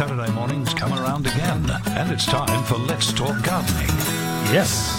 Saturday 0.00 0.32
mornings 0.32 0.72
come 0.72 0.94
around 0.94 1.26
again, 1.26 1.62
and 1.88 2.10
it's 2.10 2.24
time 2.24 2.64
for 2.64 2.78
Let's 2.78 3.12
Talk 3.12 3.42
Gardening. 3.42 3.86
Yes. 4.50 4.96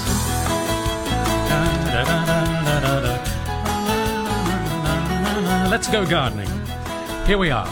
Let's 5.71 5.87
go 5.87 6.05
gardening. 6.07 6.47
Here 7.25 7.39
we 7.39 7.49
are. 7.49 7.65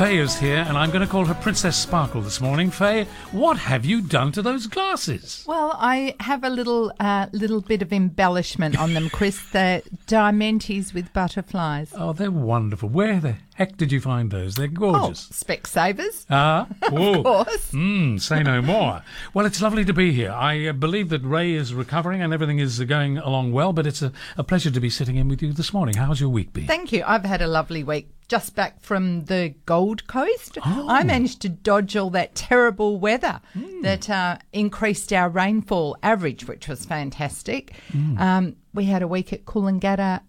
Faye 0.00 0.16
is 0.16 0.38
here, 0.38 0.64
and 0.66 0.78
I'm 0.78 0.90
going 0.90 1.04
to 1.04 1.06
call 1.06 1.26
her 1.26 1.34
Princess 1.34 1.76
Sparkle 1.76 2.22
this 2.22 2.40
morning. 2.40 2.70
Faye, 2.70 3.06
what 3.32 3.58
have 3.58 3.84
you 3.84 4.00
done 4.00 4.32
to 4.32 4.40
those 4.40 4.66
glasses? 4.66 5.44
Well, 5.46 5.76
I 5.78 6.14
have 6.20 6.42
a 6.42 6.48
little 6.48 6.90
uh, 6.98 7.26
little 7.32 7.60
bit 7.60 7.82
of 7.82 7.92
embellishment 7.92 8.78
on 8.78 8.94
them, 8.94 9.10
Chris. 9.10 9.38
They're 9.50 9.82
diamantes 10.06 10.94
with 10.94 11.12
butterflies. 11.12 11.92
Oh, 11.94 12.14
they're 12.14 12.30
wonderful. 12.30 12.88
Where 12.88 13.20
the 13.20 13.36
heck 13.60 13.76
did 13.76 13.92
you 13.92 14.00
find 14.00 14.30
those? 14.30 14.54
They're 14.54 14.66
Oh, 14.66 14.92
gorgeous. 14.92 15.28
Specsavers, 15.28 16.24
Ah, 16.30 16.66
whoa. 16.88 17.14
of 17.18 17.24
course. 17.24 17.70
Mm, 17.72 18.18
say 18.20 18.42
no 18.42 18.62
more. 18.62 19.02
Well, 19.34 19.44
it's 19.46 19.60
lovely 19.60 19.84
to 19.84 19.92
be 19.92 20.12
here. 20.12 20.30
I 20.32 20.66
uh, 20.68 20.72
believe 20.72 21.10
that 21.10 21.22
Ray 21.22 21.52
is 21.52 21.74
recovering 21.74 22.22
and 22.22 22.32
everything 22.32 22.58
is 22.58 22.80
uh, 22.80 22.84
going 22.84 23.18
along 23.18 23.52
well, 23.52 23.72
but 23.74 23.86
it's 23.86 24.00
a, 24.02 24.12
a 24.38 24.42
pleasure 24.44 24.70
to 24.70 24.80
be 24.80 24.88
sitting 24.90 25.16
in 25.16 25.28
with 25.28 25.42
you 25.42 25.52
this 25.52 25.72
morning. 25.74 25.94
How's 25.96 26.20
your 26.20 26.30
week 26.30 26.52
been? 26.54 26.66
Thank 26.66 26.90
you. 26.90 27.04
I've 27.06 27.24
had 27.24 27.42
a 27.42 27.46
lovely 27.46 27.84
week. 27.84 28.08
Just 28.28 28.54
back 28.54 28.80
from 28.80 29.24
the 29.24 29.54
Gold 29.66 30.06
Coast, 30.06 30.56
Oh. 30.64 30.86
I 30.88 31.02
managed 31.02 31.42
to 31.42 31.48
dodge 31.48 31.96
all 31.96 32.10
that 32.10 32.34
terrible 32.36 32.98
weather 32.98 33.40
Hmm. 33.54 33.82
that 33.82 34.08
uh, 34.08 34.38
increased 34.52 35.12
our 35.12 35.28
rainfall 35.28 35.96
average, 36.02 36.46
which 36.46 36.68
was 36.68 36.84
fantastic. 36.86 37.74
Hmm. 37.92 38.18
Um, 38.18 38.56
we 38.72 38.84
had 38.84 39.02
a 39.02 39.08
week 39.08 39.32
at 39.32 39.44
Coolangatta. 39.44 40.20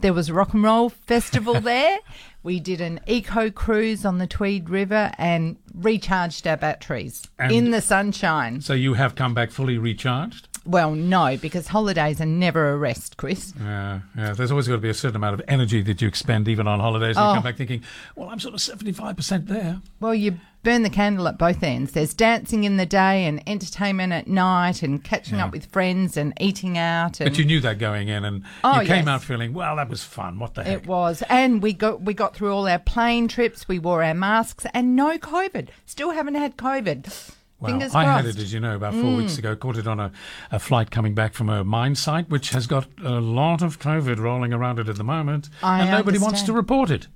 There 0.00 0.12
was 0.12 0.28
a 0.28 0.34
rock 0.34 0.52
and 0.54 0.62
roll 0.62 0.90
festival 0.90 1.60
there. 1.60 1.98
We 2.42 2.60
did 2.60 2.80
an 2.80 3.00
eco 3.06 3.50
cruise 3.50 4.04
on 4.04 4.18
the 4.18 4.26
Tweed 4.26 4.70
River 4.70 5.10
and 5.18 5.56
recharged 5.74 6.46
our 6.46 6.56
batteries 6.56 7.26
And- 7.38 7.50
in 7.50 7.70
the 7.70 7.80
sunshine. 7.80 8.60
so 8.60 8.72
you 8.72 8.94
have 8.94 9.14
come 9.14 9.34
back 9.34 9.50
fully 9.50 9.78
recharged? 9.78 10.48
Well, 10.66 10.94
no, 10.96 11.36
because 11.36 11.68
holidays 11.68 12.20
are 12.20 12.26
never 12.26 12.70
a 12.72 12.76
rest, 12.76 13.16
Chris. 13.16 13.54
Yeah, 13.58 14.00
yeah. 14.16 14.32
There's 14.32 14.50
always 14.50 14.66
got 14.66 14.74
to 14.74 14.80
be 14.80 14.88
a 14.88 14.94
certain 14.94 15.16
amount 15.16 15.34
of 15.34 15.42
energy 15.46 15.80
that 15.82 16.02
you 16.02 16.08
expend 16.08 16.48
even 16.48 16.66
on 16.66 16.80
holidays. 16.80 17.16
And 17.16 17.24
you 17.24 17.30
oh. 17.30 17.34
come 17.34 17.42
back 17.44 17.56
thinking, 17.56 17.84
well, 18.16 18.28
I'm 18.28 18.40
sort 18.40 18.54
of 18.54 18.60
75% 18.60 19.46
there. 19.46 19.80
Well, 20.00 20.14
you 20.14 20.40
burn 20.66 20.82
the 20.82 20.90
candle 20.90 21.28
at 21.28 21.38
both 21.38 21.62
ends. 21.62 21.92
There's 21.92 22.12
dancing 22.12 22.64
in 22.64 22.76
the 22.76 22.86
day 22.86 23.24
and 23.24 23.40
entertainment 23.48 24.12
at 24.12 24.26
night 24.26 24.82
and 24.82 25.02
catching 25.02 25.38
up 25.38 25.52
with 25.52 25.66
friends 25.66 26.16
and 26.16 26.34
eating 26.40 26.76
out. 26.76 27.20
And 27.20 27.30
But 27.30 27.38
you 27.38 27.44
knew 27.44 27.60
that 27.60 27.78
going 27.78 28.08
in, 28.08 28.24
and 28.24 28.42
Oh, 28.64 28.80
you 28.80 28.86
came 28.88 29.06
yes. 29.06 29.08
out 29.08 29.22
feeling, 29.22 29.52
well, 29.54 29.76
that 29.76 29.88
was 29.88 30.02
fun. 30.02 30.40
What 30.40 30.54
the 30.54 30.64
heck? 30.64 30.82
it 30.82 30.86
was, 30.88 31.22
and 31.28 31.62
we 31.62 31.72
got 31.72 32.02
we 32.02 32.14
got 32.14 32.34
through 32.34 32.52
all 32.52 32.66
our 32.66 32.80
plane 32.80 33.28
trips. 33.28 33.68
We 33.68 33.78
wore 33.78 34.02
our 34.02 34.12
masks 34.12 34.66
and 34.74 34.96
no 34.96 35.16
COVID. 35.18 35.68
Still 35.86 36.10
haven't 36.10 36.34
had 36.34 36.56
COVID. 36.56 37.30
Well, 37.60 37.70
Fingers 37.70 37.94
I 37.94 38.02
crossed. 38.04 38.24
Mm. 38.24 38.26
had 38.26 38.36
it, 38.36 38.42
as 38.42 38.52
you 38.52 38.58
know, 38.58 38.74
about 38.74 38.92
four 38.92 39.14
weeks 39.16 39.38
ago. 39.38 39.54
Caught 39.54 39.78
it 39.78 39.86
on 39.86 40.00
a, 40.00 40.10
a 40.50 40.58
flight 40.58 40.90
coming 40.90 41.14
back 41.14 41.32
from 41.32 41.48
a 41.48 41.62
mine 41.62 41.94
site, 41.94 42.28
which 42.28 42.50
has 42.50 42.66
got 42.66 42.88
a 43.04 43.20
lot 43.20 43.62
of 43.62 43.78
COVID 43.78 44.18
rolling 44.18 44.52
around 44.52 44.80
it 44.80 44.88
at 44.88 44.96
the 44.96 45.04
moment, 45.04 45.48
I 45.62 45.82
and 45.82 45.90
nobody 45.92 46.18
wants 46.18 46.42
to 46.42 46.52
report 46.52 46.90
it. 46.90 47.06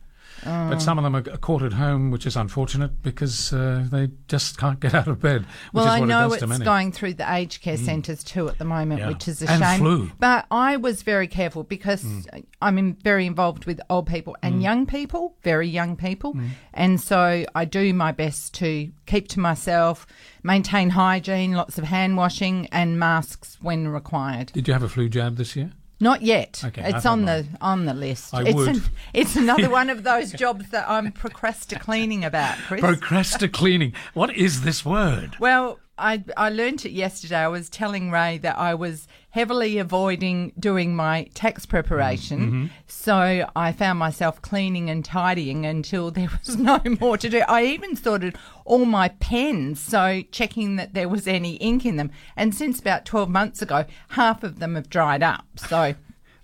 But 0.45 0.79
some 0.81 0.99
of 0.99 1.05
them 1.05 1.15
are 1.15 1.23
caught 1.23 1.63
at 1.63 1.75
home, 1.75 2.11
which 2.11 2.27
is 2.27 2.37
unfortunate 2.37 3.03
because 3.03 3.53
uh, 3.53 3.87
they 3.91 4.09
just 4.29 4.59
can't 4.59 4.81
get 4.81 4.95
out 4.95 5.09
of 5.09 5.21
bed. 5.21 5.43
Which 5.43 5.49
Well, 5.73 5.85
is 5.85 5.91
I 5.91 6.01
know 6.01 6.33
it 6.33 6.43
it's. 6.43 6.53
Mm. 6.53 6.65
going 6.65 6.93
through 6.93 7.15
the 7.15 7.33
aged 7.33 7.63
care 7.63 7.77
centres 7.77 8.25
too 8.25 8.49
at 8.49 8.59
the 8.59 8.65
moment, 8.65 9.01
Yeah. 9.01 9.09
which 9.09 9.29
is 9.29 9.43
a 9.43 9.51
And 9.51 9.63
shame. 9.63 9.79
flu. 9.81 10.11
But 10.19 10.47
I 10.51 10.77
was 10.77 11.03
very 11.03 11.27
careful 11.29 11.63
because 11.65 12.03
Mm. 12.05 12.45
I'm 12.63 12.79
in, 12.79 12.97
very 13.03 13.27
involved 13.27 13.65
with 13.67 13.81
old 13.91 14.07
people 14.07 14.37
and 14.43 14.63
young 14.63 14.87
people, 14.87 15.35
very 15.43 15.69
young 15.69 15.97
people, 15.97 16.35
Mm. 16.35 16.49
and 16.75 17.01
so 17.01 17.45
I 17.55 17.65
do 17.65 17.93
my 17.95 18.13
best 18.13 18.55
to 18.55 18.91
keep 19.07 19.29
to 19.29 19.41
myself, 19.41 20.07
maintain 20.43 20.91
hygiene, 20.91 21.53
lots 21.53 21.79
of 21.79 21.85
hand 21.85 22.17
washing, 22.17 22.67
and 22.73 22.99
masks 22.99 23.59
when 23.61 23.89
required. 23.89 24.53
Did 24.53 24.69
you 24.69 24.75
have 24.75 24.83
a 24.83 24.89
flu 24.89 25.09
jab 25.09 25.37
this 25.37 25.57
year? 25.57 25.73
Not 26.03 26.23
yet. 26.23 26.63
Okay, 26.65 26.83
it's 26.83 27.05
on 27.05 27.27
the 27.27 27.47
on 27.61 27.85
the 27.85 27.93
list. 27.93 28.33
I 28.33 28.43
it's 28.45 28.55
would. 28.55 28.69
An, 28.69 28.83
it's 29.13 29.37
another 29.37 29.69
one 29.69 29.91
of 29.91 30.03
those 30.11 30.33
jobs 30.33 30.71
that 30.71 30.89
I'm 30.89 31.13
procrastinating 31.13 32.25
about, 32.25 32.57
Chris. 32.57 32.81
Procrastinating. 32.81 33.93
What 34.15 34.35
is 34.35 34.63
this 34.63 34.83
word? 34.83 35.37
Well, 35.39 35.79
I 35.99 36.25
I 36.37 36.49
learnt 36.49 36.87
it 36.87 36.93
yesterday. 36.93 37.37
I 37.37 37.49
was 37.49 37.69
telling 37.69 38.11
Ray 38.11 38.39
that 38.39 38.57
I 38.57 38.75
was 38.75 39.07
heavily 39.31 39.79
avoiding 39.79 40.53
doing 40.59 40.95
my 40.95 41.29
tax 41.35 41.67
preparation, 41.67 42.41
mm-hmm. 42.41 42.67
so 42.87 43.49
I 43.55 43.73
found 43.73 43.99
myself 43.99 44.43
cleaning 44.43 44.91
and 44.91 45.05
tidying 45.05 45.65
until 45.67 46.11
there 46.11 46.31
was 46.45 46.57
no 46.57 46.81
more 47.01 47.17
to 47.19 47.29
do. 47.29 47.43
I 47.49 47.65
even 47.65 47.97
sorted 47.97 48.37
all 48.65 48.85
my 48.85 49.09
pens, 49.09 49.81
so 49.81 50.23
checking 50.31 50.77
that 50.77 50.95
there 50.95 51.09
was 51.09 51.27
any 51.27 51.57
ink 51.57 51.85
in 51.87 51.97
them. 51.97 52.11
And 52.37 52.55
since 52.55 52.81
about 52.81 53.05
twelve 53.05 53.29
months 53.29 53.63
ago, 53.63 53.85
half 54.11 54.43
of 54.43 54.59
them 54.59 54.75
have 54.75 54.91
dried 54.91 55.23
up. 55.23 55.47
So. 55.57 55.95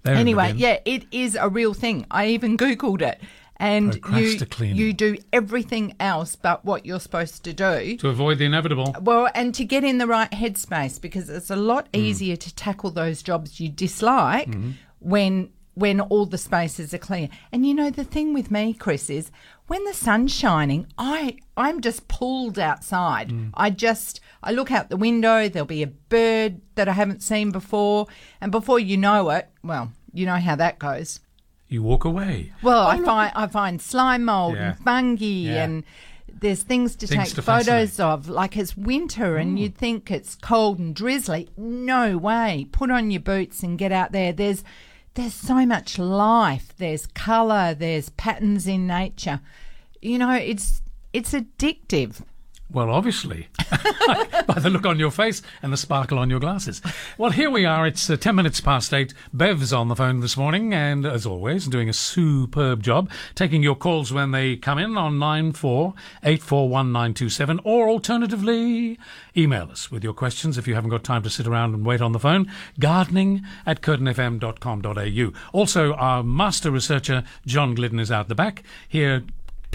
They're 0.03 0.15
in 0.15 0.19
the 0.19 0.21
Anyway, 0.21 0.53
yeah, 0.55 0.79
it 0.85 1.05
is 1.11 1.35
a 1.35 1.49
real 1.49 1.75
thing. 1.75 2.07
I 2.13 2.29
even 2.29 2.57
Googled 2.57 3.03
it. 3.03 3.21
And 3.59 3.99
you, 4.15 4.39
you 4.61 4.93
do 4.93 5.17
everything 5.33 5.95
else 5.99 6.37
but 6.37 6.65
what 6.65 6.85
you're 6.85 7.01
supposed 7.01 7.43
to 7.45 7.53
do. 7.53 7.97
To 7.97 8.09
avoid 8.09 8.39
the 8.39 8.45
inevitable. 8.45 8.95
Well, 9.01 9.29
and 9.35 9.55
to 9.55 9.65
get 9.65 9.83
in 9.83 9.99
the 9.99 10.07
right 10.07 10.31
headspace 10.31 11.01
because 11.01 11.31
it's 11.31 11.51
a 11.51 11.57
lot 11.57 11.91
Mm. 11.93 11.99
easier 12.01 12.37
to 12.37 12.55
tackle 12.55 12.91
those 12.91 13.23
jobs 13.23 13.59
you 13.61 13.69
dislike 13.69 14.49
Mm-hmm. 14.49 14.71
when 15.01 15.51
when 15.75 16.01
all 16.01 16.25
the 16.25 16.39
spaces 16.39 16.95
are 16.95 16.99
clear. 16.99 17.29
And 17.53 17.67
you 17.67 17.75
know 17.75 17.91
the 17.91 18.03
thing 18.03 18.33
with 18.33 18.51
me, 18.51 18.73
Chris, 18.73 19.11
is 19.11 19.31
when 19.67 19.85
the 19.85 19.93
sun's 19.93 20.35
shining, 20.35 20.87
I 20.97 21.37
I'm 21.57 21.81
just 21.83 22.09
pulled 22.09 22.59
outside. 22.59 23.29
Mm. 23.31 23.51
I 23.55 23.69
just 23.71 24.21
I 24.43 24.53
look 24.53 24.71
out 24.73 24.89
the 24.89 24.97
window, 24.97 25.49
there'll 25.49 25.67
be 25.67 25.83
a 25.83 25.87
bird 25.87 26.61
that 26.77 26.89
I 26.89 26.93
haven't 26.93 27.23
seen 27.23 27.51
before, 27.51 28.07
and 28.41 28.51
before 28.53 28.79
you 28.81 28.97
know 28.97 29.29
it, 29.31 29.49
well, 29.63 29.93
you 30.15 30.25
know 30.27 30.37
how 30.37 30.57
that 30.57 30.79
goes. 30.79 31.21
You 31.69 31.83
walk 31.83 32.05
away. 32.05 32.53
Well, 32.63 32.87
oh, 32.87 32.89
I 32.89 33.03
find 33.03 33.33
I 33.35 33.47
find 33.49 33.83
slime 33.83 34.25
mold 34.25 34.55
Yeah. 34.55 34.71
and 34.71 34.79
fungi 34.79 35.25
Yeah. 35.25 35.65
and 35.65 35.85
there's 36.41 36.63
things 36.63 36.95
to 36.97 37.07
Things 37.07 37.29
take 37.29 37.35
to 37.35 37.43
photos 37.43 37.99
of. 37.99 38.29
Like 38.29 38.57
it's 38.57 38.77
winter 38.77 39.37
and 39.37 39.57
mm. 39.57 39.61
you'd 39.63 39.77
think 39.77 40.11
it's 40.11 40.35
cold 40.35 40.79
and 40.79 40.95
drizzly. 40.95 41.49
No 41.57 42.17
way. 42.19 42.69
Put 42.73 42.91
on 42.91 43.11
your 43.11 43.21
boots 43.21 43.63
and 43.63 43.79
get 43.79 43.93
out 43.93 44.13
there. 44.13 44.33
There's 44.33 44.63
there's 45.15 45.35
so 45.35 45.65
much 45.65 45.99
life. 45.99 46.75
There's 46.77 47.07
colour. 47.07 47.75
There's 47.75 48.11
patterns 48.11 48.67
in 48.67 48.87
nature. 48.87 49.41
You 50.03 50.19
know, 50.19 50.33
it's 50.33 50.83
it's 51.13 51.33
addictive. 51.33 52.23
Well, 52.69 52.91
obviously, 52.91 53.47
by 54.47 54.59
the 54.59 54.71
look 54.71 54.87
on 54.87 54.99
your 54.99 55.13
face 55.13 55.41
and 55.63 55.73
the 55.73 55.77
sparkle 55.77 56.19
on 56.19 56.29
your 56.29 56.41
glasses. 56.41 56.83
Well, 57.17 57.31
here 57.31 57.49
we 57.49 57.65
are. 57.65 57.87
It's 57.87 58.11
uh, 58.11 58.17
10 58.17 58.35
minutes 58.35 58.61
past 58.61 58.93
8. 58.93 59.15
Bev's 59.33 59.73
on 59.73 59.87
the 59.87 59.95
phone 59.95 60.19
this 60.19 60.37
morning, 60.37 60.75
and 60.75 61.07
as 61.07 61.25
always, 61.25 61.69
doing 61.69 61.89
a 61.89 61.93
superb 61.93 62.83
job, 62.83 63.09
taking 63.37 63.63
your 63.63 63.77
calls 63.77 64.13
when 64.13 64.33
they 64.33 64.57
come 64.57 64.79
in 64.79 64.99
on 64.99 65.15
94841927, 65.15 67.61
or 67.63 67.89
alternatively, 67.89 68.99
email 69.37 69.71
us 69.71 69.93
with 69.93 70.03
your 70.03 70.15
questions 70.15 70.59
if 70.59 70.67
you 70.67 70.75
haven't 70.75 70.91
got 70.91 71.05
time 71.05 71.23
to 71.23 71.31
sit 71.31 71.47
around 71.47 71.73
and 71.73 71.87
wait 71.87 72.01
on 72.01 72.11
the 72.11 72.19
phone. 72.19 72.51
Gardening 72.81 73.45
at 73.65 73.81
curtinfm.com.au. 73.81 75.33
Also, 75.53 75.95
our 75.95 76.25
master 76.25 76.73
researcher, 76.73 77.23
John 77.47 77.77
Glidden, 77.77 78.01
is 78.01 78.11
out 78.11 78.27
the 78.27 78.35
back 78.35 78.65
here 78.89 79.23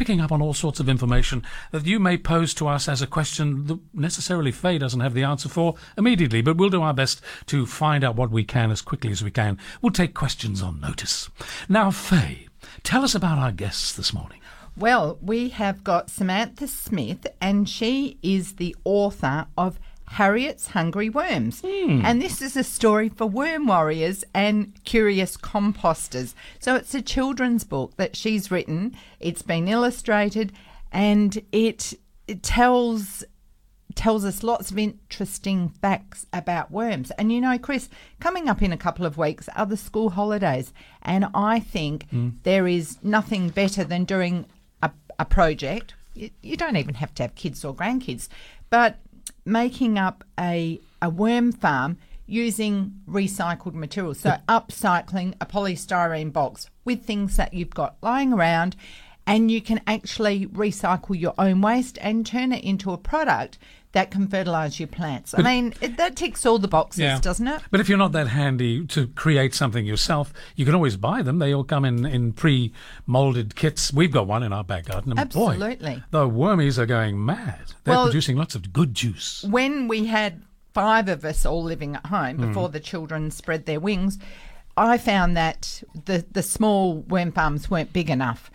picking 0.02 0.20
up 0.20 0.32
on 0.32 0.42
all 0.42 0.52
sorts 0.52 0.80
of 0.80 0.90
information 0.90 1.44
that 1.70 1.86
you 1.86 2.00
may 2.00 2.18
pose 2.18 2.56
to 2.56 2.68
us 2.68 2.90
as 2.90 3.04
a 3.04 3.06
question 3.06 3.68
that 3.68 3.78
necessarily 3.94 4.52
Faye 4.52 4.80
doesn't 4.80 5.02
have 5.02 5.14
the 5.14 5.22
answer 5.22 5.48
for 5.48 5.76
immediately, 5.96 6.42
but 6.42 6.58
we'll 6.58 6.72
do 6.72 6.82
our 6.82 6.92
best 6.92 7.22
to 7.46 7.68
find 7.68 8.04
out 8.04 8.16
what 8.16 8.32
we 8.32 8.44
can 8.44 8.72
as 8.72 8.82
quickly 8.82 9.12
as 9.12 9.24
we 9.24 9.30
can. 9.30 9.60
We'll 9.80 9.92
take 9.92 10.16
questions 10.16 10.64
on 10.64 10.82
notice. 10.82 11.30
Now, 11.70 11.92
Faye, 11.92 12.48
tell 12.82 13.04
us 13.04 13.14
about 13.14 13.38
our 13.38 13.52
guests 13.52 13.94
this 13.94 14.12
morning. 14.12 14.42
Well, 14.76 15.20
we 15.22 15.50
have 15.50 15.84
got 15.84 16.10
Samantha 16.10 16.66
Smith, 16.66 17.28
and 17.40 17.70
she 17.70 18.18
is 18.24 18.54
the 18.54 18.76
author 18.84 19.46
of 19.56 19.80
Harriet's 20.12 20.68
Hungry 20.68 21.10
Worms. 21.10 21.62
Hmm. 21.66 22.02
And 22.04 22.22
this 22.22 22.42
is 22.42 22.58
a 22.58 22.66
story 22.66 23.08
for 23.08 23.26
worm 23.28 23.68
warriors 23.68 24.26
and 24.34 24.74
curious 24.84 25.38
composters. 25.38 26.34
So 26.60 26.76
it's 26.76 26.94
a 26.94 27.02
children's 27.02 27.64
book 27.64 27.96
that 27.96 28.18
she's 28.18 28.52
written, 28.52 28.96
it's 29.22 29.42
been 29.42 29.70
illustrated, 29.70 30.52
and 30.92 31.42
it 31.54 31.94
it 32.28 32.44
tells 32.44 33.24
tells 33.96 34.26
us 34.26 34.44
lots 34.44 34.70
of 34.70 34.78
interesting 34.78 35.70
facts 35.70 36.26
about 36.34 36.72
worms. 36.72 37.12
And 37.12 37.32
you 37.32 37.40
know, 37.40 37.58
Chris, 37.58 37.88
coming 38.20 38.50
up 38.50 38.62
in 38.62 38.74
a 38.74 38.78
couple 38.78 39.06
of 39.06 39.18
weeks 39.18 39.48
are 39.56 39.66
the 39.66 39.78
school 39.78 40.10
holidays, 40.10 40.74
and 41.02 41.28
I 41.34 41.62
think 41.62 42.10
hmm. 42.10 42.30
there 42.44 42.68
is 42.68 42.98
nothing 43.02 43.48
better 43.48 43.86
than 43.86 44.04
doing 44.04 44.46
a, 44.84 44.92
a 45.18 45.24
project. 45.24 45.94
You, 46.16 46.32
you 46.44 46.58
don't 46.58 46.76
even 46.76 46.96
have 46.96 47.14
to 47.16 47.24
have 47.24 47.36
kids 47.36 47.64
or 47.64 47.74
grandkids, 47.74 48.28
but 48.70 48.98
making 49.46 49.98
up 49.98 50.24
a 50.40 50.80
a 51.02 51.10
worm 51.10 51.52
farm 51.52 51.98
using 52.26 52.94
recycled 53.10 53.74
materials. 53.74 54.22
So 54.22 54.38
upcycling 54.48 55.34
a 55.42 55.46
polystyrene 55.46 56.32
box 56.32 56.70
with 56.86 57.04
things 57.04 57.36
that 57.36 57.54
you've 57.54 57.72
got 57.72 57.98
lying 58.02 58.32
around 58.32 58.76
and 59.28 59.52
you 59.52 59.62
can 59.62 59.82
actually 59.86 60.48
recycle 60.48 61.20
your 61.20 61.34
own 61.38 61.62
waste 61.62 61.98
and 62.02 62.26
turn 62.26 62.52
it 62.52 62.64
into 62.64 62.92
a 62.92 62.98
product 62.98 63.58
that 63.94 64.10
can 64.12 64.28
fertilize 64.28 64.80
your 64.80 64.88
plants. 64.88 65.34
I 65.38 65.42
mean, 65.42 65.74
it, 65.82 65.98
that 65.98 66.16
ticks 66.16 66.46
all 66.46 66.58
the 66.60 66.68
boxes, 66.68 67.20
doesn't 67.20 67.48
it? 67.48 67.62
But 67.72 67.80
if 67.82 67.90
you're 67.90 67.98
not 67.98 68.14
that 68.14 68.28
handy 68.28 68.86
to 68.88 69.08
create 69.08 69.54
something 69.54 69.86
yourself, 69.86 70.34
you 70.56 70.64
can 70.66 70.74
always 70.74 70.96
buy 70.96 71.22
them. 71.22 71.40
They 71.40 71.54
all 71.54 71.64
come 71.66 71.84
in, 71.84 72.06
in 72.06 72.34
pre 72.34 72.72
molded 73.06 73.56
kits. 73.56 73.92
We've 73.92 74.12
got 74.12 74.28
one 74.28 74.44
in 74.44 74.54
our 74.54 74.64
back 74.64 74.86
garden. 74.86 75.18
And 75.18 75.30
boy, 75.30 75.52
Absolutely. 75.52 76.04
the 76.12 76.28
wormies 76.30 76.78
are 76.78 76.86
going 76.86 77.24
mad. 77.26 77.74
They're 77.84 77.96
Well- 77.96 78.06
producing 78.06 78.38
lots 78.38 78.56
of 78.56 78.72
good 78.72 78.94
juice. 78.94 79.44
when 79.44 79.88
we 79.88 80.06
had 80.06 80.42
five 80.74 81.10
of 81.10 81.26
us 81.26 81.46
all 81.46 81.62
living 81.64 81.96
at 81.96 82.06
home 82.06 82.38
Hmm. 82.38 82.48
before 82.48 82.70
the 82.70 82.80
children 82.80 83.30
spread 83.30 83.66
their 83.66 83.80
wings, 83.82 84.18
I 84.78 84.98
found 84.98 85.36
that 85.36 85.84
the, 86.06 86.26
the 86.32 86.42
small 86.42 87.00
worm 87.02 87.34
farms 87.34 87.70
weren't 87.70 87.92
big 87.92 88.10
enough. 88.10 88.50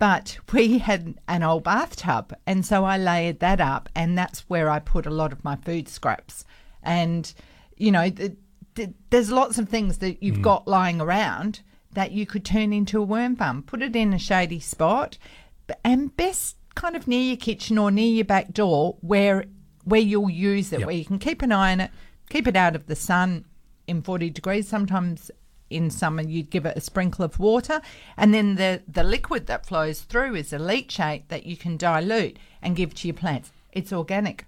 But 0.00 0.38
we 0.54 0.78
had 0.78 1.14
an 1.28 1.42
old 1.42 1.62
bathtub, 1.62 2.34
and 2.46 2.64
so 2.64 2.84
I 2.86 2.96
layered 2.96 3.40
that 3.40 3.60
up, 3.60 3.90
and 3.94 4.16
that's 4.16 4.40
where 4.48 4.70
I 4.70 4.78
put 4.78 5.04
a 5.04 5.10
lot 5.10 5.30
of 5.30 5.44
my 5.44 5.56
food 5.56 5.88
scraps. 5.88 6.46
And, 6.82 7.32
you 7.76 7.92
know, 7.92 8.08
the, 8.08 8.34
the, 8.76 8.94
there's 9.10 9.30
lots 9.30 9.58
of 9.58 9.68
things 9.68 9.98
that 9.98 10.22
you've 10.22 10.36
hmm. 10.36 10.42
got 10.42 10.66
lying 10.66 11.02
around 11.02 11.60
that 11.92 12.12
you 12.12 12.24
could 12.24 12.46
turn 12.46 12.72
into 12.72 12.98
a 12.98 13.04
worm 13.04 13.36
farm. 13.36 13.62
Put 13.62 13.82
it 13.82 13.94
in 13.94 14.14
a 14.14 14.18
shady 14.18 14.58
spot, 14.58 15.18
and 15.84 16.16
best 16.16 16.56
kind 16.74 16.96
of 16.96 17.06
near 17.06 17.20
your 17.20 17.36
kitchen 17.36 17.76
or 17.76 17.90
near 17.90 18.10
your 18.10 18.24
back 18.24 18.54
door 18.54 18.96
where 19.02 19.44
where 19.84 20.00
you'll 20.00 20.30
use 20.30 20.72
it, 20.72 20.80
Yep. 20.80 20.86
where 20.86 20.96
you 20.96 21.04
can 21.04 21.18
keep 21.18 21.42
an 21.42 21.52
eye 21.52 21.72
on 21.72 21.80
it, 21.80 21.90
keep 22.30 22.46
it 22.46 22.56
out 22.56 22.74
of 22.74 22.86
the 22.86 22.96
sun 22.96 23.44
in 23.86 24.00
40 24.00 24.30
degrees. 24.30 24.66
Sometimes 24.66 25.30
in 25.70 25.90
summer 25.90 26.22
you'd 26.22 26.50
give 26.50 26.66
it 26.66 26.76
a 26.76 26.80
sprinkle 26.80 27.24
of 27.24 27.38
water, 27.38 27.80
and 28.16 28.34
then 28.34 28.56
the, 28.56 28.82
the 28.86 29.04
liquid 29.04 29.46
that 29.46 29.66
flows 29.66 30.00
through 30.02 30.34
is 30.34 30.52
a 30.52 30.58
leachate 30.58 31.28
that 31.28 31.46
you 31.46 31.56
can 31.56 31.76
dilute 31.76 32.38
and 32.60 32.76
give 32.76 32.94
to 32.94 33.08
your 33.08 33.14
plants. 33.14 33.50
It's 33.72 33.92
organic. 33.92 34.44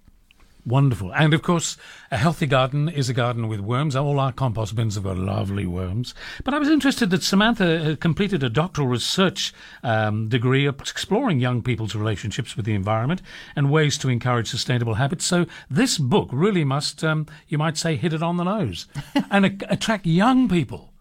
Wonderful. 0.64 1.12
And 1.14 1.34
of 1.34 1.42
course, 1.42 1.76
a 2.12 2.16
healthy 2.16 2.46
garden 2.46 2.88
is 2.88 3.08
a 3.08 3.14
garden 3.14 3.48
with 3.48 3.58
worms. 3.58 3.96
All 3.96 4.20
our 4.20 4.30
compost 4.30 4.76
bins 4.76 4.94
have 4.94 5.02
got 5.02 5.18
lovely 5.18 5.66
worms. 5.66 6.14
But 6.44 6.54
I 6.54 6.60
was 6.60 6.68
interested 6.68 7.10
that 7.10 7.24
Samantha 7.24 7.92
uh, 7.92 7.96
completed 7.96 8.44
a 8.44 8.48
doctoral 8.48 8.86
research 8.86 9.52
um, 9.82 10.28
degree 10.28 10.68
exploring 10.68 11.40
young 11.40 11.62
people's 11.62 11.96
relationships 11.96 12.56
with 12.56 12.64
the 12.64 12.74
environment 12.74 13.22
and 13.56 13.72
ways 13.72 13.98
to 13.98 14.08
encourage 14.08 14.48
sustainable 14.48 14.94
habits. 14.94 15.24
So 15.24 15.46
this 15.68 15.98
book 15.98 16.28
really 16.30 16.64
must, 16.64 17.02
um, 17.02 17.26
you 17.48 17.58
might 17.58 17.76
say, 17.76 17.96
hit 17.96 18.12
it 18.12 18.22
on 18.22 18.36
the 18.36 18.44
nose 18.44 18.86
and 19.32 19.46
a- 19.46 19.72
attract 19.72 20.06
young 20.06 20.48
people 20.48 20.91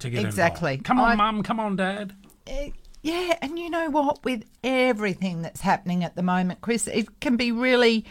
to 0.00 0.10
get 0.10 0.24
Exactly. 0.24 0.72
involved. 0.74 0.84
Come 0.86 1.00
on, 1.00 1.12
I- 1.12 1.14
mum. 1.16 1.42
Come 1.42 1.60
on, 1.60 1.76
dad. 1.76 2.14
Uh, 2.46 2.70
yeah, 3.02 3.36
and 3.42 3.58
you 3.58 3.70
know 3.70 3.90
what? 3.90 4.24
With 4.24 4.44
everything 4.64 5.42
that's 5.42 5.60
happening 5.60 6.02
at 6.04 6.16
the 6.16 6.22
moment, 6.22 6.60
Chris, 6.60 6.86
it 6.88 7.20
can 7.20 7.36
be 7.36 7.52
really 7.52 8.04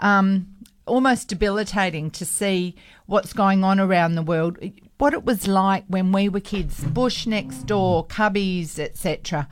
um, 0.00 0.48
almost 0.86 1.28
debilitating 1.28 2.10
to 2.12 2.24
see 2.24 2.74
what's 3.06 3.32
going 3.32 3.62
on 3.64 3.78
around 3.78 4.14
the 4.14 4.22
world. 4.22 4.58
What 4.98 5.12
it 5.12 5.24
was 5.24 5.46
like 5.46 5.84
when 5.88 6.12
we 6.12 6.28
were 6.28 6.40
kids, 6.40 6.82
bush 6.84 7.26
next 7.26 7.66
door, 7.66 8.06
cubbies, 8.06 8.78
etc., 8.78 9.48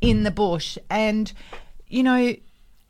in 0.00 0.22
the 0.24 0.30
bush, 0.30 0.76
and 0.90 1.32
you 1.88 2.02
know 2.02 2.34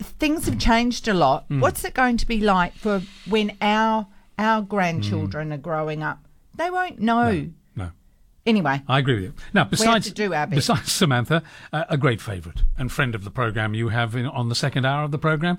things 0.01 0.47
have 0.47 0.59
changed 0.59 1.07
a 1.09 1.15
lot. 1.15 1.45
What's 1.49 1.85
it 1.85 1.95
going 1.95 2.17
to 2.19 2.27
be 2.27 2.41
like 2.41 2.75
for 2.75 3.03
when 3.29 3.57
our 3.61 4.07
our 4.39 4.63
grandchildren 4.63 5.53
are 5.53 5.59
growing 5.59 6.03
up? 6.03 6.19
They 6.57 6.71
won't 6.71 6.99
know. 7.01 7.31
No. 7.33 7.51
Anyway, 8.47 8.83
I 8.87 8.99
agree 8.99 9.15
with 9.15 9.23
you. 9.25 9.33
Now, 9.55 9.65
besides 9.65 10.11
do 10.13 10.31
besides 10.51 10.93
Samantha, 10.93 11.43
uh, 11.73 11.85
a 11.89 11.97
great 11.97 12.21
favourite 12.21 12.63
and 12.77 12.93
friend 12.93 13.15
of 13.15 13.25
the 13.25 13.31
program 13.31 13.73
you 13.75 13.89
have 13.89 14.15
in, 14.15 14.27
on 14.27 14.49
the 14.51 14.55
second 14.55 14.85
hour 14.85 15.05
of 15.05 15.11
the 15.13 15.19
program. 15.19 15.59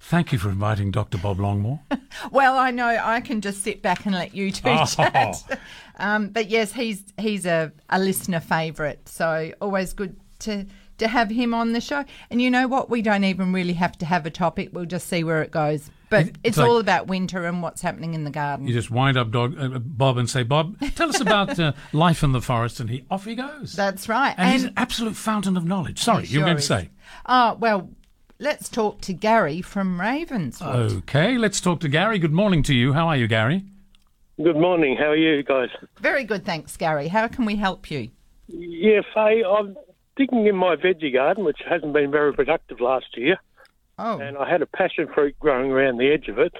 Thank 0.00 0.32
you 0.32 0.38
for 0.38 0.50
inviting 0.50 0.90
Dr. 0.90 1.16
Bob 1.18 1.38
Longmore. 1.38 1.80
Well, 2.30 2.56
I 2.58 2.70
know 2.70 2.86
I 2.86 3.20
can 3.20 3.40
just 3.40 3.62
sit 3.62 3.82
back 3.82 4.06
and 4.06 4.14
let 4.14 4.34
you 4.34 4.50
two 4.52 4.62
Oh. 4.68 4.84
chat. 4.86 5.60
Um, 5.96 6.28
but 6.30 6.50
yes, 6.50 6.72
he's 6.72 7.04
he's 7.18 7.46
a, 7.46 7.70
a 7.88 8.00
listener 8.00 8.40
favourite, 8.40 9.08
so 9.08 9.52
always 9.60 9.92
good 9.92 10.16
to 10.40 10.66
to 10.98 11.06
have 11.06 11.30
him 11.30 11.54
on 11.54 11.72
the 11.72 11.80
show. 11.80 12.04
And 12.30 12.42
you 12.42 12.50
know 12.50 12.66
what? 12.66 12.90
We 12.90 13.00
don't 13.00 13.22
even 13.22 13.52
really 13.52 13.74
have 13.74 13.96
to 13.98 14.06
have 14.06 14.26
a 14.26 14.30
topic. 14.30 14.70
We'll 14.72 14.86
just 14.86 15.06
see 15.06 15.22
where 15.22 15.40
it 15.42 15.52
goes. 15.52 15.90
But 16.18 16.26
it's 16.26 16.38
it's 16.44 16.56
like- 16.58 16.68
all 16.68 16.78
about 16.78 17.06
winter 17.06 17.44
and 17.44 17.62
what's 17.62 17.82
happening 17.82 18.14
in 18.14 18.24
the 18.24 18.30
garden. 18.30 18.66
You 18.66 18.72
just 18.72 18.90
wind 18.90 19.16
up 19.16 19.30
dog, 19.30 19.56
uh, 19.58 19.78
Bob 19.78 20.18
and 20.18 20.28
say, 20.28 20.42
Bob, 20.42 20.78
tell 20.94 21.08
us 21.08 21.20
about 21.20 21.58
uh, 21.58 21.72
life 21.92 22.22
in 22.22 22.32
the 22.32 22.40
forest, 22.40 22.80
and 22.80 22.90
he 22.90 23.04
off 23.10 23.24
he 23.24 23.34
goes. 23.34 23.72
That's 23.72 24.08
right. 24.08 24.34
and, 24.36 24.52
he's 24.52 24.64
an 24.64 24.74
absolute 24.76 25.16
fountain 25.16 25.56
of 25.56 25.64
knowledge. 25.64 25.98
Sorry, 26.00 26.26
you 26.26 26.40
were 26.40 26.44
going 26.44 26.56
to 26.56 26.62
say. 26.62 26.90
Oh, 27.26 27.56
well, 27.60 27.90
let's 28.38 28.68
talk 28.68 29.00
to 29.02 29.12
Gary 29.12 29.62
from 29.62 30.00
Ravenswood. 30.00 30.92
Okay, 30.98 31.38
let's 31.38 31.60
talk 31.60 31.80
to 31.80 31.88
Gary. 31.88 32.18
Good 32.18 32.32
morning 32.32 32.62
to 32.64 32.74
you. 32.74 32.92
How 32.92 33.08
are 33.08 33.16
you, 33.16 33.26
Gary? 33.26 33.64
Good 34.42 34.56
morning. 34.56 34.96
How 34.98 35.10
are 35.10 35.16
you 35.16 35.42
guys? 35.44 35.68
Very 36.00 36.24
good, 36.24 36.44
thanks, 36.44 36.76
Gary. 36.76 37.08
How 37.08 37.28
can 37.28 37.44
we 37.44 37.56
help 37.56 37.90
you? 37.90 38.10
Yeah, 38.48 39.00
Faye, 39.14 39.44
I'm 39.44 39.76
digging 40.16 40.46
in 40.46 40.56
my 40.56 40.76
veggie 40.76 41.12
garden, 41.12 41.44
which 41.44 41.58
hasn't 41.68 41.92
been 41.92 42.10
very 42.10 42.32
productive 42.34 42.80
last 42.80 43.06
year, 43.16 43.38
Oh, 43.98 44.18
and 44.18 44.36
I 44.36 44.48
had 44.48 44.62
a 44.62 44.66
passion 44.66 45.08
fruit 45.14 45.38
growing 45.38 45.70
around 45.70 45.98
the 45.98 46.10
edge 46.10 46.28
of 46.28 46.38
it, 46.38 46.52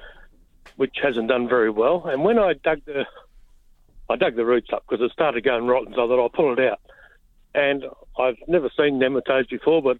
which 0.77 0.95
hasn't 1.01 1.27
done 1.27 1.47
very 1.49 1.69
well. 1.69 2.05
And 2.07 2.23
when 2.23 2.39
I 2.39 2.53
dug 2.53 2.79
the, 2.85 3.05
I 4.09 4.15
dug 4.15 4.35
the 4.35 4.45
roots 4.45 4.69
up 4.71 4.85
because 4.87 5.03
it 5.03 5.11
started 5.11 5.43
going 5.43 5.67
rotten, 5.67 5.93
so 5.93 6.05
I 6.05 6.07
thought 6.07 6.21
I'll 6.21 6.29
pull 6.29 6.53
it 6.53 6.59
out. 6.59 6.79
And 7.53 7.85
I've 8.17 8.37
never 8.47 8.69
seen 8.77 8.99
nematodes 8.99 9.49
before, 9.49 9.81
but 9.81 9.97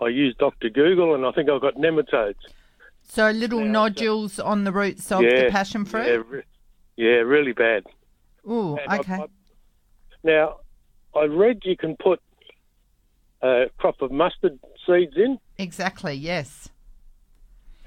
I 0.00 0.08
used 0.08 0.38
Dr. 0.38 0.68
Google, 0.68 1.14
and 1.14 1.24
I 1.26 1.32
think 1.32 1.48
I've 1.50 1.60
got 1.60 1.74
nematodes. 1.74 2.34
so 3.08 3.30
little 3.30 3.60
Yeah, 3.62 3.70
nodules 3.70 4.38
on 4.40 4.64
the 4.64 4.72
roots 4.72 5.10
of 5.12 5.22
yeah, 5.22 5.44
the 5.46 5.50
passion 5.50 5.82
Yeah, 5.82 5.90
fruit? 5.90 6.26
re- 6.28 6.42
yeah, 6.96 7.12
really 7.22 7.52
bad. 7.52 7.84
Ooh, 8.48 8.76
And 8.76 8.88
I- 8.92 8.98
okay. 8.98 9.14
I- 9.14 9.26
now, 10.24 10.56
I 11.14 11.24
read 11.24 11.60
you 11.64 11.76
can 11.76 11.96
put 11.96 12.20
a 13.42 13.66
crop 13.78 14.02
of 14.02 14.10
mustard 14.10 14.58
seeds 14.86 15.16
in, 15.16 15.38
Exactly, 15.58 16.14
yes. 16.14 16.68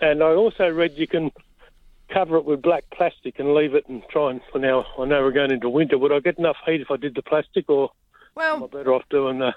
and 0.01 0.23
I 0.23 0.31
also 0.33 0.67
read 0.69 0.93
you 0.97 1.07
can 1.07 1.31
cover 2.11 2.38
it 2.38 2.45
with 2.45 2.61
black 2.61 2.83
plastic 2.91 3.38
and 3.39 3.53
leave 3.53 3.75
it 3.75 3.88
and 3.88 4.01
try 4.09 4.31
and. 4.31 4.41
For 4.51 4.57
now, 4.59 4.85
I 4.97 5.05
know 5.05 5.21
we're 5.21 5.31
going 5.31 5.51
into 5.51 5.69
winter. 5.69 5.97
Would 5.97 6.11
I 6.11 6.19
get 6.19 6.39
enough 6.39 6.57
heat 6.65 6.81
if 6.81 6.89
I 6.89 6.97
did 6.97 7.15
the 7.15 7.21
plastic, 7.21 7.69
or 7.69 7.83
am 7.83 7.89
I 8.35 8.57
Well, 8.59 8.67
better 8.67 8.93
off 8.93 9.03
doing 9.09 9.39
the? 9.39 9.53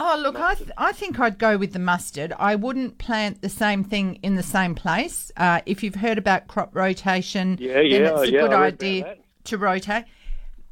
oh, 0.00 0.16
look, 0.22 0.36
I, 0.38 0.54
th- 0.54 0.70
I 0.78 0.92
think 0.92 1.18
I'd 1.18 1.38
go 1.38 1.56
with 1.58 1.72
the 1.72 1.80
mustard. 1.80 2.32
I 2.38 2.54
wouldn't 2.54 2.98
plant 2.98 3.42
the 3.42 3.48
same 3.48 3.82
thing 3.82 4.20
in 4.22 4.36
the 4.36 4.44
same 4.44 4.76
place. 4.76 5.32
Uh, 5.36 5.60
if 5.66 5.82
you've 5.82 5.96
heard 5.96 6.18
about 6.18 6.46
crop 6.46 6.76
rotation, 6.76 7.56
Yeah, 7.58 7.74
then 7.74 7.86
yeah, 7.86 8.12
it's 8.12 8.28
a 8.28 8.30
yeah, 8.30 8.40
good 8.42 8.52
I 8.52 8.60
read 8.60 8.74
about 8.74 8.82
idea 8.84 9.16
to 9.44 9.58
rotate. 9.58 10.04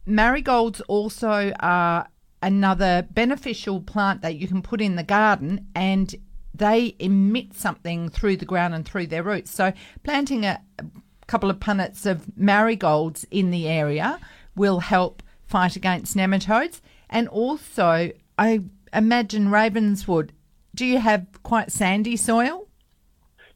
Marigolds 0.05 0.81
also 0.83 1.53
are 1.59 2.07
another 2.43 3.05
beneficial 3.11 3.81
plant 3.81 4.21
that 4.23 4.37
you 4.37 4.47
can 4.47 4.63
put 4.63 4.81
in 4.81 4.95
the 4.95 5.03
garden 5.03 5.67
and 5.75 6.15
they 6.59 6.95
emit 6.99 7.55
something 7.55 8.09
through 8.09 8.37
the 8.37 8.45
ground 8.45 8.75
and 8.75 8.87
through 8.87 9.07
their 9.09 9.23
roots. 9.23 9.51
So 9.51 9.73
planting 10.03 10.45
a, 10.45 10.61
a 10.79 10.85
couple 11.27 11.51
of 11.51 11.59
punnets 11.59 12.07
of 12.07 12.37
marigolds 12.37 13.27
in 13.31 13.51
the 13.51 13.69
area 13.69 14.19
will 14.55 14.81
help 14.81 15.23
fight 15.47 15.77
against 15.77 16.17
nematodes. 16.17 16.81
And 17.09 17.29
also, 17.29 18.11
I 18.39 18.63
imagine 18.93 19.51
Ravenswood, 19.51 20.33
do 20.75 20.85
you 20.85 20.99
have 20.99 21.27
quite 21.43 21.73
sandy 21.73 22.17
soil? 22.17 22.69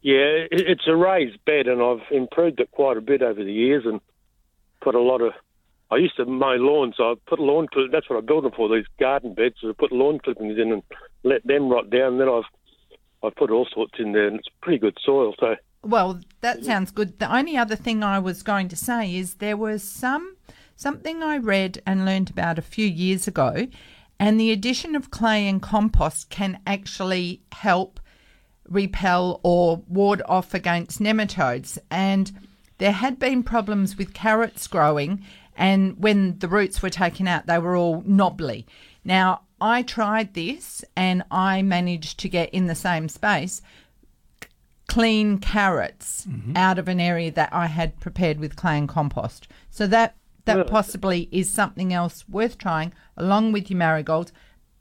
Yeah, 0.03 0.47
it's 0.51 0.87
a 0.87 0.97
raised 0.97 1.45
bed, 1.45 1.67
and 1.67 1.83
I've 1.83 2.11
improved 2.11 2.61
it 2.61 2.71
quite 2.71 2.97
a 2.97 3.03
bit 3.03 3.21
over 3.21 3.45
the 3.45 3.53
years, 3.53 3.85
and 3.85 4.01
put 4.81 4.95
a 4.95 5.01
lot 5.01 5.21
of. 5.21 5.33
I 5.91 5.97
used 5.97 6.17
to 6.17 6.25
mow 6.25 6.55
lawns, 6.55 6.95
so 6.97 7.11
I 7.11 7.15
put 7.27 7.39
lawn 7.39 7.67
clip. 7.71 7.93
That's 7.93 8.09
what 8.09 8.17
I 8.17 8.23
built 8.23 8.45
them 8.45 8.53
for. 8.57 8.75
These 8.75 8.87
garden 8.99 9.35
beds, 9.35 9.57
so 9.61 9.69
I 9.69 9.73
put 9.77 9.93
lawn 9.93 10.19
clippings 10.19 10.59
in 10.59 10.73
and 10.73 10.83
let 11.23 11.47
them 11.47 11.69
rot 11.69 11.91
down. 11.91 12.17
Then 12.17 12.29
I've 12.31 12.45
I've 13.23 13.35
put 13.37 13.51
all 13.51 13.67
sorts 13.73 13.95
in 13.99 14.13
there, 14.13 14.27
and 14.27 14.39
it's 14.39 14.49
pretty 14.63 14.79
good 14.79 14.97
soil. 15.05 15.35
So 15.39 15.57
Well, 15.83 16.21
that 16.41 16.65
sounds 16.65 16.91
good. 16.91 17.19
The 17.19 17.35
only 17.35 17.57
other 17.57 17.77
thing 17.77 18.03
I 18.03 18.19
was 18.19 18.43
going 18.43 18.69
to 18.69 18.77
say 18.77 19.15
is 19.15 19.35
there 19.35 19.57
was 19.57 19.83
some 19.83 20.37
something 20.77 21.23
I 21.23 21.37
read 21.37 21.83
and 21.85 22.07
learned 22.07 22.31
about 22.31 22.59
a 22.59 22.63
few 22.63 22.87
years 22.87 23.29
ago, 23.29 23.67
and 24.19 24.41
the 24.41 24.51
addition 24.51 24.97
of 24.97 25.11
clay 25.11 25.47
and 25.47 25.61
compost 25.61 26.31
can 26.31 26.61
actually 26.67 27.43
help 27.53 28.01
repel 28.69 29.41
or 29.43 29.83
ward 29.89 30.23
off 30.27 30.55
against 30.55 31.01
nematodes. 31.01 31.79
And 31.91 32.33
there 32.79 32.93
had 32.93 33.19
been 33.19 33.43
problems 33.43 33.99
with 33.99 34.15
carrots 34.15 34.67
growing, 34.67 35.25
and 35.57 35.99
when 35.99 36.39
the 36.39 36.49
roots 36.49 36.83
were 36.83 36.91
taken 36.91 37.29
out, 37.29 37.47
they 37.47 37.59
were 37.59 37.77
all 37.77 38.03
knobbly. 38.07 38.67
Now, 39.05 39.43
I 39.61 39.83
tried 39.83 40.35
this 40.35 40.85
and 40.97 41.23
I 41.31 41.63
managed 41.63 42.19
to 42.21 42.29
get 42.29 42.51
in 42.51 42.67
the 42.67 42.75
same 42.75 43.09
space 43.09 43.63
clean 44.89 45.39
carrots 45.39 46.27
out 46.57 46.77
of 46.77 46.89
an 46.89 46.99
area 46.99 47.31
that 47.31 47.49
I 47.53 47.67
had 47.67 48.01
prepared 48.01 48.41
with 48.41 48.57
clay 48.57 48.77
and 48.77 48.89
compost. 48.89 49.47
So 49.71 49.87
that 49.87 50.17
that 50.47 50.57
Really? 50.57 50.69
possibly 50.69 51.29
is 51.31 51.49
something 51.51 51.93
else 51.93 52.25
worth 52.29 52.59
trying 52.59 52.93
along 53.17 53.53
with 53.53 53.71
your 53.71 53.77
marigolds, 53.79 54.33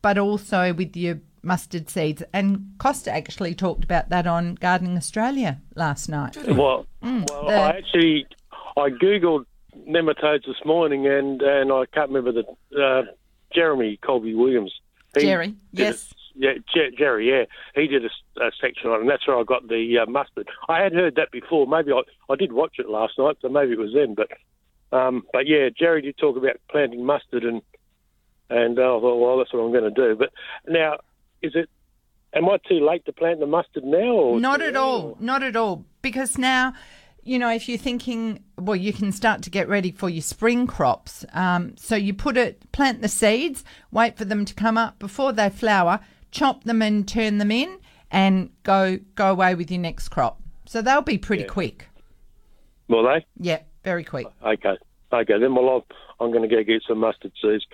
but 0.01 0.17
also 0.17 0.73
with 0.73 0.95
your 0.95 1.19
mustard 1.43 1.89
seeds. 1.89 2.23
And 2.33 2.71
Costa 2.79 3.11
actually 3.11 3.53
talked 3.53 3.83
about 3.83 4.09
that 4.09 4.25
on 4.25 4.55
Gardening 4.55 4.97
Australia 4.97 5.59
last 5.75 6.07
night. 6.09 6.37
Well, 6.47 6.85
Mm. 7.03 7.29
well, 7.29 7.45
The- 7.47 7.53
I 7.53 7.69
actually 7.77 8.25
I 8.77 8.89
googled 8.89 9.45
nematodes 9.87 10.45
this 10.47 10.63
morning, 10.65 11.05
and 11.05 11.41
and 11.43 11.71
I 11.71 11.85
can't 11.93 12.09
remember 12.09 12.31
the 12.31 12.45
uh, 12.83 13.03
Jeremy 13.53 13.99
Coleby 14.03 14.35
Williams. 14.35 14.73
Jerry, 15.17 15.55
did 15.73 15.81
a- 15.87 15.89
yes. 15.89 16.13
yeah, 16.35 16.53
Jer- 16.73 16.91
Jerry, 16.97 17.29
yeah, 17.29 17.45
he 17.75 17.87
did 17.87 18.05
a 18.05 18.09
section 18.61 18.89
on, 18.89 18.97
it, 18.97 19.01
and 19.01 19.09
that's 19.09 19.27
where 19.27 19.37
I 19.39 19.43
got 19.43 19.67
the 19.67 19.97
uh, 19.99 20.05
mustard. 20.09 20.47
I 20.67 20.81
had 20.81 20.93
heard 20.93 21.15
that 21.15 21.31
before. 21.31 21.65
Maybe 21.65 21.91
I, 21.91 22.01
I 22.31 22.35
did 22.35 22.51
watch 22.53 22.75
it 22.77 22.89
last 22.89 23.13
night, 23.17 23.37
so 23.41 23.49
maybe 23.49 23.71
it 23.73 23.79
was 23.79 23.93
then. 23.93 24.13
But 24.15 24.29
um, 24.95 25.23
but 25.33 25.47
yeah, 25.47 25.69
Jerry 25.77 26.01
did 26.01 26.17
talk 26.17 26.37
about 26.37 26.57
planting 26.69 27.05
mustard, 27.05 27.43
and 27.43 27.61
and 28.49 28.77
uh, 28.79 28.97
I 28.97 28.99
thought, 28.99 29.17
well, 29.17 29.37
that's 29.37 29.51
what 29.53 29.61
I'm 29.61 29.71
going 29.71 29.91
to 29.93 30.01
do. 30.07 30.15
But 30.15 30.29
now, 30.67 30.97
is 31.41 31.53
it? 31.55 31.69
Am 32.31 32.47
I 32.47 32.57
too 32.67 32.85
late 32.87 33.05
to 33.05 33.11
plant 33.11 33.39
the 33.39 33.47
mustard 33.47 33.83
now? 33.83 33.97
Or 33.97 34.39
Not 34.39 34.61
at 34.61 34.75
all. 34.75 35.17
Not 35.19 35.41
at 35.41 35.55
all. 35.55 35.83
Because 36.03 36.37
now, 36.37 36.73
you 37.23 37.39
know, 37.39 37.49
if 37.49 37.67
you're 37.69 37.77
thinking, 37.77 38.43
well, 38.57 38.75
you 38.75 38.93
can 38.93 39.11
start 39.11 39.41
to 39.43 39.49
get 39.49 39.67
ready 39.67 39.91
for 39.91 40.09
your 40.09 40.21
spring 40.21 40.67
crops. 40.67 41.25
Um, 41.33 41.75
so 41.77 41.95
you 41.95 42.13
put 42.13 42.37
it, 42.37 42.71
plant 42.71 43.01
the 43.01 43.07
seeds, 43.07 43.63
wait 43.91 44.17
for 44.17 44.25
them 44.25 44.45
to 44.45 44.53
come 44.53 44.77
up 44.77 44.99
before 44.99 45.31
they 45.31 45.49
flower, 45.49 45.99
chop 46.31 46.63
them 46.63 46.81
and 46.81 47.07
turn 47.07 47.37
them 47.37 47.51
in, 47.51 47.79
and 48.11 48.49
go 48.63 48.99
go 49.15 49.31
away 49.31 49.55
with 49.55 49.69
your 49.69 49.79
next 49.79 50.09
crop. 50.09 50.41
So 50.65 50.81
they'll 50.81 51.01
be 51.01 51.17
pretty 51.17 51.43
quick. 51.43 51.87
Will 52.87 53.03
they? 53.03 53.25
Yeah, 53.37 53.61
very 53.83 54.03
quick. 54.03 54.27
Okay. 54.43 54.77
Okay. 55.11 55.39
Then, 55.39 55.55
well, 55.55 55.69
I'll, 55.69 55.85
I'm 56.19 56.31
going 56.31 56.47
to 56.47 56.55
go 56.55 56.63
get 56.63 56.83
some 56.87 56.99
mustard 56.99 57.31
seeds. 57.41 57.65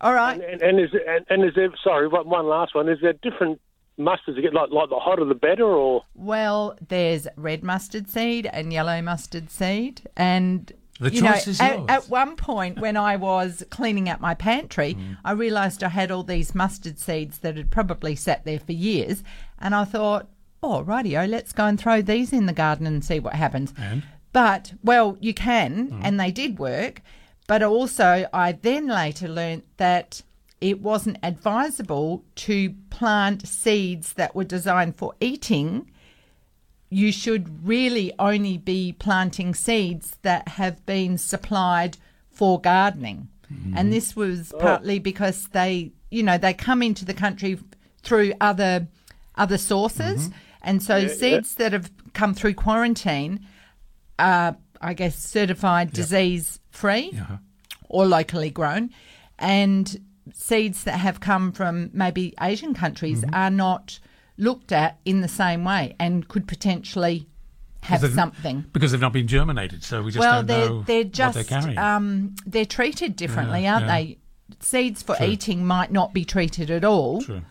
All 0.00 0.14
right. 0.14 0.40
And, 0.40 0.42
and, 0.42 0.62
and 0.62 0.80
is 0.80 0.90
and, 1.06 1.26
and 1.28 1.44
is 1.44 1.54
there? 1.54 1.70
Sorry, 1.82 2.08
one 2.08 2.46
last 2.46 2.74
one. 2.74 2.88
Is 2.88 2.98
there 3.00 3.14
different 3.14 3.60
mustards? 3.98 4.36
You 4.36 4.42
get 4.42 4.54
like 4.54 4.70
like 4.70 4.88
the 4.88 4.96
hotter 4.98 5.24
the 5.24 5.34
better, 5.34 5.64
or 5.66 6.02
Well, 6.14 6.76
there's 6.88 7.26
red 7.36 7.62
mustard 7.62 8.08
seed 8.08 8.46
and 8.46 8.72
yellow 8.72 9.00
mustard 9.02 9.50
seed, 9.50 10.02
and 10.16 10.72
The 11.00 11.12
you 11.12 11.22
know, 11.22 11.32
choice 11.32 11.46
is 11.48 11.60
at, 11.60 11.76
yours. 11.78 11.86
at 11.88 12.08
one 12.08 12.36
point 12.36 12.78
when 12.80 12.96
I 12.96 13.16
was 13.16 13.64
cleaning 13.70 14.08
out 14.08 14.20
my 14.20 14.34
pantry, 14.34 14.94
Mm. 14.94 15.16
I 15.24 15.32
realised 15.32 15.82
I 15.82 15.88
had 15.88 16.10
all 16.10 16.22
these 16.22 16.54
mustard 16.54 16.98
seeds 16.98 17.38
that 17.40 17.56
had 17.56 17.70
probably 17.70 18.14
sat 18.16 18.44
there 18.44 18.58
for 18.60 18.72
years, 18.72 19.22
and 19.58 19.74
I 19.74 19.84
thought, 19.84 20.28
oh, 20.62 20.82
rightio, 20.84 21.28
let's 21.28 21.52
go 21.52 21.66
and 21.66 21.78
throw 21.78 22.02
these 22.02 22.32
in 22.32 22.46
the 22.46 22.52
garden 22.52 22.86
and 22.86 23.04
see 23.04 23.20
what 23.20 23.34
happens. 23.34 23.72
And? 23.78 24.02
But 24.32 24.72
well, 24.82 25.16
you 25.20 25.32
can, 25.34 25.88
Mm. 25.88 26.00
and 26.02 26.20
they 26.20 26.30
did 26.30 26.58
work. 26.58 27.02
But 27.48 27.62
also, 27.62 28.26
I 28.32 28.52
then 28.52 28.88
later 28.88 29.28
learnt 29.28 29.64
that 29.76 30.22
it 30.60 30.80
wasn't 30.80 31.18
advisable 31.22 32.24
to 32.34 32.74
plant 32.90 33.46
seeds 33.46 34.14
that 34.14 34.34
were 34.34 34.44
designed 34.44 34.96
for 34.96 35.14
eating. 35.20 35.90
You 36.88 37.12
should 37.12 37.66
really 37.66 38.12
only 38.18 38.56
be 38.58 38.92
planting 38.92 39.54
seeds 39.54 40.16
that 40.22 40.48
have 40.48 40.84
been 40.86 41.18
supplied 41.18 41.98
for 42.30 42.60
gardening. 42.60 43.28
And 43.48 43.74
mm-hmm. 43.74 43.90
this 43.90 44.16
was 44.16 44.52
oh. 44.54 44.58
partly 44.58 44.98
because 44.98 45.48
they, 45.48 45.92
you 46.10 46.22
know, 46.22 46.38
they 46.38 46.52
come 46.52 46.82
into 46.82 47.04
the 47.04 47.14
country 47.14 47.58
through 48.02 48.32
other 48.40 48.88
other 49.36 49.58
sources, 49.58 50.28
mm-hmm. 50.28 50.38
and 50.62 50.82
so 50.82 51.06
seeds 51.06 51.56
that 51.56 51.72
have 51.72 51.90
come 52.14 52.32
through 52.34 52.54
quarantine 52.54 53.46
are, 54.18 54.56
I 54.80 54.94
guess, 54.94 55.16
certified 55.16 55.92
disease 55.92 56.58
free 56.70 57.10
Yeah. 57.12 57.22
Uh-huh. 57.22 57.36
or 57.88 58.06
locally 58.06 58.50
grown, 58.50 58.90
and 59.38 60.00
seeds 60.32 60.84
that 60.84 60.98
have 60.98 61.20
come 61.20 61.52
from 61.52 61.90
maybe 61.92 62.34
Asian 62.40 62.74
countries 62.74 63.22
Mm-hmm. 63.22 63.34
are 63.34 63.50
not 63.50 63.98
looked 64.36 64.72
at 64.72 64.98
in 65.04 65.20
the 65.22 65.28
same 65.28 65.64
way 65.64 65.94
and 65.98 66.26
could 66.28 66.46
potentially 66.48 67.26
have 67.82 68.00
something. 68.12 68.64
because 68.72 68.90
they've 68.92 69.00
not 69.00 69.12
been 69.12 69.28
germinated, 69.28 69.84
so 69.84 70.02
we 70.02 70.10
just 70.10 70.18
Well, 70.18 70.42
don't 70.42 70.46
they're 70.46 70.68
know 70.68 70.82
they're 70.82 71.02
what 71.04 71.12
just 71.12 71.34
they're 71.34 71.44
carrying. 71.44 71.78
um, 71.78 72.34
they're 72.44 72.64
treated 72.66 73.14
differently, 73.16 73.62
Yeah, 73.62 73.74
aren't 73.74 73.86
yeah. 73.86 73.96
they? 73.96 74.18
Seeds 74.60 75.02
for 75.02 75.14
True. 75.16 75.26
eating 75.26 75.64
might 75.64 75.90
not 75.92 76.12
be 76.12 76.24
treated 76.24 76.70
at 76.70 76.84
all, 76.84 77.22
True. 77.22 77.42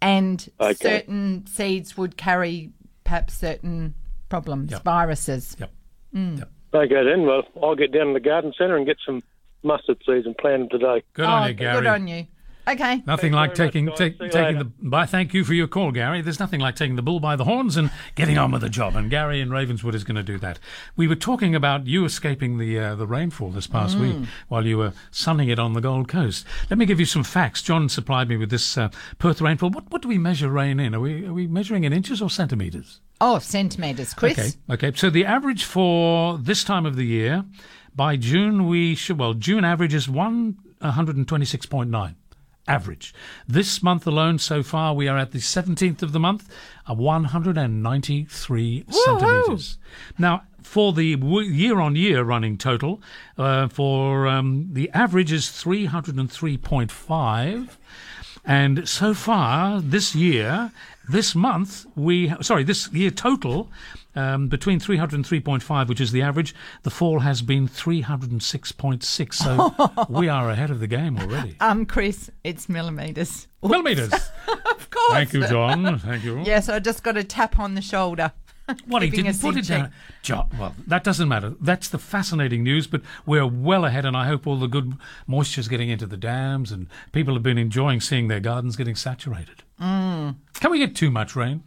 and 0.00 0.48
Okay. 0.60 0.74
certain 0.74 1.46
seeds 1.46 1.96
would 1.96 2.16
carry 2.16 2.70
perhaps 3.04 3.34
certain 3.34 3.94
problems, 4.28 4.70
Yep. 4.72 4.82
viruses. 4.84 5.56
Yep. 5.58 5.70
Mm. 6.14 6.38
Yep. 6.38 6.50
okay 6.74 7.04
then. 7.04 7.26
Well, 7.26 7.42
I'll 7.62 7.76
get 7.76 7.92
down 7.92 8.08
to 8.08 8.12
the 8.14 8.20
garden 8.20 8.52
centre 8.56 8.76
and 8.76 8.86
get 8.86 8.96
some 9.04 9.22
mustard 9.62 10.02
seeds 10.06 10.26
and 10.26 10.36
plant 10.36 10.70
them 10.70 10.80
today. 10.80 11.02
Good 11.14 11.24
oh, 11.24 11.28
on 11.28 11.48
you, 11.48 11.54
Gary. 11.54 11.80
good 11.80 11.86
on 11.86 12.08
you. 12.08 12.26
Okay. 12.66 13.02
Nothing 13.06 13.32
Thanks 13.32 13.34
like 13.34 13.54
taking 13.54 13.86
much, 13.86 13.98
guys. 13.98 14.10
take, 14.10 14.18
taking 14.18 14.40
later. 14.40 14.58
the. 14.58 14.88
By, 14.88 15.06
thank 15.06 15.34
you 15.34 15.44
for 15.44 15.52
your 15.52 15.66
call, 15.66 15.90
Gary. 15.90 16.20
There's 16.20 16.38
nothing 16.38 16.60
like 16.60 16.76
taking 16.76 16.94
the 16.94 17.02
bull 17.02 17.18
by 17.18 17.34
the 17.34 17.44
horns 17.44 17.76
and 17.76 17.90
getting 18.14 18.38
on 18.38 18.52
with 18.52 18.60
the 18.60 18.68
job. 18.68 18.94
And 18.94 19.10
Gary 19.10 19.40
in 19.40 19.50
Ravenswood 19.50 19.96
is 19.96 20.04
going 20.04 20.16
to 20.16 20.22
do 20.22 20.38
that. 20.38 20.60
We 20.94 21.08
were 21.08 21.16
talking 21.16 21.56
about 21.56 21.86
you 21.88 22.04
escaping 22.04 22.58
the 22.58 22.78
uh, 22.78 22.94
the 22.94 23.06
rainfall 23.06 23.50
this 23.50 23.66
past 23.66 23.98
week 23.98 24.16
while 24.48 24.64
you 24.64 24.78
were 24.78 24.92
sunning 25.10 25.48
it 25.48 25.58
on 25.58 25.72
the 25.72 25.80
Gold 25.80 26.08
Coast. 26.08 26.46
Let 26.70 26.78
me 26.78 26.86
give 26.86 27.00
you 27.00 27.06
some 27.06 27.24
facts. 27.24 27.62
John 27.62 27.88
supplied 27.88 28.28
me 28.28 28.36
with 28.36 28.50
this 28.50 28.78
uh, 28.78 28.90
Perth 29.18 29.40
rainfall. 29.40 29.70
What 29.70 29.90
what 29.90 30.02
do 30.02 30.08
we 30.08 30.18
measure 30.18 30.48
rain 30.48 30.78
in? 30.78 30.94
Are 30.94 31.00
we 31.00 31.26
are 31.26 31.34
we 31.34 31.48
measuring 31.48 31.82
in 31.82 31.92
inches 31.92 32.22
or 32.22 32.30
centimeters? 32.30 33.00
Oh, 33.20 33.38
centimetres, 33.38 34.14
Chris. 34.14 34.56
Okay, 34.68 34.88
okay. 34.88 34.96
So 34.96 35.10
the 35.10 35.24
average 35.24 35.64
for 35.64 36.38
this 36.38 36.64
time 36.64 36.86
of 36.86 36.96
the 36.96 37.06
year, 37.06 37.44
by 37.94 38.16
June 38.16 38.66
we 38.66 38.94
should 38.94 39.18
well 39.18 39.34
June 39.34 39.64
average 39.64 39.94
is 39.94 40.08
one 40.08 40.56
hundred 40.80 41.16
and 41.16 41.28
twenty 41.28 41.44
six 41.44 41.66
point 41.66 41.90
nine. 41.90 42.16
Average. 42.68 43.12
This 43.48 43.82
month 43.82 44.06
alone, 44.06 44.38
so 44.38 44.62
far, 44.62 44.94
we 44.94 45.08
are 45.08 45.18
at 45.18 45.32
the 45.32 45.40
17th 45.40 46.00
of 46.00 46.12
the 46.12 46.20
month, 46.20 46.48
uh, 46.88 46.94
193 46.94 48.84
centimetres. 48.88 49.78
Now, 50.16 50.42
for 50.62 50.92
the 50.92 51.16
year 51.16 51.80
on 51.80 51.96
year 51.96 52.22
running 52.22 52.56
total, 52.56 53.02
uh, 53.36 53.66
for 53.66 54.28
um, 54.28 54.68
the 54.72 54.88
average 54.90 55.32
is 55.32 55.48
303.5. 55.48 57.68
And 58.44 58.88
so 58.88 59.12
far 59.12 59.80
this 59.80 60.14
year, 60.14 60.70
this 61.08 61.34
month, 61.34 61.86
we 61.96 62.32
sorry, 62.40 62.62
this 62.64 62.90
year 62.92 63.10
total, 63.10 63.68
um, 64.14 64.48
between 64.48 64.78
300 64.78 65.16
and 65.16 65.24
3.5, 65.24 65.88
which 65.88 66.00
is 66.00 66.12
the 66.12 66.22
average, 66.22 66.54
the 66.82 66.90
fall 66.90 67.20
has 67.20 67.42
been 67.42 67.68
306.6. 67.68 69.34
So 69.34 70.06
we 70.08 70.28
are 70.28 70.50
ahead 70.50 70.70
of 70.70 70.80
the 70.80 70.86
game 70.86 71.18
already. 71.18 71.56
Um, 71.60 71.86
Chris, 71.86 72.30
it's 72.44 72.68
millimetres. 72.68 73.48
Millimeters. 73.62 74.12
Of 74.72 74.90
course. 74.90 75.12
Thank 75.12 75.32
you, 75.32 75.46
John. 75.46 75.98
Thank 75.98 76.24
you. 76.24 76.42
Yes, 76.42 76.68
I 76.68 76.78
just 76.78 77.02
got 77.02 77.16
a 77.16 77.24
tap 77.24 77.58
on 77.58 77.74
the 77.74 77.80
shoulder. 77.80 78.32
Well, 78.86 79.02
he 79.02 79.10
didn't 79.10 79.38
put 79.40 79.56
it 79.56 79.66
down. 79.66 79.92
John, 80.22 80.48
well, 80.58 80.74
that 80.86 81.04
doesn't 81.04 81.28
matter. 81.28 81.54
That's 81.60 81.88
the 81.88 81.98
fascinating 81.98 82.62
news, 82.62 82.86
but 82.86 83.02
we're 83.26 83.46
well 83.46 83.84
ahead, 83.84 84.04
and 84.04 84.16
I 84.16 84.26
hope 84.26 84.46
all 84.46 84.56
the 84.56 84.68
good 84.68 84.94
moisture's 85.26 85.68
getting 85.68 85.90
into 85.90 86.06
the 86.06 86.16
dams, 86.16 86.70
and 86.72 86.86
people 87.10 87.34
have 87.34 87.42
been 87.42 87.58
enjoying 87.58 88.00
seeing 88.00 88.28
their 88.28 88.40
gardens 88.40 88.76
getting 88.76 88.94
saturated. 88.94 89.62
Mm. 89.80 90.36
Can 90.54 90.70
we 90.70 90.78
get 90.78 90.94
too 90.94 91.10
much 91.10 91.34
rain? 91.36 91.64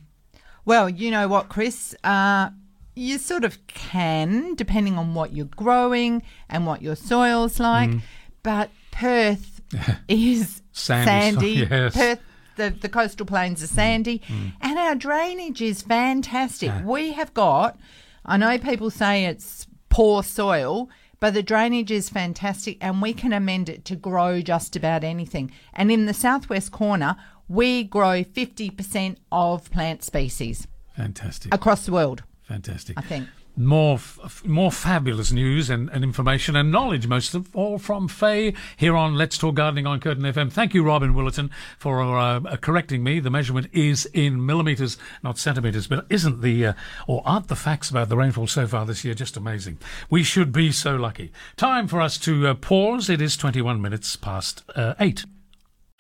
Well, 0.65 0.89
you 0.89 1.11
know 1.11 1.27
what, 1.27 1.49
Chris? 1.49 1.95
Uh, 2.03 2.49
you 2.95 3.17
sort 3.17 3.43
of 3.43 3.65
can, 3.67 4.55
depending 4.55 4.97
on 4.97 5.13
what 5.13 5.33
you're 5.33 5.45
growing 5.45 6.23
and 6.49 6.65
what 6.65 6.81
your 6.81 6.95
soil's 6.95 7.59
like. 7.59 7.89
Mm. 7.89 8.01
But 8.41 8.69
Perth 8.91 9.61
is 10.07 10.61
Sandy 10.71 11.09
sandy. 11.09 11.49
yes. 11.69 11.93
Perth, 11.93 12.19
the, 12.55 12.69
the 12.69 12.89
coastal 12.89 13.25
plains 13.25 13.61
are 13.61 13.67
sandy. 13.67 14.19
Mm. 14.27 14.53
And 14.61 14.79
our 14.79 14.95
drainage 14.95 15.61
is 15.61 15.81
fantastic. 15.81 16.71
We 16.83 17.13
have 17.13 17.33
got, 17.33 17.77
I 18.25 18.37
know 18.37 18.57
people 18.57 18.89
say 18.89 19.25
it's 19.25 19.67
poor 19.89 20.23
soil, 20.23 20.89
but 21.19 21.33
the 21.33 21.43
drainage 21.43 21.91
is 21.91 22.09
fantastic 22.09 22.77
and 22.81 23.01
we 23.01 23.13
can 23.13 23.33
amend 23.33 23.69
it 23.69 23.85
to 23.85 23.95
grow 23.95 24.41
just 24.41 24.75
about 24.75 25.03
anything. 25.03 25.51
And 25.73 25.91
in 25.91 26.05
the 26.05 26.13
southwest 26.13 26.71
corner, 26.71 27.15
we 27.47 27.83
grow 27.83 28.23
50% 28.23 29.17
of 29.31 29.69
plant 29.71 30.03
species 30.03 30.67
Fantastic. 30.95 31.53
across 31.53 31.85
the 31.85 31.91
world, 31.91 32.23
Fantastic. 32.43 32.97
I 32.97 33.01
think. 33.01 33.27
more 33.57 33.95
f- 33.95 34.43
more 34.45 34.71
fabulous 34.71 35.31
news 35.31 35.69
and, 35.69 35.89
and, 35.89 36.03
information 36.03 36.55
and 36.55 36.71
knowledge, 36.71 37.07
most 37.07 37.33
of 37.33 37.55
all 37.55 37.77
from 37.77 38.07
Faye 38.07 38.53
here 38.75 38.95
on 38.95 39.15
Let's 39.15 39.37
Talk 39.37 39.55
Gardening 39.55 39.87
on 39.87 39.99
Curtin 39.99 40.23
FM. 40.23 40.51
Thank 40.51 40.73
you, 40.73 40.83
Robin 40.83 41.13
Willerton, 41.13 41.49
for 41.77 42.01
uh, 42.01 42.39
uh, 42.41 42.57
correcting 42.57 43.03
me. 43.03 43.19
The 43.19 43.29
measurement 43.29 43.67
is 43.71 44.05
in 44.13 44.45
millimetres, 44.45 44.97
not 45.23 45.37
centimetres. 45.37 45.87
But 45.87 46.05
isn't 46.09 46.41
the, 46.41 46.65
uh, 46.67 46.73
or 47.07 47.21
aren't 47.25 47.47
the 47.47 47.55
facts 47.55 47.89
about 47.89 48.09
the 48.09 48.17
rainfall 48.17 48.47
so 48.47 48.67
far 48.67 48.85
this 48.85 49.05
year 49.05 49.13
just 49.13 49.37
amazing? 49.37 49.77
We 50.09 50.23
should 50.23 50.51
be 50.51 50.71
so 50.71 50.95
lucky. 50.95 51.31
Time 51.55 51.87
for 51.87 52.01
us 52.01 52.17
to 52.19 52.47
uh, 52.47 52.53
pause. 52.55 53.09
It 53.09 53.21
is 53.21 53.37
21 53.37 53.81
minutes 53.81 54.15
past 54.17 54.63
uh, 54.75 54.95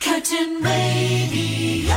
8. 0.01 0.05
Curtin 0.05 0.63
Radio. 0.63 1.95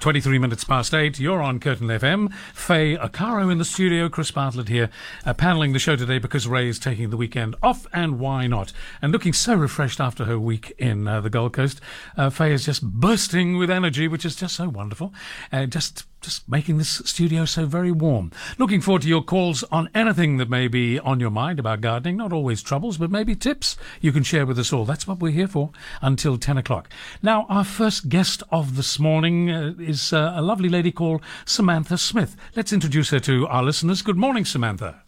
23 0.00 0.38
minutes 0.38 0.64
past 0.64 0.94
8, 0.94 1.18
you're 1.18 1.42
on 1.42 1.60
Curtin 1.60 1.88
FM. 1.88 2.32
Faye 2.54 2.96
Arcaro 2.96 3.52
in 3.52 3.58
the 3.58 3.64
studio, 3.66 4.08
Chris 4.08 4.30
Bartlett 4.30 4.68
here, 4.68 4.88
uh, 5.26 5.34
paneling 5.34 5.74
the 5.74 5.78
show 5.78 5.94
today 5.94 6.18
because 6.18 6.48
Ray 6.48 6.68
is 6.68 6.78
taking 6.78 7.10
the 7.10 7.18
weekend 7.18 7.54
off, 7.62 7.86
and 7.92 8.18
why 8.18 8.46
not? 8.46 8.72
And 9.02 9.12
looking 9.12 9.34
so 9.34 9.54
refreshed 9.54 10.00
after 10.00 10.24
her 10.24 10.38
week 10.38 10.72
in 10.78 11.06
uh, 11.06 11.20
the 11.20 11.28
Gold 11.28 11.52
Coast. 11.52 11.80
Uh, 12.16 12.30
Faye 12.30 12.52
is 12.52 12.64
just 12.64 12.82
bursting 12.82 13.58
with 13.58 13.70
energy, 13.70 14.08
which 14.08 14.24
is 14.24 14.36
just 14.36 14.56
so 14.56 14.70
wonderful. 14.70 15.12
Uh, 15.52 15.66
just 15.66 16.06
just 16.20 16.48
making 16.48 16.78
this 16.78 17.02
studio 17.04 17.44
so 17.44 17.66
very 17.66 17.90
warm. 17.90 18.30
Looking 18.58 18.80
forward 18.80 19.02
to 19.02 19.08
your 19.08 19.22
calls 19.22 19.62
on 19.64 19.88
anything 19.94 20.36
that 20.36 20.50
may 20.50 20.68
be 20.68 20.98
on 20.98 21.20
your 21.20 21.30
mind 21.30 21.58
about 21.58 21.80
gardening. 21.80 22.16
Not 22.16 22.32
always 22.32 22.62
troubles, 22.62 22.98
but 22.98 23.10
maybe 23.10 23.34
tips 23.34 23.76
you 24.00 24.12
can 24.12 24.22
share 24.22 24.46
with 24.46 24.58
us 24.58 24.72
all. 24.72 24.84
That's 24.84 25.06
what 25.06 25.20
we're 25.20 25.32
here 25.32 25.48
for 25.48 25.70
until 26.02 26.38
10 26.38 26.58
o'clock. 26.58 26.90
Now, 27.22 27.46
our 27.48 27.64
first 27.64 28.08
guest 28.08 28.42
of 28.50 28.76
this 28.76 28.98
morning 28.98 29.50
uh, 29.50 29.74
is 29.78 30.12
uh, 30.12 30.32
a 30.36 30.42
lovely 30.42 30.68
lady 30.68 30.92
called 30.92 31.22
Samantha 31.44 31.98
Smith. 31.98 32.36
Let's 32.54 32.72
introduce 32.72 33.10
her 33.10 33.20
to 33.20 33.46
our 33.48 33.62
listeners. 33.62 34.02
Good 34.02 34.16
morning, 34.16 34.44
Samantha. 34.44 35.02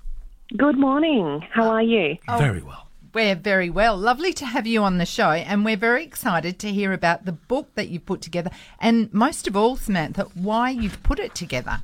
Good 0.57 0.79
morning. 0.79 1.43
How 1.53 1.69
are 1.69 1.83
you? 1.83 2.17
Very 2.39 2.63
well. 2.63 2.89
We're 3.15 3.35
very 3.35 3.69
well. 3.69 3.95
Lovely 3.99 4.33
to 4.35 4.47
have 4.47 4.67
you 4.67 4.83
on 4.83 4.97
the 4.97 5.05
show, 5.05 5.33
and 5.33 5.67
we're 5.67 5.77
very 5.77 6.03
excited 6.03 6.59
to 6.61 6.73
hear 6.73 6.95
about 6.95 7.27
the 7.27 7.33
book 7.33 7.75
that 7.75 7.89
you've 7.89 8.07
put 8.07 8.23
together, 8.23 8.51
and 8.81 9.13
most 9.13 9.47
of 9.47 9.55
all, 9.55 9.77
Samantha, 9.77 10.29
why 10.35 10.71
you've 10.71 11.03
put 11.03 11.19
it 11.19 11.35
together. 11.35 11.83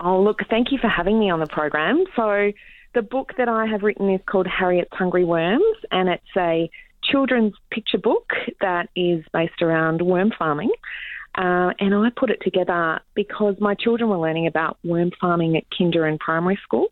Oh, 0.00 0.22
look, 0.22 0.40
thank 0.48 0.72
you 0.72 0.78
for 0.78 0.88
having 0.88 1.18
me 1.18 1.28
on 1.28 1.40
the 1.40 1.46
program. 1.46 2.04
So, 2.16 2.52
the 2.94 3.02
book 3.02 3.32
that 3.36 3.50
I 3.50 3.66
have 3.66 3.82
written 3.82 4.08
is 4.08 4.20
called 4.24 4.46
Harriet's 4.46 4.92
Hungry 4.92 5.24
Worms, 5.24 5.76
and 5.90 6.08
it's 6.08 6.36
a 6.38 6.70
children's 7.04 7.52
picture 7.70 7.98
book 7.98 8.30
that 8.62 8.88
is 8.96 9.22
based 9.34 9.60
around 9.60 10.00
worm 10.00 10.32
farming. 10.38 10.70
Uh, 11.34 11.72
and 11.78 11.94
I 11.94 12.08
put 12.16 12.30
it 12.30 12.40
together 12.42 13.00
because 13.14 13.56
my 13.60 13.74
children 13.74 14.08
were 14.08 14.18
learning 14.18 14.46
about 14.46 14.78
worm 14.82 15.10
farming 15.20 15.56
at 15.56 15.64
kinder 15.76 16.06
and 16.06 16.18
primary 16.18 16.58
school 16.62 16.88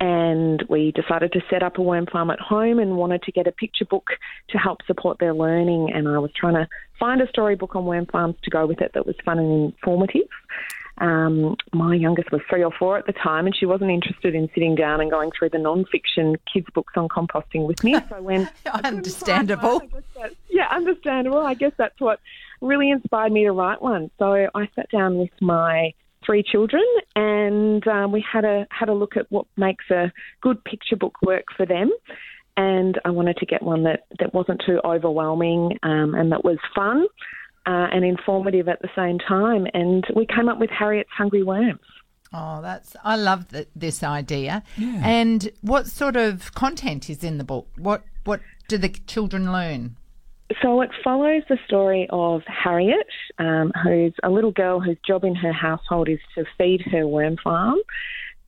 and 0.00 0.62
we 0.68 0.92
decided 0.92 1.32
to 1.32 1.40
set 1.50 1.62
up 1.62 1.78
a 1.78 1.82
worm 1.82 2.06
farm 2.06 2.30
at 2.30 2.38
home 2.38 2.78
and 2.78 2.96
wanted 2.96 3.22
to 3.22 3.32
get 3.32 3.46
a 3.46 3.52
picture 3.52 3.84
book 3.84 4.10
to 4.50 4.58
help 4.58 4.78
support 4.86 5.18
their 5.18 5.34
learning. 5.34 5.92
And 5.92 6.08
I 6.08 6.18
was 6.18 6.30
trying 6.32 6.54
to 6.54 6.68
find 7.00 7.20
a 7.20 7.28
storybook 7.28 7.74
on 7.74 7.84
worm 7.84 8.06
farms 8.06 8.36
to 8.44 8.50
go 8.50 8.66
with 8.66 8.80
it 8.80 8.92
that 8.94 9.06
was 9.06 9.16
fun 9.24 9.38
and 9.38 9.72
informative. 9.72 10.28
Um, 10.98 11.56
my 11.72 11.94
youngest 11.94 12.32
was 12.32 12.40
three 12.50 12.64
or 12.64 12.72
four 12.76 12.98
at 12.98 13.06
the 13.06 13.12
time, 13.12 13.46
and 13.46 13.56
she 13.56 13.66
wasn't 13.66 13.90
interested 13.90 14.34
in 14.34 14.48
sitting 14.54 14.74
down 14.74 15.00
and 15.00 15.10
going 15.10 15.30
through 15.36 15.50
the 15.50 15.58
non-fiction 15.58 16.36
kids' 16.52 16.66
books 16.74 16.94
on 16.96 17.08
composting 17.08 17.66
with 17.66 17.82
me. 17.84 17.94
So 18.08 18.20
when 18.20 18.48
understandable, 18.84 19.80
that, 20.16 20.34
yeah, 20.48 20.66
understandable. 20.70 21.38
I 21.38 21.54
guess 21.54 21.72
that's 21.76 22.00
what 22.00 22.20
really 22.60 22.90
inspired 22.90 23.32
me 23.32 23.44
to 23.44 23.52
write 23.52 23.80
one. 23.80 24.10
So 24.18 24.48
I 24.54 24.68
sat 24.74 24.90
down 24.90 25.18
with 25.18 25.30
my 25.40 25.92
three 26.28 26.42
children, 26.42 26.84
and 27.16 27.86
um, 27.88 28.12
we 28.12 28.22
had 28.30 28.44
a 28.44 28.66
had 28.70 28.88
a 28.90 28.94
look 28.94 29.16
at 29.16 29.26
what 29.30 29.46
makes 29.56 29.84
a 29.90 30.12
good 30.42 30.62
picture 30.64 30.96
book 30.96 31.16
work 31.22 31.44
for 31.56 31.64
them. 31.64 31.90
And 32.56 33.00
I 33.04 33.10
wanted 33.10 33.36
to 33.36 33.46
get 33.46 33.62
one 33.62 33.84
that, 33.84 34.00
that 34.18 34.34
wasn't 34.34 34.60
too 34.66 34.80
overwhelming 34.84 35.78
um, 35.84 36.16
and 36.16 36.32
that 36.32 36.42
was 36.42 36.58
fun 36.74 37.06
uh, 37.66 37.86
and 37.92 38.04
informative 38.04 38.68
at 38.68 38.82
the 38.82 38.88
same 38.96 39.20
time. 39.20 39.64
And 39.74 40.04
we 40.16 40.26
came 40.26 40.48
up 40.48 40.58
with 40.58 40.68
Harriet's 40.68 41.10
Hungry 41.16 41.44
Worms. 41.44 41.78
Oh, 42.32 42.60
that's 42.60 42.96
I 43.04 43.14
love 43.16 43.48
the, 43.48 43.68
this 43.76 44.02
idea. 44.02 44.64
Yeah. 44.76 45.00
And 45.04 45.50
what 45.62 45.86
sort 45.86 46.16
of 46.16 46.52
content 46.54 47.08
is 47.08 47.22
in 47.22 47.38
the 47.38 47.44
book? 47.44 47.68
What 47.76 48.02
what 48.24 48.40
do 48.66 48.76
the 48.76 48.88
children 48.88 49.52
learn? 49.52 49.96
So 50.62 50.80
it 50.80 50.90
follows 51.04 51.42
the 51.48 51.58
story 51.66 52.06
of 52.10 52.42
Harriet, 52.46 53.06
um, 53.38 53.70
who's 53.84 54.14
a 54.22 54.30
little 54.30 54.50
girl 54.50 54.80
whose 54.80 54.96
job 55.06 55.24
in 55.24 55.34
her 55.34 55.52
household 55.52 56.08
is 56.08 56.20
to 56.34 56.44
feed 56.56 56.80
her 56.90 57.06
worm 57.06 57.36
farm. 57.42 57.78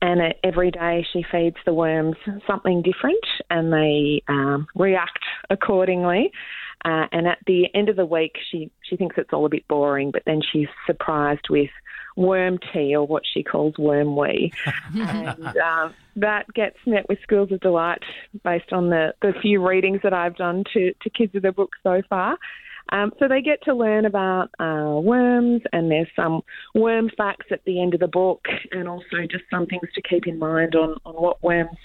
And 0.01 0.33
every 0.43 0.71
day 0.71 1.05
she 1.13 1.23
feeds 1.31 1.57
the 1.63 1.75
worms 1.75 2.15
something 2.47 2.81
different 2.81 3.23
and 3.51 3.71
they 3.71 4.23
um, 4.27 4.65
react 4.73 5.19
accordingly. 5.51 6.31
Uh, 6.83 7.05
and 7.11 7.27
at 7.27 7.37
the 7.45 7.67
end 7.75 7.89
of 7.89 7.95
the 7.95 8.05
week, 8.05 8.31
she, 8.49 8.71
she 8.81 8.97
thinks 8.97 9.15
it's 9.19 9.29
all 9.31 9.45
a 9.45 9.49
bit 9.49 9.67
boring, 9.67 10.09
but 10.09 10.23
then 10.25 10.41
she's 10.51 10.67
surprised 10.87 11.47
with 11.51 11.69
worm 12.15 12.59
tea 12.73 12.95
or 12.95 13.05
what 13.05 13.23
she 13.31 13.43
calls 13.43 13.77
worm 13.77 14.15
wee. 14.15 14.51
and 14.95 15.57
um, 15.57 15.93
that 16.15 16.51
gets 16.53 16.77
met 16.85 17.07
with 17.09 17.19
schools 17.23 17.51
of 17.51 17.59
delight 17.59 18.03
based 18.43 18.73
on 18.73 18.89
the, 18.89 19.13
the 19.21 19.33
few 19.41 19.65
readings 19.65 20.01
that 20.03 20.13
I've 20.13 20.35
done 20.35 20.63
to, 20.73 20.93
to 20.93 21.09
kids 21.09 21.35
of 21.35 21.43
the 21.43 21.51
book 21.51 21.71
so 21.83 22.01
far. 22.09 22.37
Um, 22.89 23.13
so 23.19 23.27
they 23.27 23.41
get 23.41 23.63
to 23.63 23.73
learn 23.73 24.05
about 24.05 24.49
uh, 24.59 24.99
worms, 25.01 25.61
and 25.71 25.89
there's 25.89 26.09
some 26.13 26.41
worm 26.75 27.09
facts 27.15 27.45
at 27.51 27.63
the 27.63 27.81
end 27.81 27.93
of 27.93 28.01
the 28.01 28.07
book, 28.07 28.45
and 28.71 28.89
also 28.89 29.21
just 29.29 29.45
some 29.49 29.65
things 29.65 29.87
to 29.95 30.01
keep 30.01 30.27
in 30.27 30.37
mind 30.37 30.75
on, 30.75 30.97
on 31.05 31.13
what 31.13 31.41
worms 31.41 31.77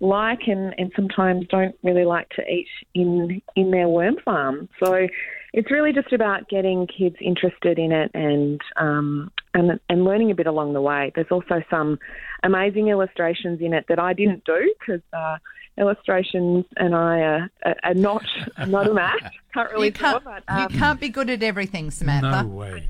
like 0.00 0.40
and, 0.46 0.74
and 0.78 0.92
sometimes 0.94 1.46
don't 1.48 1.74
really 1.82 2.04
like 2.04 2.28
to 2.30 2.42
eat 2.42 2.68
in 2.94 3.40
in 3.54 3.70
their 3.70 3.88
worm 3.88 4.16
farm. 4.24 4.68
So 4.82 5.08
it's 5.56 5.70
really 5.70 5.94
just 5.94 6.12
about 6.12 6.50
getting 6.50 6.86
kids 6.86 7.16
interested 7.18 7.78
in 7.78 7.90
it 7.90 8.10
and 8.12 8.60
um, 8.76 9.32
and 9.54 9.80
and 9.88 10.04
learning 10.04 10.30
a 10.30 10.34
bit 10.34 10.46
along 10.46 10.74
the 10.74 10.82
way. 10.82 11.10
There's 11.14 11.30
also 11.30 11.62
some 11.70 11.98
amazing 12.42 12.88
illustrations 12.88 13.62
in 13.62 13.72
it 13.72 13.86
that 13.88 13.98
I 13.98 14.12
didn't 14.12 14.44
do 14.44 14.74
because 14.78 15.00
uh, 15.14 15.38
illustrations 15.78 16.66
and 16.76 16.94
I 16.94 17.20
are, 17.20 17.50
are 17.82 17.94
not 17.94 18.26
not 18.66 18.86
a 18.86 18.92
match. 18.92 19.34
Can't 19.54 19.72
really 19.72 19.86
you 19.86 19.92
can't, 19.92 20.22
but, 20.22 20.44
um, 20.48 20.70
you 20.70 20.78
can't 20.78 21.00
be 21.00 21.08
good 21.08 21.30
at 21.30 21.42
everything, 21.42 21.90
Samantha. 21.90 22.42
No 22.42 22.48
way. 22.48 22.86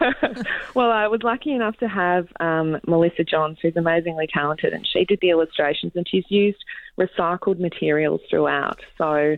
well, 0.74 0.90
I 0.90 1.08
was 1.08 1.22
lucky 1.22 1.52
enough 1.52 1.76
to 1.80 1.88
have 1.88 2.28
um, 2.40 2.80
Melissa 2.86 3.22
Johns, 3.22 3.58
who's 3.60 3.76
amazingly 3.76 4.26
talented, 4.26 4.72
and 4.72 4.88
she 4.90 5.04
did 5.04 5.18
the 5.20 5.28
illustrations, 5.28 5.92
and 5.94 6.08
she's 6.08 6.24
used 6.30 6.56
recycled 6.98 7.58
materials 7.58 8.22
throughout. 8.30 8.80
So 8.96 9.36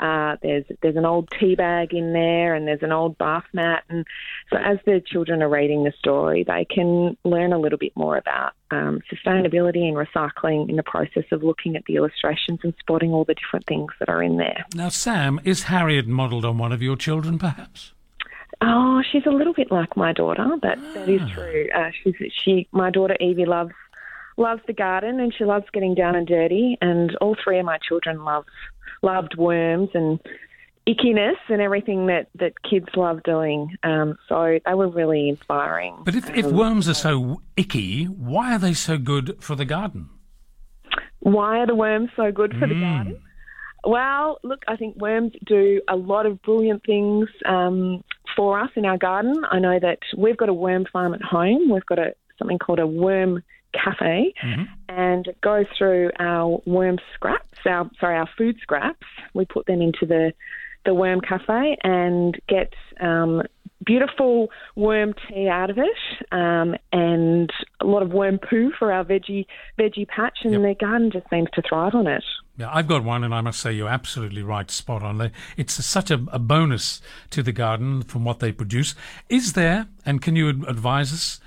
uh, 0.00 0.36
there's 0.42 0.64
there's 0.82 0.96
an 0.96 1.04
old 1.04 1.28
tea 1.38 1.54
bag 1.54 1.92
in 1.92 2.12
there, 2.12 2.54
and 2.54 2.66
there's 2.66 2.82
an 2.82 2.90
old 2.92 3.18
bath 3.18 3.44
mat, 3.52 3.84
and 3.90 4.06
so 4.50 4.56
as 4.56 4.78
the 4.86 5.02
children 5.04 5.42
are 5.42 5.48
reading 5.48 5.84
the 5.84 5.92
story, 5.98 6.42
they 6.42 6.64
can 6.64 7.16
learn 7.24 7.52
a 7.52 7.58
little 7.58 7.78
bit 7.78 7.92
more 7.94 8.16
about 8.16 8.54
um, 8.70 9.00
sustainability 9.12 9.82
and 9.82 9.96
recycling 9.96 10.70
in 10.70 10.76
the 10.76 10.82
process 10.82 11.24
of 11.32 11.42
looking 11.42 11.76
at 11.76 11.84
the 11.84 11.96
illustrations 11.96 12.60
and 12.62 12.72
spotting 12.80 13.12
all 13.12 13.24
the 13.24 13.34
different 13.34 13.66
things 13.66 13.92
that 13.98 14.08
are 14.08 14.22
in 14.22 14.38
there. 14.38 14.64
Now, 14.74 14.88
Sam, 14.88 15.38
is 15.44 15.64
Harriet 15.64 16.06
modelled 16.06 16.46
on 16.46 16.56
one 16.56 16.72
of 16.72 16.80
your 16.80 16.96
children, 16.96 17.38
perhaps? 17.38 17.92
Oh, 18.62 19.02
she's 19.10 19.26
a 19.26 19.30
little 19.30 19.54
bit 19.54 19.70
like 19.70 19.96
my 19.96 20.12
daughter. 20.12 20.46
That 20.62 20.78
ah. 20.78 20.92
that 20.94 21.08
is 21.10 21.20
ah. 21.22 21.34
true. 21.34 21.68
Uh, 21.74 21.90
she's 22.02 22.14
she. 22.32 22.68
My 22.72 22.90
daughter 22.90 23.16
Evie 23.20 23.44
loves 23.44 23.72
loves 24.36 24.62
the 24.66 24.72
garden 24.72 25.20
and 25.20 25.34
she 25.34 25.44
loves 25.44 25.66
getting 25.72 25.94
down 25.94 26.16
and 26.16 26.26
dirty. 26.26 26.78
And 26.80 27.14
all 27.16 27.36
three 27.42 27.58
of 27.58 27.66
my 27.66 27.78
children 27.78 28.24
love 28.24 28.46
loved 29.02 29.36
worms 29.36 29.90
and 29.94 30.20
ickiness 30.86 31.36
and 31.48 31.60
everything 31.60 32.06
that, 32.06 32.28
that 32.36 32.52
kids 32.62 32.88
love 32.96 33.22
doing. 33.22 33.76
Um, 33.82 34.16
so 34.28 34.58
they 34.64 34.74
were 34.74 34.88
really 34.88 35.28
inspiring. 35.28 35.96
But 36.04 36.14
if, 36.14 36.30
if 36.30 36.46
um, 36.46 36.56
worms 36.56 36.88
are 36.88 36.94
so 36.94 37.42
icky, 37.56 38.04
why 38.04 38.54
are 38.54 38.58
they 38.58 38.74
so 38.74 38.98
good 38.98 39.36
for 39.40 39.54
the 39.54 39.64
garden? 39.64 40.08
Why 41.20 41.58
are 41.58 41.66
the 41.66 41.74
worms 41.74 42.10
so 42.16 42.32
good 42.32 42.52
for 42.52 42.66
mm. 42.66 42.70
the 42.70 42.80
garden? 42.80 43.22
Well, 43.84 44.38
look, 44.42 44.62
I 44.68 44.76
think 44.76 44.96
worms 44.96 45.32
do 45.46 45.80
a 45.88 45.96
lot 45.96 46.26
of 46.26 46.42
brilliant 46.42 46.84
things 46.84 47.28
um, 47.46 48.02
for 48.36 48.60
us 48.60 48.70
in 48.76 48.84
our 48.84 48.98
garden. 48.98 49.42
I 49.50 49.58
know 49.58 49.78
that 49.80 49.98
we've 50.16 50.36
got 50.36 50.48
a 50.48 50.54
worm 50.54 50.84
farm 50.92 51.14
at 51.14 51.22
home. 51.22 51.70
We've 51.70 51.86
got 51.86 51.98
a 51.98 52.14
something 52.38 52.58
called 52.58 52.78
a 52.78 52.86
worm 52.86 53.42
cafe 53.72 54.34
mm-hmm. 54.42 54.62
and 54.88 55.28
go 55.42 55.64
through 55.76 56.10
our 56.18 56.60
worm 56.66 56.98
scraps, 57.14 57.58
our 57.66 57.90
sorry, 58.00 58.16
our 58.16 58.28
food 58.36 58.56
scraps. 58.60 59.06
We 59.34 59.44
put 59.44 59.66
them 59.66 59.80
into 59.80 60.06
the 60.06 60.32
the 60.86 60.94
worm 60.94 61.20
cafe 61.20 61.76
and 61.84 62.40
get 62.48 62.72
um, 63.00 63.42
beautiful 63.84 64.48
worm 64.76 65.14
tea 65.28 65.48
out 65.48 65.70
of 65.70 65.78
it, 65.78 66.32
um, 66.32 66.74
and 66.92 67.50
a 67.80 67.86
lot 67.86 68.02
of 68.02 68.12
worm 68.12 68.38
poo 68.38 68.70
for 68.78 68.92
our 68.92 69.04
veggie 69.04 69.46
veggie 69.78 70.08
patch, 70.08 70.38
and 70.42 70.52
yep. 70.52 70.62
the 70.62 70.74
garden 70.74 71.10
just 71.10 71.28
seems 71.30 71.48
to 71.54 71.62
thrive 71.62 71.94
on 71.94 72.06
it. 72.06 72.24
Yeah, 72.56 72.70
I've 72.72 72.88
got 72.88 73.04
one, 73.04 73.24
and 73.24 73.34
I 73.34 73.40
must 73.40 73.60
say 73.60 73.72
you're 73.72 73.88
absolutely 73.88 74.42
right, 74.42 74.70
spot 74.70 75.02
on. 75.02 75.30
It's 75.56 75.78
a, 75.78 75.82
such 75.82 76.10
a, 76.10 76.22
a 76.30 76.38
bonus 76.38 77.00
to 77.30 77.42
the 77.42 77.52
garden 77.52 78.02
from 78.02 78.24
what 78.24 78.40
they 78.40 78.52
produce. 78.52 78.94
Is 79.28 79.54
there, 79.54 79.86
and 80.04 80.20
can 80.20 80.36
you 80.36 80.48
advise 80.48 81.12
us? 81.12 81.40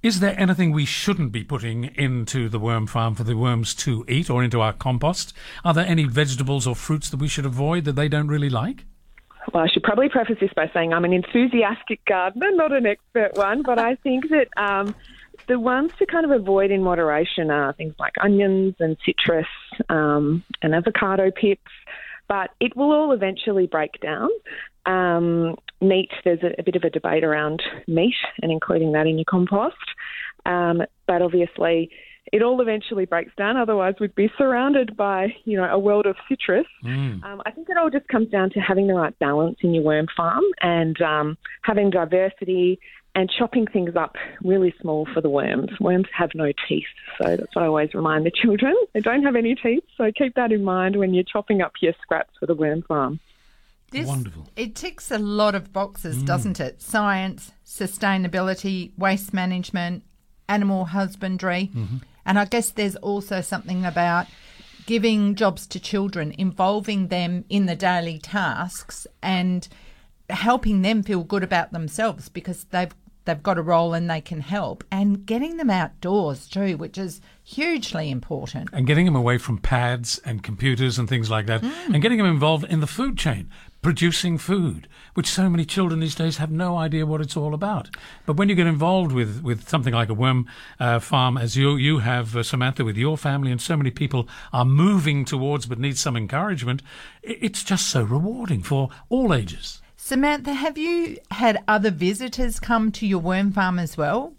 Is 0.00 0.20
there 0.20 0.38
anything 0.38 0.70
we 0.70 0.84
shouldn't 0.84 1.32
be 1.32 1.42
putting 1.42 1.86
into 1.96 2.48
the 2.48 2.60
worm 2.60 2.86
farm 2.86 3.16
for 3.16 3.24
the 3.24 3.36
worms 3.36 3.74
to 3.76 4.04
eat 4.06 4.30
or 4.30 4.44
into 4.44 4.60
our 4.60 4.72
compost? 4.72 5.32
Are 5.64 5.74
there 5.74 5.84
any 5.84 6.04
vegetables 6.04 6.68
or 6.68 6.76
fruits 6.76 7.10
that 7.10 7.18
we 7.18 7.26
should 7.26 7.44
avoid 7.44 7.84
that 7.84 7.96
they 7.96 8.06
don't 8.06 8.28
really 8.28 8.48
like? 8.48 8.84
Well, 9.52 9.64
I 9.64 9.66
should 9.66 9.82
probably 9.82 10.08
preface 10.08 10.36
this 10.40 10.52
by 10.54 10.70
saying 10.72 10.92
I'm 10.92 11.04
an 11.04 11.12
enthusiastic 11.12 12.04
gardener, 12.04 12.52
not 12.52 12.70
an 12.70 12.86
expert 12.86 13.36
one, 13.36 13.62
but 13.62 13.80
I 13.80 13.96
think 13.96 14.26
that 14.28 14.46
um, 14.56 14.94
the 15.48 15.58
ones 15.58 15.90
to 15.98 16.06
kind 16.06 16.24
of 16.24 16.30
avoid 16.30 16.70
in 16.70 16.80
moderation 16.80 17.50
are 17.50 17.72
things 17.72 17.94
like 17.98 18.12
onions 18.20 18.76
and 18.78 18.96
citrus 19.04 19.48
um, 19.88 20.44
and 20.62 20.76
avocado 20.76 21.32
pips, 21.32 21.72
but 22.28 22.50
it 22.60 22.76
will 22.76 22.92
all 22.92 23.12
eventually 23.12 23.66
break 23.66 24.00
down. 24.00 24.28
Um, 24.86 25.56
meat, 25.80 26.10
there's 26.24 26.42
a, 26.42 26.58
a, 26.58 26.62
bit 26.62 26.76
of 26.76 26.82
a 26.82 26.90
debate 26.90 27.24
around 27.24 27.62
meat 27.86 28.14
and 28.40 28.50
including 28.50 28.92
that 28.92 29.06
in 29.06 29.18
your 29.18 29.26
compost, 29.28 29.76
um, 30.46 30.82
but 31.06 31.20
obviously 31.20 31.90
it 32.32 32.42
all 32.42 32.60
eventually 32.60 33.04
breaks 33.04 33.32
down. 33.36 33.56
Otherwise, 33.56 33.94
we'd 34.00 34.14
be 34.14 34.30
surrounded 34.36 34.96
by 34.96 35.28
you 35.44 35.56
know 35.56 35.64
a 35.64 35.78
world 35.78 36.06
of 36.06 36.16
citrus. 36.28 36.66
Mm. 36.84 37.22
Um, 37.24 37.42
I 37.46 37.50
think 37.50 37.68
it 37.70 37.76
all 37.76 37.90
just 37.90 38.08
comes 38.08 38.28
down 38.28 38.50
to 38.50 38.60
having 38.60 38.86
the 38.86 38.94
right 38.94 39.18
balance 39.18 39.58
in 39.62 39.74
your 39.74 39.84
worm 39.84 40.06
farm 40.16 40.44
and 40.60 41.00
um, 41.00 41.38
having 41.62 41.90
diversity 41.90 42.78
and 43.18 43.28
chopping 43.28 43.66
things 43.66 43.96
up 43.96 44.14
really 44.44 44.72
small 44.80 45.04
for 45.12 45.20
the 45.20 45.28
worms. 45.28 45.70
Worms 45.80 46.06
have 46.16 46.30
no 46.36 46.52
teeth, 46.68 46.86
so 47.20 47.36
that's 47.36 47.52
what 47.52 47.64
I 47.64 47.66
always 47.66 47.92
remind 47.92 48.24
the 48.24 48.30
children. 48.30 48.74
They 48.94 49.00
don't 49.00 49.24
have 49.24 49.34
any 49.34 49.54
teeth, 49.56 49.82
so 49.96 50.10
keep 50.16 50.34
that 50.34 50.52
in 50.52 50.62
mind 50.62 50.96
when 50.96 51.14
you're 51.14 51.24
chopping 51.24 51.60
up 51.60 51.72
your 51.80 51.94
scraps 52.00 52.30
for 52.38 52.46
the 52.46 52.54
worm 52.54 52.82
farm. 52.82 53.18
This, 53.90 54.06
Wonderful. 54.06 54.46
It 54.56 54.74
ticks 54.76 55.10
a 55.10 55.18
lot 55.18 55.54
of 55.54 55.72
boxes, 55.72 56.18
mm. 56.18 56.26
doesn't 56.26 56.60
it? 56.60 56.80
Science, 56.80 57.52
sustainability, 57.66 58.92
waste 58.96 59.34
management, 59.34 60.04
animal 60.48 60.86
husbandry. 60.86 61.70
Mm-hmm. 61.74 61.96
And 62.24 62.38
I 62.38 62.44
guess 62.44 62.70
there's 62.70 62.96
also 62.96 63.40
something 63.40 63.84
about 63.84 64.26
giving 64.86 65.34
jobs 65.34 65.66
to 65.68 65.80
children, 65.80 66.34
involving 66.38 67.08
them 67.08 67.44
in 67.48 67.66
the 67.66 67.76
daily 67.76 68.18
tasks 68.18 69.06
and 69.22 69.68
helping 70.30 70.82
them 70.82 71.02
feel 71.02 71.24
good 71.24 71.42
about 71.42 71.72
themselves 71.72 72.28
because 72.28 72.64
they've 72.64 72.94
they've 73.28 73.42
got 73.42 73.58
a 73.58 73.62
role 73.62 73.94
and 73.94 74.10
they 74.10 74.20
can 74.20 74.40
help 74.40 74.82
and 74.90 75.26
getting 75.26 75.56
them 75.56 75.70
outdoors 75.70 76.48
too 76.48 76.76
which 76.76 76.98
is 76.98 77.20
hugely 77.44 78.10
important 78.10 78.68
and 78.72 78.86
getting 78.86 79.04
them 79.04 79.16
away 79.16 79.38
from 79.38 79.58
pads 79.58 80.18
and 80.24 80.42
computers 80.42 80.98
and 80.98 81.08
things 81.08 81.30
like 81.30 81.46
that 81.46 81.62
mm. 81.62 81.72
and 81.92 82.02
getting 82.02 82.18
them 82.18 82.26
involved 82.26 82.64
in 82.64 82.80
the 82.80 82.86
food 82.86 83.16
chain 83.16 83.48
producing 83.82 84.38
food, 84.38 84.88
which 85.14 85.28
so 85.28 85.48
many 85.48 85.64
children 85.64 86.00
these 86.00 86.14
days 86.14 86.38
have 86.38 86.50
no 86.50 86.76
idea 86.76 87.06
what 87.06 87.20
it's 87.20 87.36
all 87.36 87.54
about. 87.54 87.88
But 88.26 88.36
when 88.36 88.48
you 88.48 88.54
get 88.54 88.66
involved 88.66 89.12
with, 89.12 89.42
with 89.42 89.68
something 89.68 89.94
like 89.94 90.08
a 90.08 90.14
worm 90.14 90.46
uh, 90.80 90.98
farm, 90.98 91.36
as 91.38 91.56
you 91.56 91.76
you 91.76 91.98
have, 91.98 92.36
uh, 92.36 92.42
Samantha, 92.42 92.84
with 92.84 92.96
your 92.96 93.16
family, 93.16 93.52
and 93.52 93.60
so 93.60 93.76
many 93.76 93.90
people 93.90 94.28
are 94.52 94.64
moving 94.64 95.24
towards 95.24 95.66
but 95.66 95.78
need 95.78 95.96
some 95.96 96.16
encouragement, 96.16 96.82
it's 97.22 97.62
just 97.62 97.88
so 97.88 98.02
rewarding 98.02 98.62
for 98.62 98.90
all 99.08 99.32
ages. 99.32 99.80
Samantha, 100.08 100.54
have 100.54 100.78
you 100.78 101.18
had 101.30 101.62
other 101.68 101.90
visitors 101.90 102.58
come 102.58 102.90
to 102.92 103.06
your 103.06 103.18
worm 103.18 103.52
farm 103.52 103.78
as 103.78 103.98
well? 103.98 104.32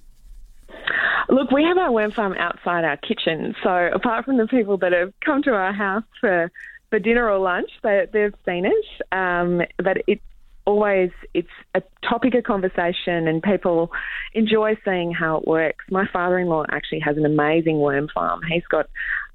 Look, 1.29 1.51
we 1.51 1.63
have 1.63 1.77
our 1.77 1.91
worm 1.91 2.11
farm 2.11 2.33
outside 2.39 2.83
our 2.85 2.97
kitchen. 2.97 3.53
So 3.61 3.91
apart 3.93 4.25
from 4.25 4.37
the 4.37 4.47
people 4.47 4.77
that 4.77 4.93
have 4.93 5.13
come 5.23 5.43
to 5.43 5.51
our 5.51 5.71
house 5.71 6.05
for 6.19 6.51
for 6.89 6.97
dinner 6.97 7.29
or 7.29 7.37
lunch. 7.37 7.69
They, 7.83 8.07
they've 8.11 8.33
seen 8.47 8.65
it, 8.65 8.85
um, 9.11 9.61
but 9.77 9.97
it's 10.07 10.23
always 10.65 11.11
it's 11.35 11.47
a 11.75 11.83
topic 12.01 12.33
of 12.33 12.45
conversation, 12.45 13.27
and 13.27 13.43
people 13.43 13.91
enjoy 14.33 14.75
seeing 14.83 15.11
how 15.11 15.37
it 15.37 15.47
works. 15.47 15.85
My 15.91 16.07
father-in-law 16.11 16.65
actually 16.71 17.01
has 17.01 17.15
an 17.15 17.27
amazing 17.27 17.77
worm 17.77 18.07
farm. 18.11 18.41
He's 18.51 18.65
got 18.65 18.87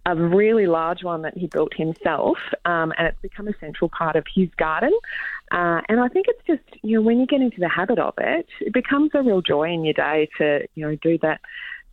a 0.06 0.14
really 0.14 0.66
large 0.66 1.02
one 1.02 1.22
that 1.22 1.36
he 1.36 1.46
built 1.46 1.72
himself, 1.74 2.36
um, 2.64 2.92
and 2.98 3.08
it's 3.08 3.20
become 3.22 3.48
a 3.48 3.56
central 3.58 3.88
part 3.88 4.16
of 4.16 4.24
his 4.34 4.48
garden. 4.56 4.92
Uh, 5.54 5.80
and 5.88 6.00
I 6.00 6.08
think 6.08 6.26
it's 6.28 6.46
just 6.46 6.82
you 6.82 6.96
know 6.96 7.02
when 7.02 7.20
you 7.20 7.26
get 7.26 7.40
into 7.40 7.60
the 7.60 7.68
habit 7.68 7.98
of 8.00 8.14
it, 8.18 8.46
it 8.60 8.72
becomes 8.72 9.12
a 9.14 9.22
real 9.22 9.40
joy 9.40 9.72
in 9.72 9.84
your 9.84 9.94
day 9.94 10.28
to 10.38 10.66
you 10.74 10.86
know 10.86 10.96
do 10.96 11.16
that 11.22 11.40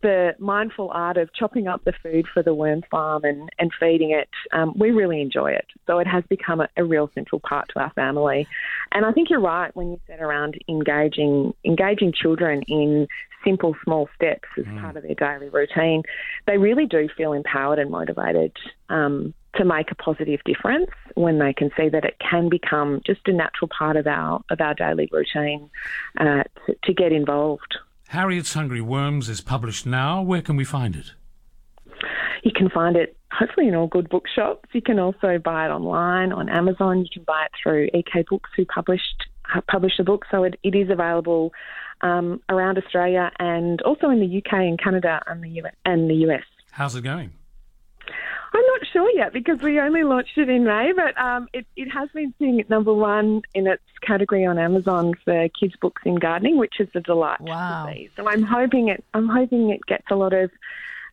the 0.02 0.32
mindful 0.40 0.90
art 0.92 1.18
of 1.18 1.32
chopping 1.34 1.68
up 1.68 1.84
the 1.84 1.94
food 2.02 2.26
for 2.34 2.42
the 2.42 2.54
worm 2.54 2.82
farm 2.90 3.24
and, 3.24 3.50
and 3.60 3.72
feeding 3.80 4.12
it, 4.12 4.30
um, 4.52 4.74
we 4.76 4.90
really 4.90 5.22
enjoy 5.22 5.52
it. 5.52 5.66
So 5.86 6.00
it 6.00 6.08
has 6.08 6.24
become 6.30 6.60
a, 6.62 6.68
a, 6.76 6.84
real 6.84 7.12
central 7.14 7.40
part 7.40 7.70
to 7.74 7.80
our 7.80 7.92
family. 7.94 8.48
And 8.92 9.06
I 9.06 9.12
think 9.12 9.30
you're 9.30 9.40
right 9.40 9.76
when 9.76 9.92
you 9.92 10.00
said 10.08 10.20
around 10.20 10.58
engaging 10.68 11.54
engaging 11.64 12.14
children 12.14 12.64
in 12.68 13.08
simple 13.46 13.76
small 13.84 14.10
steps 14.16 14.48
as 14.58 14.66
mm. 14.66 14.82
part 14.82 14.98
of 14.98 15.04
their 15.04 15.16
daily 15.16 15.50
routine. 15.50 16.04
They 16.48 16.58
really 16.58 16.86
do 16.86 17.08
feel 17.16 17.34
empowered 17.34 17.80
and 17.80 17.92
motivated 17.92 18.56
um, 18.90 19.34
to 19.56 19.66
make 19.66 19.92
a 19.92 19.96
positive 19.96 20.40
difference 20.46 20.90
when 21.16 21.40
they 21.40 21.54
can 21.54 21.70
see 21.78 21.90
that 21.90 22.06
it 22.06 22.18
can 22.20 22.50
become 22.50 23.02
just 23.06 23.22
a 23.28 23.34
natural 23.34 23.70
part 23.78 23.98
of 23.98 24.08
our 24.08 24.42
of 24.50 24.62
our 24.62 24.74
daily 24.74 25.10
routine 25.12 25.70
uh, 26.20 26.44
to, 26.66 26.76
to 26.84 26.94
get 26.94 27.12
involved. 27.12 27.78
Harriet's 28.08 28.54
Hungry 28.54 28.82
Worms 28.82 29.30
is 29.30 29.42
published 29.42 29.86
now. 29.86 30.22
Where 30.22 30.42
can 30.42 30.56
we 30.56 30.66
find 30.66 30.96
it? 30.96 31.14
You 32.44 32.52
can 32.54 32.70
find 32.70 32.96
it 32.96 33.16
hopefully 33.32 33.68
in 33.68 33.76
all 33.76 33.88
good 33.88 34.10
bookshops. 34.10 34.68
You 34.74 34.82
can 34.82 35.00
also 35.00 35.38
buy 35.38 35.68
it 35.68 35.70
online 35.70 36.34
on 36.34 36.50
Amazon. 36.50 37.00
You 37.00 37.08
can 37.14 37.24
buy 37.24 37.46
it 37.46 37.52
through 37.62 37.90
EK 37.94 38.26
Books, 38.30 38.50
who 38.56 38.66
published 38.66 39.28
published 39.70 39.98
the 39.98 40.04
book. 40.04 40.26
So 40.32 40.44
it, 40.44 40.58
it 40.64 40.76
is 40.76 40.90
available 40.90 41.54
um, 42.02 42.42
around 42.50 42.78
Australia 42.78 43.32
and 43.40 43.82
also 43.82 44.10
in 44.10 44.20
the 44.20 44.38
UK 44.38 44.54
and 44.54 44.82
Canada 44.82 45.22
and 45.28 45.44
the 45.44 45.50
US. 45.62 45.74
And 45.86 46.10
the 46.10 46.16
US. 46.28 46.44
How's 46.72 46.96
it 46.96 47.04
going? 47.04 47.32
I'm 48.54 48.66
not 48.66 48.82
sure 48.92 49.10
yet 49.16 49.32
because 49.32 49.62
we 49.62 49.80
only 49.80 50.04
launched 50.04 50.38
it 50.38 50.50
in 50.50 50.66
May, 50.66 50.92
but 50.94 51.18
um, 51.18 51.48
it, 51.54 51.66
it 51.78 51.90
has 51.90 52.10
been 52.14 52.34
sitting 52.38 52.60
at 52.60 52.70
number 52.70 52.94
one 52.94 53.44
in 53.54 53.66
its 53.66 53.84
category 54.02 54.46
on 54.46 54.58
Amazon 54.58 55.14
for 55.24 55.48
kids' 55.58 55.76
books 55.82 56.02
in 56.06 56.16
gardening, 56.16 56.58
which 56.58 56.80
is 56.80 56.90
a 56.94 57.00
delight 57.00 57.40
wow. 57.40 57.86
to 57.86 57.94
see. 57.94 58.10
So 58.18 58.28
I'm 58.28 58.44
hoping 58.44 58.90
it. 58.90 59.06
I'm 59.14 59.30
hoping 59.30 59.70
it 59.70 59.86
gets 59.88 60.06
a 60.12 60.16
lot 60.16 60.34
of 60.34 60.52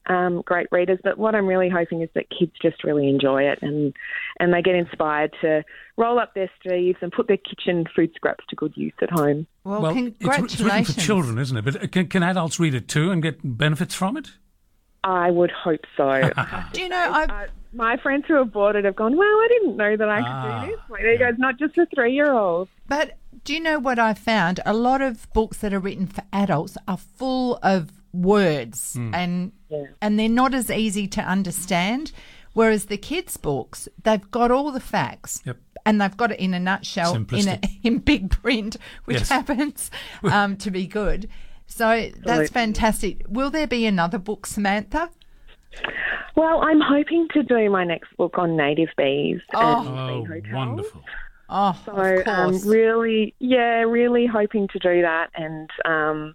um, 0.08 0.42
great 0.42 0.66
readers. 0.72 0.98
But 1.04 1.16
what 1.16 1.36
I'm 1.36 1.46
really 1.46 1.68
hoping 1.68 2.02
is 2.02 2.08
that 2.14 2.26
kids 2.30 2.52
just 2.60 2.82
really 2.82 3.08
enjoy 3.08 3.44
it 3.44 3.60
and 3.62 3.94
and 4.40 4.52
they 4.52 4.62
get 4.62 4.74
inspired 4.74 5.32
to 5.42 5.64
roll 5.96 6.18
up 6.18 6.34
their 6.34 6.50
sleeves 6.62 6.98
and 7.02 7.12
put 7.12 7.28
their 7.28 7.36
kitchen 7.36 7.84
food 7.94 8.10
scraps 8.16 8.44
to 8.48 8.56
good 8.56 8.72
use 8.76 8.94
at 9.00 9.10
home. 9.10 9.46
Well, 9.64 9.82
well 9.82 9.92
congratulations. 9.92 10.44
It's, 10.44 10.54
it's 10.54 10.62
written 10.62 10.84
for 10.84 11.00
children, 11.00 11.38
isn't 11.38 11.56
it? 11.56 11.64
But 11.64 11.92
can, 11.92 12.08
can 12.08 12.22
adults 12.22 12.58
read 12.58 12.74
it 12.74 12.88
too 12.88 13.10
and 13.10 13.22
get 13.22 13.38
benefits 13.42 13.94
from 13.94 14.16
it? 14.16 14.30
I 15.04 15.30
would 15.30 15.50
hope 15.50 15.84
so. 15.96 16.30
do 16.72 16.82
you 16.82 16.88
know, 16.88 16.96
I, 16.96 17.46
my 17.72 17.96
friends 17.98 18.24
who 18.26 18.34
have 18.34 18.52
bought 18.52 18.76
it 18.76 18.84
have 18.84 18.96
gone, 18.96 19.16
"Wow, 19.16 19.24
I 19.24 19.48
didn't 19.48 19.76
know 19.76 19.96
that 19.96 20.08
I 20.08 20.18
could 20.18 20.26
ah, 20.26 20.64
do 20.64 20.70
this." 20.72 20.80
Like, 20.90 21.02
there 21.02 21.12
yeah. 21.12 21.30
goes, 21.30 21.38
not 21.38 21.58
just 21.58 21.74
for 21.74 21.86
three-year-olds. 21.94 22.70
But 22.86 23.16
do 23.44 23.54
you 23.54 23.60
know 23.60 23.78
what 23.78 23.98
I 23.98 24.14
found? 24.14 24.60
A 24.66 24.74
lot 24.74 25.00
of 25.00 25.32
books 25.32 25.58
that 25.58 25.72
are 25.72 25.78
written 25.78 26.06
for 26.06 26.22
adults 26.32 26.76
are 26.86 26.96
full 26.96 27.58
of 27.62 27.92
words, 28.12 28.94
mm. 28.98 29.14
and 29.14 29.52
yeah. 29.68 29.86
and 30.02 30.18
they're 30.18 30.28
not 30.28 30.54
as 30.54 30.70
easy 30.70 31.06
to 31.08 31.22
understand. 31.22 32.12
Whereas 32.54 32.86
the 32.86 32.96
kids' 32.96 33.36
books, 33.36 33.88
they've 34.02 34.30
got 34.32 34.50
all 34.50 34.72
the 34.72 34.80
facts. 34.80 35.42
Yep 35.44 35.58
and 35.88 36.02
they've 36.02 36.16
got 36.18 36.30
it 36.30 36.38
in 36.38 36.52
a 36.52 36.60
nutshell 36.60 37.14
in 37.32 37.48
a, 37.48 37.60
in 37.82 37.96
big 37.98 38.30
print, 38.30 38.76
which 39.06 39.18
yes. 39.18 39.30
happens 39.30 39.90
um, 40.24 40.54
to 40.58 40.70
be 40.70 40.86
good. 40.86 41.30
So 41.68 42.10
that's 42.24 42.50
fantastic. 42.50 43.22
Will 43.28 43.50
there 43.50 43.66
be 43.66 43.86
another 43.86 44.18
book, 44.18 44.46
Samantha? 44.46 45.10
Well, 46.34 46.62
I'm 46.62 46.80
hoping 46.80 47.28
to 47.34 47.42
do 47.42 47.70
my 47.70 47.84
next 47.84 48.16
book 48.16 48.38
on 48.38 48.56
native 48.56 48.88
bees. 48.96 49.40
Oh, 49.54 50.26
oh 50.28 50.40
wonderful. 50.52 51.04
Oh, 51.50 51.80
so 51.84 52.22
um, 52.26 52.60
really, 52.66 53.34
yeah, 53.38 53.82
really 53.82 54.26
hoping 54.26 54.68
to 54.68 54.78
do 54.78 55.02
that, 55.02 55.30
and 55.34 55.70
um, 55.84 56.34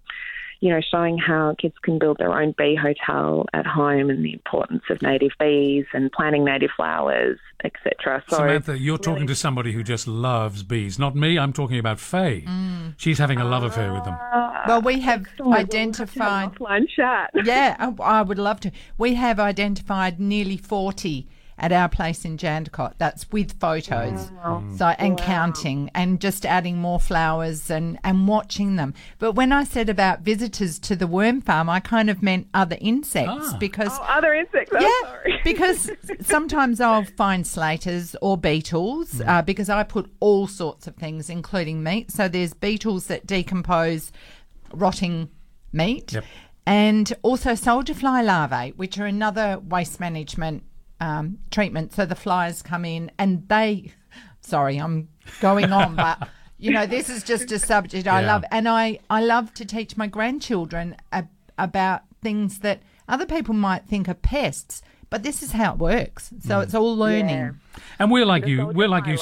you 0.60 0.70
know, 0.70 0.80
showing 0.80 1.18
how 1.18 1.54
kids 1.60 1.74
can 1.82 1.98
build 1.98 2.18
their 2.18 2.32
own 2.32 2.54
bee 2.56 2.74
hotel 2.74 3.46
at 3.52 3.66
home 3.66 4.10
and 4.10 4.24
the 4.24 4.32
importance 4.32 4.82
of 4.90 5.02
native 5.02 5.32
bees 5.38 5.84
and 5.92 6.10
planting 6.12 6.44
native 6.44 6.70
flowers, 6.76 7.38
etc. 7.64 8.22
So, 8.28 8.36
Samantha, 8.36 8.78
you're 8.78 8.94
really 8.94 8.98
talking 9.04 9.26
to 9.26 9.34
somebody 9.34 9.72
who 9.72 9.82
just 9.82 10.06
loves 10.06 10.62
bees. 10.62 10.98
Not 10.98 11.14
me. 11.14 11.38
I'm 11.38 11.52
talking 11.52 11.78
about 11.78 11.98
Faye. 11.98 12.44
Mm. 12.46 12.94
She's 12.96 13.18
having 13.18 13.38
a 13.38 13.44
love 13.44 13.62
affair 13.62 13.92
with 13.92 14.04
them. 14.04 14.16
Uh, 14.32 14.52
well, 14.66 14.82
we 14.82 15.00
have 15.00 15.22
Excellent. 15.22 15.54
identified. 15.54 16.58
We'll 16.58 16.70
have 16.70 16.88
chat. 16.88 17.30
yeah, 17.44 17.90
I 18.00 18.22
would 18.22 18.38
love 18.38 18.60
to. 18.60 18.70
We 18.98 19.14
have 19.14 19.38
identified 19.38 20.20
nearly 20.20 20.56
40 20.56 21.26
at 21.58 21.72
our 21.72 21.88
place 21.88 22.24
in 22.24 22.36
Jandakot. 22.36 22.94
That's 22.98 23.30
with 23.30 23.58
photos. 23.58 24.30
Wow. 24.32 24.64
So 24.76 24.86
and 24.86 25.18
wow. 25.18 25.26
counting 25.26 25.90
and 25.94 26.20
just 26.20 26.44
adding 26.44 26.78
more 26.78 27.00
flowers 27.00 27.70
and, 27.70 27.98
and 28.02 28.26
watching 28.26 28.76
them. 28.76 28.94
But 29.18 29.32
when 29.32 29.52
I 29.52 29.64
said 29.64 29.88
about 29.88 30.20
visitors 30.20 30.78
to 30.80 30.96
the 30.96 31.06
worm 31.06 31.40
farm, 31.40 31.68
I 31.68 31.80
kind 31.80 32.10
of 32.10 32.22
meant 32.22 32.48
other 32.54 32.76
insects 32.80 33.50
ah. 33.52 33.56
because 33.58 33.90
oh, 33.92 34.02
other 34.08 34.34
insects. 34.34 34.72
I'm 34.74 34.82
yeah, 34.82 34.88
sorry. 35.02 35.40
because 35.44 35.90
sometimes 36.20 36.80
I'll 36.80 37.04
find 37.04 37.46
slaters 37.46 38.16
or 38.20 38.36
beetles 38.36 39.14
mm. 39.14 39.28
uh, 39.28 39.42
because 39.42 39.68
I 39.68 39.82
put 39.84 40.10
all 40.20 40.46
sorts 40.46 40.86
of 40.86 40.96
things, 40.96 41.30
including 41.30 41.82
meat. 41.82 42.10
So 42.10 42.28
there's 42.28 42.54
beetles 42.54 43.06
that 43.06 43.26
decompose 43.26 44.12
rotting 44.72 45.30
meat. 45.72 46.12
Yep 46.12 46.24
and 46.66 47.12
also 47.22 47.54
soldier 47.54 47.92
fly 47.92 48.22
larvae, 48.22 48.72
which 48.76 48.98
are 48.98 49.04
another 49.04 49.58
waste 49.58 50.00
management 50.00 50.64
um, 51.00 51.38
treatment. 51.50 51.92
So 51.92 52.06
the 52.06 52.14
flies 52.14 52.62
come 52.62 52.84
in 52.84 53.10
and 53.18 53.48
they, 53.48 53.92
sorry, 54.40 54.76
I'm 54.78 55.08
going 55.40 55.72
on, 55.72 55.96
but 56.06 56.28
you 56.58 56.70
know, 56.72 56.86
this 56.86 57.10
is 57.10 57.22
just 57.22 57.50
a 57.52 57.58
subject 57.58 58.06
I 58.06 58.20
Yeah. 58.20 58.26
love, 58.28 58.44
and 58.50 58.68
I 58.68 58.98
I 59.10 59.20
love 59.22 59.52
to 59.54 59.64
teach 59.64 59.96
my 59.96 60.06
grandchildren 60.06 60.96
ab- 61.12 61.28
about 61.58 62.02
things 62.22 62.60
that 62.60 62.80
other 63.08 63.26
people 63.26 63.54
might 63.54 63.84
think 63.86 64.08
are 64.08 64.14
pests, 64.14 64.80
but 65.14 65.22
this 65.22 65.44
is 65.44 65.52
how 65.52 65.74
it 65.74 65.78
works. 65.78 66.32
So 66.44 66.58
it's 66.58 66.74
all 66.74 66.96
learning. 66.96 67.60
And 68.00 68.10
we're 68.10 68.26
like 68.26 68.48
you. 68.48 68.66
We're 68.66 68.88
like 68.88 69.06
you. 69.06 69.16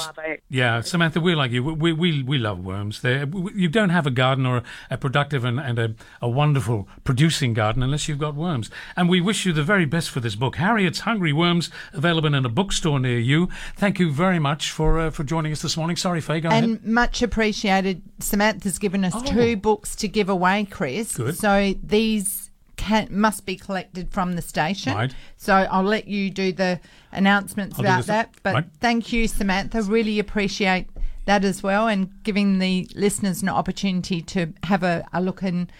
Yeah, 0.49 0.81
Samantha, 0.81 1.21
we're 1.21 1.35
like 1.35 1.51
you. 1.51 1.63
We 1.63 1.93
we 1.93 2.23
we 2.23 2.39
love 2.39 2.65
worms. 2.65 3.01
They 3.01 3.23
you 3.53 3.67
don't 3.67 3.89
have 3.91 4.07
a 4.07 4.09
garden 4.09 4.47
or 4.47 4.57
a, 4.57 4.63
a 4.89 4.97
productive 4.97 5.45
and, 5.45 5.59
and 5.59 5.77
a, 5.77 5.93
a 6.19 6.27
wonderful 6.27 6.87
producing 7.03 7.53
garden 7.53 7.83
unless 7.83 8.09
you've 8.09 8.17
got 8.17 8.33
worms. 8.33 8.71
And 8.97 9.07
we 9.07 9.21
wish 9.21 9.45
you 9.45 9.53
the 9.53 9.61
very 9.61 9.85
best 9.85 10.09
for 10.09 10.19
this 10.19 10.33
book, 10.33 10.55
Harriet's 10.55 11.01
Hungry 11.01 11.31
Worms, 11.31 11.69
available 11.93 12.33
in 12.33 12.43
a 12.43 12.49
bookstore 12.49 12.99
near 12.99 13.19
you. 13.19 13.49
Thank 13.75 13.99
you 13.99 14.11
very 14.11 14.39
much 14.39 14.71
for 14.71 14.99
uh, 14.99 15.11
for 15.11 15.23
joining 15.23 15.51
us 15.51 15.61
this 15.61 15.77
morning. 15.77 15.95
Sorry, 15.95 16.21
Faye, 16.21 16.41
go 16.41 16.49
ahead. 16.49 16.63
And 16.63 16.83
much 16.83 17.21
appreciated. 17.21 18.01
Samantha's 18.17 18.79
given 18.79 19.05
us 19.05 19.13
Oh. 19.15 19.21
two 19.23 19.57
books 19.57 19.95
to 19.97 20.07
give 20.07 20.27
away, 20.27 20.65
Chris. 20.65 21.15
Good. 21.17 21.37
So 21.37 21.75
these 21.83 22.49
can 22.83 23.07
must 23.11 23.45
be 23.45 23.55
collected 23.55 24.11
from 24.11 24.33
the 24.33 24.41
station. 24.41 24.93
Right. 24.93 25.13
So 25.37 25.53
I'll 25.53 25.83
let 25.83 26.07
you 26.07 26.29
do 26.29 26.51
the 26.51 26.79
announcements 27.11 27.79
I'll 27.79 27.85
about 27.85 27.97
this- 27.97 28.05
that. 28.07 28.35
But 28.43 28.53
right. 28.53 28.65
thank 28.79 29.13
you, 29.13 29.27
Samantha. 29.27 29.81
Really 29.83 30.19
appreciate 30.19 30.87
that 31.25 31.45
as 31.45 31.63
well, 31.63 31.87
and 31.87 32.11
giving 32.23 32.59
the 32.59 32.87
listeners 32.95 33.41
an 33.41 33.49
opportunity 33.49 34.21
to 34.21 34.53
have 34.63 34.83
a, 34.83 35.07
a 35.13 35.21
look 35.21 35.41
and 35.41 35.71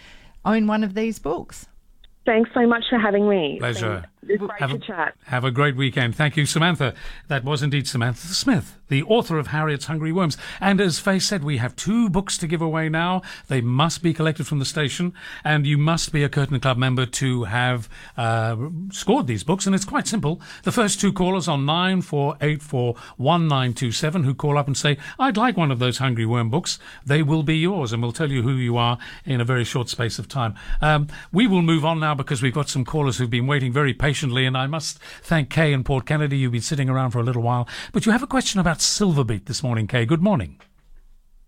own 0.44 0.66
one 0.66 0.82
of 0.82 0.94
these 0.94 1.18
books. 1.18 1.66
Thanks 2.24 2.50
so 2.54 2.66
much 2.66 2.84
for 2.88 2.98
having 2.98 3.28
me. 3.28 3.58
Pleasure. 3.58 4.04
It's 4.28 4.42
great 4.42 4.60
Have 4.60 4.70
to 4.70 4.76
a, 4.76 4.80
chat. 4.80 5.14
have 5.26 5.44
a 5.44 5.50
great 5.50 5.76
weekend. 5.76 6.14
Thank 6.16 6.36
you, 6.36 6.46
Samantha. 6.46 6.94
That 7.28 7.44
was 7.44 7.62
indeed 7.62 7.86
Samantha 7.86 8.26
Smith, 8.28 8.78
the 8.88 9.02
author 9.04 9.38
of 9.38 9.48
Harriet's 9.48 9.86
Hungry 9.86 10.12
Worms. 10.12 10.36
And 10.60 10.80
as 10.80 10.98
Faye 10.98 11.18
said, 11.18 11.44
we 11.44 11.58
have 11.58 11.76
two 11.76 12.08
books 12.10 12.38
to 12.38 12.46
give 12.46 12.62
away 12.62 12.88
now. 12.88 13.22
They 13.48 13.60
must 13.60 14.02
be 14.02 14.14
collected 14.14 14.46
from 14.46 14.58
the 14.58 14.64
station, 14.64 15.12
and 15.44 15.66
you 15.66 15.76
must 15.78 16.12
be 16.12 16.22
a 16.24 16.28
Curtin 16.28 16.60
Club 16.60 16.76
member 16.78 17.06
to 17.06 17.44
have 17.44 17.88
uh, 18.16 18.56
scored 18.90 19.26
these 19.26 19.44
books. 19.44 19.66
And 19.66 19.74
it's 19.74 19.84
quite 19.84 20.06
simple. 20.06 20.40
The 20.62 20.72
first 20.72 21.00
two 21.00 21.12
callers 21.12 21.48
on 21.48 21.64
94841927 21.66 24.24
who 24.24 24.34
call 24.34 24.58
up 24.58 24.66
and 24.66 24.76
say, 24.76 24.96
I'd 25.18 25.36
like 25.36 25.56
one 25.56 25.70
of 25.70 25.78
those 25.78 25.98
Hungry 25.98 26.26
Worm 26.26 26.50
books, 26.50 26.78
they 27.04 27.22
will 27.22 27.42
be 27.42 27.56
yours, 27.56 27.92
and 27.92 28.02
we'll 28.02 28.12
tell 28.12 28.30
you 28.30 28.42
who 28.42 28.52
you 28.54 28.76
are 28.76 28.98
in 29.24 29.40
a 29.40 29.44
very 29.44 29.64
short 29.64 29.88
space 29.88 30.18
of 30.18 30.28
time. 30.28 30.54
Um, 30.80 31.08
we 31.32 31.46
will 31.46 31.62
move 31.62 31.84
on 31.84 32.00
now 32.00 32.14
because 32.14 32.42
we've 32.42 32.54
got 32.54 32.68
some 32.68 32.84
callers 32.84 33.18
who've 33.18 33.30
been 33.30 33.46
waiting 33.46 33.72
very 33.72 33.94
patiently, 33.94 34.13
and 34.22 34.56
I 34.56 34.66
must 34.66 34.98
thank 35.22 35.50
Kay 35.50 35.72
and 35.72 35.84
Port 35.84 36.06
Kennedy. 36.06 36.38
You've 36.38 36.52
been 36.52 36.60
sitting 36.60 36.88
around 36.88 37.10
for 37.10 37.18
a 37.18 37.22
little 37.22 37.42
while, 37.42 37.68
but 37.92 38.06
you 38.06 38.12
have 38.12 38.22
a 38.22 38.28
question 38.28 38.60
about 38.60 38.78
Silverbeet 38.78 39.46
this 39.46 39.62
morning, 39.62 39.86
Kay. 39.86 40.06
Good 40.06 40.22
morning. 40.22 40.60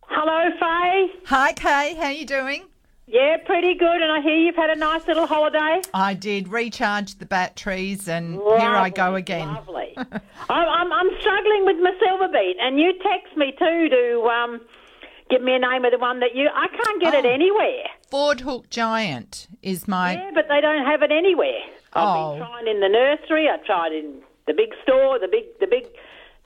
Hello, 0.03 0.51
Faye. 0.59 1.13
Hi, 1.27 1.53
Kay. 1.53 1.95
How 1.95 2.07
are 2.07 2.13
you 2.13 2.27
doing? 2.27 2.65
Yeah, 3.07 3.37
pretty 3.47 3.75
good. 3.75 4.03
And 4.03 4.11
I 4.11 4.21
hear 4.21 4.35
you've 4.35 4.57
had 4.57 4.71
a 4.71 4.75
nice 4.75 5.07
little 5.07 5.27
holiday. 5.29 5.81
I 5.95 6.15
did 6.15 6.49
recharge 6.49 7.19
the 7.19 7.27
batteries, 7.27 8.09
and 8.09 8.35
here 8.35 8.75
I 8.75 8.91
go 8.91 9.15
again. 9.15 9.47
Lovely. 9.47 9.95
I'm, 9.97 10.19
I'm, 10.51 10.93
I'm 10.93 11.11
struggling 11.21 11.65
with 11.67 11.77
my 11.77 11.93
silver 12.05 12.27
beet, 12.33 12.57
and 12.61 12.81
you 12.81 12.93
text 12.95 13.37
me 13.37 13.55
too 13.57 13.89
to 13.89 14.23
um, 14.23 14.61
give 15.31 15.43
me 15.43 15.55
a 15.55 15.59
name 15.59 15.85
of 15.85 15.93
the 15.93 15.99
one 15.99 16.21
that 16.21 16.35
you. 16.35 16.49
I 16.55 16.69
can't 16.69 17.01
get 17.01 17.15
it 17.15 17.25
Oh. 17.25 17.29
anywhere. 17.31 17.85
Fordhook 18.13 18.71
Giant 18.71 19.49
is 19.63 19.87
my. 19.89 20.13
Yeah, 20.15 20.31
but 20.35 20.49
they 20.49 20.61
don't 20.61 20.85
have 20.87 21.03
it 21.03 21.11
anywhere. 21.11 21.61
I've 21.93 22.05
Oh. 22.09 22.33
been 22.39 22.47
trying 22.47 22.69
in 22.69 22.81
the 22.81 22.89
nursery. 22.89 23.49
I 23.49 23.57
tried 23.59 23.93
in 23.93 24.23
the 24.47 24.55
big 24.55 24.75
store, 24.83 25.19
the 25.19 25.29
big, 25.29 25.45
the 25.61 25.67
big, 25.67 25.87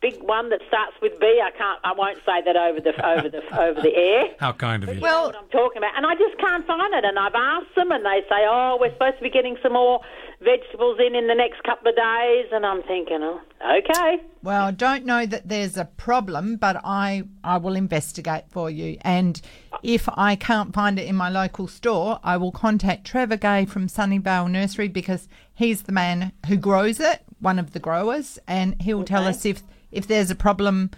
big 0.01 0.23
one 0.23 0.49
that 0.51 0.61
starts 0.69 0.95
with 1.03 1.19
B. 1.21 1.27
I 1.45 1.51
can't. 1.51 1.79
I 1.85 1.93
won't 1.93 2.19
say 2.25 2.41
that 2.43 2.57
over 2.57 2.81
the 2.81 2.95
over 3.07 3.29
the 3.29 3.43
over 3.61 3.81
the 3.81 3.95
air. 3.95 4.29
How 4.39 4.53
kind 4.53 4.83
of 4.85 4.95
you. 4.95 5.01
Well, 5.01 5.27
what 5.27 5.37
I'm 5.37 5.49
talking 5.49 5.79
about. 5.79 5.97
And 5.97 6.07
I 6.07 6.15
just 6.15 6.39
can't 6.39 6.67
find 6.67 6.95
it. 6.95 7.05
And 7.05 7.19
I've 7.19 7.35
asked 7.35 7.75
them, 7.75 7.91
and 7.93 8.05
they 8.05 8.23
say, 8.29 8.47
"Oh, 8.49 8.79
we're 8.81 8.93
supposed 8.93 9.17
to 9.19 9.23
be 9.23 9.31
getting 9.31 9.57
some 9.63 9.73
more 9.75 10.01
vegetables 10.43 10.99
in 10.99 11.15
in 11.15 11.27
the 11.27 11.35
next 11.35 11.63
couple 11.63 11.89
of 11.89 11.97
days." 11.97 12.47
And 12.53 12.65
I'm 12.67 12.83
thinking, 12.83 13.19
"Oh, 13.23 13.41
okay." 13.79 14.23
Well, 14.43 14.65
I 14.65 14.71
don't 14.71 15.05
know 15.05 15.27
that 15.27 15.49
there's 15.49 15.77
a 15.77 15.85
problem, 15.85 16.57
but 16.57 16.81
I 16.85 17.25
I 17.45 17.59
will 17.59 17.77
investigate 17.77 18.45
for 18.51 18.71
you. 18.71 18.99
And 19.03 19.41
if 19.83 20.09
I 20.15 20.37
can't 20.37 20.75
find 20.75 20.99
it 20.99 21.07
in 21.07 21.17
my 21.17 21.29
local 21.29 21.69
store, 21.69 22.21
I 22.23 22.37
will 22.37 22.53
contact 22.53 23.07
Trevor 23.07 23.37
Gay 23.37 23.65
from 23.67 23.87
Sunnyvale 23.87 24.51
Nursery 24.51 24.89
because 24.89 25.29
he's 25.55 25.83
the 25.83 25.93
man 25.93 26.33
who 26.47 26.57
grows 26.57 27.01
it, 27.01 27.23
one 27.41 27.59
of 27.59 27.73
the 27.73 27.79
growers, 27.79 28.39
and 28.47 28.81
he'll 28.83 29.05
tell 29.05 29.27
us 29.27 29.45
if 29.45 29.63
if 29.93 30.07
there's 30.07 30.31
a 30.31 30.37
problem 30.37 30.91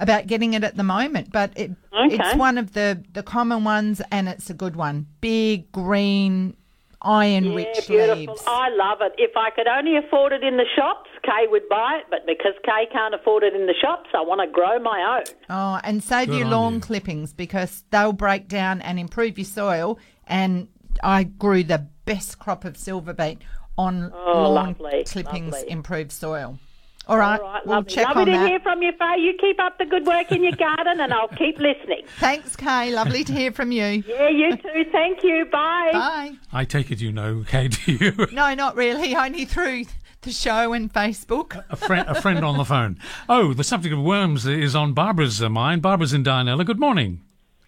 about 0.00 0.26
getting 0.26 0.54
it 0.54 0.64
at 0.64 0.76
the 0.76 0.82
moment. 0.82 1.30
But 1.32 1.52
it, 1.56 1.70
it's 1.92 2.36
one 2.36 2.58
of 2.58 2.72
the 2.72 3.02
the 3.12 3.22
common 3.22 3.64
ones, 3.64 4.00
and 4.10 4.28
it's 4.28 4.50
a 4.50 4.54
good 4.54 4.76
one. 4.76 5.06
Big 5.20 5.70
green, 5.72 6.56
iron 7.04 7.44
Yeah, 7.44 7.54
rich 7.56 7.86
beautiful. 7.86 8.16
leaves. 8.16 8.42
I 8.46 8.68
love 8.70 8.98
it. 9.02 9.12
If 9.18 9.36
I 9.36 9.50
could 9.50 9.66
only 9.68 9.96
afford 9.96 10.32
it 10.32 10.42
in 10.42 10.56
the 10.56 10.64
shops, 10.76 11.10
Kay 11.22 11.46
would 11.48 11.68
buy 11.68 11.98
it. 12.00 12.06
But 12.10 12.26
because 12.26 12.54
Kay 12.64 12.86
can't 12.92 13.14
afford 13.14 13.42
it 13.44 13.54
in 13.54 13.66
the 13.66 13.74
shops, 13.80 14.10
I 14.14 14.22
want 14.22 14.40
to 14.40 14.46
grow 14.46 14.78
my 14.78 15.18
own. 15.18 15.24
Oh, 15.50 15.80
and 15.84 16.02
save 16.02 16.28
Good 16.28 16.38
your 16.40 16.48
lawn 16.48 16.74
you. 16.74 16.80
clippings 16.80 17.32
because 17.32 17.84
they'll 17.90 18.12
break 18.12 18.48
down 18.48 18.80
and 18.82 18.98
improve 18.98 19.38
your 19.38 19.44
soil. 19.44 19.98
And 20.26 20.68
I 21.02 21.24
grew 21.24 21.62
the 21.64 21.86
best 22.04 22.38
crop 22.38 22.64
of 22.64 22.76
silver 22.76 23.12
beet 23.12 23.38
on 23.76 24.12
Oh, 24.14 24.52
lawn 24.52 24.76
lovely, 24.80 25.04
clippings, 25.04 25.52
lovely. 25.52 25.70
improve 25.70 26.12
soil. 26.12 26.58
All 27.06 27.18
right, 27.18 27.38
All 27.38 27.46
right, 27.46 27.66
we'll 27.66 27.76
lovely. 27.76 27.92
check 27.94 28.06
lovely 28.06 28.20
on 28.22 28.26
to 28.26 28.32
that. 28.32 28.48
hear 28.48 28.60
from 28.60 28.80
you, 28.82 28.92
Faye. 28.98 29.18
You 29.20 29.34
keep 29.38 29.60
up 29.60 29.76
the 29.76 29.84
good 29.84 30.06
work 30.06 30.32
in 30.32 30.42
your 30.42 30.52
garden, 30.56 31.00
and 31.00 31.12
I'll 31.12 31.28
keep 31.28 31.58
listening. 31.58 32.02
Thanks, 32.18 32.56
Kay. 32.56 32.92
Lovely 32.94 33.24
to 33.24 33.32
hear 33.32 33.52
from 33.52 33.72
you. 33.72 33.84
Yeah, 34.08 34.28
you 34.30 34.56
too. 34.56 34.84
Thank 34.90 35.22
you. 35.22 35.44
Bye. 35.52 35.90
Bye. 35.92 36.32
I 36.52 36.64
take 36.64 36.90
it 36.90 37.00
you 37.02 37.12
know, 37.12 37.44
Kay, 37.46 37.68
do 37.68 37.92
you? 37.92 38.26
No, 38.32 38.54
not 38.54 38.74
really. 38.74 39.14
Only 39.14 39.44
through 39.44 39.84
the 40.22 40.30
show 40.32 40.72
and 40.72 40.90
Facebook. 40.90 41.62
a, 41.68 41.76
friend, 41.76 42.08
a 42.08 42.20
friend 42.20 42.42
on 42.42 42.56
the 42.56 42.64
phone. 42.64 42.98
Oh, 43.28 43.52
the 43.52 43.64
subject 43.64 43.92
of 43.92 44.00
worms 44.02 44.46
is 44.46 44.74
on 44.74 44.94
Barbara's 44.94 45.42
uh, 45.42 45.50
mind. 45.50 45.82
Barbara's 45.82 46.14
in 46.14 46.24
Dianella. 46.24 46.64
Good 46.64 46.80
morning. 46.80 47.20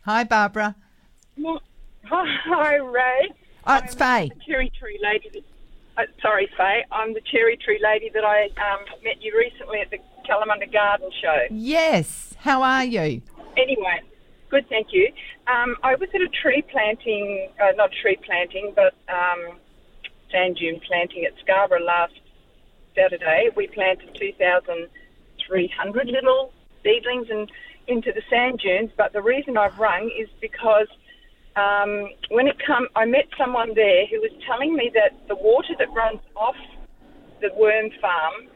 Hi, 0.07 0.25
Barbara. 0.25 0.77
Hi, 2.09 2.77
Ray. 2.77 3.33
Oh, 3.67 3.77
it's 3.85 3.95
Faye. 3.95 4.31
Cherry 4.47 4.73
tree 4.79 4.99
lady. 5.03 5.29
that- 5.35 5.43
Uh, 5.97 6.03
sorry, 6.21 6.49
Faye. 6.57 6.85
I'm 6.93 7.15
the 7.15 7.23
cherry 7.23 7.57
tree 7.57 7.81
lady 7.83 8.11
that 8.13 8.25
I 8.25 8.45
um, 8.45 8.85
met 9.03 9.23
you 9.23 9.37
recently 9.37 9.81
at 9.81 9.91
the 9.91 9.99
Kalamunda 10.29 10.71
Garden 10.71 11.11
Show. 11.23 11.47
Yes. 11.51 12.35
How 12.39 12.63
are 12.63 12.85
you? 12.85 13.23
Anyway, 13.57 14.03
good, 14.51 14.69
thank 14.69 14.89
you. 14.93 15.11
Um, 15.47 15.77
I 15.83 15.95
was 15.95 16.11
at 16.15 16.21
a 16.21 16.29
tree 16.29 16.63
planting, 16.71 17.49
uh, 17.63 17.73
not 17.77 17.91
tree 18.03 18.19
planting, 18.27 18.75
but 18.77 18.95
um, 19.09 19.59
sand 20.31 20.57
dune 20.57 20.81
planting 20.87 21.25
at 21.25 21.33
Scarborough 21.43 21.83
last 21.83 22.13
Saturday. 22.95 23.49
We 23.57 23.67
planted 23.69 24.15
2,300 24.21 26.07
little 26.09 26.53
seedlings 26.83 27.31
and 27.31 27.51
into 27.87 28.13
the 28.13 28.23
sand 28.29 28.61
dunes. 28.63 28.91
But 28.97 29.13
the 29.15 29.23
reason 29.23 29.57
I've 29.57 29.79
rung 29.79 30.11
is 30.19 30.29
because 30.41 30.89
um, 31.57 32.13
when 32.29 32.47
it 32.47 32.57
come, 32.61 32.87
I 32.95 33.07
met 33.07 33.27
someone 33.41 33.73
there 33.75 34.07
who 34.07 34.21
was 34.21 34.33
telling 34.45 34.77
me 34.77 34.91
that 34.93 35.17
the 35.27 35.37
water 35.37 35.73
that 35.79 35.89
runs 35.97 36.21
off 36.37 36.57
the 37.41 37.49
worm 37.57 37.89
farm 38.01 38.49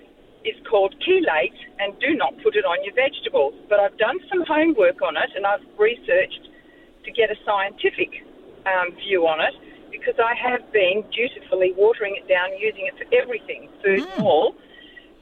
is 0.45 0.57
called 0.69 0.95
chelate 1.01 1.57
and 1.81 1.99
do 2.01 2.15
not 2.15 2.37
put 2.43 2.57
it 2.57 2.65
on 2.65 2.77
your 2.85 2.95
vegetables. 2.95 3.55
But 3.69 3.81
I've 3.81 3.97
done 3.97 4.21
some 4.29 4.45
homework 4.45 5.01
on 5.01 5.17
it 5.17 5.33
and 5.35 5.47
I've 5.47 5.65
researched 5.79 6.49
to 7.05 7.11
get 7.11 7.33
a 7.33 7.37
scientific 7.45 8.21
um, 8.69 8.93
view 9.01 9.25
on 9.25 9.41
it 9.41 9.57
because 9.91 10.21
I 10.21 10.37
have 10.37 10.61
been 10.73 11.05
dutifully 11.09 11.73
watering 11.77 12.17
it 12.21 12.29
down, 12.29 12.53
using 12.61 12.85
it 12.85 12.95
for 13.01 13.09
everything, 13.17 13.69
food 13.83 14.05
and 14.05 14.25
all. 14.25 14.55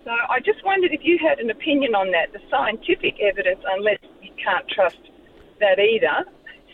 So 0.04 0.10
I 0.10 0.40
just 0.40 0.64
wondered 0.64 0.92
if 0.92 1.02
you 1.02 1.18
had 1.18 1.38
an 1.38 1.50
opinion 1.50 1.94
on 1.94 2.10
that. 2.10 2.32
The 2.32 2.42
scientific 2.50 3.20
evidence, 3.20 3.62
unless 3.70 4.02
you 4.22 4.30
can't 4.42 4.66
trust 4.68 5.02
that 5.60 5.78
either, 5.78 6.26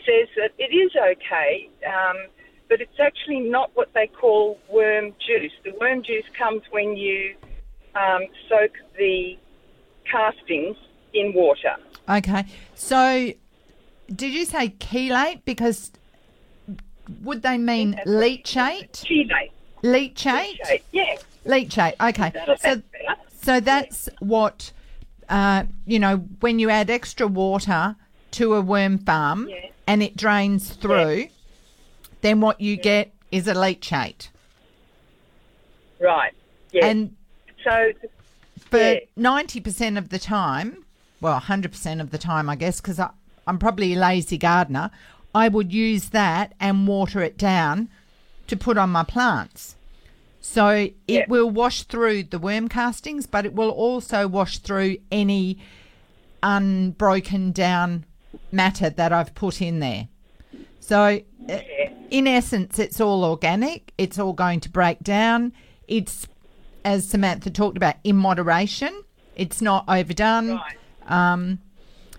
says 0.05 0.27
that 0.37 0.51
it 0.57 0.73
is 0.73 0.91
okay, 0.95 1.69
um, 1.85 2.17
but 2.69 2.81
it's 2.81 2.99
actually 2.99 3.39
not 3.39 3.71
what 3.73 3.89
they 3.93 4.07
call 4.07 4.59
worm 4.69 5.13
juice. 5.25 5.51
The 5.63 5.73
worm 5.79 6.03
juice 6.03 6.25
comes 6.37 6.61
when 6.71 6.95
you 6.95 7.35
um, 7.95 8.21
soak 8.49 8.71
the 8.97 9.37
castings 10.09 10.77
in 11.13 11.33
water. 11.33 11.75
Okay. 12.07 12.45
So, 12.75 13.31
did 14.13 14.33
you 14.33 14.45
say 14.45 14.69
chelate? 14.69 15.41
Because 15.45 15.91
would 17.21 17.41
they 17.41 17.57
mean 17.57 17.99
leachate? 18.05 18.91
Chelate. 18.91 19.51
Leachate? 19.83 20.81
Yeah. 20.91 21.15
Leachate. 21.45 21.95
Okay. 21.99 22.31
So, 22.59 22.81
that's 22.81 23.43
so 23.45 23.59
that's 23.59 24.09
what 24.19 24.71
uh, 25.29 25.63
you 25.85 25.99
know 25.99 26.17
when 26.39 26.59
you 26.59 26.69
add 26.69 26.89
extra 26.89 27.27
water 27.27 27.95
to 28.35 28.55
a 28.55 28.61
worm 28.61 28.97
farm 28.97 29.47
Yeah. 29.49 29.67
and 29.87 30.01
it 30.03 30.15
drains 30.17 30.73
through. 30.73 31.27
Then 32.21 32.41
what 32.41 32.59
you 32.61 32.75
get 32.77 33.13
is 33.31 33.47
a 33.47 33.53
leachate. 33.53 34.29
Right. 35.99 36.33
Yeah. 36.71 36.85
And 36.87 37.15
so, 37.63 37.91
for 38.69 38.99
ninety 39.15 39.59
percent 39.61 39.97
of 39.97 40.09
the 40.09 40.19
time, 40.19 40.85
well, 41.21 41.39
hundred 41.39 41.71
percent 41.71 42.01
of 42.01 42.11
the 42.11 42.17
time, 42.17 42.49
I 42.49 42.55
guess, 42.55 42.81
because 42.81 42.99
I'm 43.47 43.57
probably 43.59 43.93
a 43.93 43.97
lazy 43.99 44.37
gardener, 44.37 44.91
I 45.33 45.47
would 45.47 45.71
use 45.71 46.09
that 46.09 46.53
and 46.59 46.87
water 46.87 47.21
it 47.21 47.37
down 47.37 47.89
to 48.47 48.57
put 48.57 48.77
on 48.77 48.89
my 48.89 49.03
plants. 49.03 49.75
So 50.41 50.69
it 50.69 50.95
Yeah. 51.07 51.25
will 51.27 51.49
wash 51.49 51.83
through 51.83 52.23
the 52.23 52.37
worm 52.39 52.67
castings, 52.69 53.25
but 53.25 53.45
it 53.45 53.53
will 53.53 53.71
also 53.71 54.27
wash 54.27 54.59
through 54.59 54.97
any 55.11 55.57
unbroken 56.43 57.51
down 57.51 58.05
matter 58.51 58.89
that 58.89 59.11
I've 59.11 59.33
put 59.35 59.61
in 59.61 59.79
there. 59.79 60.07
So, 60.79 61.21
uh, 61.49 61.59
in 62.11 62.27
essence, 62.27 62.77
it's 62.77 63.01
all 63.01 63.23
organic. 63.23 63.91
It's 63.97 64.19
all 64.19 64.33
going 64.33 64.59
to 64.61 64.69
break 64.69 64.99
down. 65.01 65.53
It's, 65.87 66.27
as 66.83 67.07
Samantha 67.07 67.49
talked 67.49 67.77
about, 67.77 67.95
in 68.03 68.15
moderation. 68.15 69.03
It's 69.35 69.61
not 69.61 69.85
overdone. 69.87 70.51
Right. 70.51 70.77
Um, 71.07 71.59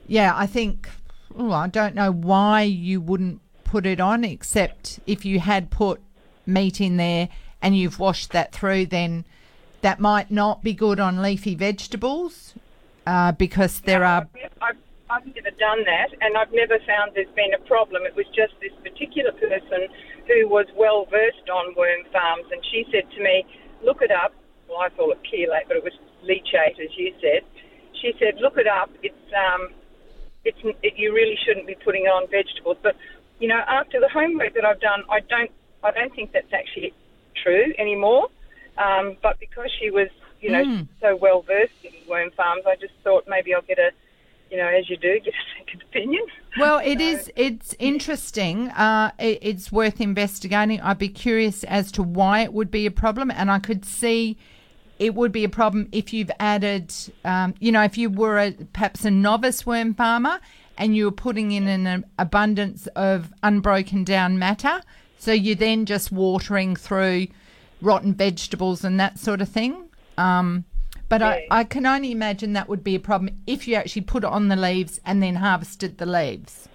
yeah, 0.07 0.33
I 0.35 0.46
think. 0.46 0.88
Oh, 1.38 1.52
I 1.52 1.68
don't 1.68 1.94
know 1.94 2.11
why 2.11 2.62
you 2.62 3.00
wouldn't 3.00 3.40
put 3.64 3.87
it 3.87 4.00
on, 4.00 4.24
except 4.24 5.00
if 5.07 5.24
you 5.24 5.40
had 5.40 5.70
put 5.70 6.00
meat 6.46 6.81
in 6.81 6.96
there 6.96 7.29
and 7.61 7.76
you've 7.76 7.98
washed 7.98 8.33
that 8.33 8.52
through, 8.52 8.87
then 8.87 9.24
that 9.83 10.00
might 10.00 10.31
not 10.31 10.62
be 10.62 10.72
good 10.72 10.98
on 10.98 11.20
leafy 11.20 11.55
vegetables 11.55 12.55
uh, 13.07 13.33
because 13.33 13.81
there 13.81 14.05
are. 14.05 14.29
I've, 14.61 14.76
I've 15.09 15.27
never 15.27 15.55
done 15.55 15.85
that, 15.87 16.11
and 16.21 16.37
I've 16.37 16.53
never 16.53 16.79
found 16.83 17.12
there's 17.14 17.31
been 17.38 17.55
a 17.55 17.62
problem. 17.66 18.03
It 18.03 18.16
was 18.16 18.27
just 18.35 18.55
this 18.61 18.75
particular 18.83 19.31
person 19.33 19.87
who 20.27 20.49
was 20.49 20.66
well 20.75 21.07
versed 21.07 21.47
on 21.47 21.75
worm 21.77 22.03
farms, 22.12 22.47
and 22.51 22.61
she 22.71 22.85
said 22.90 23.07
to 23.14 23.23
me, 23.23 23.47
"Look 23.83 24.03
it 24.03 24.11
up." 24.11 24.35
Well, 24.69 24.79
I 24.79 24.90
call 24.90 25.12
it 25.12 25.23
chelate, 25.23 25.69
but 25.69 25.77
it 25.77 25.85
was 25.85 25.95
leachate, 26.27 26.83
as 26.83 26.90
you 26.99 27.14
said. 27.23 27.47
She 28.03 28.14
said, 28.19 28.40
"Look 28.40 28.59
it 28.59 28.66
up. 28.66 28.90
It's 29.03 29.27
um, 29.33 29.71
it's 30.45 30.59
it, 30.83 30.95
you 30.97 31.14
really 31.14 31.38
shouldn't 31.47 31.66
be 31.66 31.77
putting 31.85 32.07
it 32.07 32.09
on 32.11 32.27
vegetables." 32.29 32.79
But 32.83 32.97
you 33.38 33.47
know, 33.47 33.62
after 33.69 34.01
the 34.01 34.09
homework 34.09 34.55
that 34.55 34.64
I've 34.64 34.81
done, 34.81 35.05
I 35.09 35.21
don't 35.21 35.51
I 35.85 35.92
don't 35.92 36.14
think 36.14 36.33
that's 36.33 36.53
actually 36.53 36.92
true 37.42 37.73
anymore. 37.79 38.29
Um, 38.77 39.16
but 39.23 39.38
because 39.38 39.71
she 39.79 39.90
was, 39.90 40.09
you 40.40 40.51
know, 40.51 40.62
so 41.01 41.16
well 41.16 41.42
versed 41.42 41.73
in 41.85 41.92
worm 42.09 42.31
farms, 42.37 42.64
I 42.66 42.75
just 42.77 42.92
thought 43.05 43.25
maybe 43.29 43.55
I'll 43.55 43.62
get 43.62 43.79
a, 43.79 43.90
you 44.50 44.56
know, 44.56 44.66
as 44.66 44.88
you 44.88 44.96
do, 44.96 45.18
get 45.24 45.35
a 45.35 45.59
second 45.59 45.82
opinion. 45.82 46.22
Well, 46.59 46.78
it 46.78 47.00
is. 47.00 47.30
It's 47.37 47.74
interesting. 47.78 48.68
Uh, 48.70 49.12
it, 49.18 49.38
it's 49.42 49.70
worth 49.70 50.00
investigating. 50.00 50.80
I'd 50.80 50.98
be 50.98 51.09
curious 51.09 51.64
as 51.64 51.92
to 51.92 52.02
why 52.02 52.40
it 52.40 52.52
would 52.52 52.70
be 52.70 52.87
a 52.87 52.90
problem, 52.90 53.30
and 53.30 53.50
I 53.50 53.59
could 53.59 53.85
see 53.85 54.38
it 54.98 55.14
would 55.14 55.32
be 55.32 55.44
a 55.44 55.48
problem 55.48 55.88
if 55.92 56.12
you've 56.12 56.30
added, 56.40 56.92
um, 57.24 57.54
you 57.61 57.70
know, 57.70 57.82
if 57.82 57.98
you 57.98 58.09
were 58.09 58.38
a, 58.38 58.52
perhaps 58.72 59.04
a 59.04 59.11
novice 59.11 59.66
worm 59.66 59.94
farmer 59.94 60.40
and 60.78 60.96
you 60.96 61.04
were 61.04 61.12
putting 61.12 61.52
in 61.52 61.68
an 61.68 62.04
abundance 62.18 62.87
of 62.88 63.32
unbroken 63.42 64.04
down 64.04 64.38
matter, 64.38 64.80
so 65.18 65.32
you're 65.32 65.54
then 65.54 65.85
just 65.85 66.12
watering 66.12 66.76
through 66.76 67.26
rotten 67.82 68.14
vegetables 68.14 68.85
and 68.85 68.98
that 68.98 69.18
sort 69.18 69.40
of 69.40 69.48
thing. 69.48 69.88
Um, 70.16 70.64
but 71.09 71.23
I, 71.23 71.47
I 71.51 71.64
can 71.64 71.87
only 71.87 72.11
imagine 72.11 72.53
that 72.55 72.69
would 72.69 72.83
be 72.83 72.95
a 72.95 73.01
problem 73.01 73.37
if 73.47 73.69
you 73.69 73.75
actually 73.77 74.03
put 74.03 74.25
it 74.25 74.31
on 74.31 74.49
the 74.49 74.57
leaves 74.57 75.01
and 75.05 75.23
then 75.23 75.37
harvested 75.37 75.99
the 75.99 76.07
leaves, 76.07 76.69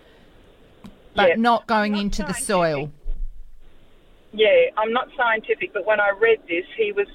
but 1.16 1.30
Yeah. 1.30 1.36
not 1.36 1.68
going 1.68 1.94
Not 1.94 2.02
into 2.02 2.24
the 2.24 2.34
soil. 2.34 2.92
Yeah, 4.34 4.70
I'm 4.78 4.94
not 4.94 5.10
scientific, 5.18 5.74
but 5.74 5.86
when 5.86 6.00
I 6.00 6.12
read 6.12 6.40
this, 6.48 6.66
he 6.78 6.94
was 6.94 7.08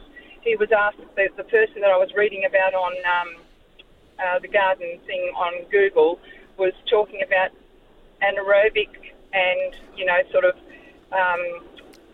he 0.42 0.55
was 0.57 0.70
asked 0.70 0.98
the, 1.16 1.29
the 1.37 1.44
person 1.44 1.81
that 1.81 1.90
I 1.90 1.96
was 1.96 2.12
reading 2.14 2.44
about 2.44 2.74
on 2.74 2.92
um, 3.05 3.42
uh, 4.18 4.38
the 4.38 4.48
garden 4.48 4.98
thing 5.07 5.33
on 5.35 5.64
Google 5.70 6.20
was 6.59 6.72
talking 6.88 7.22
about 7.22 7.50
anaerobic 8.22 8.88
and 9.33 9.76
you 9.96 10.05
know 10.05 10.18
sort 10.31 10.44
of 10.44 10.55
um, 11.12 11.64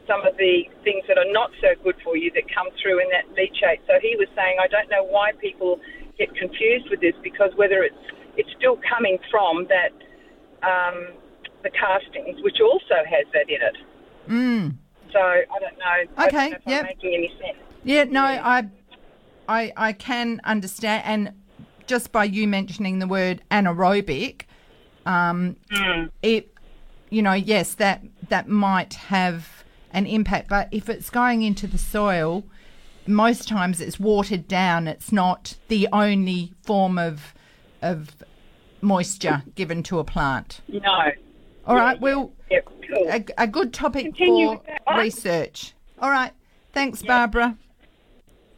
some 0.07 0.27
of 0.27 0.37
the 0.37 0.65
things 0.85 1.05
that 1.09 1.19
are 1.19 1.31
not 1.31 1.51
so 1.61 1.75
good 1.83 1.97
for 2.03 2.17
you 2.17 2.31
that 2.35 2.43
come 2.53 2.69
through 2.83 3.01
in 3.01 3.09
that 3.11 3.27
leachate. 3.39 3.81
So 3.87 4.01
he 4.01 4.17
was 4.17 4.29
saying, 4.35 4.57
I 4.63 4.67
don't 4.69 4.91
know 4.91 5.05
why 5.05 5.33
people 5.41 5.81
get 6.19 6.35
confused 6.35 6.91
with 6.91 7.01
this 7.01 7.15
because 7.23 7.51
whether 7.57 7.83
it's 7.83 7.97
it's 8.37 8.49
still 8.57 8.79
coming 8.89 9.19
from 9.31 9.69
that 9.69 9.93
um, 10.63 11.13
the 11.63 11.71
castings, 11.71 12.43
which 12.43 12.59
also 12.61 13.05
has 13.05 13.27
that 13.33 13.49
in 13.49 13.61
it. 13.61 13.77
Mm. 14.29 14.77
So 15.13 15.19
I 15.19 15.59
don't 15.61 15.79
know. 15.79 16.25
Okay, 16.27 16.51
don't 16.51 16.67
know 16.67 16.73
yep. 16.73 16.85
Making 16.85 17.15
any 17.15 17.29
sense. 17.41 17.59
Yeah, 17.85 18.05
no, 18.05 18.23
I, 18.23 18.69
I, 19.49 19.73
I 19.77 19.93
can 19.93 20.41
understand, 20.45 21.03
and 21.05 21.33
just 21.87 22.13
by 22.13 22.25
you 22.25 22.47
mentioning 22.47 23.01
the 23.01 23.07
word 23.07 23.43
anaerobic, 23.51 24.43
um, 25.05 25.57
it, 26.23 26.55
you 27.11 27.23
know, 27.23 27.33
yes, 27.33 27.75
that 27.75 28.03
that 28.29 28.49
might 28.49 28.95
have 28.95 29.62
an 29.93 30.07
impact, 30.07 30.49
but 30.49 30.69
if 30.71 30.89
it's 30.89 31.11
going 31.11 31.43
into 31.43 31.67
the 31.67 31.79
soil, 31.79 32.45
most 33.07 33.49
times 33.49 33.81
it's 33.81 33.99
watered 34.01 34.47
down. 34.49 34.87
It's 34.89 35.13
not 35.13 35.57
the 35.69 35.89
only 35.93 36.53
form 36.63 36.99
of 36.99 37.35
of 37.83 38.17
moisture 38.81 39.43
given 39.55 39.83
to 39.85 39.99
a 39.99 40.05
plant. 40.05 40.61
No. 40.69 41.11
All 41.67 41.77
right, 41.77 42.01
well, 42.01 42.33
Yep. 42.51 42.69
Cool. 42.89 43.09
a, 43.09 43.25
a 43.39 43.47
good 43.47 43.73
topic 43.73 44.05
Continue 44.07 44.47
for 44.49 44.53
with 44.57 44.67
that 44.67 44.83
one. 44.85 44.99
research. 44.99 45.75
All 46.01 46.11
right, 46.11 46.33
thanks, 46.73 47.03
Barbara. 47.03 47.57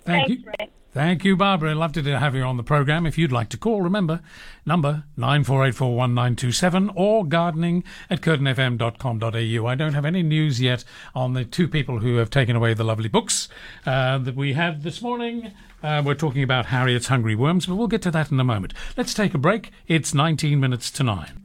Thank 0.05 0.27
Thanks, 0.29 0.43
you. 0.43 0.53
Ray. 0.59 0.71
Thank 0.95 1.25
you, 1.25 1.35
Barbara. 1.35 1.75
Lovely 1.75 2.05
to 2.05 2.21
have 2.21 2.37
you 2.37 2.43
on 2.45 2.57
the 2.57 2.63
programme. 2.63 3.05
If 3.05 3.19
you'd 3.19 3.33
like 3.33 3.49
to 3.49 3.57
call, 3.57 3.83
remember, 3.83 4.21
number 4.65 5.03
94841927 5.19 6.93
or 6.95 7.27
gardening 7.27 7.83
at 8.09 8.21
curtinfm.com.au. 8.21 9.67
I 9.67 9.75
don't 9.75 9.95
have 9.95 10.05
any 10.05 10.23
news 10.23 10.61
yet 10.61 10.85
on 11.13 11.33
the 11.33 11.45
two 11.45 11.67
people 11.67 11.99
who 11.99 12.19
have 12.19 12.31
taken 12.31 12.55
away 12.55 12.75
the 12.75 12.85
lovely 12.85 13.09
books 13.09 13.49
uh, 13.85 14.19
that 14.19 14.37
we 14.37 14.53
had 14.53 14.85
this 14.85 15.03
morning. 15.03 15.51
Uh, 15.83 16.01
we're 16.07 16.15
talking 16.15 16.45
about 16.45 16.67
Harriet's 16.67 17.09
Hungry 17.09 17.35
Worms, 17.35 17.67
but 17.67 17.75
we'll 17.75 17.89
get 17.89 18.03
to 18.03 18.13
that 18.13 18.31
in 18.31 18.39
a 18.39 18.45
moment. 18.45 18.73
Let's 18.97 19.15
take 19.15 19.35
a 19.35 19.39
break. 19.39 19.73
It's 19.89 20.15
19 20.15 20.61
minutes 20.61 20.93
to 20.93 21.03
9. 21.03 21.43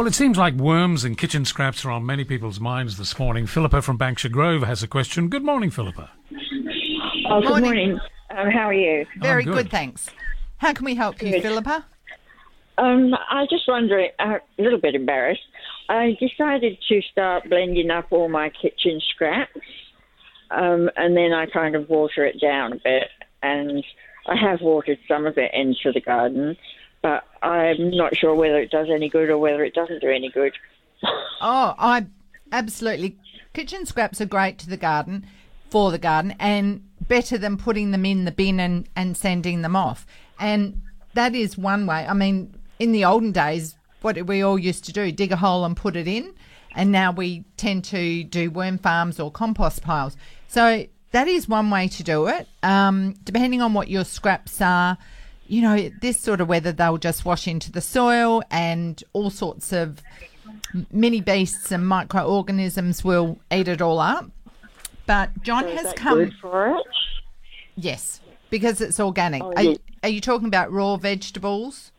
Well, 0.00 0.06
it 0.06 0.14
seems 0.14 0.38
like 0.38 0.54
worms 0.54 1.04
and 1.04 1.18
kitchen 1.18 1.44
scraps 1.44 1.84
are 1.84 1.90
on 1.90 2.06
many 2.06 2.24
people's 2.24 2.58
minds 2.58 2.96
this 2.96 3.18
morning. 3.18 3.46
Philippa 3.46 3.82
from 3.82 3.98
Banksia 3.98 4.32
Grove 4.32 4.62
has 4.62 4.82
a 4.82 4.88
question. 4.88 5.28
Good 5.28 5.44
morning, 5.44 5.70
Philippa. 5.70 6.10
Oh, 7.28 7.42
good 7.42 7.50
Morning. 7.50 7.62
morning. 7.64 8.00
Um, 8.30 8.50
how 8.50 8.66
are 8.66 8.72
you? 8.72 9.04
Very 9.18 9.44
good. 9.44 9.52
good. 9.52 9.70
thanks. 9.70 10.08
How 10.56 10.72
can 10.72 10.86
we 10.86 10.94
help 10.94 11.20
you, 11.20 11.42
Philippa? 11.42 11.84
Um, 12.78 13.12
I 13.28 13.42
was 13.42 13.50
just 13.50 13.68
wondering, 13.68 14.08
uh, 14.18 14.38
a 14.58 14.62
little 14.62 14.80
bit 14.80 14.94
embarrassed. 14.94 15.42
I 15.90 16.16
decided 16.18 16.78
to 16.88 17.02
start 17.12 17.50
blending 17.50 17.90
up 17.90 18.06
all 18.10 18.30
my 18.30 18.48
kitchen 18.48 19.02
scraps, 19.10 19.60
um, 20.50 20.88
and 20.96 21.14
then 21.14 21.34
I 21.34 21.44
kind 21.44 21.74
of 21.74 21.90
water 21.90 22.24
it 22.24 22.40
down 22.40 22.72
a 22.72 22.76
bit. 22.76 23.08
And 23.42 23.84
I 24.26 24.36
have 24.36 24.62
watered 24.62 24.98
some 25.06 25.26
of 25.26 25.36
it 25.36 25.50
into 25.52 25.92
the 25.92 26.00
garden, 26.00 26.56
but 27.02 27.24
I'm 27.42 27.90
not 27.90 28.16
sure 28.16 28.34
whether 28.34 28.58
it 28.58 28.70
does 28.70 28.88
any 28.90 29.08
good 29.08 29.30
or 29.30 29.38
whether 29.38 29.64
it 29.64 29.74
doesn't 29.74 30.00
do 30.00 30.08
any 30.08 30.30
good. 30.30 30.52
Oh, 31.40 31.74
I 31.78 32.06
absolutely. 32.52 33.16
Kitchen 33.54 33.86
scraps 33.86 34.20
are 34.20 34.26
great 34.26 34.58
to 34.58 34.68
the 34.68 34.76
garden, 34.76 35.26
for 35.70 35.90
the 35.90 35.98
garden, 35.98 36.34
and 36.38 36.84
better 37.08 37.38
than 37.38 37.56
putting 37.56 37.90
them 37.90 38.04
in 38.04 38.24
the 38.24 38.30
bin 38.30 38.60
and, 38.60 38.88
and 38.94 39.16
sending 39.16 39.62
them 39.62 39.74
off. 39.74 40.06
And 40.38 40.82
that 41.14 41.34
is 41.34 41.58
one 41.58 41.86
way. 41.86 42.06
I 42.06 42.12
mean, 42.12 42.54
in 42.78 42.92
the 42.92 43.04
olden 43.04 43.32
days, 43.32 43.74
what 44.02 44.20
we 44.26 44.42
all 44.42 44.58
used 44.58 44.84
to 44.84 44.92
do? 44.92 45.10
Dig 45.10 45.32
a 45.32 45.36
hole 45.36 45.64
and 45.64 45.76
put 45.76 45.96
it 45.96 46.06
in. 46.06 46.34
And 46.74 46.92
now 46.92 47.10
we 47.10 47.44
tend 47.56 47.84
to 47.86 48.22
do 48.24 48.50
worm 48.50 48.78
farms 48.78 49.18
or 49.18 49.30
compost 49.30 49.82
piles. 49.82 50.16
So 50.46 50.86
that 51.10 51.26
is 51.26 51.48
one 51.48 51.70
way 51.70 51.88
to 51.88 52.02
do 52.04 52.28
it. 52.28 52.48
Um, 52.62 53.14
depending 53.24 53.60
on 53.60 53.74
what 53.74 53.88
your 53.88 54.04
scraps 54.04 54.60
are, 54.60 54.96
you 55.50 55.62
know, 55.62 55.90
this 56.00 56.18
sort 56.20 56.40
of 56.40 56.48
weather, 56.48 56.70
they'll 56.70 56.96
just 56.96 57.24
wash 57.24 57.48
into 57.48 57.72
the 57.72 57.80
soil 57.80 58.40
and 58.52 59.02
all 59.12 59.30
sorts 59.30 59.72
of 59.72 60.00
mini 60.92 61.20
beasts 61.20 61.72
and 61.72 61.86
microorganisms 61.86 63.02
will 63.02 63.36
eat 63.50 63.66
it 63.66 63.82
all 63.82 63.98
up. 63.98 64.30
But 65.06 65.42
John 65.42 65.66
Is 65.66 65.80
has 65.80 65.92
come. 65.94 66.30
for 66.40 66.68
it? 66.68 66.86
Yes, 67.74 68.20
because 68.48 68.80
it's 68.80 69.00
organic. 69.00 69.42
Oh, 69.42 69.52
are, 69.56 69.74
are 70.04 70.08
you 70.08 70.20
talking 70.20 70.46
about 70.46 70.70
raw 70.70 70.96
vegetables? 70.96 71.90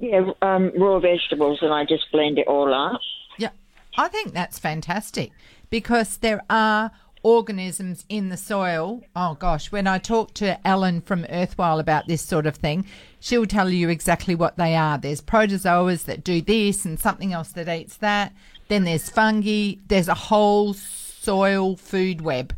Yeah, 0.00 0.32
um, 0.42 0.70
raw 0.76 0.98
vegetables, 0.98 1.60
and 1.62 1.72
I 1.72 1.86
just 1.86 2.12
blend 2.12 2.38
it 2.38 2.48
all 2.48 2.74
up. 2.74 3.00
Yeah, 3.38 3.50
I 3.96 4.08
think 4.08 4.34
that's 4.34 4.58
fantastic 4.58 5.30
because 5.70 6.18
there 6.18 6.42
are 6.50 6.90
organisms 7.28 8.06
in 8.08 8.30
the 8.30 8.36
soil. 8.36 9.02
Oh 9.14 9.34
gosh, 9.34 9.70
when 9.70 9.86
I 9.86 9.98
talk 9.98 10.32
to 10.34 10.66
Ellen 10.66 11.02
from 11.02 11.26
Earthwhile 11.28 11.78
about 11.78 12.06
this 12.06 12.22
sort 12.22 12.46
of 12.46 12.56
thing, 12.56 12.86
she'll 13.20 13.44
tell 13.44 13.68
you 13.68 13.90
exactly 13.90 14.34
what 14.34 14.56
they 14.56 14.74
are. 14.74 14.96
There's 14.96 15.20
protozoas 15.20 16.06
that 16.06 16.24
do 16.24 16.40
this 16.40 16.86
and 16.86 16.98
something 16.98 17.34
else 17.34 17.52
that 17.52 17.68
eats 17.68 17.98
that. 17.98 18.32
Then 18.68 18.84
there's 18.84 19.10
fungi. 19.10 19.74
There's 19.88 20.08
a 20.08 20.14
whole 20.14 20.72
soil 20.72 21.76
food 21.76 22.22
web. 22.22 22.54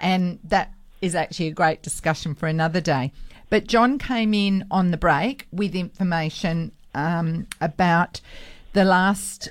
And 0.00 0.38
that 0.44 0.72
is 1.02 1.14
actually 1.14 1.48
a 1.48 1.52
great 1.52 1.82
discussion 1.82 2.34
for 2.34 2.46
another 2.46 2.80
day. 2.80 3.12
But 3.50 3.66
John 3.66 3.98
came 3.98 4.32
in 4.32 4.64
on 4.70 4.90
the 4.90 4.96
break 4.96 5.46
with 5.52 5.74
information 5.74 6.72
um, 6.94 7.46
about 7.60 8.22
the 8.72 8.84
last 8.84 9.50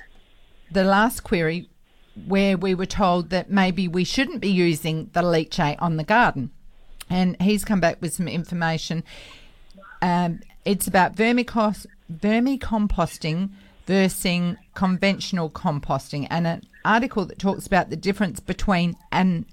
the 0.70 0.82
last 0.82 1.22
query 1.22 1.68
where 2.26 2.56
we 2.56 2.74
were 2.74 2.86
told 2.86 3.30
that 3.30 3.50
maybe 3.50 3.88
we 3.88 4.04
shouldn't 4.04 4.40
be 4.40 4.50
using 4.50 5.10
the 5.12 5.22
leachate 5.22 5.80
on 5.80 5.96
the 5.96 6.04
garden. 6.04 6.50
And 7.10 7.40
he's 7.40 7.64
come 7.64 7.80
back 7.80 8.00
with 8.00 8.14
some 8.14 8.28
information. 8.28 9.04
Um, 10.00 10.40
it's 10.64 10.86
about 10.86 11.16
vermicos- 11.16 11.86
vermicomposting 12.12 13.50
versus 13.86 14.56
conventional 14.74 15.50
composting, 15.50 16.26
and 16.30 16.46
an 16.46 16.62
article 16.84 17.26
that 17.26 17.38
talks 17.38 17.66
about 17.66 17.90
the 17.90 17.96
difference 17.96 18.40
between 18.40 18.96
an 19.12 19.44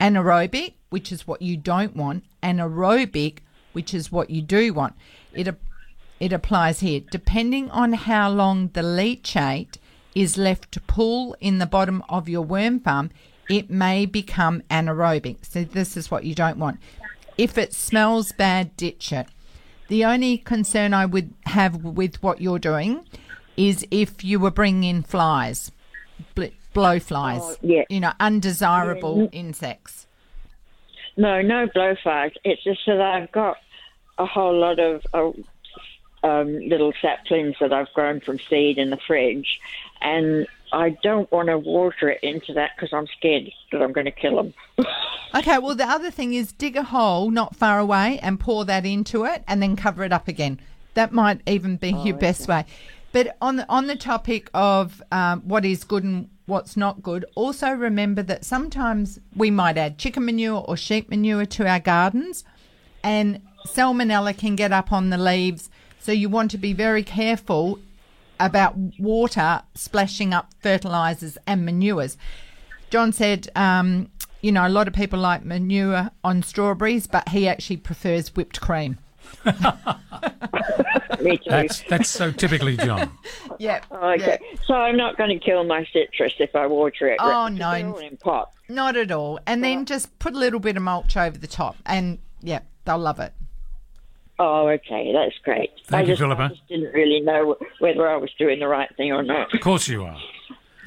anaerobic, 0.00 0.74
which 0.90 1.10
is 1.12 1.26
what 1.26 1.40
you 1.40 1.56
don't 1.56 1.96
want, 1.96 2.24
and 2.42 2.58
aerobic, 2.58 3.38
which 3.72 3.94
is 3.94 4.12
what 4.12 4.30
you 4.30 4.42
do 4.42 4.72
want. 4.72 4.94
It 5.32 5.48
it 6.18 6.32
applies 6.32 6.80
here. 6.80 7.00
Depending 7.10 7.70
on 7.70 7.94
how 7.94 8.28
long 8.30 8.68
the 8.74 8.82
leachate 8.82 9.76
is 10.14 10.36
left 10.36 10.72
to 10.72 10.80
pool 10.80 11.36
in 11.40 11.58
the 11.58 11.66
bottom 11.66 12.02
of 12.08 12.28
your 12.28 12.42
worm 12.42 12.80
farm, 12.80 13.10
it 13.48 13.70
may 13.70 14.06
become 14.06 14.62
anaerobic. 14.70 15.44
So 15.44 15.64
this 15.64 15.96
is 15.96 16.10
what 16.10 16.24
you 16.24 16.34
don't 16.34 16.58
want. 16.58 16.78
If 17.36 17.56
it 17.56 17.72
smells 17.72 18.32
bad, 18.32 18.76
ditch 18.76 19.12
it. 19.12 19.26
The 19.88 20.04
only 20.04 20.38
concern 20.38 20.94
I 20.94 21.06
would 21.06 21.32
have 21.46 21.84
with 21.84 22.22
what 22.22 22.40
you're 22.40 22.58
doing 22.58 23.04
is 23.56 23.86
if 23.90 24.22
you 24.22 24.38
were 24.38 24.50
bringing 24.50 24.84
in 24.84 25.02
flies, 25.02 25.72
blowflies, 26.74 27.40
oh, 27.42 27.56
yeah. 27.62 27.82
you 27.88 28.00
know, 28.00 28.12
undesirable 28.20 29.22
yeah. 29.32 29.40
insects. 29.40 30.06
No, 31.16 31.42
no 31.42 31.66
blowflies. 31.74 32.32
It's 32.44 32.62
just 32.62 32.80
that 32.86 33.00
I've 33.00 33.32
got 33.32 33.56
a 34.18 34.26
whole 34.26 34.56
lot 34.56 34.78
of 34.78 35.02
uh, 35.12 35.32
um, 36.26 36.58
little 36.68 36.92
saplings 37.00 37.56
that 37.60 37.72
I've 37.72 37.92
grown 37.92 38.20
from 38.20 38.38
seed 38.38 38.78
in 38.78 38.90
the 38.90 38.98
fridge, 39.06 39.60
and 40.00 40.46
I 40.72 40.90
don't 41.02 41.30
want 41.32 41.48
to 41.48 41.58
water 41.58 42.08
it 42.08 42.20
into 42.22 42.52
that 42.54 42.72
because 42.76 42.92
I'm 42.92 43.06
scared 43.18 43.50
that 43.72 43.82
I'm 43.82 43.92
going 43.92 44.06
to 44.06 44.12
kill 44.12 44.36
them. 44.36 44.54
okay, 45.34 45.58
well, 45.58 45.74
the 45.74 45.88
other 45.88 46.10
thing 46.10 46.34
is 46.34 46.52
dig 46.52 46.76
a 46.76 46.82
hole 46.82 47.30
not 47.30 47.56
far 47.56 47.78
away 47.78 48.18
and 48.22 48.38
pour 48.38 48.64
that 48.64 48.86
into 48.86 49.24
it 49.24 49.42
and 49.48 49.62
then 49.62 49.76
cover 49.76 50.04
it 50.04 50.12
up 50.12 50.28
again. 50.28 50.60
That 50.94 51.12
might 51.12 51.40
even 51.46 51.76
be 51.76 51.92
oh, 51.94 52.04
your 52.04 52.16
okay. 52.16 52.26
best 52.26 52.48
way. 52.48 52.64
But 53.12 53.36
on 53.40 53.56
the, 53.56 53.66
on 53.68 53.86
the 53.88 53.96
topic 53.96 54.48
of 54.54 55.02
um, 55.10 55.40
what 55.42 55.64
is 55.64 55.82
good 55.82 56.04
and 56.04 56.28
what's 56.46 56.76
not 56.76 57.02
good, 57.02 57.24
also 57.34 57.72
remember 57.72 58.22
that 58.22 58.44
sometimes 58.44 59.18
we 59.34 59.50
might 59.50 59.76
add 59.76 59.98
chicken 59.98 60.24
manure 60.24 60.64
or 60.66 60.76
sheep 60.76 61.10
manure 61.10 61.44
to 61.46 61.66
our 61.66 61.80
gardens, 61.80 62.44
and 63.02 63.40
salmonella 63.66 64.36
can 64.36 64.54
get 64.54 64.72
up 64.72 64.92
on 64.92 65.10
the 65.10 65.18
leaves. 65.18 65.70
So 65.98 66.12
you 66.12 66.28
want 66.28 66.50
to 66.52 66.58
be 66.58 66.72
very 66.72 67.02
careful 67.02 67.80
about 68.40 68.74
water 68.98 69.62
splashing 69.74 70.34
up 70.34 70.52
fertilizers 70.60 71.38
and 71.46 71.64
manures. 71.64 72.16
John 72.90 73.12
said, 73.12 73.48
um, 73.54 74.10
you 74.40 74.50
know, 74.50 74.66
a 74.66 74.68
lot 74.68 74.88
of 74.88 74.94
people 74.94 75.18
like 75.18 75.44
manure 75.44 76.10
on 76.24 76.42
strawberries, 76.42 77.06
but 77.06 77.28
he 77.28 77.46
actually 77.46 77.76
prefers 77.76 78.34
whipped 78.34 78.60
cream. 78.60 78.98
Me 81.20 81.36
too. 81.36 81.50
That's, 81.50 81.82
that's 81.82 82.08
so 82.08 82.32
typically 82.32 82.76
John. 82.76 83.12
yeah. 83.58 83.80
Okay. 83.92 84.38
Yeah. 84.42 84.58
So 84.66 84.74
I'm 84.74 84.96
not 84.96 85.16
going 85.16 85.30
to 85.30 85.44
kill 85.44 85.64
my 85.64 85.86
citrus 85.92 86.32
if 86.38 86.56
I 86.56 86.66
water 86.66 87.08
it. 87.08 87.18
Oh, 87.20 87.48
no. 87.48 87.72
In 87.98 88.16
pot. 88.16 88.52
Not 88.68 88.96
at 88.96 89.10
all. 89.10 89.38
And 89.46 89.62
then 89.62 89.84
just 89.84 90.18
put 90.18 90.34
a 90.34 90.38
little 90.38 90.60
bit 90.60 90.76
of 90.76 90.82
mulch 90.82 91.16
over 91.16 91.36
the 91.36 91.46
top, 91.46 91.76
and 91.84 92.18
yeah, 92.40 92.60
they'll 92.84 92.98
love 92.98 93.20
it. 93.20 93.32
Oh, 94.42 94.68
okay, 94.68 95.12
that's 95.12 95.36
great. 95.44 95.70
Thank 95.84 95.98
I 95.98 96.00
you, 96.00 96.06
just, 96.12 96.20
Philippa. 96.22 96.44
I 96.44 96.48
just 96.48 96.66
didn't 96.66 96.94
really 96.94 97.20
know 97.20 97.56
whether 97.78 98.08
I 98.08 98.16
was 98.16 98.30
doing 98.38 98.58
the 98.58 98.68
right 98.68 98.88
thing 98.96 99.12
or 99.12 99.22
not. 99.22 99.52
Of 99.52 99.60
course 99.60 99.86
you 99.86 100.02
are. 100.02 100.16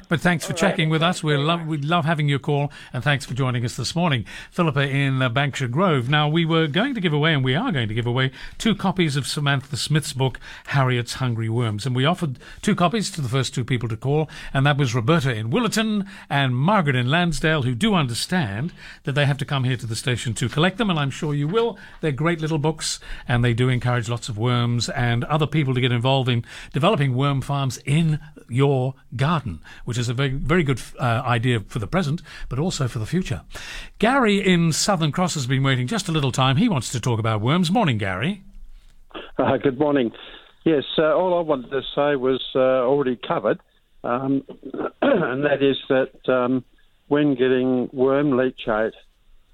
But 0.08 0.20
thanks 0.20 0.44
for 0.44 0.52
All 0.52 0.58
checking 0.58 0.88
right. 0.88 0.92
with 0.92 1.02
us. 1.02 1.22
We 1.22 1.36
love 1.36 1.66
we 1.66 1.78
love 1.78 2.04
having 2.04 2.28
your 2.28 2.38
call, 2.38 2.70
and 2.92 3.02
thanks 3.02 3.24
for 3.24 3.32
joining 3.32 3.64
us 3.64 3.76
this 3.76 3.96
morning, 3.96 4.26
Philippa 4.50 4.86
in 4.88 5.22
uh, 5.22 5.30
Banksia 5.30 5.70
Grove. 5.70 6.08
Now 6.10 6.28
we 6.28 6.44
were 6.44 6.66
going 6.66 6.94
to 6.94 7.00
give 7.00 7.12
away, 7.12 7.32
and 7.32 7.42
we 7.42 7.54
are 7.54 7.72
going 7.72 7.88
to 7.88 7.94
give 7.94 8.06
away 8.06 8.30
two 8.58 8.74
copies 8.74 9.16
of 9.16 9.26
Samantha 9.26 9.76
Smith's 9.76 10.12
book, 10.12 10.38
Harriet's 10.66 11.14
Hungry 11.14 11.48
Worms, 11.48 11.86
and 11.86 11.96
we 11.96 12.04
offered 12.04 12.38
two 12.60 12.74
copies 12.74 13.10
to 13.12 13.22
the 13.22 13.28
first 13.28 13.54
two 13.54 13.64
people 13.64 13.88
to 13.88 13.96
call, 13.96 14.28
and 14.52 14.66
that 14.66 14.76
was 14.76 14.94
Roberta 14.94 15.34
in 15.34 15.50
Willetton 15.50 16.06
and 16.28 16.54
Margaret 16.54 16.96
in 16.96 17.06
Landsdale, 17.06 17.64
who 17.64 17.74
do 17.74 17.94
understand 17.94 18.72
that 19.04 19.12
they 19.12 19.24
have 19.24 19.38
to 19.38 19.44
come 19.46 19.64
here 19.64 19.76
to 19.76 19.86
the 19.86 19.96
station 19.96 20.34
to 20.34 20.48
collect 20.50 20.76
them, 20.76 20.90
and 20.90 20.98
I'm 20.98 21.10
sure 21.10 21.34
you 21.34 21.48
will. 21.48 21.78
They're 22.02 22.12
great 22.12 22.40
little 22.40 22.58
books, 22.58 23.00
and 23.26 23.42
they 23.42 23.54
do 23.54 23.68
encourage 23.70 24.08
lots 24.08 24.28
of 24.28 24.36
worms 24.36 24.90
and 24.90 25.24
other 25.24 25.46
people 25.46 25.72
to 25.74 25.80
get 25.80 25.92
involved 25.92 26.28
in 26.28 26.44
developing 26.72 27.14
worm 27.14 27.40
farms 27.40 27.78
in 27.86 28.20
your 28.48 28.94
garden, 29.16 29.60
which 29.84 29.93
is 29.98 30.08
a 30.08 30.14
very, 30.14 30.30
very 30.30 30.62
good 30.62 30.80
uh, 30.98 31.22
idea 31.24 31.60
for 31.60 31.78
the 31.78 31.86
present, 31.86 32.22
but 32.48 32.58
also 32.58 32.88
for 32.88 32.98
the 32.98 33.06
future. 33.06 33.42
Gary 33.98 34.38
in 34.38 34.72
Southern 34.72 35.12
Cross 35.12 35.34
has 35.34 35.46
been 35.46 35.62
waiting 35.62 35.86
just 35.86 36.08
a 36.08 36.12
little 36.12 36.32
time. 36.32 36.56
He 36.56 36.68
wants 36.68 36.90
to 36.92 37.00
talk 37.00 37.18
about 37.18 37.40
worms. 37.40 37.70
Morning, 37.70 37.98
Gary. 37.98 38.42
Uh, 39.36 39.56
good 39.56 39.78
morning. 39.80 40.12
Yes, 40.64 40.84
uh, 40.96 41.14
all 41.14 41.36
I 41.38 41.42
wanted 41.42 41.70
to 41.70 41.82
say 41.94 42.14
was 42.14 42.40
uh, 42.54 42.58
already 42.58 43.16
covered, 43.16 43.58
um, 44.04 44.44
and 45.02 45.44
that 45.44 45.60
is 45.60 45.76
that 45.88 46.32
um, 46.32 46.64
when 47.08 47.34
getting 47.34 47.90
worm 47.92 48.30
leachate, 48.30 48.92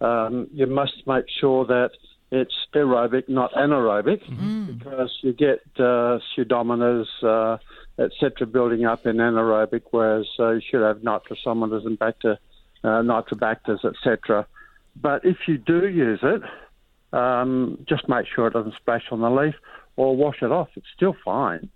um, 0.01 0.49
you 0.53 0.67
must 0.67 1.07
make 1.07 1.25
sure 1.41 1.65
that 1.67 1.91
it's 2.31 2.55
aerobic, 2.75 3.29
not 3.29 3.53
anaerobic, 3.55 4.23
mm. 4.31 4.79
because 4.79 5.11
you 5.23 5.33
get 5.33 5.61
uh, 5.77 6.19
pseudomonas, 6.37 7.07
uh, 7.23 7.59
etc., 8.01 8.47
building 8.47 8.85
up 8.87 9.07
in 9.07 9.17
anaerobic, 9.17 9.83
whereas 9.91 10.27
uh, 10.39 10.51
you 10.51 10.61
should 10.69 10.83
have 10.83 10.99
nitrosomonas 10.99 11.87
and 11.87 11.99
bacter, 11.99 12.39
uh, 12.83 13.03
nitrobacters, 13.03 13.85
etc. 13.85 14.47
But 14.97 15.25
if 15.25 15.37
you 15.47 15.59
do 15.59 15.87
use 15.87 16.21
it, 16.23 16.43
um, 17.13 17.85
just 17.89 18.09
make 18.09 18.27
sure 18.27 18.47
it 18.47 18.53
doesn't 18.53 18.75
splash 18.77 19.05
on 19.11 19.21
the 19.21 19.31
leaf 19.31 19.55
or 19.97 20.17
wash 20.17 20.43
it 20.43 20.51
off. 20.51 20.69
It's 20.77 20.87
still 20.95 21.15
fine. 21.25 21.69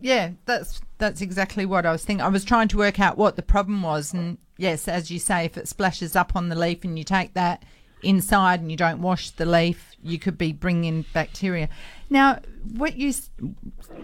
Yeah, 0.00 0.30
that's 0.46 0.80
that's 0.96 1.20
exactly 1.20 1.66
what 1.66 1.84
I 1.84 1.92
was 1.92 2.04
thinking. 2.04 2.22
I 2.22 2.28
was 2.28 2.44
trying 2.44 2.68
to 2.68 2.78
work 2.78 2.98
out 2.98 3.18
what 3.18 3.36
the 3.36 3.42
problem 3.42 3.82
was, 3.82 4.14
and 4.14 4.38
yes, 4.56 4.88
as 4.88 5.10
you 5.10 5.18
say, 5.18 5.44
if 5.44 5.58
it 5.58 5.68
splashes 5.68 6.16
up 6.16 6.34
on 6.34 6.48
the 6.48 6.56
leaf 6.56 6.84
and 6.84 6.98
you 6.98 7.04
take 7.04 7.34
that 7.34 7.64
inside 8.02 8.60
and 8.60 8.70
you 8.70 8.76
don't 8.76 9.00
wash 9.00 9.30
the 9.30 9.46
leaf, 9.46 9.96
you 10.02 10.18
could 10.18 10.38
be 10.38 10.52
bringing 10.52 11.04
bacteria. 11.12 11.68
Now, 12.10 12.40
what 12.76 12.96
you 12.96 13.12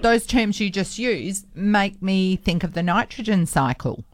those 0.02 0.26
terms 0.26 0.60
you 0.60 0.70
just 0.70 0.98
used 0.98 1.46
make 1.54 2.02
me 2.02 2.36
think 2.36 2.64
of 2.64 2.74
the 2.74 2.82
nitrogen 2.82 3.46
cycle. 3.46 4.04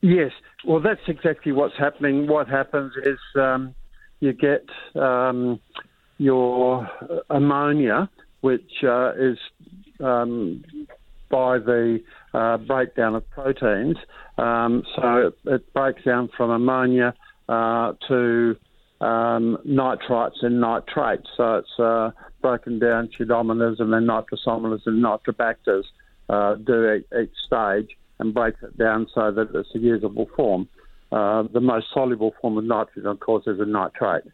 Yes, 0.00 0.32
well, 0.64 0.80
that's 0.80 1.00
exactly 1.08 1.52
what's 1.52 1.76
happening. 1.78 2.26
What 2.26 2.48
happens 2.48 2.92
is 3.04 3.18
um, 3.36 3.74
you 4.20 4.32
get 4.32 4.66
um, 4.94 5.60
your 6.18 6.88
ammonia, 7.30 8.10
which 8.40 8.70
uh, 8.82 9.12
is 9.18 9.38
um, 10.00 10.64
by 11.30 11.58
the 11.58 12.02
uh, 12.34 12.58
breakdown 12.58 13.14
of 13.14 13.28
proteins. 13.30 13.96
Um, 14.36 14.82
so 14.96 15.28
it, 15.28 15.38
it, 15.46 15.72
breaks 15.72 16.02
down 16.04 16.28
from 16.36 16.50
ammonia 16.50 17.14
uh, 17.48 17.92
to 18.08 18.56
um, 19.00 19.58
nitrites 19.66 20.42
and 20.42 20.60
nitrates. 20.60 21.28
So 21.36 21.56
it's 21.56 21.78
uh, 21.78 22.10
broken 22.42 22.78
down 22.78 23.08
pseudomonas 23.08 23.80
and 23.80 23.92
then 23.92 24.06
nitrosomonas 24.06 24.82
and 24.86 25.02
nitrobacters 25.02 25.84
uh, 26.28 26.54
do 26.56 26.92
each, 26.92 27.06
each, 27.20 27.34
stage 27.46 27.96
and 28.18 28.34
breaks 28.34 28.62
it 28.62 28.76
down 28.76 29.06
so 29.14 29.32
that 29.32 29.54
it's 29.54 29.74
a 29.74 29.78
usable 29.78 30.28
form. 30.36 30.68
Uh, 31.10 31.44
the 31.52 31.60
most 31.60 31.86
soluble 31.92 32.34
form 32.40 32.58
of 32.58 32.64
nitrogen, 32.64 33.06
of 33.06 33.18
course, 33.20 33.46
is 33.46 33.58
a 33.58 33.64
nitrate. 33.64 34.24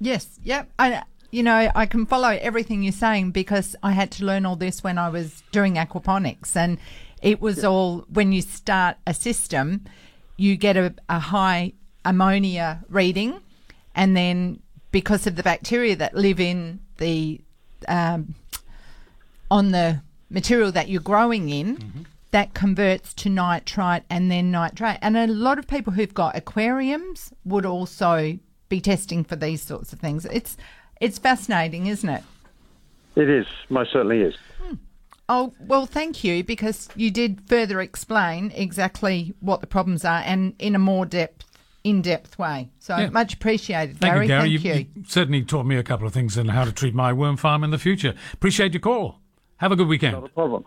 Yes, 0.00 0.40
yep. 0.42 0.70
I, 0.78 1.02
you 1.30 1.42
know, 1.42 1.70
I 1.74 1.86
can 1.86 2.06
follow 2.06 2.30
everything 2.40 2.82
you're 2.82 2.92
saying 2.92 3.32
because 3.32 3.76
I 3.82 3.92
had 3.92 4.10
to 4.12 4.24
learn 4.24 4.46
all 4.46 4.56
this 4.56 4.82
when 4.82 4.98
I 4.98 5.10
was 5.10 5.42
doing 5.52 5.74
aquaponics, 5.74 6.56
and 6.56 6.78
it 7.22 7.40
was 7.40 7.64
all 7.64 8.06
when 8.12 8.32
you 8.32 8.42
start 8.42 8.96
a 9.06 9.14
system, 9.14 9.84
you 10.36 10.56
get 10.56 10.76
a, 10.76 10.94
a 11.08 11.18
high 11.18 11.72
ammonia 12.04 12.84
reading 12.88 13.40
and 13.94 14.16
then 14.16 14.60
because 14.90 15.26
of 15.26 15.36
the 15.36 15.42
bacteria 15.42 15.96
that 15.96 16.14
live 16.14 16.40
in 16.40 16.80
the 16.98 17.40
um, 17.86 18.34
on 19.50 19.70
the 19.70 20.02
material 20.30 20.72
that 20.72 20.88
you're 20.88 21.00
growing 21.00 21.48
in, 21.48 21.76
mm-hmm. 21.76 22.02
that 22.32 22.54
converts 22.54 23.14
to 23.14 23.28
nitrite 23.28 24.04
and 24.10 24.30
then 24.30 24.50
nitrate. 24.50 24.98
And 25.00 25.16
a 25.16 25.26
lot 25.26 25.58
of 25.58 25.66
people 25.66 25.92
who've 25.92 26.12
got 26.12 26.36
aquariums 26.36 27.32
would 27.44 27.64
also 27.64 28.38
be 28.68 28.80
testing 28.80 29.24
for 29.24 29.36
these 29.36 29.62
sorts 29.62 29.92
of 29.92 30.00
things. 30.00 30.24
It's 30.26 30.56
it's 31.00 31.18
fascinating, 31.18 31.86
isn't 31.86 32.08
it? 32.08 32.24
It 33.16 33.28
is, 33.28 33.46
most 33.68 33.92
certainly 33.92 34.20
is. 34.20 34.34
Oh, 35.30 35.52
well, 35.60 35.84
thank 35.84 36.24
you 36.24 36.42
because 36.42 36.88
you 36.96 37.10
did 37.10 37.42
further 37.46 37.82
explain 37.82 38.50
exactly 38.54 39.34
what 39.40 39.60
the 39.60 39.66
problems 39.66 40.02
are 40.04 40.22
and 40.24 40.54
in 40.58 40.74
a 40.74 40.78
more 40.78 41.04
depth 41.04 41.47
in-depth 41.84 42.38
way. 42.38 42.68
So 42.78 42.96
Yeah. 42.96 43.10
much 43.10 43.34
appreciated, 43.34 43.98
Thank 43.98 44.12
Gary. 44.28 44.50
you, 44.50 44.58
Gary. 44.58 44.74
Thank 44.74 44.88
you. 44.94 45.02
you 45.02 45.04
certainly 45.08 45.42
taught 45.42 45.64
me 45.66 45.76
a 45.76 45.82
couple 45.82 46.06
of 46.06 46.12
things 46.12 46.36
on 46.36 46.48
how 46.48 46.64
to 46.64 46.72
treat 46.72 46.94
my 46.94 47.12
worm 47.12 47.36
farm 47.36 47.62
in 47.64 47.70
the 47.70 47.78
future. 47.78 48.14
Appreciate 48.32 48.72
your 48.74 48.80
call. 48.80 49.20
Have 49.58 49.72
a 49.72 49.76
good 49.76 49.88
weekend. 49.88 50.14
Not 50.14 50.24
a 50.24 50.28
problem. 50.28 50.64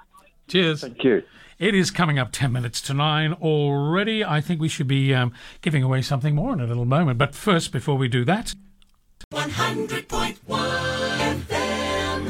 Cheers. 0.47 0.81
Thank 0.81 1.03
you. 1.03 1.23
It 1.59 1.75
is 1.75 1.91
coming 1.91 2.17
up 2.17 2.29
10 2.31 2.51
minutes 2.51 2.81
to 2.81 2.93
9 2.93 3.33
already. 3.33 4.23
I 4.25 4.41
think 4.41 4.59
we 4.59 4.67
should 4.67 4.87
be 4.87 5.13
um, 5.13 5.31
giving 5.61 5.83
away 5.83 6.01
something 6.01 6.33
more 6.33 6.53
in 6.53 6.59
a 6.59 6.65
little 6.65 6.85
moment. 6.85 7.19
But 7.19 7.35
first, 7.35 7.71
before 7.71 7.97
we 7.97 8.07
do 8.07 8.25
that, 8.25 8.55
100.1 9.31 10.37
FM. 10.47 11.10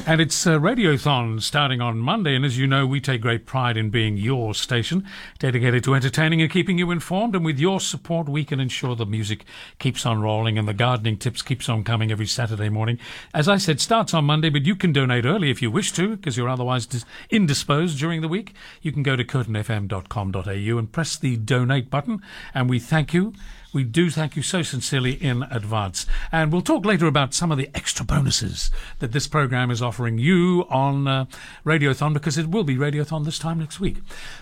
And 0.07 0.19
it's 0.19 0.47
a 0.47 0.51
Radiothon 0.51 1.41
starting 1.41 1.79
on 1.79 1.99
Monday, 1.99 2.35
and 2.35 2.43
as 2.43 2.57
you 2.57 2.65
know, 2.65 2.87
we 2.87 2.99
take 2.99 3.21
great 3.21 3.45
pride 3.45 3.77
in 3.77 3.91
being 3.91 4.17
your 4.17 4.55
station, 4.55 5.05
dedicated 5.37 5.83
to 5.83 5.93
entertaining 5.93 6.41
and 6.41 6.49
keeping 6.49 6.79
you 6.79 6.89
informed. 6.89 7.35
And 7.35 7.45
with 7.45 7.59
your 7.59 7.79
support, 7.79 8.27
we 8.27 8.43
can 8.43 8.59
ensure 8.59 8.95
the 8.95 9.05
music 9.05 9.45
keeps 9.77 10.05
on 10.05 10.19
rolling 10.19 10.57
and 10.57 10.67
the 10.67 10.73
gardening 10.73 11.17
tips 11.17 11.43
keeps 11.43 11.69
on 11.69 11.83
coming 11.83 12.11
every 12.11 12.25
Saturday 12.25 12.67
morning. 12.67 12.97
As 13.33 13.47
I 13.47 13.57
said, 13.57 13.79
starts 13.79 14.13
on 14.13 14.25
Monday, 14.25 14.49
but 14.49 14.65
you 14.65 14.75
can 14.75 14.91
donate 14.91 15.25
early 15.25 15.51
if 15.51 15.61
you 15.61 15.69
wish 15.69 15.91
to, 15.93 16.15
because 16.15 16.35
you're 16.35 16.49
otherwise 16.49 16.87
dis- 16.87 17.05
indisposed 17.29 17.99
during 17.99 18.21
the 18.21 18.27
week. 18.27 18.55
You 18.81 18.91
can 18.91 19.03
go 19.03 19.15
to 19.15 19.23
curtinfm.com.au 19.23 20.77
and 20.77 20.91
press 20.91 21.15
the 21.15 21.37
donate 21.37 21.91
button, 21.91 22.21
and 22.55 22.69
we 22.69 22.79
thank 22.79 23.13
you. 23.13 23.33
We 23.73 23.85
do 23.85 24.09
thank 24.09 24.35
you 24.35 24.41
so 24.41 24.63
sincerely 24.63 25.13
in 25.13 25.43
advance. 25.43 26.05
And 26.29 26.51
we'll 26.51 26.61
talk 26.61 26.85
later 26.85 27.07
about 27.07 27.33
some 27.33 27.53
of 27.53 27.57
the 27.57 27.69
extra 27.73 28.05
bonuses 28.05 28.69
that 28.99 29.13
this 29.13 29.27
program 29.27 29.71
is 29.71 29.81
offering 29.81 30.17
you 30.17 30.65
on 30.69 31.07
uh, 31.07 31.25
Radiothon 31.65 32.13
because 32.13 32.37
it 32.37 32.49
will 32.49 32.65
be 32.65 32.75
Radiothon 32.75 33.23
this 33.23 33.39
time 33.39 33.59
next 33.59 33.79
week. 33.79 33.97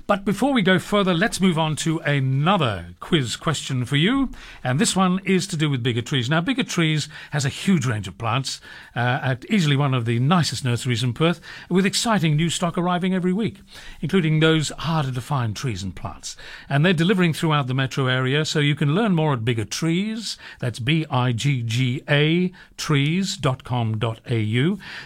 But 0.07 0.25
before 0.25 0.51
we 0.51 0.63
go 0.63 0.80
further, 0.80 1.13
let's 1.13 1.39
move 1.39 1.59
on 1.59 1.75
to 1.77 1.99
another 1.99 2.95
quiz 2.99 3.36
question 3.36 3.86
for 3.86 3.97
you. 3.97 4.32
And 4.63 4.80
this 4.80 4.95
one 4.95 5.19
is 5.25 5.45
to 5.47 5.57
do 5.57 5.69
with 5.69 5.84
bigger 5.84 6.01
trees. 6.01 6.27
Now, 6.27 6.41
bigger 6.41 6.63
trees 6.63 7.07
has 7.30 7.45
a 7.45 7.49
huge 7.49 7.86
range 7.86 8.07
of 8.07 8.17
plants 8.17 8.59
uh, 8.95 9.19
at 9.21 9.45
easily 9.45 9.75
one 9.75 9.93
of 9.93 10.05
the 10.05 10.17
nicest 10.17 10.65
nurseries 10.65 11.03
in 11.03 11.13
Perth 11.13 11.39
with 11.69 11.86
exciting 11.86 12.36
new 12.36 12.49
stock 12.49 12.80
arriving 12.80 13.13
every 13.13 13.34
week, 13.34 13.59
including 14.01 14.39
those 14.39 14.69
harder 14.69 15.11
to 15.11 15.21
find 15.21 15.55
trees 15.55 15.84
and 15.84 15.95
plants. 15.95 16.36
And 16.67 16.84
they're 16.84 16.93
delivering 16.93 17.34
throughout 17.34 17.67
the 17.67 17.75
metro 17.75 18.07
area, 18.07 18.43
so 18.43 18.57
you 18.59 18.75
can 18.75 18.95
learn 18.95 19.18
more 19.20 19.34
at 19.34 19.43
Bigger 19.43 19.65
Trees. 19.65 20.38
That's 20.61 20.80
B 20.80 21.05
I 21.11 21.34
G 21.34 21.61
G 21.61 22.01
A 22.07 22.53
trees.com.au 22.78 23.20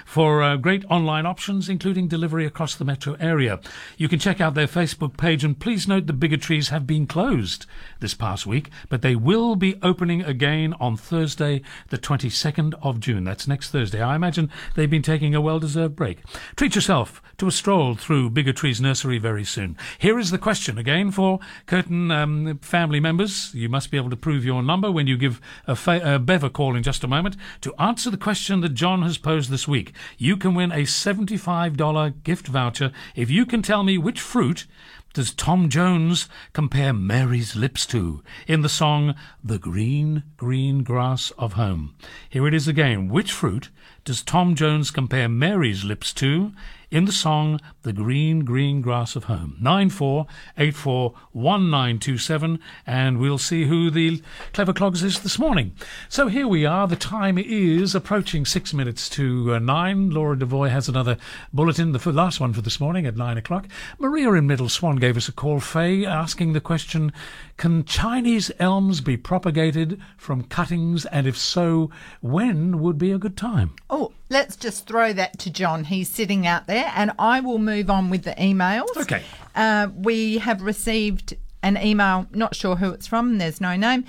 for 0.06 0.44
uh, 0.44 0.56
great 0.58 0.86
online 0.86 1.26
options, 1.26 1.68
including 1.68 2.08
delivery 2.08 2.46
across 2.46 2.76
the 2.76 2.86
metro 2.86 3.16
area. 3.20 3.60
You 3.98 4.08
can 4.08 4.20
check 4.20 4.40
out 4.40 4.54
their 4.54 4.68
Facebook 4.68 5.18
page, 5.18 5.44
and 5.44 5.60
please 5.60 5.88
note 5.88 6.06
the 6.06 6.14
Bigger 6.14 6.38
Trees 6.38 6.70
have 6.70 6.86
been 6.86 7.08
closed 7.08 7.66
this 8.02 8.14
past 8.14 8.46
week, 8.46 8.70
but 8.88 9.02
they 9.02 9.16
will 9.16 9.56
be 9.56 9.80
opening 9.82 10.22
again 10.22 10.76
on 10.80 10.96
Thursday, 10.96 11.64
the 11.90 11.98
22nd 11.98 12.76
of 12.84 13.00
June. 13.00 13.24
That's 13.24 13.48
next 13.48 13.72
Thursday. 13.72 14.00
I 14.00 14.16
imagine 14.16 14.52
they've 14.76 14.88
been 14.88 15.02
taking 15.02 15.34
a 15.34 15.42
well 15.42 15.60
deserved 15.60 15.96
break. 15.96 16.20
Treat 16.56 16.76
yourself 16.76 17.20
to 17.38 17.48
a 17.48 17.52
stroll 17.52 17.96
through 17.96 18.30
Bigger 18.30 18.54
Trees 18.54 18.80
Nursery 18.80 19.18
very 19.18 19.44
soon. 19.44 19.76
Here 19.98 20.20
is 20.20 20.30
the 20.30 20.38
question 20.38 20.78
again 20.78 21.10
for 21.10 21.40
Curtin 21.66 22.12
um, 22.12 22.60
family 22.60 23.00
members. 23.00 23.52
You 23.56 23.70
must 23.70 23.90
be 23.90 23.98
able 23.98 24.03
to 24.10 24.16
prove 24.16 24.46
your 24.46 24.64
number 24.64 24.92
when 24.92 25.08
you 25.08 25.18
give 25.18 25.40
a, 25.68 25.76
fa- 25.76 26.16
a 26.16 26.20
Bev 26.20 26.44
a 26.44 26.50
call 26.50 26.76
in 26.76 26.84
just 26.84 27.04
a 27.04 27.08
moment. 27.08 27.38
To 27.62 27.74
answer 27.80 28.10
the 28.10 28.18
question 28.18 28.62
that 28.62 28.74
John 28.74 29.02
has 29.04 29.18
posed 29.18 29.50
this 29.50 29.68
week, 29.68 29.94
you 30.18 30.38
can 30.38 30.56
win 30.56 30.72
a 30.72 30.84
$75 30.84 32.24
gift 32.24 32.48
voucher 32.48 32.92
if 33.16 33.30
you 33.30 33.46
can 33.46 33.62
tell 33.62 33.84
me 33.84 33.98
which 33.98 34.22
fruit 34.22 34.66
does 35.14 35.32
Tom 35.32 35.70
Jones 35.70 36.28
compare 36.54 36.92
Mary's 36.92 37.56
lips 37.56 37.86
to 37.86 38.24
in 38.48 38.62
the 38.62 38.70
song 38.70 39.14
The 39.44 39.60
Green, 39.60 40.24
Green 40.38 40.82
Grass 40.82 41.32
of 41.38 41.54
Home? 41.54 41.94
Here 42.30 42.48
it 42.48 42.54
is 42.56 42.68
again. 42.68 43.10
Which 43.10 43.32
fruit 43.32 43.70
does 44.06 44.24
Tom 44.24 44.56
Jones 44.56 44.90
compare 44.90 45.30
Mary's 45.30 45.84
lips 45.84 46.14
to 46.14 46.52
in 46.94 47.04
the 47.06 47.12
song 47.12 47.60
The 47.82 47.92
Green, 47.92 48.46
Green 48.46 48.80
Grass 48.80 49.16
of 49.16 49.24
Home? 49.24 49.58
94841927, 49.62 52.60
and 52.86 53.18
we'll 53.18 53.40
see 53.40 53.66
who 53.66 53.90
the 53.90 54.22
clever 54.54 54.74
clogs 54.74 55.02
is 55.02 55.22
this 55.22 55.40
morning. 55.40 55.76
So 56.08 56.28
here 56.28 56.48
we 56.48 56.68
are. 56.68 56.88
The 56.88 56.96
time 56.96 57.40
is 57.40 57.96
approaching 57.96 58.46
six 58.46 58.76
minutes 58.76 59.10
to 59.10 59.56
uh, 59.56 59.60
nine. 59.60 60.12
Laura 60.12 60.38
Devoy 60.38 60.70
has 60.70 60.88
another 60.88 61.18
bulletin, 61.52 61.94
the 61.94 62.12
last 62.12 62.40
one 62.40 62.54
for 62.54 62.62
this 62.62 62.80
morning 62.80 63.08
at 63.08 63.18
nine 63.18 63.40
o'clock. 63.40 63.68
Maria 63.98 64.32
in 64.34 64.46
Middle 64.46 64.70
Swan 64.70 64.98
gave 64.98 65.18
us 65.18 65.28
a 65.28 65.32
call, 65.32 65.60
Faye, 65.60 66.06
asking 66.06 66.54
the 66.54 66.62
question 66.62 67.12
Can 67.58 67.86
Chinese 67.86 68.52
elms 68.60 69.00
be 69.02 69.16
propagated 69.16 70.02
from 70.18 70.44
cuttings? 70.44 71.06
And 71.06 71.28
if 71.28 71.38
so, 71.38 71.92
when 72.22 72.80
would 72.80 72.98
be 72.98 73.12
a 73.12 73.18
good 73.18 73.38
time? 73.38 73.76
Oh, 73.90 74.12
let's 74.30 74.56
just 74.56 74.88
throw 74.88 75.14
that 75.14 75.40
to 75.40 75.50
John. 75.50 75.86
He's 75.86 76.10
sitting 76.10 76.48
out 76.48 76.68
there, 76.68 76.92
and 76.96 77.12
I 77.20 77.40
will 77.40 77.60
move 77.60 77.90
on 77.90 78.10
with 78.10 78.24
the 78.24 78.32
emails. 78.32 78.96
Okay. 78.98 79.24
Uh, 79.56 79.90
we 79.96 80.40
have 80.40 80.62
received 80.62 81.36
an 81.62 81.78
email, 81.78 82.28
not 82.32 82.56
sure 82.56 82.76
who 82.76 82.92
it's 82.92 83.08
from, 83.08 83.38
there's 83.38 83.62
no 83.62 83.76
name, 83.76 84.04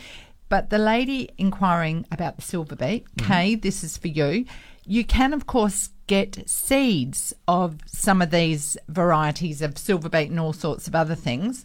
but 0.49 0.71
the 0.71 0.79
lady 0.79 1.31
inquiring 1.39 2.05
about 2.11 2.37
the 2.37 2.43
silver 2.43 2.77
beet, 2.77 3.07
Kay, 3.17 3.55
this 3.55 3.85
is 3.85 3.97
for 3.97 4.09
you. 4.09 4.45
You 4.85 5.05
can, 5.05 5.33
of 5.33 5.47
course, 5.47 5.91
get 6.07 6.49
seeds 6.49 7.33
of 7.49 7.79
some 7.87 8.21
of 8.21 8.31
these 8.31 8.77
varieties 8.89 9.63
of 9.63 9.79
silver 9.79 10.09
beet 10.09 10.31
and 10.31 10.41
all 10.41 10.53
sorts 10.53 10.87
of 10.87 10.95
other 10.95 11.15
things. 11.15 11.65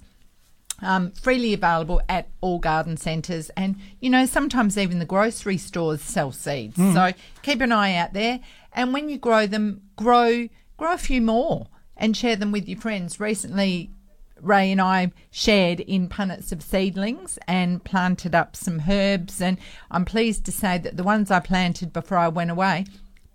Um, 0.81 1.11
freely 1.11 1.53
available 1.53 2.01
at 2.07 2.29
all 2.39 2.59
garden 2.59 2.95
centres, 2.95 3.49
and 3.57 3.75
you 3.99 4.09
know 4.09 4.25
sometimes 4.25 4.77
even 4.77 4.99
the 4.99 5.05
grocery 5.05 5.57
stores 5.57 6.01
sell 6.01 6.31
seeds. 6.31 6.77
So 6.77 7.11
keep 7.41 7.59
an 7.61 7.71
eye 7.71 7.95
out 7.95 8.13
there, 8.13 8.39
and 8.73 8.93
when 8.93 9.09
you 9.09 9.17
grow 9.17 9.45
them, 9.45 9.81
grow 9.97 10.47
grow 10.77 10.93
a 10.93 10.97
few 10.97 11.21
more 11.21 11.67
and 11.97 12.15
share 12.15 12.37
them 12.37 12.53
with 12.53 12.67
your 12.69 12.79
friends. 12.79 13.19
Recently, 13.19 13.91
Ray 14.41 14.71
and 14.71 14.79
I 14.79 15.11
shared 15.31 15.81
in 15.81 16.07
punnets 16.07 16.53
of 16.53 16.63
seedlings 16.63 17.37
and 17.47 17.83
planted 17.83 18.33
up 18.33 18.55
some 18.55 18.83
herbs, 18.89 19.41
and 19.41 19.57
I'm 19.91 20.05
pleased 20.05 20.45
to 20.45 20.51
say 20.51 20.77
that 20.77 20.95
the 20.95 21.03
ones 21.03 21.29
I 21.29 21.41
planted 21.41 21.91
before 21.91 22.17
I 22.17 22.29
went 22.29 22.51
away, 22.51 22.85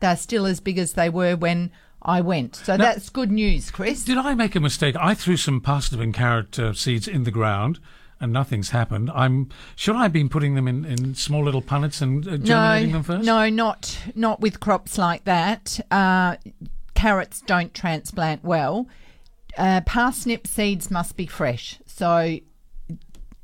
they're 0.00 0.16
still 0.16 0.46
as 0.46 0.60
big 0.60 0.78
as 0.78 0.94
they 0.94 1.10
were 1.10 1.36
when 1.36 1.70
I 2.04 2.20
went. 2.20 2.56
So 2.56 2.76
that's 2.76 3.08
good 3.08 3.30
news, 3.32 3.70
Chris. 3.70 4.04
Did 4.04 4.18
I 4.18 4.34
make 4.34 4.54
a 4.54 4.60
mistake? 4.60 4.94
I 5.00 5.14
threw 5.14 5.36
some 5.36 5.60
parsnip 5.60 6.00
and 6.00 6.12
carrot 6.14 6.58
uh, 6.58 6.72
seeds 6.74 7.08
in 7.08 7.24
the 7.24 7.30
ground. 7.30 7.78
And 8.20 8.32
nothing's 8.32 8.70
happened. 8.70 9.10
I'm 9.10 9.50
should 9.74 9.96
I 9.96 10.04
have 10.04 10.12
been 10.12 10.28
putting 10.28 10.54
them 10.54 10.68
in, 10.68 10.84
in 10.84 11.14
small 11.14 11.42
little 11.44 11.60
punnets 11.60 12.00
and 12.00 12.26
uh, 12.26 12.36
germinating 12.38 12.92
them 12.92 13.02
first? 13.02 13.24
No, 13.26 13.50
not 13.50 13.98
not 14.14 14.40
with 14.40 14.60
crops 14.60 14.96
like 14.96 15.24
that. 15.24 15.80
Uh, 15.90 16.36
carrots 16.94 17.42
don't 17.42 17.74
transplant 17.74 18.42
well. 18.44 18.88
Uh, 19.58 19.80
parsnip 19.82 20.46
seeds 20.46 20.90
must 20.92 21.16
be 21.16 21.26
fresh. 21.26 21.80
So 21.86 22.38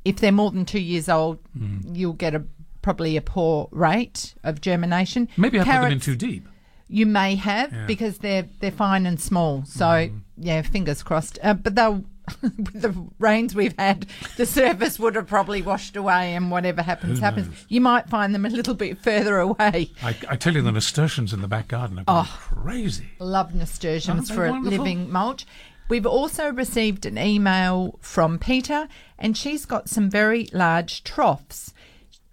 if 0.04 0.16
they're 0.16 0.32
more 0.32 0.50
than 0.52 0.64
two 0.64 0.80
years 0.80 1.08
old, 1.08 1.38
Hmm. 1.58 1.78
you'll 1.92 2.12
get 2.14 2.34
a 2.34 2.44
probably 2.80 3.16
a 3.16 3.20
poor 3.22 3.68
rate 3.72 4.34
of 4.44 4.60
germination. 4.60 5.28
Maybe 5.36 5.60
I 5.60 5.64
put 5.64 5.72
them 5.72 5.92
in 5.92 6.00
too 6.00 6.16
deep. 6.16 6.48
You 6.92 7.06
may 7.06 7.36
have 7.36 7.72
Yeah. 7.72 7.86
Because 7.86 8.18
they're 8.18 8.48
they're 8.58 8.70
fine 8.72 9.06
and 9.06 9.18
small. 9.20 9.64
So 9.64 10.10
yeah, 10.36 10.62
fingers 10.62 11.02
crossed. 11.02 11.38
Uh, 11.42 11.54
but 11.54 11.74
they'll. 11.74 12.04
with 12.42 12.80
the 12.80 12.94
rains 13.18 13.56
we've 13.56 13.74
had, 13.76 14.06
the 14.36 14.46
surface 14.46 15.00
would 15.00 15.16
have 15.16 15.26
probably 15.26 15.62
washed 15.62 15.96
away, 15.96 16.34
and 16.34 16.48
whatever 16.48 16.80
happens, 16.80 17.18
happens. 17.18 17.48
You 17.68 17.80
might 17.80 18.08
find 18.08 18.32
them 18.32 18.46
a 18.46 18.48
little 18.50 18.74
bit 18.74 18.98
further 18.98 19.38
away. 19.38 19.90
I, 20.00 20.14
I 20.28 20.36
tell 20.36 20.54
you, 20.54 20.62
the 20.62 20.70
nasturtiums 20.70 21.32
in 21.32 21.40
the 21.40 21.48
back 21.48 21.66
garden 21.66 21.98
are 21.98 22.04
Oh. 22.06 22.38
crazy. 22.40 23.08
Love 23.18 23.52
nasturtiums 23.52 24.30
for 24.30 24.46
a 24.46 24.50
wonderful? 24.52 24.78
living 24.78 25.10
mulch. 25.10 25.44
We've 25.88 26.06
also 26.06 26.52
received 26.52 27.04
an 27.04 27.18
email 27.18 27.98
from 28.00 28.38
Peter, 28.38 28.86
and 29.18 29.36
she's 29.36 29.64
got 29.64 29.88
some 29.88 30.08
very 30.08 30.48
large 30.52 31.02
troughs. 31.02 31.72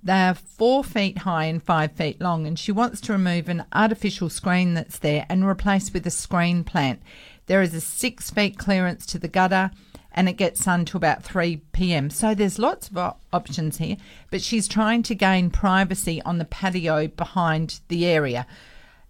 They're 0.07 0.35
four 0.35 0.85
feet 0.85 1.17
high 1.17 1.43
and 1.47 1.61
five 1.61 1.91
feet 1.91 2.21
long, 2.21 2.47
and 2.47 2.57
she 2.57 2.71
wants 2.71 3.01
to 3.01 3.11
remove 3.11 3.49
an 3.49 3.65
artificial 3.73 4.29
screen 4.29 4.73
that's 4.73 4.99
there 4.99 5.25
and 5.27 5.45
replace 5.45 5.91
with 5.91 6.07
a 6.07 6.11
screen 6.11 6.63
plant. 6.63 7.01
There 7.47 7.61
is 7.61 7.73
a 7.73 7.81
six 7.81 8.31
feet 8.31 8.57
clearance 8.57 9.05
to 9.07 9.19
the 9.19 9.27
gutter, 9.27 9.69
and 10.13 10.29
it 10.29 10.37
gets 10.37 10.63
sun 10.63 10.85
to 10.85 10.97
about 10.97 11.23
3 11.23 11.57
p.m. 11.73 12.09
So 12.09 12.33
there's 12.33 12.57
lots 12.57 12.87
of 12.87 13.15
options 13.33 13.79
here, 13.79 13.97
but 14.31 14.41
she's 14.41 14.69
trying 14.69 15.03
to 15.03 15.13
gain 15.13 15.49
privacy 15.49 16.21
on 16.21 16.37
the 16.37 16.45
patio 16.45 17.07
behind 17.07 17.81
the 17.89 18.05
area. 18.05 18.47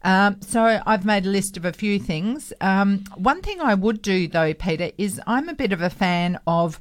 Um, 0.03 0.41
so 0.41 0.81
I've 0.83 1.05
made 1.05 1.27
a 1.27 1.29
list 1.29 1.57
of 1.57 1.65
a 1.65 1.73
few 1.73 1.99
things. 1.99 2.53
Um, 2.59 3.03
one 3.13 3.43
thing 3.43 3.61
I 3.61 3.75
would 3.75 4.01
do 4.01 4.27
though, 4.27 4.55
Peter, 4.55 4.89
is 4.97 5.21
I'm 5.27 5.47
a 5.47 5.53
bit 5.53 5.73
of 5.73 5.81
a 5.83 5.91
fan 5.91 6.39
of 6.47 6.79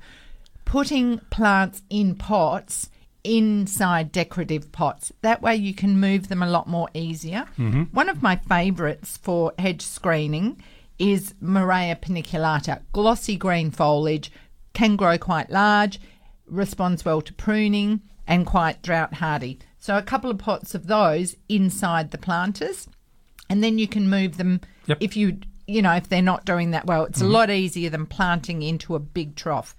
putting 0.65 1.19
plants 1.29 1.83
in 1.91 2.15
pots 2.15 2.89
inside 3.27 4.13
decorative 4.13 4.71
pots. 4.73 5.13
That 5.23 5.43
way 5.43 5.57
you 5.57 5.75
can 5.75 6.01
move 6.01 6.29
them 6.29 6.43
a 6.43 6.49
lot 6.49 6.69
more 6.69 6.89
easier. 6.95 7.47
Mm-hmm. 7.59 7.83
One 7.85 8.09
of 8.09 8.23
my 8.23 8.37
favourites 8.37 9.17
for 9.17 9.53
hedge 9.59 9.83
screening 9.83 10.63
is 10.99 11.35
Murraya 11.43 12.01
paniculata. 12.01 12.83
Glossy 12.93 13.37
green 13.37 13.71
foliage, 13.71 14.31
can 14.73 14.97
grow 14.97 15.19
quite 15.19 15.51
large, 15.51 15.99
responds 16.47 17.05
well 17.05 17.21
to 17.23 17.33
pruning, 17.33 18.03
and 18.27 18.47
quite 18.47 18.83
drought 18.83 19.15
hardy. 19.15 19.59
So 19.79 19.97
a 19.97 20.03
couple 20.03 20.31
of 20.31 20.39
pots 20.39 20.75
of 20.75 20.87
those 20.87 21.37
inside 21.49 22.11
the 22.11 22.19
planters, 22.19 22.89
and 23.49 23.63
then 23.63 23.79
you 23.79 23.89
can 23.89 24.11
move 24.11 24.37
them 24.37 24.61
Yep. 24.87 24.99
if 25.01 25.17
you 25.17 25.39
you 25.67 25.83
know 25.83 25.95
if 25.95 26.09
they're 26.09 26.23
not 26.23 26.45
doing 26.45 26.71
that 26.73 26.87
well. 26.87 27.05
It's 27.05 27.21
a 27.21 27.25
mm-hmm. 27.25 27.33
lot 27.33 27.51
easier 27.51 27.91
than 27.91 28.07
planting 28.07 28.63
into 28.63 28.95
a 28.95 29.01
big 29.01 29.35
trough. 29.35 29.77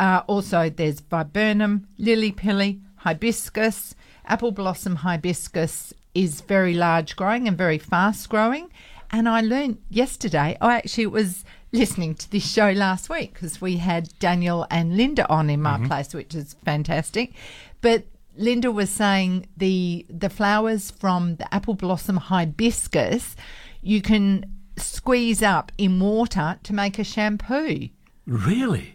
Uh, 0.00 0.22
also, 0.26 0.70
there's 0.70 1.00
viburnum, 1.00 1.86
lily 1.98 2.32
pilly, 2.32 2.80
hibiscus, 2.96 3.94
apple 4.24 4.50
blossom 4.50 4.96
hibiscus 4.96 5.92
is 6.14 6.40
very 6.40 6.72
large 6.72 7.16
growing 7.16 7.46
and 7.46 7.58
very 7.58 7.76
fast 7.76 8.30
growing. 8.30 8.70
And 9.10 9.28
I 9.28 9.42
learned 9.42 9.76
yesterday, 9.90 10.56
I 10.58 10.76
actually 10.76 11.08
was 11.08 11.44
listening 11.70 12.14
to 12.14 12.30
this 12.30 12.50
show 12.50 12.70
last 12.70 13.10
week 13.10 13.34
because 13.34 13.60
we 13.60 13.76
had 13.76 14.18
Daniel 14.18 14.66
and 14.70 14.96
Linda 14.96 15.28
on 15.28 15.50
in 15.50 15.60
my 15.60 15.86
place, 15.86 16.14
which 16.14 16.34
is 16.34 16.56
fantastic. 16.64 17.34
But 17.82 18.04
Linda 18.38 18.72
was 18.72 18.88
saying 18.88 19.48
the 19.54 20.06
the 20.08 20.30
flowers 20.30 20.90
from 20.90 21.36
the 21.36 21.54
apple 21.54 21.74
blossom 21.74 22.16
hibiscus 22.16 23.36
you 23.82 24.00
can 24.00 24.46
squeeze 24.78 25.42
up 25.42 25.72
in 25.76 26.00
water 26.00 26.58
to 26.62 26.72
make 26.72 26.98
a 26.98 27.04
shampoo. 27.04 27.90
Really? 28.26 28.94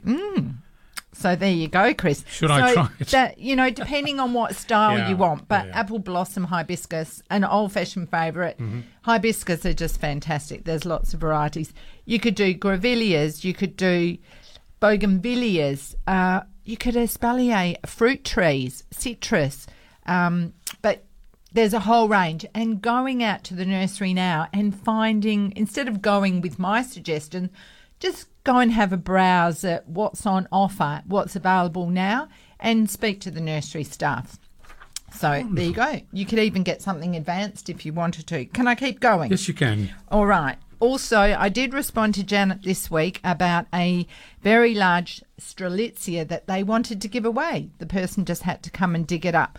So 1.15 1.35
there 1.35 1.51
you 1.51 1.67
go, 1.69 1.93
Chris. 1.93 2.23
Should 2.27 2.51
I 2.51 2.73
try 2.73 2.89
it? 2.99 3.07
That, 3.07 3.39
you 3.39 3.55
know, 3.55 3.69
depending 3.69 4.19
on 4.19 4.33
what 4.33 4.53
style 4.55 4.97
Yeah, 4.97 5.09
you 5.09 5.15
want, 5.17 5.47
but 5.47 5.65
yeah. 5.67 5.79
apple 5.79 5.99
blossom 5.99 6.43
hibiscus, 6.45 7.23
an 7.29 7.43
old-fashioned 7.43 8.09
favorite 8.09 8.57
Mm-hmm. 8.59 8.81
Hibiscus 9.03 9.65
are 9.65 9.73
just 9.73 9.99
fantastic. 10.01 10.65
There's 10.65 10.83
lots 10.83 11.13
of 11.13 11.19
varieties. 11.19 11.73
You 12.05 12.19
could 12.19 12.35
do 12.35 12.53
grevilleas. 12.53 13.43
You 13.43 13.53
could 13.53 13.77
do 13.77 14.17
bougainvilleas. 14.81 15.95
Uh, 16.07 16.41
you 16.63 16.77
could 16.77 16.95
espalier 16.95 17.75
fruit 17.87 18.23
trees, 18.23 18.83
citrus. 18.91 19.67
Um, 20.05 20.53
but 20.81 21.05
there's 21.53 21.73
a 21.73 21.81
whole 21.81 22.07
range. 22.07 22.45
And 22.53 22.81
going 22.81 23.23
out 23.23 23.43
to 23.45 23.53
the 23.53 23.65
nursery 23.65 24.13
now 24.13 24.47
and 24.53 24.75
finding, 24.75 25.53
instead 25.55 25.87
of 25.87 26.01
going 26.01 26.41
with 26.41 26.59
my 26.59 26.81
suggestion, 26.81 27.51
just 27.99 28.27
go 28.45 28.59
and 28.59 28.71
have 28.71 28.93
a 28.93 28.97
browse 28.97 29.65
at 29.65 29.87
what's 29.89 30.25
on 30.25 30.47
offer, 30.51 31.03
what's 31.05 31.35
available 31.35 31.89
now, 31.89 32.29
and 32.59 32.89
speak 32.89 33.19
to 33.21 33.31
the 33.31 33.41
nursery 33.41 33.83
staff. 33.83 34.39
So 35.13 35.45
there 35.51 35.65
you 35.65 35.73
go. 35.73 36.01
You 36.11 36.25
could 36.25 36.39
even 36.39 36.63
get 36.63 36.81
something 36.81 37.15
advanced 37.15 37.69
if 37.69 37.85
you 37.85 37.93
wanted 37.93 38.27
to. 38.27 38.45
Can 38.45 38.67
I 38.67 38.75
keep 38.75 38.99
going? 38.99 39.31
Yes, 39.31 39.47
you 39.47 39.53
can. 39.53 39.93
All 40.09 40.25
right. 40.25 40.57
Also, 40.79 41.17
I 41.17 41.47
did 41.49 41.73
respond 41.73 42.15
to 42.15 42.23
Janet 42.23 42.63
this 42.63 42.91
week 42.91 43.21
about 43.23 43.65
a 43.73 44.05
very 44.41 44.73
large 44.75 45.23
strelitzia 45.39 46.27
that 46.27 46.47
they 46.47 46.63
wanted 46.63 47.01
to 47.01 47.07
give 47.07 47.25
away. 47.25 47.69
The 47.79 47.85
person 47.85 48.25
just 48.25 48.43
had 48.43 48.61
to 48.63 48.69
come 48.69 48.93
and 48.93 49.07
dig 49.07 49.25
it 49.25 49.35
up. 49.35 49.57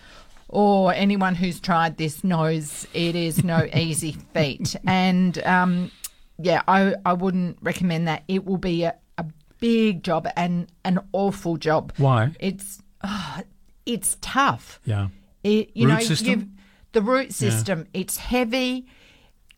Or 0.48 0.92
anyone 0.92 1.34
who's 1.34 1.58
tried 1.58 1.96
this 1.96 2.22
knows 2.22 2.86
it 2.92 3.16
is 3.16 3.42
no 3.42 3.66
easy 3.74 4.12
feat. 4.34 4.76
And 4.86 5.38
um, 5.44 5.90
yeah, 6.38 6.62
I, 6.68 6.94
I 7.04 7.12
wouldn't 7.14 7.58
recommend 7.62 8.08
that. 8.08 8.22
It 8.28 8.44
will 8.44 8.58
be 8.58 8.84
a, 8.84 8.94
a 9.18 9.24
big 9.60 10.02
job 10.02 10.28
and 10.36 10.66
an 10.84 11.00
awful 11.12 11.56
job. 11.56 11.92
Why? 11.96 12.30
It's 12.40 12.80
ah, 13.02 13.42
it's 13.84 14.16
tough. 14.20 14.80
Yeah. 14.84 15.08
It, 15.44 15.70
you 15.74 15.86
Root 15.86 15.94
know, 15.94 16.00
system? 16.00 16.28
you've- 16.30 16.46
the 16.92 17.02
root 17.02 17.32
system. 17.32 17.86
It's 17.92 18.16
heavy. 18.16 18.86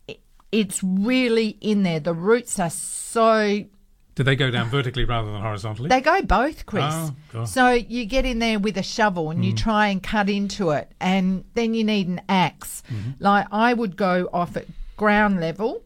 It- 0.09 0.21
It's 0.51 0.83
really 0.83 1.57
in 1.61 1.83
there. 1.85 2.01
The 2.01 2.15
roots 2.15 2.59
are 2.59 2.71
so 2.71 3.65
Do 4.17 4.23
they 4.25 4.35
go 4.35 4.51
down 4.51 4.69
vertically 4.71 5.05
rather 5.05 5.31
than 5.31 5.41
horizontally? 5.41 5.89
they 5.89 6.01
go 6.01 6.21
both, 6.23 6.67
Chris. 6.67 6.85
Oh, 7.35 7.45
so 7.45 7.71
you 7.71 8.07
get 8.07 8.25
in 8.25 8.41
there 8.41 8.59
with 8.59 8.77
a 8.77 8.83
shovel 8.83 9.31
and 9.31 9.45
you 9.45 9.53
try 9.55 9.87
and 9.89 10.03
cut 10.03 10.29
into 10.29 10.71
it, 10.71 10.91
and 11.01 11.45
then 11.55 11.75
you 11.75 11.85
need 11.85 12.09
an 12.09 12.21
ax 12.29 12.83
Like 13.21 13.47
I 13.53 13.73
would 13.73 13.97
go 13.97 14.29
off 14.33 14.57
at 14.57 14.67
ground 14.97 15.39
level 15.39 15.83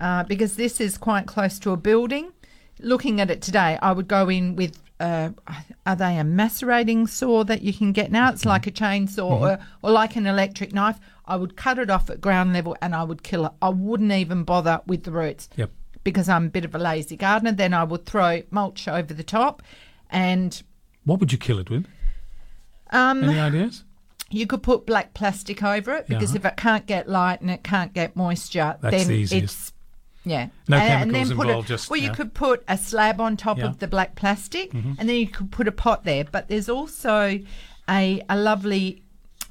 uh, 0.00 0.24
because 0.24 0.56
this 0.56 0.80
is 0.80 0.98
quite 0.98 1.26
close 1.26 1.58
to 1.60 1.70
a 1.72 1.76
building. 1.76 2.32
Looking 2.80 3.20
at 3.20 3.30
it 3.30 3.40
today, 3.42 3.78
I 3.80 3.92
would 3.92 4.08
go 4.08 4.28
in 4.28 4.56
with. 4.56 4.78
Uh, 4.98 5.30
are 5.84 5.94
they 5.96 6.16
a 6.16 6.24
macerating 6.24 7.06
saw 7.06 7.44
that 7.44 7.60
you 7.60 7.72
can 7.72 7.92
get 7.92 8.10
now? 8.10 8.30
It's 8.30 8.46
like 8.46 8.66
a 8.66 8.70
chainsaw 8.70 9.30
or, 9.30 9.58
or 9.82 9.90
like 9.90 10.16
an 10.16 10.26
electric 10.26 10.72
knife. 10.72 10.98
I 11.26 11.36
would 11.36 11.54
cut 11.54 11.78
it 11.78 11.90
off 11.90 12.08
at 12.08 12.22
ground 12.22 12.54
level 12.54 12.74
and 12.80 12.94
I 12.94 13.02
would 13.02 13.22
kill 13.22 13.44
it. 13.44 13.52
I 13.60 13.68
wouldn't 13.68 14.10
even 14.12 14.44
bother 14.44 14.80
with 14.86 15.04
the 15.04 15.10
roots 15.10 15.50
Yep. 15.56 15.70
because 16.02 16.30
I'm 16.30 16.46
a 16.46 16.48
bit 16.48 16.64
of 16.64 16.74
a 16.74 16.78
lazy 16.78 17.14
gardener. 17.16 17.52
Then 17.52 17.74
I 17.74 17.84
would 17.84 18.06
throw 18.06 18.42
mulch 18.50 18.88
over 18.88 19.12
the 19.12 19.22
top, 19.22 19.62
and 20.08 20.62
What 21.04 21.20
would 21.20 21.30
you 21.30 21.36
kill 21.38 21.58
it 21.58 21.68
with? 21.68 21.86
um, 22.90 23.24
Any 23.24 23.38
ideas? 23.38 23.84
you 24.30 24.46
could 24.46 24.62
put 24.62 24.86
black 24.86 25.12
plastic 25.14 25.62
over 25.62 25.94
it 25.94 26.06
because 26.08 26.32
Yeah. 26.32 26.38
if 26.38 26.44
it 26.46 26.56
can't 26.56 26.86
get 26.86 27.06
light 27.08 27.42
and 27.42 27.50
it 27.50 27.62
can't 27.64 27.92
get 27.92 28.16
moisture, 28.16 28.76
That's 28.80 28.96
then 28.96 29.08
the 29.08 29.22
it's 29.36 29.72
yeah. 30.26 30.48
No 30.68 30.76
and, 30.76 30.86
chemicals 30.88 31.02
and 31.02 31.14
then 31.30 31.36
put 31.36 31.46
involved, 31.48 31.66
it, 31.70 31.72
just- 31.72 31.88
well, 31.90 32.00
you 32.00 32.10
could 32.12 32.34
put 32.34 32.62
a 32.68 32.76
slab 32.76 33.20
on 33.20 33.36
top 33.38 33.56
Yeah. 33.58 33.66
of 33.66 33.78
the 33.78 33.86
black 33.88 34.14
plastic, 34.16 34.72
Mm-hmm. 34.72 34.92
and 34.98 35.08
then 35.08 35.16
you 35.16 35.28
could 35.28 35.50
put 35.50 35.66
a 35.68 35.72
pot 35.72 36.04
there. 36.04 36.24
But 36.24 36.48
there's 36.48 36.68
also 36.68 37.40
a 37.88 38.22
a 38.28 38.36
lovely 38.36 39.02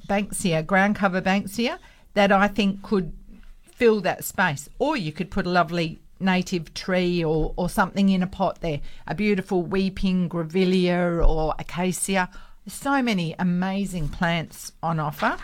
banksia, 0.07 0.63
ground 0.65 0.95
cover 0.95 1.21
banksia, 1.21 1.80
that 2.13 2.32
I 2.32 2.47
think 2.47 2.84
could 2.84 3.11
fill 3.63 4.01
that 4.01 4.23
space. 4.23 4.69
Or 4.78 4.95
you 4.95 5.11
could 5.11 5.32
put 5.32 5.45
a 5.47 5.49
lovely 5.49 5.99
native 6.19 6.73
tree 6.73 7.23
or, 7.23 7.53
or 7.57 7.67
something 7.69 8.07
in 8.09 8.23
a 8.23 8.28
pot 8.28 8.61
there, 8.61 8.80
a 9.07 9.13
beautiful 9.15 9.63
weeping 9.63 10.30
grevillea 10.30 11.28
or 11.28 11.53
acacia. 11.59 12.30
So 12.67 13.01
many 13.01 13.36
amazing 13.38 14.09
plants 14.09 14.71
on 14.82 14.99
offer. 14.99 15.38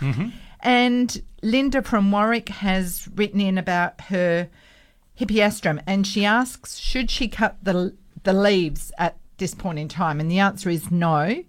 And 0.61 1.21
Linda 1.43 1.82
from 1.82 2.11
Warwick 2.11 2.49
has 2.49 3.07
written 3.15 3.41
in 3.41 3.57
about 3.57 3.99
her 4.01 4.47
hippeastrum 5.20 5.82
and 5.86 6.05
she 6.05 6.26
asks, 6.26 6.78
should 6.78 7.09
she 7.09 7.28
cut 7.28 7.57
the, 7.64 7.95
the 8.24 8.34
leaves 8.34 8.91
at 8.97 9.18
this 9.38 9.53
point 9.53 9.80
in 9.80 9.88
time? 9.88 10.20
And 10.20 10.30
the 10.30 10.39
answer 10.39 10.70
is 10.70 10.91
no. 10.91 11.43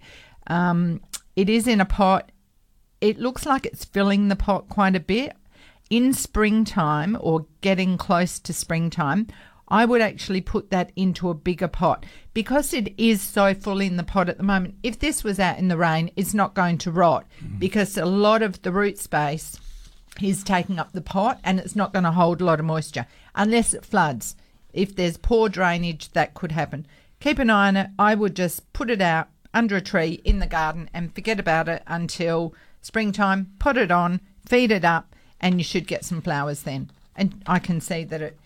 Um, 0.46 1.00
it 1.36 1.48
is 1.48 1.66
in 1.66 1.80
a 1.80 1.84
pot 1.84 2.32
it 3.02 3.18
looks 3.18 3.44
like 3.44 3.66
it's 3.66 3.84
filling 3.84 4.28
the 4.28 4.36
pot 4.36 4.68
quite 4.68 4.94
a 4.94 5.00
bit. 5.00 5.36
In 5.90 6.14
springtime 6.14 7.18
or 7.20 7.46
getting 7.60 7.98
close 7.98 8.38
to 8.38 8.54
springtime, 8.54 9.26
I 9.66 9.84
would 9.84 10.00
actually 10.00 10.40
put 10.40 10.70
that 10.70 10.92
into 10.94 11.28
a 11.28 11.34
bigger 11.34 11.66
pot 11.66 12.06
because 12.32 12.72
it 12.72 12.94
is 12.96 13.20
so 13.20 13.54
full 13.54 13.80
in 13.80 13.96
the 13.96 14.04
pot 14.04 14.28
at 14.28 14.38
the 14.38 14.44
moment. 14.44 14.76
If 14.84 15.00
this 15.00 15.24
was 15.24 15.40
out 15.40 15.58
in 15.58 15.66
the 15.66 15.76
rain, 15.76 16.12
it's 16.14 16.32
not 16.32 16.54
going 16.54 16.78
to 16.78 16.92
rot 16.92 17.26
because 17.58 17.98
a 17.98 18.06
lot 18.06 18.40
of 18.40 18.62
the 18.62 18.70
root 18.70 18.98
space 18.98 19.58
is 20.20 20.44
taking 20.44 20.78
up 20.78 20.92
the 20.92 21.00
pot 21.00 21.40
and 21.42 21.58
it's 21.58 21.76
not 21.76 21.92
going 21.92 22.04
to 22.04 22.12
hold 22.12 22.40
a 22.40 22.44
lot 22.44 22.60
of 22.60 22.66
moisture 22.66 23.06
unless 23.34 23.72
it 23.72 23.84
floods. 23.84 24.36
If 24.72 24.94
there's 24.94 25.16
poor 25.16 25.48
drainage, 25.48 26.10
that 26.12 26.34
could 26.34 26.52
happen. 26.52 26.86
Keep 27.20 27.38
an 27.38 27.50
eye 27.50 27.68
on 27.68 27.76
it. 27.76 27.90
I 27.98 28.14
would 28.14 28.34
just 28.34 28.72
put 28.72 28.90
it 28.90 29.00
out 29.00 29.28
under 29.54 29.76
a 29.76 29.80
tree 29.80 30.20
in 30.24 30.38
the 30.38 30.46
garden 30.46 30.88
and 30.92 31.14
forget 31.14 31.38
about 31.38 31.68
it 31.68 31.82
until 31.86 32.54
springtime. 32.80 33.52
Put 33.58 33.76
it 33.76 33.90
on, 33.90 34.20
feed 34.46 34.70
it 34.70 34.84
up, 34.84 35.14
and 35.40 35.58
you 35.58 35.64
should 35.64 35.86
get 35.86 36.04
some 36.04 36.22
flowers 36.22 36.62
then. 36.62 36.90
And 37.14 37.42
I 37.46 37.58
can 37.58 37.80
see 37.80 38.04
that 38.04 38.22
it 38.22 38.38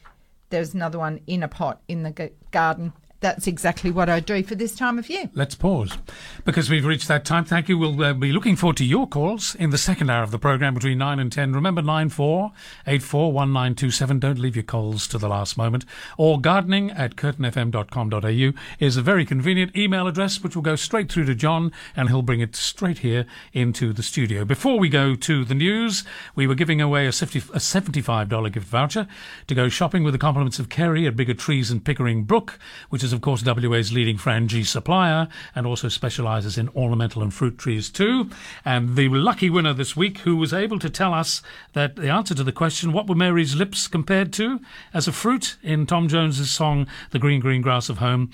there's 0.51 0.75
another 0.75 0.99
one 0.99 1.21
in 1.27 1.43
a 1.43 1.49
pot 1.49 1.81
in 1.89 2.03
the 2.03 2.31
garden. 2.51 2.93
That's 3.21 3.47
exactly 3.47 3.91
what 3.91 4.09
I 4.09 4.21
do 4.21 4.43
for 4.43 4.55
this 4.55 4.75
time 4.75 4.99
of 4.99 5.09
year. 5.09 5.31
Let's 5.35 5.55
pause 5.55 5.97
because 6.45 6.69
we've 6.69 6.85
reached 6.85 7.09
that 7.09 7.25
time. 7.25 7.45
Thank 7.45 7.69
you. 7.69 7.79
We'll 7.79 8.03
uh, 8.03 8.13
be 8.13 8.33
looking 8.33 8.57
forward 8.57 8.77
to 8.79 8.85
your 8.85 9.07
calls 9.07 9.55
in 9.55 9.71
the 9.71 9.79
second 9.79 10.11
hour 10.11 10.23
of 10.23 10.31
the 10.31 10.39
programme 10.39 10.75
between 10.75 10.99
9 10.99 11.19
and 11.19 11.33
10. 11.33 11.55
Remember 11.55 11.83
94841927. 11.83 14.21
Don't 14.21 14.39
leave 14.39 14.55
your 14.55 14.63
calls 14.63 15.09
to 15.09 15.19
the 15.19 15.29
last 15.29 15.57
moment. 15.57 15.85
Or 16.19 16.41
gardening 16.41 16.91
at 16.91 17.17
curtinfm.com.au 17.17 18.53
is 18.79 18.97
a 18.97 19.03
very 19.03 19.25
convenient 19.25 19.77
email 19.77 20.07
address 20.07 20.43
which 20.43 20.55
will 20.55 20.63
go 20.63 20.77
straight 20.77 21.11
through 21.11 21.25
to 21.25 21.35
John 21.35 21.73
and 21.95 22.09
he'll 22.09 22.23
bring 22.23 22.41
it 22.41 22.55
straight 22.55 22.99
here 22.99 23.27
into 23.53 23.93
the 23.93 24.03
studio. 24.03 24.45
Before 24.45 24.79
we 24.79 24.89
go 24.89 25.15
to 25.15 25.45
the 25.45 25.55
news, 25.55 26.05
we 26.35 26.47
were 26.47 26.55
giving 26.55 26.81
away 26.81 27.07
a, 27.07 27.13
50, 27.13 27.39
a 27.39 27.59
$75 27.59 28.53
gift 28.53 28.67
voucher 28.67 29.07
to 29.47 29.55
go 29.55 29.69
shopping 29.69 30.05
with 30.05 30.13
the 30.13 30.19
compliments 30.19 30.59
of 30.59 30.69
Kerry 30.69 31.07
at 31.07 31.17
Bigger 31.17 31.35
Trees 31.35 31.71
and 31.71 31.85
Pickering 31.85 32.25
Brook, 32.25 32.59
which 32.91 33.03
is 33.03 33.06
is, 33.07 33.13
of 33.13 33.21
course, 33.21 33.45
WA's 33.45 33.93
leading 33.93 34.19
frangie 34.19 34.67
supplier 34.67 35.29
and 35.55 35.65
also 35.65 35.89
specialises 35.89 36.59
in 36.59 36.69
ornamental 36.71 37.23
and 37.23 37.33
fruit 37.33 37.57
trees 37.57 37.89
too. 37.89 38.29
And 38.65 38.97
the 38.97 39.09
lucky 39.09 39.49
winner 39.49 39.73
this 39.73 39.97
week, 39.97 40.19
who 40.19 40.37
was 40.37 40.53
able 40.53 40.81
to 40.81 40.91
tell 40.91 41.15
us 41.15 41.41
that 41.73 41.95
the 41.95 42.11
answer 42.11 42.35
to 42.35 42.43
the 42.43 42.51
question, 42.51 42.93
what 42.93 43.07
were 43.07 43.15
Mary's 43.15 43.55
lips 43.55 43.87
compared 43.87 44.33
to 44.35 44.61
as 44.93 45.07
a 45.07 45.13
fruit 45.13 45.57
in 45.63 45.87
Tom 45.87 46.09
Jones's 46.09 46.51
song, 46.51 46.89
The 47.13 47.21
Green 47.21 47.41
Green 47.41 47.63
Grass 47.63 47.89
of 47.89 47.99
Home, 47.99 48.33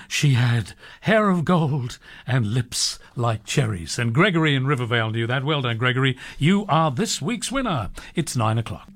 she 0.08 0.30
had 0.30 0.72
hair 1.02 1.28
of 1.28 1.44
gold 1.44 1.98
and 2.26 2.46
lips 2.46 2.98
like 3.14 3.44
cherries. 3.44 3.98
And 3.98 4.14
Gregory 4.14 4.54
in 4.54 4.66
Rivervale 4.66 5.10
knew 5.10 5.26
that. 5.26 5.44
Well 5.44 5.60
done, 5.60 5.76
Gregory. 5.76 6.16
You 6.38 6.64
are 6.70 6.90
this 6.90 7.20
week's 7.20 7.52
winner. 7.52 7.90
It's 8.14 8.34
nine 8.34 8.56
o'clock. 8.56 8.93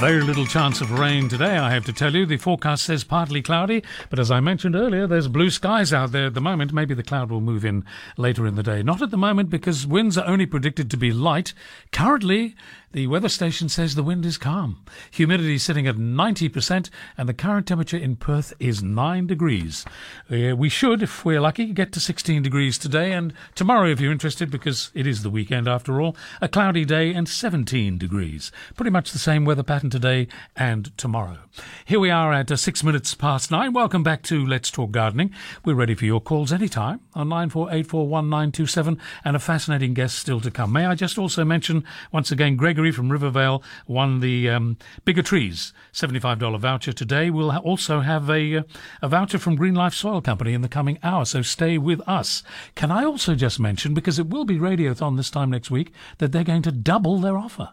Very 0.00 0.20
little 0.22 0.46
chance 0.46 0.80
of 0.80 0.92
rain 0.92 1.28
today, 1.28 1.58
I 1.58 1.70
have 1.70 1.84
to 1.86 1.92
tell 1.92 2.14
you. 2.14 2.24
The 2.24 2.36
forecast 2.36 2.84
says 2.84 3.02
partly 3.02 3.42
cloudy, 3.42 3.82
but 4.10 4.20
as 4.20 4.30
I 4.30 4.38
mentioned 4.38 4.76
earlier, 4.76 5.08
there's 5.08 5.26
blue 5.26 5.50
skies 5.50 5.92
out 5.92 6.12
there 6.12 6.26
at 6.26 6.34
the 6.34 6.40
moment. 6.40 6.72
Maybe 6.72 6.94
the 6.94 7.02
cloud 7.02 7.32
will 7.32 7.40
move 7.40 7.64
in 7.64 7.84
later 8.16 8.46
in 8.46 8.54
the 8.54 8.62
day. 8.62 8.80
Not 8.84 9.02
at 9.02 9.10
the 9.10 9.16
moment 9.16 9.50
because 9.50 9.88
winds 9.88 10.16
are 10.16 10.24
only 10.24 10.46
predicted 10.46 10.88
to 10.92 10.96
be 10.96 11.10
light. 11.10 11.52
Currently, 11.90 12.54
the 12.92 13.06
weather 13.06 13.28
station 13.28 13.68
says 13.68 13.94
the 13.94 14.02
wind 14.02 14.24
is 14.24 14.38
calm. 14.38 14.82
Humidity 15.10 15.56
is 15.56 15.62
sitting 15.62 15.86
at 15.86 15.96
90%, 15.96 16.88
and 17.18 17.28
the 17.28 17.34
current 17.34 17.66
temperature 17.66 17.98
in 17.98 18.16
Perth 18.16 18.54
is 18.58 18.82
9 18.82 19.26
degrees. 19.26 19.84
Uh, 20.32 20.56
we 20.56 20.70
should, 20.70 21.02
if 21.02 21.22
we're 21.22 21.40
lucky, 21.40 21.66
get 21.74 21.92
to 21.92 22.00
16 22.00 22.42
degrees 22.42 22.78
today, 22.78 23.12
and 23.12 23.34
tomorrow, 23.54 23.90
if 23.90 24.00
you're 24.00 24.12
interested, 24.12 24.50
because 24.50 24.90
it 24.94 25.06
is 25.06 25.22
the 25.22 25.28
weekend 25.28 25.68
after 25.68 26.00
all, 26.00 26.16
a 26.40 26.48
cloudy 26.48 26.86
day 26.86 27.12
and 27.12 27.28
17 27.28 27.98
degrees. 27.98 28.50
Pretty 28.74 28.90
much 28.90 29.12
the 29.12 29.18
same 29.18 29.44
weather 29.44 29.62
pattern 29.62 29.87
today 29.90 30.28
and 30.56 30.96
tomorrow. 30.96 31.38
Here 31.84 32.00
we 32.00 32.10
are 32.10 32.32
at 32.32 32.50
uh, 32.50 32.56
six 32.56 32.84
minutes 32.84 33.14
past 33.14 33.50
nine. 33.50 33.72
Welcome 33.72 34.02
back 34.02 34.22
to 34.24 34.44
Let's 34.44 34.70
Talk 34.70 34.90
Gardening. 34.90 35.32
We're 35.64 35.74
ready 35.74 35.94
for 35.94 36.04
your 36.04 36.20
calls 36.20 36.52
anytime 36.52 37.00
on 37.14 37.28
94841927, 37.28 38.98
and 39.24 39.36
a 39.36 39.38
fascinating 39.38 39.94
guest 39.94 40.18
still 40.18 40.40
to 40.40 40.50
come. 40.50 40.72
May 40.72 40.86
I 40.86 40.94
just 40.94 41.18
also 41.18 41.44
mention 41.44 41.84
once 42.12 42.30
again, 42.30 42.56
Gregory 42.56 42.92
from 42.92 43.10
Rivervale 43.10 43.62
won 43.86 44.20
the 44.20 44.48
um, 44.50 44.76
Bigger 45.04 45.22
Trees 45.22 45.72
$75 45.92 46.58
voucher 46.58 46.92
today. 46.92 47.30
We'll 47.30 47.50
also 47.50 48.00
have 48.00 48.30
a, 48.30 48.58
uh, 48.58 48.62
a 49.02 49.08
voucher 49.08 49.38
from 49.38 49.56
Green 49.56 49.74
Life 49.74 49.94
Soil 49.94 50.20
Company 50.20 50.54
in 50.54 50.62
the 50.62 50.68
coming 50.68 50.98
hour, 51.02 51.24
so 51.24 51.42
stay 51.42 51.78
with 51.78 52.00
us. 52.08 52.42
Can 52.74 52.90
I 52.90 53.04
also 53.04 53.34
just 53.34 53.58
mention, 53.60 53.94
because 53.94 54.18
it 54.18 54.28
will 54.28 54.44
be 54.44 54.58
Radiothon 54.58 55.16
this 55.16 55.30
time 55.30 55.50
next 55.50 55.70
week, 55.70 55.92
that 56.18 56.32
they're 56.32 56.44
going 56.44 56.62
to 56.62 56.72
double 56.72 57.18
their 57.18 57.36
offer? 57.36 57.70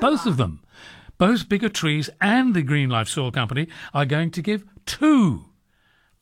Both 0.00 0.26
of 0.26 0.36
them. 0.36 0.62
Both 1.20 1.50
Bigger 1.50 1.68
Trees 1.68 2.08
and 2.22 2.54
the 2.54 2.62
Green 2.62 2.88
Life 2.88 3.06
Soil 3.06 3.30
Company 3.30 3.68
are 3.92 4.06
going 4.06 4.30
to 4.30 4.40
give 4.40 4.64
two 4.86 5.44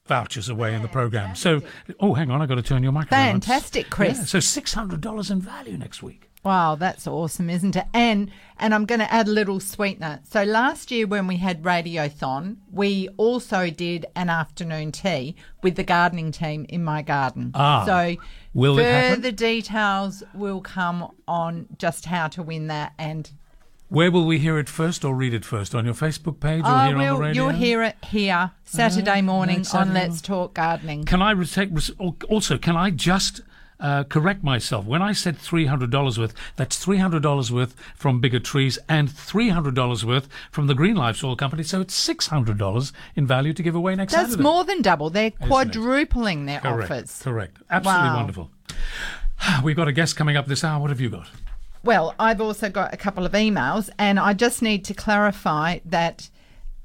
vouchers 0.06 0.48
away 0.48 0.74
in 0.74 0.82
the 0.82 0.88
program. 0.88 1.36
So, 1.36 1.62
oh, 2.00 2.14
hang 2.14 2.32
on, 2.32 2.42
I've 2.42 2.48
got 2.48 2.56
to 2.56 2.62
turn 2.62 2.82
your 2.82 2.90
microphone 2.90 3.18
on. 3.20 3.40
Fantastic, 3.40 3.90
Chris. 3.90 4.18
Yeah, 4.18 4.24
so 4.24 4.38
$600 4.38 5.30
in 5.30 5.40
value 5.40 5.78
next 5.78 6.02
week. 6.02 6.28
Wow, 6.42 6.74
that's 6.74 7.06
awesome, 7.06 7.48
isn't 7.48 7.76
it? 7.76 7.84
And 7.94 8.30
and 8.58 8.74
I'm 8.74 8.86
going 8.86 9.00
to 9.00 9.12
add 9.12 9.28
a 9.28 9.30
little 9.30 9.60
sweetener. 9.60 10.20
So 10.24 10.42
last 10.42 10.90
year 10.90 11.06
when 11.06 11.26
we 11.28 11.36
had 11.36 11.62
Radiothon, 11.62 12.56
we 12.72 13.08
also 13.16 13.70
did 13.70 14.06
an 14.16 14.30
afternoon 14.30 14.90
tea 14.90 15.36
with 15.62 15.76
the 15.76 15.84
gardening 15.84 16.32
team 16.32 16.66
in 16.68 16.82
my 16.82 17.02
garden. 17.02 17.52
Ah, 17.54 17.84
so 17.84 18.16
will 18.54 18.76
further 18.76 19.30
details 19.30 20.24
will 20.34 20.60
come 20.60 21.12
on 21.28 21.66
just 21.76 22.06
how 22.06 22.28
to 22.28 22.42
win 22.42 22.68
that 22.68 22.94
and 22.98 23.30
Where 23.90 24.10
will 24.10 24.26
we 24.26 24.38
hear 24.38 24.58
it 24.58 24.68
first 24.68 25.02
or 25.02 25.14
read 25.14 25.32
it 25.32 25.46
first? 25.46 25.74
On 25.74 25.84
your 25.86 25.94
Facebook 25.94 26.40
page 26.40 26.62
or 26.62 26.68
oh, 26.68 26.86
here 26.86 26.96
on 26.98 27.14
the 27.14 27.20
radio? 27.20 27.44
you'll 27.44 27.54
hear 27.54 27.82
it 27.82 27.96
here 28.04 28.50
Saturday 28.64 29.22
morning 29.22 29.58
next 29.58 29.74
on 29.74 29.86
Saturday 29.88 30.08
Let's 30.08 30.20
Talk 30.20 30.54
Gardening. 30.54 31.04
Can 31.04 31.22
I 31.22 31.32
take 31.44 31.70
also? 32.28 32.58
Can 32.58 32.76
I 32.76 32.90
just 32.90 33.40
uh, 33.80 34.04
correct 34.04 34.44
myself? 34.44 34.84
When 34.84 35.00
I 35.00 35.12
said 35.12 35.38
three 35.38 35.64
hundred 35.64 35.90
dollars 35.90 36.18
worth, 36.18 36.34
that's 36.56 36.76
three 36.76 36.98
hundred 36.98 37.22
dollars 37.22 37.50
worth 37.50 37.74
from 37.96 38.20
Bigger 38.20 38.40
Trees 38.40 38.78
and 38.90 39.10
three 39.10 39.48
hundred 39.48 39.74
dollars 39.74 40.04
worth 40.04 40.28
from 40.50 40.66
the 40.66 40.74
Green 40.74 40.96
Life 40.96 41.16
Soil 41.16 41.34
Company. 41.34 41.62
So 41.62 41.80
it's 41.80 41.94
six 41.94 42.26
hundred 42.26 42.58
dollars 42.58 42.92
in 43.16 43.26
value 43.26 43.54
to 43.54 43.62
give 43.62 43.74
away 43.74 43.94
next 43.94 44.12
That's 44.12 44.30
Saturday. 44.32 44.42
more 44.42 44.64
than 44.64 44.82
double. 44.82 45.08
They're 45.08 45.30
quadrupling 45.30 46.44
their 46.44 46.60
correct. 46.60 46.90
offers. 46.90 47.22
Correct. 47.22 47.56
Absolutely 47.70 48.08
Wow. 48.08 48.16
wonderful. 48.16 48.50
We've 49.62 49.76
got 49.76 49.88
a 49.88 49.92
guest 49.92 50.14
coming 50.14 50.36
up 50.36 50.46
this 50.46 50.62
hour. 50.62 50.78
What 50.78 50.90
have 50.90 51.00
you 51.00 51.08
got? 51.08 51.28
Well, 51.82 52.14
I've 52.18 52.40
also 52.40 52.68
got 52.68 52.92
a 52.92 52.96
couple 52.96 53.24
of 53.24 53.32
emails, 53.32 53.88
and 53.98 54.18
I 54.18 54.32
just 54.32 54.62
need 54.62 54.84
to 54.86 54.94
clarify 54.94 55.78
that 55.84 56.28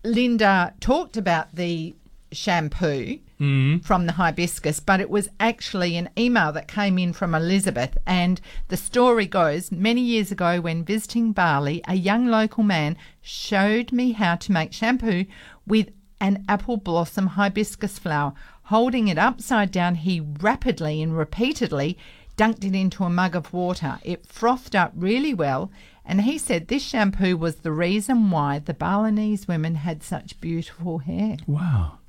Linda 0.03 0.73
talked 0.79 1.17
about 1.17 1.55
the 1.55 1.95
shampoo 2.31 3.19
mm. 3.39 3.83
from 3.83 4.05
the 4.05 4.13
hibiscus, 4.13 4.79
but 4.79 4.99
it 4.99 5.09
was 5.09 5.29
actually 5.39 5.97
an 5.97 6.09
email 6.17 6.51
that 6.51 6.67
came 6.67 6.97
in 6.97 7.13
from 7.13 7.35
Elizabeth. 7.35 7.97
And 8.05 8.41
the 8.67 8.77
story 8.77 9.25
goes 9.25 9.71
many 9.71 10.01
years 10.01 10.31
ago, 10.31 10.61
when 10.61 10.83
visiting 10.83 11.31
Bali, 11.31 11.81
a 11.87 11.95
young 11.95 12.27
local 12.27 12.63
man 12.63 12.97
showed 13.21 13.91
me 13.91 14.11
how 14.13 14.35
to 14.35 14.51
make 14.51 14.73
shampoo 14.73 15.25
with 15.65 15.89
an 16.19 16.43
apple 16.47 16.77
blossom 16.77 17.27
hibiscus 17.27 17.99
flower. 17.99 18.33
Holding 18.67 19.09
it 19.09 19.17
upside 19.17 19.71
down, 19.71 19.95
he 19.95 20.19
rapidly 20.19 21.01
and 21.01 21.17
repeatedly 21.17 21.97
dunked 22.37 22.63
it 22.63 22.75
into 22.75 23.03
a 23.03 23.09
mug 23.09 23.35
of 23.35 23.53
water. 23.53 23.99
It 24.03 24.25
frothed 24.25 24.75
up 24.75 24.91
really 24.95 25.33
well, 25.33 25.71
and 26.05 26.21
he 26.21 26.37
said 26.37 26.67
this 26.67 26.83
shampoo 26.83 27.37
was 27.37 27.57
the 27.57 27.71
reason 27.71 28.29
why 28.29 28.59
the 28.59 28.73
Balinese 28.73 29.47
women 29.47 29.75
had 29.75 30.03
such 30.03 30.39
beautiful 30.41 30.99
hair. 30.99 31.37
Wow. 31.47 31.99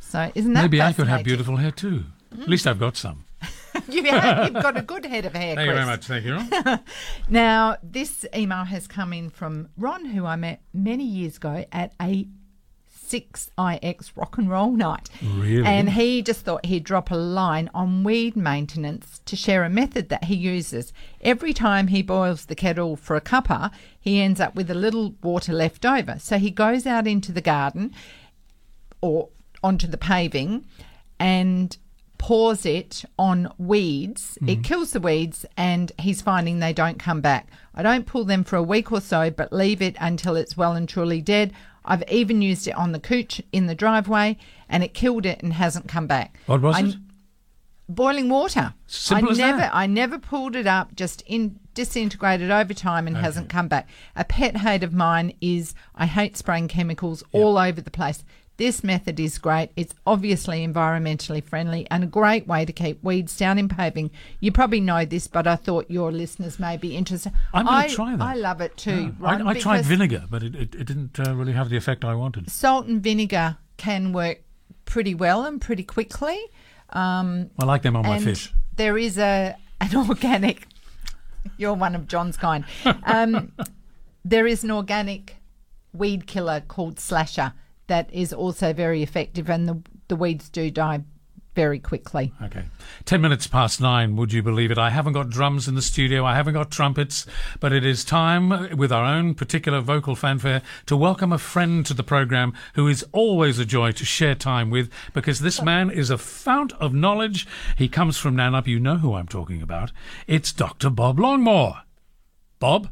So 0.00 0.30
isn't 0.34 0.52
that 0.54 0.62
Maybe 0.62 0.80
I 0.80 0.92
could 0.92 1.08
have 1.08 1.24
beautiful 1.24 1.56
hair 1.56 1.70
too. 1.70 2.04
At 2.32 2.48
least 2.48 2.66
I've 2.66 2.78
got 2.78 2.96
some. 2.96 3.24
you 3.88 4.04
have, 4.04 4.46
you've 4.46 4.62
got 4.62 4.76
a 4.76 4.82
good 4.82 5.04
head 5.04 5.24
of 5.24 5.32
hair, 5.34 5.54
Thank 5.54 5.68
you 5.68 5.74
very 5.74 5.86
much. 5.86 6.06
Thank 6.06 6.24
you. 6.24 6.34
Ron. 6.34 6.80
Now, 7.28 7.76
this 7.82 8.26
email 8.34 8.64
has 8.64 8.86
come 8.86 9.12
in 9.12 9.30
from 9.30 9.68
Ron, 9.76 10.06
who 10.06 10.26
I 10.26 10.36
met 10.36 10.62
many 10.72 11.04
years 11.04 11.36
ago 11.36 11.64
at 11.70 11.92
a 12.00 12.26
6IX 13.08 14.10
rock 14.16 14.38
and 14.38 14.50
roll 14.50 14.72
night. 14.72 15.08
Really? 15.22 15.64
And 15.64 15.90
he 15.90 16.22
just 16.22 16.40
thought 16.40 16.66
he'd 16.66 16.84
drop 16.84 17.10
a 17.10 17.16
line 17.16 17.70
on 17.74 18.04
weed 18.04 18.36
maintenance 18.36 19.20
to 19.24 19.36
share 19.36 19.64
a 19.64 19.70
method 19.70 20.08
that 20.08 20.24
he 20.24 20.34
uses. 20.34 20.92
Every 21.20 21.52
time 21.52 21.88
he 21.88 22.02
boils 22.02 22.46
the 22.46 22.54
kettle 22.54 22.96
for 22.96 23.16
a 23.16 23.20
cuppa, 23.20 23.70
he 23.98 24.20
ends 24.20 24.40
up 24.40 24.54
with 24.54 24.70
a 24.70 24.74
little 24.74 25.14
water 25.22 25.52
left 25.52 25.84
over. 25.84 26.18
So 26.18 26.38
he 26.38 26.50
goes 26.50 26.86
out 26.86 27.06
into 27.06 27.32
the 27.32 27.40
garden 27.40 27.94
or 29.00 29.28
onto 29.62 29.86
the 29.86 29.98
paving 29.98 30.66
and 31.18 31.76
pours 32.18 32.66
it 32.66 33.04
on 33.18 33.52
weeds. 33.58 34.36
It 34.42 34.44
mm-hmm. 34.44 34.62
kills 34.62 34.92
the 34.92 35.00
weeds 35.00 35.46
and 35.56 35.92
he's 35.98 36.20
finding 36.20 36.58
they 36.58 36.72
don't 36.72 36.98
come 36.98 37.20
back. 37.20 37.48
I 37.74 37.82
don't 37.82 38.06
pull 38.06 38.24
them 38.24 38.44
for 38.44 38.56
a 38.56 38.62
week 38.62 38.92
or 38.92 39.00
so, 39.00 39.30
but 39.30 39.52
leave 39.52 39.80
it 39.80 39.96
until 40.00 40.36
it's 40.36 40.56
well 40.56 40.72
and 40.72 40.88
truly 40.88 41.22
dead. 41.22 41.52
I've 41.88 42.04
even 42.10 42.42
used 42.42 42.68
it 42.68 42.76
on 42.76 42.92
the 42.92 43.00
cooch 43.00 43.40
in 43.50 43.66
the 43.66 43.74
driveway 43.74 44.36
and 44.68 44.84
it 44.84 44.92
killed 44.94 45.24
it 45.26 45.42
and 45.42 45.54
hasn't 45.54 45.88
come 45.88 46.06
back. 46.06 46.38
What 46.46 46.60
was 46.60 46.76
I- 46.76 46.80
it? 46.80 46.96
Boiling 47.88 48.28
water. 48.28 48.74
Simple 48.86 49.30
I 49.30 49.32
as 49.32 49.38
never 49.38 49.58
that. 49.58 49.74
I 49.74 49.86
never 49.86 50.18
pulled 50.18 50.54
it 50.54 50.66
up, 50.66 50.94
just 50.94 51.22
in 51.22 51.58
disintegrated 51.72 52.50
over 52.50 52.74
time 52.74 53.06
and 53.06 53.16
hasn't 53.16 53.48
come 53.48 53.66
back. 53.66 53.88
A 54.14 54.24
pet 54.24 54.58
hate 54.58 54.82
of 54.82 54.92
mine 54.92 55.32
is 55.40 55.74
I 55.94 56.04
hate 56.04 56.36
spraying 56.36 56.68
chemicals 56.68 57.24
all 57.32 57.56
over 57.56 57.80
the 57.80 57.90
place. 57.90 58.24
This 58.58 58.82
method 58.82 59.20
is 59.20 59.38
great. 59.38 59.70
It's 59.76 59.94
obviously 60.04 60.66
environmentally 60.66 61.44
friendly 61.44 61.86
and 61.92 62.02
a 62.02 62.08
great 62.08 62.48
way 62.48 62.64
to 62.64 62.72
keep 62.72 63.02
weeds 63.04 63.36
down 63.36 63.56
in 63.56 63.68
paving. 63.68 64.10
You 64.40 64.50
probably 64.50 64.80
know 64.80 65.04
this, 65.04 65.28
but 65.28 65.46
I 65.46 65.54
thought 65.54 65.88
your 65.88 66.10
listeners 66.10 66.58
may 66.58 66.76
be 66.76 66.96
interested. 66.96 67.32
I'm 67.54 67.66
gonna 67.66 67.88
try 67.88 68.16
that. 68.16 68.24
I 68.24 68.34
love 68.34 68.60
it 68.60 68.76
too. 68.76 69.14
I, 69.22 69.36
Ron, 69.36 69.46
I 69.46 69.54
tried 69.60 69.84
vinegar, 69.84 70.24
but 70.28 70.42
it, 70.42 70.56
it, 70.56 70.74
it 70.74 70.84
didn't 70.86 71.20
uh, 71.20 71.36
really 71.36 71.52
have 71.52 71.70
the 71.70 71.76
effect 71.76 72.04
I 72.04 72.16
wanted. 72.16 72.50
Salt 72.50 72.86
and 72.86 73.00
vinegar 73.00 73.58
can 73.76 74.12
work 74.12 74.40
pretty 74.86 75.14
well 75.14 75.44
and 75.44 75.60
pretty 75.60 75.84
quickly. 75.84 76.38
Um, 76.90 77.50
I 77.60 77.64
like 77.64 77.82
them 77.82 77.94
on 77.94 78.04
my 78.04 78.18
fish. 78.18 78.52
There 78.74 78.98
is 78.98 79.18
a 79.18 79.54
an 79.80 79.96
organic. 80.08 80.66
You're 81.58 81.74
one 81.74 81.94
of 81.94 82.08
John's 82.08 82.36
kind. 82.36 82.64
Um, 83.04 83.52
there 84.24 84.48
is 84.48 84.64
an 84.64 84.72
organic 84.72 85.36
weed 85.92 86.26
killer 86.26 86.60
called 86.60 86.98
Slasher 86.98 87.52
that 87.88 88.12
is 88.12 88.32
also 88.32 88.72
very 88.72 89.02
effective, 89.02 89.50
and 89.50 89.68
the 89.68 89.82
the 90.08 90.16
weeds 90.16 90.48
do 90.48 90.70
die 90.70 91.02
very 91.58 91.80
quickly. 91.80 92.32
Okay. 92.40 92.62
Ten 93.04 93.20
minutes 93.20 93.48
past 93.48 93.80
nine, 93.80 94.14
would 94.14 94.32
you 94.32 94.44
believe 94.44 94.70
it? 94.70 94.78
I 94.78 94.90
haven't 94.90 95.14
got 95.14 95.28
drums 95.28 95.66
in 95.66 95.74
the 95.74 95.82
studio, 95.82 96.24
I 96.24 96.36
haven't 96.36 96.54
got 96.54 96.70
trumpets, 96.70 97.26
but 97.58 97.72
it 97.72 97.84
is 97.84 98.04
time, 98.04 98.52
uh, 98.52 98.68
with 98.76 98.92
our 98.92 99.04
own 99.04 99.34
particular 99.34 99.80
vocal 99.80 100.14
fanfare, 100.14 100.62
to 100.86 100.96
welcome 100.96 101.32
a 101.32 101.38
friend 101.38 101.84
to 101.86 101.94
the 101.94 102.04
programme 102.04 102.54
who 102.74 102.86
is 102.86 103.04
always 103.10 103.58
a 103.58 103.64
joy 103.64 103.90
to 103.90 104.04
share 104.04 104.36
time 104.36 104.70
with 104.70 104.88
because 105.12 105.40
this 105.40 105.60
man 105.60 105.90
is 105.90 106.10
a 106.10 106.16
fount 106.16 106.74
of 106.74 106.94
knowledge. 106.94 107.44
He 107.76 107.88
comes 107.88 108.16
from 108.18 108.36
Nannup, 108.36 108.68
you 108.68 108.78
know 108.78 108.98
who 108.98 109.14
I'm 109.14 109.26
talking 109.26 109.60
about. 109.60 109.90
It's 110.28 110.52
Dr. 110.52 110.90
Bob 110.90 111.18
Longmore. 111.18 111.82
Bob? 112.60 112.88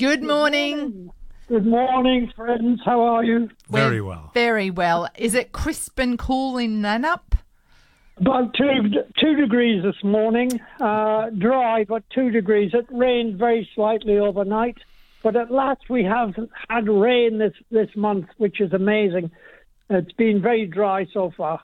Good 0.00 0.24
morning. 0.24 1.12
Good 1.48 1.66
morning, 1.66 2.32
friends. 2.36 2.80
How 2.84 3.00
are 3.00 3.24
you? 3.24 3.50
Very 3.68 4.00
well. 4.00 4.30
Very 4.32 4.70
well. 4.70 5.08
Is 5.16 5.34
it 5.34 5.52
crisp 5.52 5.98
and 5.98 6.18
cool 6.18 6.56
in 6.56 6.80
Nannup? 6.80 7.34
About 8.16 8.54
two 8.54 8.90
two 9.20 9.34
degrees 9.34 9.82
this 9.82 10.02
morning. 10.04 10.60
Uh, 10.80 11.30
dry, 11.30 11.84
but 11.84 12.04
two 12.14 12.30
degrees. 12.30 12.70
It 12.74 12.86
rained 12.90 13.38
very 13.38 13.68
slightly 13.74 14.18
overnight, 14.18 14.78
but 15.22 15.34
at 15.34 15.50
last 15.50 15.90
we 15.90 16.04
have 16.04 16.34
had 16.68 16.88
rain 16.88 17.38
this 17.38 17.54
this 17.70 17.88
month, 17.96 18.26
which 18.36 18.60
is 18.60 18.72
amazing. 18.72 19.30
It's 19.90 20.12
been 20.12 20.40
very 20.40 20.66
dry 20.66 21.06
so 21.12 21.32
far. 21.36 21.60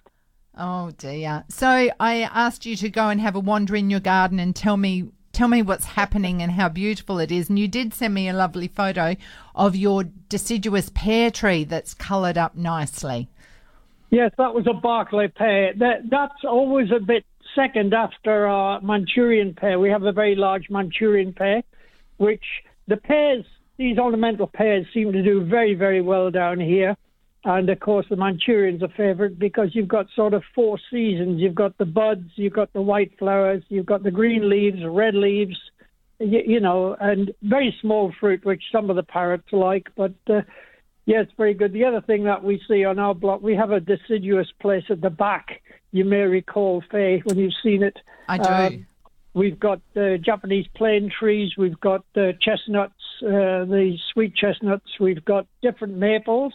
Oh 0.56 0.90
dear. 0.98 1.44
So 1.48 1.88
I 2.00 2.22
asked 2.22 2.66
you 2.66 2.74
to 2.76 2.90
go 2.90 3.10
and 3.10 3.20
have 3.20 3.36
a 3.36 3.40
wander 3.40 3.76
in 3.76 3.90
your 3.90 4.00
garden 4.00 4.40
and 4.40 4.56
tell 4.56 4.76
me 4.76 5.10
tell 5.38 5.46
me 5.46 5.62
what's 5.62 5.84
happening 5.84 6.42
and 6.42 6.50
how 6.50 6.68
beautiful 6.68 7.20
it 7.20 7.30
is. 7.30 7.48
And 7.48 7.56
you 7.56 7.68
did 7.68 7.94
send 7.94 8.12
me 8.12 8.28
a 8.28 8.32
lovely 8.32 8.66
photo 8.66 9.14
of 9.54 9.76
your 9.76 10.02
deciduous 10.02 10.90
pear 10.92 11.30
tree 11.30 11.62
that's 11.62 11.94
coloured 11.94 12.36
up 12.36 12.56
nicely. 12.56 13.28
Yes, 14.10 14.32
that 14.36 14.52
was 14.52 14.66
a 14.66 14.74
Barclay 14.74 15.28
pear. 15.28 15.74
That, 15.74 16.10
that's 16.10 16.42
always 16.42 16.88
a 16.90 16.98
bit 16.98 17.24
second 17.54 17.94
after 17.94 18.48
our 18.48 18.80
Manchurian 18.80 19.54
pear. 19.54 19.78
We 19.78 19.90
have 19.90 20.02
a 20.02 20.10
very 20.10 20.34
large 20.34 20.70
Manchurian 20.70 21.32
pear, 21.32 21.62
which 22.16 22.44
the 22.88 22.96
pears, 22.96 23.44
these 23.76 23.96
ornamental 23.96 24.48
pears, 24.48 24.86
seem 24.92 25.12
to 25.12 25.22
do 25.22 25.44
very, 25.44 25.74
very 25.74 26.00
well 26.00 26.32
down 26.32 26.58
here. 26.58 26.96
And 27.48 27.70
of 27.70 27.80
course, 27.80 28.04
the 28.10 28.16
Manchurian's 28.16 28.82
a 28.82 28.88
favourite 28.88 29.38
because 29.38 29.70
you've 29.72 29.88
got 29.88 30.04
sort 30.14 30.34
of 30.34 30.42
four 30.54 30.78
seasons. 30.90 31.40
You've 31.40 31.54
got 31.54 31.78
the 31.78 31.86
buds, 31.86 32.28
you've 32.34 32.52
got 32.52 32.70
the 32.74 32.82
white 32.82 33.18
flowers, 33.18 33.62
you've 33.70 33.86
got 33.86 34.02
the 34.02 34.10
green 34.10 34.50
leaves, 34.50 34.84
red 34.84 35.14
leaves, 35.14 35.56
you, 36.18 36.42
you 36.46 36.60
know, 36.60 36.94
and 37.00 37.32
very 37.40 37.74
small 37.80 38.12
fruit, 38.20 38.44
which 38.44 38.62
some 38.70 38.90
of 38.90 38.96
the 38.96 39.02
parrots 39.02 39.48
like. 39.50 39.88
But 39.96 40.12
uh, 40.28 40.42
yeah, 41.06 41.22
it's 41.22 41.32
very 41.38 41.54
good. 41.54 41.72
The 41.72 41.86
other 41.86 42.02
thing 42.02 42.24
that 42.24 42.44
we 42.44 42.60
see 42.68 42.84
on 42.84 42.98
our 42.98 43.14
block, 43.14 43.40
we 43.40 43.56
have 43.56 43.70
a 43.70 43.80
deciduous 43.80 44.48
place 44.60 44.84
at 44.90 45.00
the 45.00 45.08
back. 45.08 45.62
You 45.90 46.04
may 46.04 46.24
recall, 46.24 46.84
Faye, 46.90 47.22
when 47.24 47.38
you've 47.38 47.54
seen 47.62 47.82
it. 47.82 47.96
I 48.28 48.36
do. 48.36 48.48
Um, 48.50 48.86
We've 49.32 49.58
got 49.58 49.80
uh, 49.96 50.16
Japanese 50.16 50.66
plane 50.74 51.10
trees. 51.16 51.52
We've 51.56 51.78
got 51.80 52.04
uh, 52.16 52.32
chestnuts, 52.42 53.00
uh, 53.22 53.64
the 53.64 53.96
sweet 54.12 54.34
chestnuts. 54.34 54.88
We've 54.98 55.24
got 55.24 55.46
different 55.62 55.96
maples. 55.96 56.52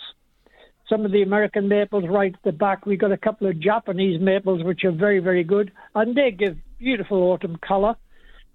Some 0.90 1.06
of 1.06 1.12
the 1.12 1.22
American 1.22 1.68
maples 1.68 2.06
right 2.08 2.34
at 2.34 2.44
the 2.44 2.52
back. 2.52 2.86
We've 2.86 3.00
got 3.00 3.12
a 3.12 3.18
couple 3.18 3.48
of 3.48 3.60
Japanese 3.60 4.20
maples, 4.22 4.64
which 4.64 4.84
are 4.84 4.92
very, 4.92 5.20
very 5.20 5.44
good, 5.44 5.72
and 5.96 6.16
they 6.16 6.32
give 6.32 6.58
beautiful 6.78 7.24
autumn 7.24 7.58
colour. 7.58 7.96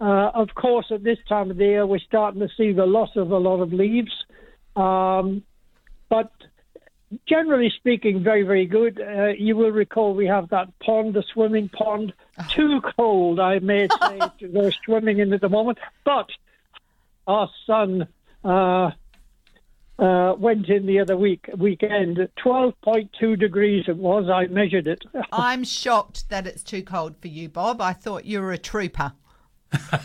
Uh, 0.01 0.31
of 0.35 0.55
course, 0.55 0.87
at 0.91 1.03
this 1.03 1.18
time 1.29 1.51
of 1.51 1.57
the 1.57 1.64
year, 1.64 1.87
we're 1.87 1.99
starting 1.99 2.41
to 2.41 2.49
see 2.57 2.72
the 2.72 2.87
loss 2.87 3.11
of 3.16 3.31
a 3.31 3.39
lot 3.39 3.61
of 3.61 3.72
leaves. 3.72 4.12
Um, 4.76 5.43
but 6.09 6.31
generally 7.26 7.72
speaking, 7.76 8.22
very, 8.22 8.43
very 8.43 8.66
good. 8.66 9.01
Uh, 9.01 9.29
you 9.39 9.57
will 9.57 9.70
recall 9.70 10.14
we 10.14 10.26
have 10.26 10.51
that 10.51 10.79
pond, 10.79 11.14
the 11.14 11.24
swimming 11.33 11.68
pond. 11.68 12.12
Too 12.51 12.81
cold, 12.97 13.41
I 13.41 13.59
may 13.59 13.89
say, 14.03 14.20
to 14.41 14.49
go 14.49 14.70
swimming 14.85 15.18
in 15.18 15.33
at 15.33 15.41
the 15.41 15.49
moment. 15.49 15.79
But 16.05 16.29
our 17.26 17.51
son 17.66 18.09
uh, 18.45 18.91
uh, 19.99 20.35
went 20.39 20.69
in 20.69 20.87
the 20.87 21.01
other 21.01 21.17
week 21.17 21.49
weekend. 21.57 22.29
Twelve 22.37 22.75
point 22.83 23.11
two 23.19 23.37
degrees 23.37 23.85
it 23.89 23.97
was. 23.97 24.29
I 24.29 24.47
measured 24.47 24.87
it. 24.87 25.05
I'm 25.33 25.65
shocked 25.65 26.29
that 26.31 26.47
it's 26.47 26.63
too 26.63 26.83
cold 26.83 27.17
for 27.21 27.29
you, 27.29 27.49
Bob. 27.49 27.81
I 27.81 27.93
thought 27.93 28.25
you 28.25 28.41
were 28.41 28.53
a 28.53 28.59
trooper. 28.59 29.13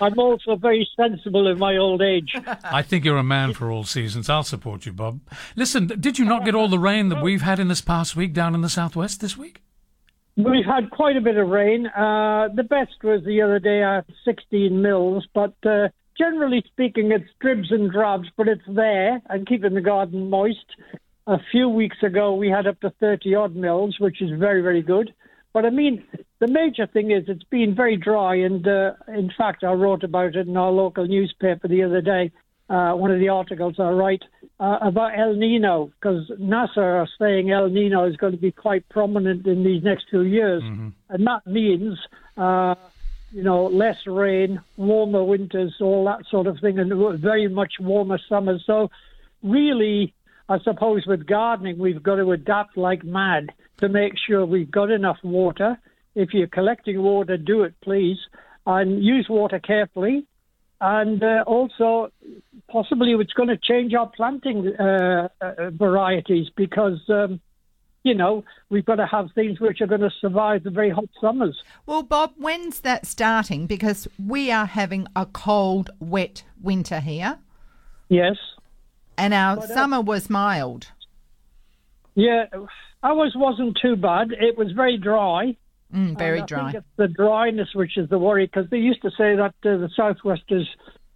I'm 0.00 0.18
also 0.18 0.56
very 0.56 0.88
sensible 0.96 1.46
in 1.46 1.58
my 1.58 1.76
old 1.76 2.02
age. 2.02 2.34
I 2.64 2.82
think 2.82 3.04
you're 3.04 3.16
a 3.16 3.22
man 3.22 3.52
for 3.52 3.70
all 3.70 3.84
seasons. 3.84 4.28
I'll 4.28 4.42
support 4.42 4.86
you, 4.86 4.92
Bob. 4.92 5.20
Listen, 5.54 5.86
did 5.86 6.18
you 6.18 6.24
not 6.24 6.44
get 6.44 6.54
all 6.54 6.68
the 6.68 6.78
rain 6.78 7.10
that 7.10 7.22
we've 7.22 7.42
had 7.42 7.60
in 7.60 7.68
this 7.68 7.80
past 7.80 8.16
week 8.16 8.32
down 8.32 8.54
in 8.54 8.60
the 8.60 8.68
southwest 8.68 9.20
this 9.20 9.36
week? 9.36 9.62
We've 10.36 10.64
had 10.64 10.90
quite 10.90 11.16
a 11.16 11.20
bit 11.20 11.36
of 11.36 11.48
rain. 11.48 11.86
Uh, 11.86 12.48
the 12.52 12.64
best 12.64 13.04
was 13.04 13.22
the 13.24 13.40
other 13.42 13.60
day 13.60 13.84
at 13.84 14.04
16 14.24 14.82
mils, 14.82 15.26
but 15.32 15.54
uh, 15.64 15.88
generally 16.16 16.62
speaking, 16.66 17.12
it's 17.12 17.28
dribs 17.40 17.70
and 17.70 17.90
drabs, 17.90 18.28
but 18.36 18.48
it's 18.48 18.62
there 18.68 19.20
and 19.28 19.46
keeping 19.46 19.74
the 19.74 19.80
garden 19.80 20.30
moist. 20.30 20.66
A 21.26 21.38
few 21.50 21.68
weeks 21.68 21.96
ago, 22.02 22.34
we 22.34 22.50
had 22.50 22.66
up 22.66 22.80
to 22.80 22.90
30 23.00 23.34
odd 23.34 23.56
mils, 23.56 23.98
which 23.98 24.20
is 24.20 24.30
very, 24.38 24.60
very 24.60 24.82
good. 24.82 25.14
But 25.54 25.64
I 25.64 25.70
mean, 25.70 26.04
the 26.40 26.48
major 26.48 26.86
thing 26.86 27.12
is 27.12 27.24
it's 27.28 27.44
been 27.44 27.74
very 27.74 27.96
dry, 27.96 28.34
and 28.34 28.66
uh, 28.66 28.92
in 29.08 29.30
fact, 29.38 29.64
I 29.64 29.72
wrote 29.72 30.02
about 30.02 30.34
it 30.36 30.48
in 30.48 30.56
our 30.56 30.70
local 30.70 31.06
newspaper 31.06 31.68
the 31.68 31.84
other 31.84 32.00
day. 32.00 32.32
Uh, 32.68 32.92
one 32.92 33.10
of 33.10 33.20
the 33.20 33.28
articles 33.28 33.76
I 33.78 33.90
write 33.90 34.22
uh, 34.58 34.78
about 34.82 35.18
El 35.18 35.34
Nino, 35.34 35.92
because 36.00 36.28
NASA 36.40 36.78
are 36.78 37.08
saying 37.18 37.50
El 37.50 37.68
Nino 37.68 38.04
is 38.04 38.16
going 38.16 38.32
to 38.32 38.38
be 38.38 38.50
quite 38.50 38.88
prominent 38.88 39.46
in 39.46 39.62
these 39.62 39.82
next 39.82 40.06
few 40.10 40.22
years, 40.22 40.62
and 41.10 41.26
that 41.26 41.46
means, 41.46 41.98
uh, 42.36 42.74
you 43.34 43.42
know, 43.42 43.66
less 43.66 43.96
rain, 44.06 44.60
warmer 44.76 45.24
winters, 45.24 45.74
all 45.80 46.04
that 46.04 46.20
sort 46.30 46.46
of 46.46 46.60
thing, 46.60 46.78
and 46.78 47.20
very 47.20 47.48
much 47.48 47.74
warmer 47.80 48.20
summers. 48.28 48.62
So, 48.64 48.90
really, 49.42 50.14
I 50.48 50.60
suppose 50.60 51.04
with 51.04 51.26
gardening, 51.26 51.76
we've 51.76 52.02
got 52.02 52.16
to 52.16 52.30
adapt 52.30 52.76
like 52.76 53.02
mad 53.02 53.50
to 53.78 53.88
make 53.88 54.12
sure 54.24 54.46
we've 54.46 54.70
got 54.70 54.92
enough 54.92 55.18
water. 55.24 55.76
If 56.14 56.32
you're 56.32 56.46
collecting 56.46 57.02
water, 57.02 57.36
do 57.36 57.64
it, 57.64 57.74
please, 57.82 58.18
and 58.66 59.02
use 59.02 59.26
water 59.28 59.58
carefully. 59.58 60.26
And 60.80 61.20
uh, 61.20 61.42
also, 61.44 62.12
possibly 62.70 63.12
it's 63.14 63.32
going 63.32 63.48
to 63.48 63.56
change 63.56 63.94
our 63.94 64.10
planting 64.14 64.76
uh, 64.76 65.28
uh, 65.40 65.70
varieties 65.70 66.46
because, 66.56 67.00
um, 67.08 67.40
you 68.04 68.14
know, 68.14 68.44
we've 68.68 68.84
got 68.84 68.96
to 68.96 69.06
have 69.06 69.28
things 69.34 69.58
which 69.58 69.80
are 69.80 69.86
going 69.86 70.02
to 70.02 70.10
survive 70.20 70.62
the 70.62 70.70
very 70.70 70.90
hot 70.90 71.08
summers. 71.20 71.58
Well, 71.86 72.02
Bob, 72.02 72.34
when's 72.36 72.80
that 72.80 73.06
starting? 73.06 73.66
Because 73.66 74.06
we 74.24 74.50
are 74.52 74.66
having 74.66 75.08
a 75.16 75.26
cold, 75.26 75.90
wet 75.98 76.44
winter 76.62 77.00
here, 77.00 77.38
Yes. 78.10 78.36
and 79.16 79.32
our 79.32 79.56
But, 79.56 79.64
uh, 79.70 79.74
summer 79.74 80.00
was 80.02 80.28
mild. 80.28 80.88
Yeah, 82.14 82.44
ours 83.02 83.32
wasn't 83.34 83.78
too 83.80 83.96
bad. 83.96 84.28
It 84.32 84.56
was 84.56 84.70
very 84.72 84.98
dry. 84.98 85.56
Mm, 85.92 86.18
very 86.18 86.42
dry. 86.42 86.72
it's 86.74 86.86
the 86.96 87.06
dryness 87.08 87.68
which 87.74 87.96
is 87.96 88.08
the 88.08 88.18
worry 88.18 88.46
because 88.46 88.68
they 88.70 88.78
used 88.78 89.00
to 89.02 89.10
say 89.10 89.36
that 89.36 89.54
uh, 89.64 89.76
the 89.78 89.88
southwest 89.96 90.42
is 90.50 90.66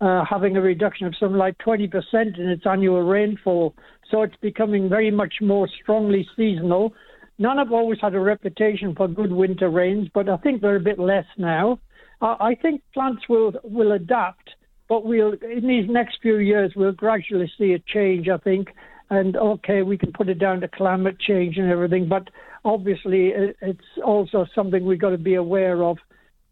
uh, 0.00 0.24
having 0.24 0.56
a 0.56 0.60
reduction 0.60 1.06
of 1.08 1.16
something 1.18 1.36
like 1.36 1.58
20% 1.58 1.90
in 2.38 2.48
its 2.48 2.64
annual 2.64 3.02
rainfall. 3.02 3.74
So 4.10 4.22
it's 4.22 4.36
becoming 4.40 4.88
very 4.88 5.10
much 5.10 5.34
more 5.40 5.68
strongly 5.82 6.26
seasonal. 6.36 6.94
None 7.38 7.58
have 7.58 7.72
always 7.72 7.98
had 8.00 8.14
a 8.14 8.20
reputation 8.20 8.94
for 8.94 9.06
good 9.06 9.32
winter 9.32 9.70
rains, 9.70 10.08
but 10.12 10.28
I 10.28 10.36
think 10.38 10.60
they're 10.60 10.76
a 10.76 10.80
bit 10.80 10.98
less 10.98 11.26
now. 11.36 11.78
Uh, 12.20 12.36
I 12.40 12.56
think 12.60 12.82
plants 12.92 13.22
will 13.28 13.52
will 13.62 13.92
adapt, 13.92 14.50
but 14.88 15.04
we'll 15.04 15.34
in 15.34 15.68
these 15.68 15.88
next 15.88 16.18
few 16.20 16.38
years 16.38 16.72
we'll 16.74 16.92
gradually 16.92 17.50
see 17.56 17.74
a 17.74 17.78
change. 17.78 18.28
I 18.28 18.38
think, 18.38 18.68
and 19.10 19.36
okay, 19.36 19.82
we 19.82 19.96
can 19.96 20.12
put 20.12 20.28
it 20.28 20.40
down 20.40 20.60
to 20.62 20.68
climate 20.68 21.18
change 21.20 21.58
and 21.58 21.70
everything, 21.70 22.08
but 22.08 22.28
obviously 22.64 23.28
it, 23.28 23.56
it's 23.62 23.80
also 24.04 24.46
something 24.54 24.84
we've 24.84 25.00
got 25.00 25.10
to 25.10 25.18
be 25.18 25.34
aware 25.34 25.84
of. 25.84 25.98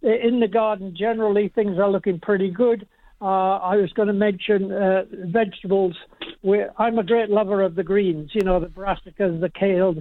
In 0.02 0.38
the 0.38 0.46
garden, 0.48 0.94
generally 0.96 1.48
things 1.48 1.78
are 1.78 1.90
looking 1.90 2.20
pretty 2.20 2.50
good. 2.50 2.86
Uh, 3.20 3.56
I 3.56 3.76
was 3.76 3.92
going 3.92 4.08
to 4.08 4.14
mention 4.14 4.72
uh, 4.72 5.04
vegetables. 5.10 5.96
Where 6.42 6.72
I'm 6.80 6.98
a 6.98 7.02
great 7.02 7.30
lover 7.30 7.62
of 7.62 7.74
the 7.74 7.82
greens, 7.82 8.30
you 8.34 8.42
know, 8.42 8.60
the 8.60 8.66
brassicas, 8.66 9.40
the 9.40 9.48
kale, 9.48 9.96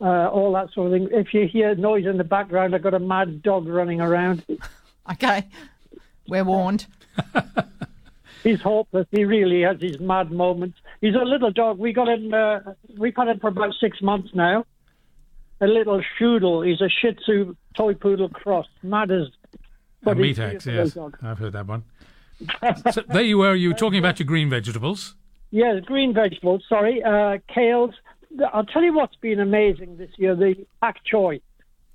uh, 0.00 0.28
all 0.28 0.52
that 0.54 0.72
sort 0.72 0.88
of 0.88 0.92
thing. 0.92 1.08
If 1.12 1.32
you 1.34 1.46
hear 1.46 1.74
noise 1.74 2.06
in 2.06 2.16
the 2.16 2.24
background, 2.24 2.74
I've 2.74 2.82
got 2.82 2.94
a 2.94 2.98
mad 2.98 3.42
dog 3.42 3.68
running 3.68 4.00
around. 4.00 4.44
Okay, 5.12 5.46
we're 6.26 6.44
warned. 6.44 6.86
He's 8.42 8.60
hopeless. 8.60 9.06
He 9.10 9.24
really 9.24 9.62
has 9.62 9.80
his 9.80 10.00
mad 10.00 10.30
moments. 10.30 10.78
He's 11.00 11.14
a 11.14 11.24
little 11.24 11.50
dog. 11.50 11.78
We 11.78 11.92
got 11.92 12.08
him. 12.08 12.32
Uh, 12.32 12.60
we've 12.96 13.14
had 13.14 13.28
him 13.28 13.38
for 13.38 13.48
about 13.48 13.74
six 13.80 14.00
months 14.00 14.30
now. 14.34 14.64
A 15.60 15.66
little 15.66 16.02
Shoodle. 16.18 16.66
He's 16.66 16.80
a 16.80 16.88
Shih 16.88 17.12
Tzu 17.14 17.54
toy 17.76 17.94
poodle 17.94 18.28
cross. 18.28 18.66
Mad 18.82 19.10
as. 19.10 19.28
A 19.52 19.58
but 20.04 20.16
he's 20.18 20.38
meat 20.38 20.38
axe, 20.38 20.66
yes. 20.66 20.92
dog. 20.92 21.18
I've 21.22 21.38
heard 21.38 21.52
that 21.54 21.66
one. 21.66 21.84
So 22.90 23.02
there 23.08 23.22
you 23.22 23.38
were. 23.38 23.54
You 23.54 23.68
were 23.70 23.74
talking 23.74 23.98
about 23.98 24.18
your 24.18 24.26
green 24.26 24.50
vegetables. 24.50 25.14
Yes, 25.50 25.84
green 25.84 26.12
vegetables. 26.12 26.64
Sorry, 26.68 27.02
uh, 27.02 27.38
kales. 27.54 27.92
I'll 28.52 28.64
tell 28.64 28.82
you 28.82 28.92
what's 28.92 29.16
been 29.16 29.40
amazing 29.40 29.96
this 29.96 30.10
year: 30.16 30.34
the 30.34 30.66
pak 30.80 30.96
choy. 31.10 31.40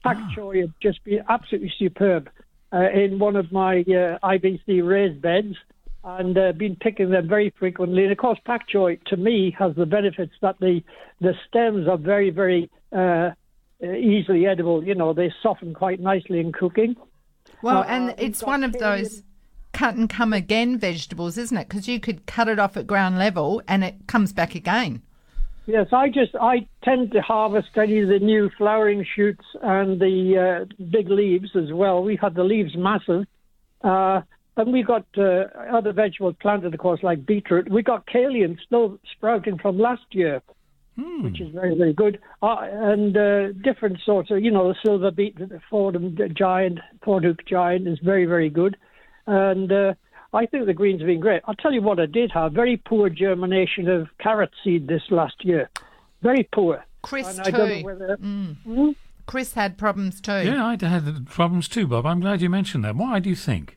Pak 0.03 0.17
choy 0.35 0.61
has 0.61 0.69
just 0.81 1.03
been 1.03 1.23
absolutely 1.27 1.73
superb 1.77 2.29
uh, 2.71 2.89
in 2.91 3.19
one 3.19 3.35
of 3.35 3.51
my 3.51 3.79
uh, 3.81 4.17
IBC 4.23 4.87
raised 4.87 5.21
beds, 5.21 5.55
and 6.03 6.37
uh, 6.37 6.53
been 6.53 6.77
picking 6.77 7.09
them 7.09 7.27
very 7.27 7.53
frequently. 7.59 8.03
And 8.03 8.11
of 8.11 8.17
course, 8.17 8.39
pak 8.45 8.69
choy 8.69 9.03
to 9.07 9.17
me 9.17 9.53
has 9.59 9.75
the 9.75 9.85
benefits 9.85 10.33
that 10.41 10.57
the 10.59 10.81
the 11.19 11.33
stems 11.47 11.87
are 11.87 11.97
very, 11.97 12.29
very 12.29 12.69
uh, 12.95 12.97
uh, 12.97 13.31
easily 13.81 14.47
edible. 14.47 14.83
You 14.83 14.95
know, 14.95 15.13
they 15.13 15.33
soften 15.43 15.73
quite 15.73 15.99
nicely 15.99 16.39
in 16.39 16.53
cooking. 16.53 16.95
Well, 17.61 17.79
Uh, 17.79 17.85
and 17.87 18.05
we've 18.07 18.19
it's 18.19 18.39
got 18.39 18.47
one 18.47 18.63
of 18.63 18.71
kale 18.73 18.81
those 18.81 19.23
cut 19.80 19.95
and 19.95 20.09
come 20.09 20.34
again 20.34 20.77
vegetables, 20.77 21.38
isn't 21.38 21.55
it? 21.55 21.69
Because 21.69 21.88
you 21.88 22.01
could 22.01 22.25
cut 22.25 22.49
it 22.49 22.59
off 22.59 22.75
at 22.75 22.86
ground 22.86 23.17
level 23.17 23.61
and 23.65 23.82
it 23.82 23.95
comes 24.07 24.34
back 24.34 24.53
again. 24.53 25.01
Yes, 25.67 25.88
I 25.93 26.09
just 26.09 26.36
I 26.36 26.67
tend 26.84 27.11
to 27.13 27.21
harvest 27.21 27.69
any 27.77 27.99
of 27.99 28.09
the 28.09 28.19
new 28.19 28.49
flowering 28.57 29.05
shoots 29.15 29.45
and 29.61 29.99
the 29.99 30.65
uh, 30.67 30.84
big 30.91 31.09
leaves 31.09 31.51
as 31.55 31.71
well. 31.71 32.03
We 32.03 32.17
had 32.17 32.34
the 32.36 32.43
leaves 32.43 32.75
massive, 32.75 33.25
uh, 33.84 34.21
and 34.57 34.73
we 34.73 34.84
got 34.84 35.05
uh, 35.17 35.45
other 35.71 35.93
vegetables 35.93 36.36
planted, 36.41 36.73
of 36.73 36.80
course, 36.80 37.01
like 37.03 37.25
beetroot. 37.25 37.71
We 37.71 37.84
got 37.84 38.07
kalean 38.07 38.57
still 38.65 38.97
sprouting 39.15 39.59
from 39.59 39.77
last 39.77 40.07
year, 40.11 40.41
which 41.21 41.39
is 41.39 41.53
very 41.53 41.77
very 41.77 41.93
good, 41.93 42.19
uh, 42.41 42.57
and 42.61 43.15
uh, 43.15 43.51
different 43.63 43.99
sorts 44.05 44.32
of 44.32 44.43
you 44.43 44.51
know 44.51 44.69
the 44.69 44.75
silver 44.84 45.11
beet, 45.11 45.38
the 45.38 45.61
Fordham 45.69 46.17
giant, 46.36 46.80
Fordhook 47.05 47.45
giant 47.47 47.88
is 47.88 47.99
very 47.99 48.25
very 48.25 48.49
good, 48.49 48.75
and. 49.30 49.71
Uh, 49.71 49.93
I 50.32 50.45
think 50.45 50.67
the 50.67 50.75
greens 50.75 51.01
have 51.01 51.07
been 51.07 51.19
great. 51.19 51.41
I'll 51.45 51.55
tell 51.55 51.73
you 51.73 51.82
what 51.82 51.99
I 51.99 52.05
did 52.05 52.30
have 52.34 52.51
very 52.53 52.77
poor 52.77 53.09
germination 53.09 53.88
of 53.89 54.09
carrot 54.19 54.51
seed 54.63 54.88
this 54.88 55.01
last 55.09 55.43
year. 55.43 55.71
Very 56.21 56.47
poor. 56.53 56.86
Chris 57.01 57.27
And 57.36 57.47
I 57.47 57.49
don't 57.49 57.67
know 57.69 57.80
too. 57.80 57.84
whether- 57.84 58.17
Mm. 58.17 58.55
Hmm? 58.63 58.89
Chris 59.25 59.55
had 59.55 59.75
problems 59.80 60.21
too. 60.21 60.43
Yeah, 60.43 60.63
I 60.63 60.77
had 60.86 61.25
problems 61.25 61.67
too, 61.67 61.88
Bob. 61.88 62.05
I'm 62.05 62.19
glad 62.19 62.43
you 62.43 62.49
mentioned 62.59 62.84
that. 62.86 62.95
Why 62.95 63.17
do 63.17 63.27
you 63.27 63.36
think? 63.36 63.75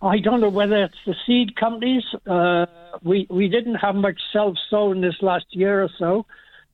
I 0.00 0.18
don't 0.20 0.40
know 0.40 0.48
whether 0.48 0.84
it's 0.84 0.98
the 1.04 1.16
seed 1.26 1.56
companies. 1.56 2.04
Uh, 2.24 2.66
we 3.02 3.26
we 3.30 3.48
didn't 3.48 3.76
have 3.76 3.96
much 3.96 4.20
self 4.32 4.56
sown 4.70 5.00
this 5.00 5.16
last 5.20 5.46
year 5.50 5.82
or 5.82 5.90
so, 5.98 6.26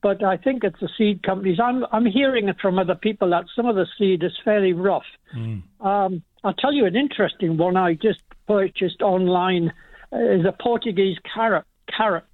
but 0.02 0.22
I 0.22 0.36
think 0.36 0.64
it's 0.64 0.80
the 0.80 0.88
seed 0.96 1.22
companies. 1.22 1.58
I'm 1.62 1.84
I'm 1.92 2.06
hearing 2.06 2.48
it 2.48 2.56
from 2.60 2.78
other 2.78 2.94
people 2.94 3.30
that 3.30 3.44
some 3.54 3.66
of 3.66 3.76
the 3.76 3.86
seed 3.98 4.22
is 4.22 4.32
fairly 4.44 4.72
rough. 4.72 5.06
Um, 5.80 6.22
I'll 6.44 6.54
tell 6.54 6.72
you 6.72 6.86
an 6.86 6.96
interesting 6.96 7.56
one 7.56 7.76
I 7.76 7.94
just 7.94 8.20
purchased 8.46 9.02
online 9.02 9.72
uh, 10.12 10.18
is 10.18 10.44
a 10.46 10.52
Portuguese 10.52 11.18
carrot, 11.34 11.64
carrot, 11.94 12.24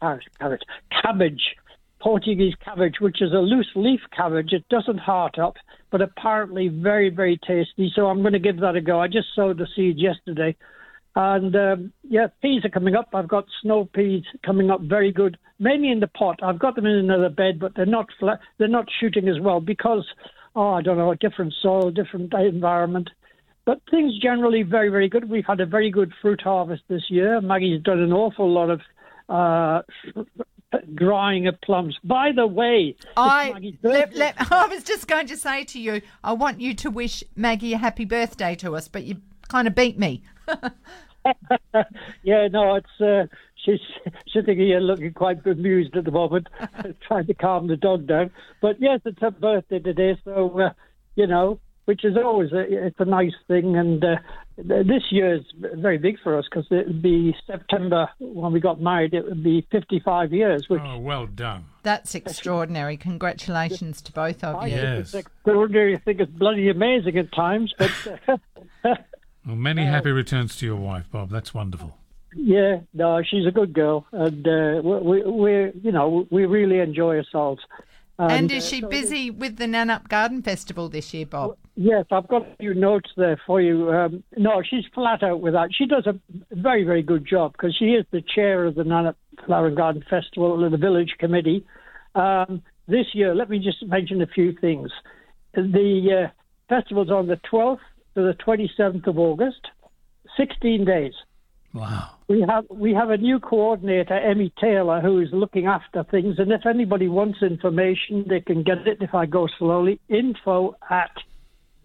carrot, 0.00 0.24
carrot, 0.38 0.64
cabbage, 1.02 1.56
Portuguese 2.00 2.54
cabbage, 2.64 3.00
which 3.00 3.20
is 3.20 3.32
a 3.32 3.38
loose 3.38 3.70
leaf 3.74 4.00
cabbage. 4.16 4.52
It 4.52 4.68
doesn't 4.68 4.98
heart 4.98 5.38
up, 5.38 5.56
but 5.90 6.00
apparently 6.00 6.68
very, 6.68 7.10
very 7.10 7.38
tasty. 7.46 7.92
So 7.94 8.06
I'm 8.06 8.20
going 8.20 8.32
to 8.32 8.38
give 8.38 8.60
that 8.60 8.76
a 8.76 8.80
go. 8.80 9.00
I 9.00 9.08
just 9.08 9.28
sowed 9.34 9.58
the 9.58 9.66
seed 9.74 9.98
yesterday. 9.98 10.56
And 11.20 11.56
um, 11.56 11.92
yeah, 12.08 12.28
peas 12.40 12.64
are 12.64 12.68
coming 12.68 12.94
up. 12.94 13.08
I've 13.12 13.26
got 13.26 13.46
snow 13.60 13.86
peas 13.92 14.22
coming 14.46 14.70
up 14.70 14.80
very 14.82 15.10
good, 15.10 15.36
mainly 15.58 15.90
in 15.90 15.98
the 15.98 16.06
pot. 16.06 16.38
I've 16.44 16.60
got 16.60 16.76
them 16.76 16.86
in 16.86 16.94
another 16.94 17.28
bed, 17.28 17.58
but 17.58 17.74
they're 17.74 17.86
not 17.86 18.06
they're 18.58 18.68
not 18.68 18.86
shooting 19.00 19.28
as 19.28 19.40
well 19.40 19.58
because 19.58 20.06
oh, 20.54 20.74
I 20.74 20.80
don't 20.82 20.96
know, 20.96 21.10
a 21.10 21.16
different 21.16 21.54
soil, 21.60 21.90
different 21.90 22.32
environment. 22.34 23.10
But 23.64 23.80
things 23.90 24.16
generally 24.20 24.62
very, 24.62 24.90
very 24.90 25.08
good. 25.08 25.28
We've 25.28 25.44
had 25.44 25.58
a 25.58 25.66
very 25.66 25.90
good 25.90 26.12
fruit 26.22 26.40
harvest 26.40 26.84
this 26.86 27.02
year. 27.10 27.40
Maggie's 27.40 27.82
done 27.82 27.98
an 27.98 28.12
awful 28.12 28.48
lot 28.48 28.70
of 28.70 28.80
uh, 29.28 29.82
drying 30.94 31.48
of 31.48 31.60
plums. 31.62 31.98
By 32.04 32.30
the 32.30 32.46
way, 32.46 32.94
I 33.16 33.72
let, 33.82 34.14
let, 34.14 34.36
I 34.52 34.68
was 34.68 34.84
just 34.84 35.08
going 35.08 35.26
to 35.26 35.36
say 35.36 35.64
to 35.64 35.80
you, 35.80 36.00
I 36.22 36.32
want 36.32 36.60
you 36.60 36.74
to 36.74 36.90
wish 36.90 37.24
Maggie 37.34 37.72
a 37.72 37.78
happy 37.78 38.04
birthday 38.04 38.54
to 38.54 38.76
us, 38.76 38.86
but 38.86 39.02
you 39.02 39.16
kind 39.48 39.66
of 39.66 39.74
beat 39.74 39.98
me. 39.98 40.22
yeah, 42.22 42.48
no, 42.48 42.76
it's 42.76 43.00
uh, 43.00 43.26
she's 43.64 43.80
sitting 44.32 44.58
here 44.58 44.80
looking 44.80 45.12
quite 45.12 45.42
bemused 45.42 45.96
at 45.96 46.04
the 46.04 46.10
moment, 46.10 46.48
trying 47.06 47.26
to 47.26 47.34
calm 47.34 47.66
the 47.66 47.76
dog 47.76 48.06
down. 48.06 48.30
But 48.60 48.80
yes, 48.80 49.00
it's 49.04 49.20
her 49.20 49.30
birthday 49.30 49.78
today, 49.78 50.18
so 50.24 50.60
uh, 50.60 50.72
you 51.16 51.26
know, 51.26 51.60
which 51.84 52.04
is 52.04 52.16
always 52.16 52.52
a, 52.52 52.86
it's 52.86 53.00
a 53.00 53.04
nice 53.04 53.32
thing. 53.46 53.76
And 53.76 54.04
uh, 54.04 54.16
this 54.56 55.04
year 55.10 55.36
is 55.36 55.44
very 55.56 55.98
big 55.98 56.16
for 56.22 56.38
us 56.38 56.44
because 56.50 56.66
it 56.70 56.86
would 56.86 57.02
be 57.02 57.34
September 57.46 58.08
when 58.18 58.52
we 58.52 58.60
got 58.60 58.80
married. 58.80 59.14
It 59.14 59.24
would 59.24 59.42
be 59.42 59.66
55 59.72 60.32
years, 60.32 60.68
which 60.68 60.82
Oh, 60.84 60.98
well 60.98 61.26
done. 61.26 61.64
That's 61.82 62.14
extraordinary. 62.14 62.96
Congratulations 62.96 64.02
to 64.02 64.12
both 64.12 64.44
of 64.44 64.68
you. 64.68 64.76
Yes. 64.76 65.08
is 65.08 65.14
extraordinary. 65.14 65.96
I 65.96 65.98
think 65.98 66.20
it's 66.20 66.30
bloody 66.30 66.68
amazing 66.68 67.16
at 67.18 67.32
times, 67.32 67.74
but. 67.78 69.00
Uh, 69.48 69.52
Well, 69.52 69.56
many 69.56 69.84
happy 69.84 70.10
returns 70.10 70.56
to 70.56 70.66
your 70.66 70.76
wife, 70.76 71.10
Bob. 71.10 71.30
That's 71.30 71.54
wonderful. 71.54 71.96
Yeah, 72.34 72.80
no, 72.92 73.22
she's 73.22 73.46
a 73.46 73.50
good 73.50 73.72
girl, 73.72 74.06
and 74.12 74.46
uh, 74.46 74.80
we, 74.84 75.22
we, 75.22 75.30
we, 75.30 75.52
you 75.82 75.92
know, 75.92 76.26
we 76.30 76.44
really 76.44 76.78
enjoy 76.80 77.16
ourselves. 77.16 77.62
And 78.18 78.50
uh, 78.50 78.56
is 78.56 78.68
she 78.68 78.80
so- 78.80 78.88
busy 78.88 79.30
with 79.30 79.56
the 79.56 79.64
Nannup 79.64 80.08
Garden 80.08 80.42
Festival 80.42 80.88
this 80.88 81.14
year, 81.14 81.24
Bob? 81.24 81.56
Yes, 81.76 82.04
I've 82.10 82.28
got 82.28 82.42
a 82.42 82.56
few 82.58 82.74
notes 82.74 83.10
there 83.16 83.40
for 83.46 83.60
you. 83.60 83.90
Um, 83.92 84.22
no, 84.36 84.62
she's 84.68 84.84
flat 84.94 85.22
out 85.22 85.40
with 85.40 85.54
that. 85.54 85.70
She 85.72 85.86
does 85.86 86.06
a 86.06 86.18
very, 86.52 86.84
very 86.84 87.02
good 87.02 87.24
job 87.26 87.52
because 87.52 87.74
she 87.76 87.86
is 87.86 88.04
the 88.10 88.20
chair 88.34 88.64
of 88.64 88.74
the 88.74 88.82
Nannup 88.82 89.14
Flower 89.46 89.68
and 89.68 89.76
Garden 89.76 90.04
Festival 90.10 90.62
and 90.64 90.74
the 90.74 90.78
village 90.78 91.14
committee. 91.18 91.64
Um, 92.14 92.62
this 92.88 93.06
year, 93.14 93.34
let 93.34 93.48
me 93.48 93.60
just 93.60 93.86
mention 93.86 94.20
a 94.20 94.26
few 94.26 94.52
things. 94.60 94.90
The 95.54 96.26
uh, 96.26 96.30
festival's 96.68 97.10
on 97.10 97.28
the 97.28 97.38
12th 97.50 97.78
to 98.18 98.24
the 98.24 98.34
27th 98.34 99.06
of 99.06 99.16
August, 99.16 99.68
16 100.36 100.84
days. 100.84 101.14
Wow. 101.72 102.10
We 102.26 102.40
have 102.40 102.64
we 102.68 102.92
have 102.94 103.10
a 103.10 103.16
new 103.16 103.38
coordinator, 103.38 104.14
Emmy 104.14 104.52
Taylor, 104.60 105.00
who 105.00 105.20
is 105.20 105.28
looking 105.32 105.66
after 105.66 106.02
things. 106.02 106.40
And 106.40 106.50
if 106.50 106.66
anybody 106.66 107.06
wants 107.06 107.42
information, 107.42 108.24
they 108.28 108.40
can 108.40 108.64
get 108.64 108.88
it. 108.88 108.98
If 109.00 109.14
I 109.14 109.26
go 109.26 109.46
slowly, 109.58 110.00
info 110.08 110.74
at 110.90 111.12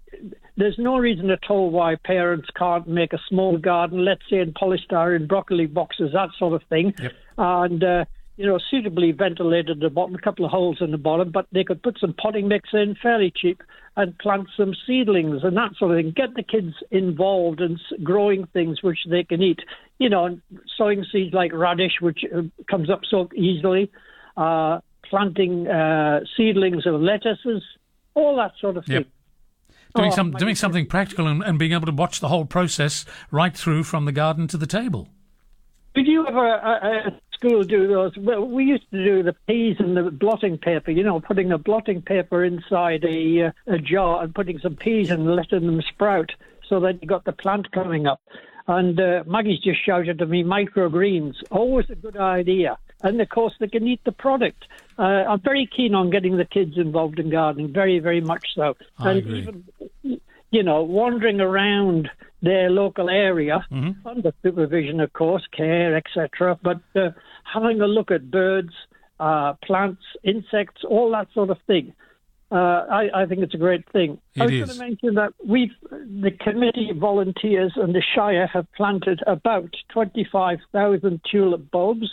there's 0.57 0.78
no 0.78 0.97
reason 0.97 1.30
at 1.30 1.49
all 1.49 1.70
why 1.70 1.95
parents 1.95 2.47
can't 2.57 2.88
make 2.88 3.14
a 3.14 3.20
small 3.30 3.57
garden, 3.57 4.03
let's 4.03 4.22
say 4.30 4.39
in 4.39 4.53
polystyrene, 4.53 5.28
broccoli 5.28 5.66
boxes, 5.66 6.12
that 6.14 6.30
sort 6.39 6.53
of 6.53 6.68
thing, 6.70 6.93
and 7.38 7.84
uh, 7.84 8.05
you 8.41 8.47
know, 8.47 8.57
suitably 8.71 9.11
ventilated 9.11 9.69
at 9.69 9.79
the 9.81 9.89
bottom, 9.91 10.15
a 10.15 10.17
couple 10.17 10.43
of 10.43 10.49
holes 10.49 10.79
in 10.81 10.89
the 10.89 10.97
bottom, 10.97 11.29
but 11.29 11.45
they 11.51 11.63
could 11.63 11.83
put 11.83 11.99
some 11.99 12.11
potting 12.11 12.47
mix 12.47 12.69
in 12.73 12.95
fairly 12.99 13.31
cheap 13.35 13.61
and 13.95 14.17
plant 14.17 14.47
some 14.57 14.73
seedlings 14.87 15.43
and 15.43 15.55
that 15.55 15.75
sort 15.77 15.91
of 15.91 15.97
thing. 15.97 16.11
Get 16.15 16.33
the 16.33 16.41
kids 16.41 16.73
involved 16.89 17.61
in 17.61 17.79
growing 18.03 18.47
things 18.47 18.81
which 18.81 18.97
they 19.07 19.23
can 19.23 19.43
eat. 19.43 19.59
You 19.99 20.09
know, 20.09 20.39
sowing 20.75 21.05
seeds 21.11 21.35
like 21.35 21.53
radish, 21.53 22.01
which 22.01 22.25
uh, 22.35 22.41
comes 22.67 22.89
up 22.89 23.01
so 23.07 23.29
easily, 23.35 23.91
uh, 24.37 24.79
planting 25.07 25.67
uh, 25.67 26.21
seedlings 26.35 26.87
of 26.87 26.99
lettuces, 26.99 27.61
all 28.15 28.37
that 28.37 28.53
sort 28.59 28.77
of 28.77 28.85
thing. 28.85 28.95
Yep. 28.95 29.07
Doing, 29.95 30.11
Oh, 30.13 30.15
some, 30.15 30.31
doing 30.31 30.55
something 30.55 30.87
practical 30.87 31.27
and, 31.27 31.43
and 31.43 31.59
being 31.59 31.73
able 31.73 31.85
to 31.85 31.91
watch 31.91 32.21
the 32.21 32.29
whole 32.29 32.45
process 32.45 33.05
right 33.29 33.55
through 33.55 33.83
from 33.83 34.05
the 34.05 34.11
garden 34.11 34.47
to 34.47 34.57
the 34.57 34.65
table. 34.65 35.09
Did 35.93 36.07
you 36.07 36.25
ever 36.25 36.55
uh, 36.55 37.09
school 37.41 37.63
do 37.63 37.87
those? 37.87 38.15
Well, 38.17 38.45
we 38.45 38.65
used 38.65 38.89
to 38.91 39.03
do 39.03 39.23
the 39.23 39.33
peas 39.47 39.77
and 39.79 39.97
the 39.97 40.11
blotting 40.11 40.57
paper. 40.57 40.91
You 40.91 41.03
know, 41.03 41.19
putting 41.19 41.51
a 41.51 41.57
blotting 41.57 42.01
paper 42.01 42.43
inside 42.43 43.03
a 43.03 43.47
uh, 43.47 43.51
a 43.73 43.77
jar 43.79 44.23
and 44.23 44.33
putting 44.33 44.59
some 44.59 44.75
peas 44.75 45.09
and 45.09 45.25
letting 45.35 45.65
them 45.65 45.81
sprout, 45.81 46.31
so 46.67 46.79
that 46.81 47.01
you 47.01 47.07
got 47.07 47.25
the 47.25 47.31
plant 47.31 47.71
coming 47.71 48.07
up. 48.07 48.21
And 48.67 48.99
uh, 48.99 49.23
Maggie's 49.25 49.59
just 49.59 49.83
shouted 49.83 50.19
to 50.19 50.25
me, 50.25 50.43
microgreens, 50.43 51.33
always 51.49 51.89
a 51.89 51.95
good 51.95 52.15
idea. 52.17 52.77
And 53.01 53.19
of 53.19 53.29
course, 53.29 53.53
they 53.59 53.67
can 53.67 53.87
eat 53.87 54.01
the 54.05 54.11
product. 54.11 54.63
Uh, 54.97 55.01
I'm 55.01 55.41
very 55.41 55.67
keen 55.75 55.95
on 55.95 56.11
getting 56.11 56.37
the 56.37 56.45
kids 56.45 56.77
involved 56.77 57.17
in 57.19 57.31
gardening, 57.31 57.73
very, 57.73 57.97
very 57.99 58.21
much 58.21 58.49
so. 58.55 58.75
I 58.99 59.09
and 59.09 59.19
agree. 59.19 59.39
even 59.39 59.63
you 60.51 60.63
know, 60.63 60.83
wandering 60.83 61.41
around 61.41 62.09
their 62.41 62.69
local 62.69 63.09
area 63.09 63.65
Mm-hmm. 63.71 64.07
under 64.07 64.33
supervision, 64.43 64.99
of 64.99 65.11
course, 65.13 65.43
care, 65.55 65.95
etc. 65.95 66.59
But 66.61 66.81
uh, 66.95 67.09
having 67.54 67.82
a 67.82 67.88
look 67.88 68.12
at 68.12 68.32
birds, 68.32 68.74
uh, 69.20 69.54
plants, 69.64 70.04
insects, 70.24 70.82
all 70.88 71.12
that 71.12 71.28
sort 71.34 71.49
of 71.49 71.58
thing. 71.68 71.93
Uh, 72.52 72.86
I, 72.91 73.22
I 73.22 73.26
think 73.28 73.41
it's 73.41 73.54
a 73.54 73.58
great 73.58 73.89
thing. 73.91 74.20
I 74.38 74.43
was 74.43 74.54
is. 74.54 74.60
going 74.60 74.78
to 74.78 74.86
mention 74.88 75.14
that 75.16 75.34
we've 75.45 75.72
the 75.89 76.32
committee 76.32 76.91
volunteers 76.93 77.74
and 77.78 77.95
the 77.95 78.04
Shire 78.14 78.47
have 78.47 78.68
planted 78.74 79.22
about 79.26 79.74
twenty-five 79.88 80.60
thousand 80.74 81.22
tulip 81.32 81.72
bulbs 81.72 82.10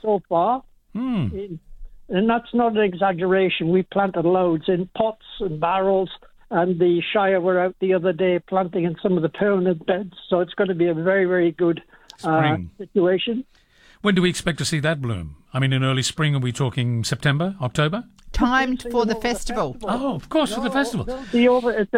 so 0.00 0.22
far, 0.28 0.62
Hmm. 0.94 1.26
in, 1.34 1.60
and 2.08 2.28
that's 2.28 2.52
not 2.54 2.76
an 2.76 2.82
exaggeration. 2.82 3.68
We 3.68 3.82
planted 3.82 4.24
loads 4.24 4.64
in 4.68 4.88
pots 4.96 5.26
and 5.40 5.60
barrels, 5.60 6.10
and 6.50 6.80
the 6.80 7.02
Shire 7.12 7.40
were 7.40 7.60
out 7.60 7.76
the 7.80 7.92
other 7.92 8.14
day 8.14 8.38
planting 8.38 8.84
in 8.84 8.96
some 9.02 9.16
of 9.16 9.22
the 9.22 9.28
permanent 9.28 9.84
beds. 9.84 10.14
So 10.28 10.40
it's 10.40 10.54
going 10.54 10.68
to 10.68 10.74
be 10.74 10.88
a 10.88 10.94
very, 10.94 11.26
very 11.26 11.52
good 11.52 11.82
uh, 12.24 12.56
situation. 12.78 13.44
When 14.02 14.14
do 14.14 14.22
we 14.22 14.30
expect 14.30 14.58
to 14.58 14.64
see 14.64 14.80
that 14.80 15.02
bloom? 15.02 15.36
I 15.52 15.58
mean, 15.58 15.72
in 15.72 15.84
early 15.84 16.02
spring, 16.02 16.34
are 16.34 16.38
we 16.38 16.52
talking 16.52 17.04
September, 17.04 17.54
October? 17.60 18.04
Timed 18.32 18.86
for 18.90 19.04
the 19.04 19.16
festival. 19.16 19.76
Oh, 19.82 20.14
of 20.14 20.28
course, 20.28 20.54
for 20.54 20.60
the 20.60 20.70
festival. 20.70 21.04
The 21.32 21.48
over, 21.48 21.72
it, 21.72 21.88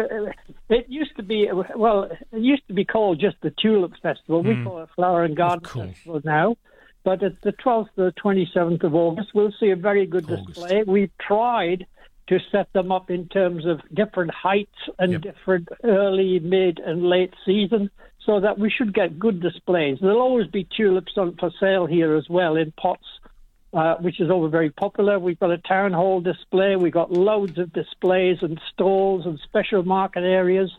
it 0.69 0.85
used 0.89 1.15
to 1.17 1.23
be 1.23 1.47
well, 1.75 2.03
it 2.03 2.17
used 2.33 2.67
to 2.67 2.73
be 2.73 2.83
called 2.83 3.19
just 3.19 3.37
the 3.41 3.51
Tulip 3.61 3.93
Festival. 4.01 4.41
We 4.43 4.55
Mm. 4.55 4.63
call 4.65 4.81
it 4.81 4.89
Flower 4.95 5.23
and 5.23 5.37
Garden 5.37 5.63
Festival 5.65 6.21
now. 6.25 6.57
But 7.05 7.21
it's 7.21 7.39
the 7.43 7.51
12th 7.53 7.89
to 7.95 8.05
the 8.05 8.13
27th 8.13 8.83
of 8.83 8.95
August. 8.95 9.29
We'll 9.35 9.53
see 9.59 9.69
a 9.69 9.75
very 9.75 10.05
good 10.05 10.25
display. 10.25 10.83
We've 10.87 11.11
tried 11.19 11.85
to 12.27 12.39
set 12.51 12.71
them 12.73 12.91
up 12.91 13.11
in 13.11 13.27
terms 13.27 13.65
of 13.65 13.81
different 13.93 14.31
heights 14.33 14.71
and 14.97 15.21
different 15.21 15.67
early, 15.83 16.39
mid, 16.39 16.79
and 16.79 17.03
late 17.03 17.33
season 17.45 17.89
so 18.25 18.39
that 18.39 18.57
we 18.57 18.69
should 18.69 18.93
get 18.93 19.19
good 19.19 19.41
displays. 19.41 19.97
There'll 20.01 20.21
always 20.21 20.47
be 20.47 20.67
tulips 20.77 21.13
on 21.17 21.35
for 21.35 21.51
sale 21.59 21.85
here 21.85 22.15
as 22.15 22.27
well 22.29 22.55
in 22.55 22.71
pots 22.71 23.05
uh, 23.73 23.95
which 23.95 24.19
is 24.19 24.29
always 24.29 24.51
very 24.51 24.69
popular. 24.69 25.17
We've 25.17 25.39
got 25.39 25.51
a 25.51 25.57
town 25.57 25.93
hall 25.93 26.21
display. 26.21 26.75
We've 26.75 26.93
got 26.93 27.11
loads 27.11 27.57
of 27.57 27.73
displays 27.73 28.37
and 28.41 28.61
stalls 28.71 29.25
and 29.25 29.39
special 29.43 29.83
market 29.83 30.23
areas. 30.23 30.71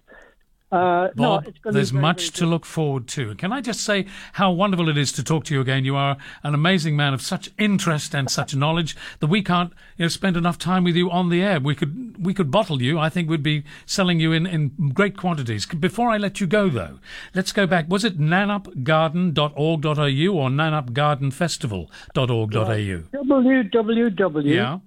Uh, 0.75 1.11
no, 1.15 1.25
Bob, 1.39 1.45
to 1.45 1.53
there's 1.71 1.91
very, 1.91 2.03
much 2.03 2.33
to 2.33 2.45
look 2.47 2.67
forward 2.67 3.07
to. 3.07 3.37
Can 3.37 3.53
I 3.53 3.61
just 3.61 3.83
say 3.83 4.07
how 4.33 4.51
wonderful 4.51 4.89
it 4.89 4.99
is 4.99 5.13
to 5.13 5.23
talk 5.23 5.45
to 5.45 5.55
you 5.55 5.61
again? 5.61 5.85
You 5.85 5.95
are 5.95 6.17
an 6.43 6.53
amazing 6.53 6.97
man 6.97 7.15
of 7.15 7.23
such 7.23 7.49
interest 7.59 8.13
and 8.13 8.29
such 8.29 8.57
knowledge 8.57 8.97
that 9.21 9.29
we 9.29 9.41
can't 9.41 9.73
you 9.97 10.07
know, 10.07 10.09
spend 10.09 10.37
enough 10.37 10.59
time 10.59 10.83
with 10.83 10.97
you 10.97 11.13
on 11.13 11.29
the 11.29 11.43
air. 11.43 11.61
We 11.61 11.77
could 11.77 12.27
we 12.27 12.35
could 12.35 12.51
bottle 12.51 12.83
you. 12.83 12.99
I 12.99 13.09
think 13.09 13.31
we'd 13.31 13.41
be 13.41 13.63
selling 13.87 14.19
you 14.19 14.33
in, 14.33 14.49
in 14.49 14.91
great 14.93 15.17
quantities. 15.17 15.65
Before 15.67 16.11
I 16.11 16.17
let 16.17 16.41
you 16.41 16.49
go, 16.49 16.69
though, 16.69 16.99
let's 17.37 17.53
go 17.53 17.69
back. 17.69 17.89
Was 17.89 18.05
it 18.05 18.19
nannupgarden.org.au 18.19 20.35
or 20.35 20.51
nannupgardenfestival.org.au? 20.51 23.03
www. 23.25 24.45
Yeah. 24.45 24.79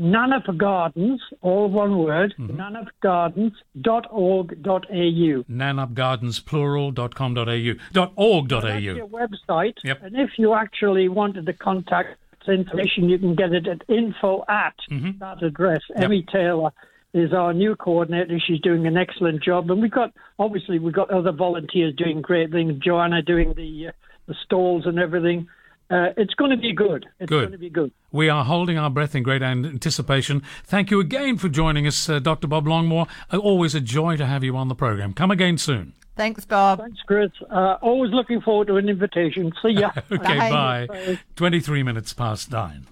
Nannup 0.00 0.56
Gardens, 0.56 1.20
all 1.42 1.68
one 1.68 1.98
word, 1.98 2.32
Mm-hmm. 2.38 2.58
nannupgardens.org.au. 2.58 5.44
nanupgardensplural.com.au. 5.50 7.74
Dot 7.92 8.12
.org.au. 8.16 8.60
That's 8.60 8.82
your 8.82 9.08
website. 9.08 9.74
Yep. 9.84 10.02
And 10.02 10.16
if 10.16 10.30
you 10.38 10.54
actually 10.54 11.08
wanted 11.08 11.46
to 11.46 11.52
contact 11.52 12.16
information, 12.48 13.08
you 13.08 13.18
can 13.18 13.34
get 13.34 13.52
it 13.52 13.66
at 13.68 13.82
info 13.88 14.44
at 14.48 14.74
Mm-hmm. 14.90 15.18
that 15.20 15.42
address. 15.42 15.82
Emmy 15.96 16.24
Taylor 16.32 16.70
is 17.12 17.32
our 17.32 17.52
new 17.52 17.76
coordinator. 17.76 18.38
She's 18.44 18.60
doing 18.60 18.86
an 18.86 18.96
excellent 18.96 19.42
job. 19.42 19.70
And 19.70 19.82
we've 19.82 19.90
got, 19.90 20.12
obviously, 20.38 20.78
we've 20.78 20.94
got 20.94 21.10
other 21.10 21.32
volunteers 21.32 21.94
doing 21.96 22.22
great 22.22 22.50
things. 22.50 22.74
Joanna 22.82 23.22
doing 23.22 23.52
the, 23.54 23.88
uh, 23.88 23.92
the 24.26 24.34
stalls 24.44 24.86
and 24.86 24.98
everything. 24.98 25.48
Uh, 25.90 26.12
it's 26.16 26.34
going 26.34 26.52
to 26.52 26.56
be 26.56 26.72
good. 26.72 27.06
It's 27.18 27.28
Good. 27.28 27.40
going 27.40 27.52
to 27.52 27.58
be 27.58 27.68
good. 27.68 27.90
We 28.12 28.28
are 28.28 28.44
holding 28.44 28.78
our 28.78 28.90
breath 28.90 29.14
in 29.16 29.24
great 29.24 29.42
anticipation. 29.42 30.42
Thank 30.64 30.90
you 30.90 31.00
again 31.00 31.36
for 31.36 31.48
joining 31.48 31.86
us, 31.86 32.08
uh, 32.08 32.20
Dr. 32.20 32.46
Bob 32.46 32.66
Longmore. 32.66 33.08
Uh, 33.32 33.38
Always 33.38 33.74
a 33.74 33.80
joy 33.80 34.16
to 34.16 34.24
have 34.26 34.44
you 34.44 34.56
on 34.56 34.68
the 34.68 34.76
program. 34.76 35.12
Come 35.12 35.32
again 35.32 35.58
soon. 35.58 35.94
Thanks, 36.16 36.44
Bob. 36.44 36.80
Thanks, 36.80 37.00
Chris. 37.06 37.30
Uh, 37.50 37.76
always 37.82 38.12
looking 38.12 38.40
forward 38.40 38.68
to 38.68 38.76
an 38.76 38.88
invitation. 38.88 39.52
See 39.62 39.70
ya. 39.70 39.90
Okay, 40.12 40.38
bye. 40.38 41.18
23 41.36 41.82
minutes 41.82 42.12
past 42.12 42.52
nine. 42.52 42.86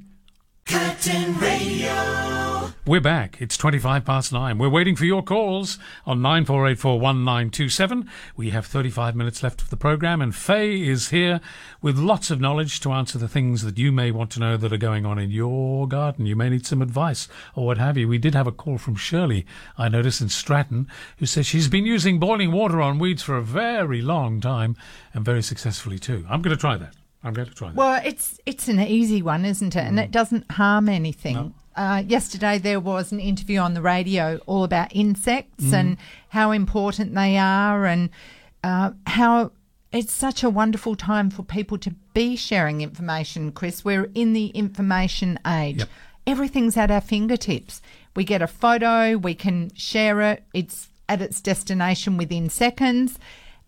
Curtin 0.69 1.39
Radio. 1.39 2.71
We're 2.85 3.01
back. 3.01 3.41
It's 3.41 3.57
25 3.57 4.05
past 4.05 4.35
nine. 4.35 4.59
We're 4.59 4.69
waiting 4.69 4.97
for 4.97 5.07
your 5.07 5.23
calls 5.23 5.79
on 6.05 6.21
94841927. 6.21 8.07
We 8.37 8.51
have 8.51 8.67
35 8.67 9.17
minutes 9.17 9.43
left 9.43 9.63
of 9.63 9.71
the 9.71 9.79
program, 9.79 10.21
and 10.21 10.35
Faye 10.35 10.87
is 10.87 11.09
here 11.09 11.41
with 11.81 11.97
lots 11.97 12.31
of 12.31 12.41
knowledge 12.41 12.81
to 12.81 12.93
answer 12.93 13.17
the 13.17 13.29
things 13.29 13.63
that 13.63 13.79
you 13.79 13.91
may 13.91 14.11
want 14.11 14.31
to 14.33 14.41
know 14.41 14.59
that 14.59 14.73
are 14.73 14.77
going 14.77 15.07
on 15.07 15.19
in 15.19 15.31
your 15.31 15.89
garden. 15.89 16.27
You 16.27 16.37
may 16.37 16.51
need 16.51 16.67
some 16.67 16.83
advice 16.83 17.29
or 17.55 17.65
what 17.65 17.79
have 17.79 17.97
you. 17.97 18.07
We 18.07 18.19
did 18.19 18.35
have 18.35 18.47
a 18.47 18.53
call 18.53 18.77
from 18.77 18.95
Shirley, 18.95 19.47
I 19.79 19.89
noticed 19.89 20.21
in 20.21 20.29
Stratton, 20.29 20.87
who 21.17 21.25
says 21.25 21.47
she's 21.47 21.69
been 21.69 21.87
using 21.87 22.21
boiling 22.21 22.53
water 22.53 22.83
on 22.83 22.99
weeds 22.99 23.23
for 23.23 23.39
a 23.39 23.43
very 23.43 24.03
long 24.03 24.39
time 24.41 24.77
and 25.15 25.25
very 25.25 25.43
successfully 25.43 25.99
too. 25.99 26.27
I'm 26.29 26.43
going 26.43 26.55
to 26.55 26.61
try 26.61 26.77
that. 26.77 26.98
I'm 27.25 27.33
going 27.35 27.49
to 27.49 27.55
try 27.55 27.69
that. 27.69 27.77
Well, 27.77 28.01
it's 28.05 28.39
it's 28.47 28.69
an 28.69 28.79
easy 28.81 29.23
one, 29.23 29.45
isn't 29.45 29.75
it? 29.75 29.81
And 29.85 29.99
it 29.99 30.11
doesn't 30.11 30.51
harm 30.53 30.89
anything. 30.89 31.55
Uh, 31.77 32.03
yesterday 32.07 32.59
there 32.59 32.81
was 32.81 33.13
an 33.13 33.21
interview 33.21 33.59
on 33.61 33.75
the 33.75 33.83
radio 33.83 34.39
all 34.47 34.65
about 34.65 34.95
insects 34.95 35.65
Mm. 35.67 35.73
and 35.75 35.97
how 36.31 36.51
important 36.53 37.15
they 37.15 37.37
are, 37.39 37.87
and 37.87 38.11
uh, 38.65 38.91
how 39.07 39.53
it's 39.93 40.13
such 40.13 40.43
a 40.43 40.51
wonderful 40.51 40.95
time 40.97 41.31
for 41.31 41.43
people 41.43 41.79
to 41.79 41.93
be 42.15 42.37
sharing 42.37 42.81
information. 42.83 43.53
Chris, 43.53 43.85
we're 43.85 44.11
in 44.15 44.33
the 44.33 44.47
information 44.49 45.39
age. 45.47 45.83
Everything's 46.27 46.77
at 46.77 46.91
our 46.91 47.01
fingertips. 47.01 47.81
We 48.15 48.25
get 48.25 48.43
a 48.43 48.47
photo, 48.47 49.17
we 49.17 49.35
can 49.35 49.71
share 49.75 50.21
it. 50.21 50.45
It's 50.53 50.89
at 51.09 51.23
its 51.23 51.41
destination 51.41 52.17
within 52.17 52.51
seconds, 52.51 53.19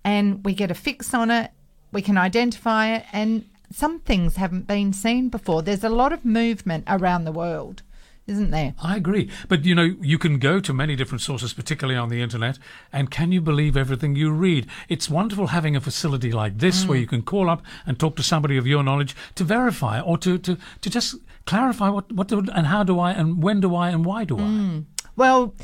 and 0.05 0.44
we 0.44 0.53
get 0.55 0.70
a 0.70 0.74
fix 0.74 1.14
on 1.14 1.30
it 1.30 1.51
we 1.93 2.03
can 2.03 2.16
identify 2.16 2.95
it, 2.95 3.05
and 3.12 3.45
some 3.72 4.01
things 4.01 4.36
haven't 4.36 4.66
been 4.66 4.93
seen 4.93 5.28
before. 5.28 5.62
There's 5.62 5.84
a 5.84 5.88
lot 5.88 6.12
of 6.12 6.24
movement 6.24 6.84
around 6.88 7.24
the 7.24 7.32
world, 7.32 7.82
isn't 8.26 8.51
there? 8.51 8.74
I 8.82 8.97
agree. 8.97 9.30
But 9.49 9.64
you 9.64 9.74
know, 9.74 9.95
you 10.01 10.18
can 10.18 10.38
go 10.38 10.61
to 10.61 10.72
many 10.72 10.97
different 10.97 11.22
sources, 11.22 11.53
particularly 11.53 11.99
on 11.99 12.09
the 12.09 12.20
internet, 12.20 12.59
and 12.93 13.11
can 13.11 13.32
you 13.32 13.41
believe 13.41 13.76
everything 13.76 14.16
you 14.16 14.30
read? 14.30 14.66
It's 14.88 15.09
wonderful 15.09 15.49
having 15.49 15.76
a 15.76 15.80
facility 15.80 16.32
like 16.32 16.59
this 16.59 16.86
where 16.86 16.99
you 16.99 17.07
can 17.07 17.22
call 17.22 17.49
up 17.49 17.62
and 17.86 17.99
talk 17.99 18.16
to 18.16 18.22
somebody 18.22 18.57
of 18.57 18.66
your 18.66 18.82
knowledge 18.82 19.14
to 19.36 19.45
verify 19.45 20.01
or 20.01 20.18
to, 20.18 20.38
to, 20.38 20.59
to 20.80 20.91
just 20.91 21.16
clarify 21.47 21.88
what, 21.88 22.11
what 22.12 22.28
do, 22.28 22.45
and 22.55 22.66
how 22.66 22.84
do 22.84 22.99
I 22.99 23.12
and 23.12 23.43
when 23.43 23.61
do 23.61 23.74
I 23.74 23.91
and 23.91 24.05
why 24.05 24.24
do 24.24 24.36
I? 24.38 24.43
Mm. 24.43 24.84
Well, 25.16 25.55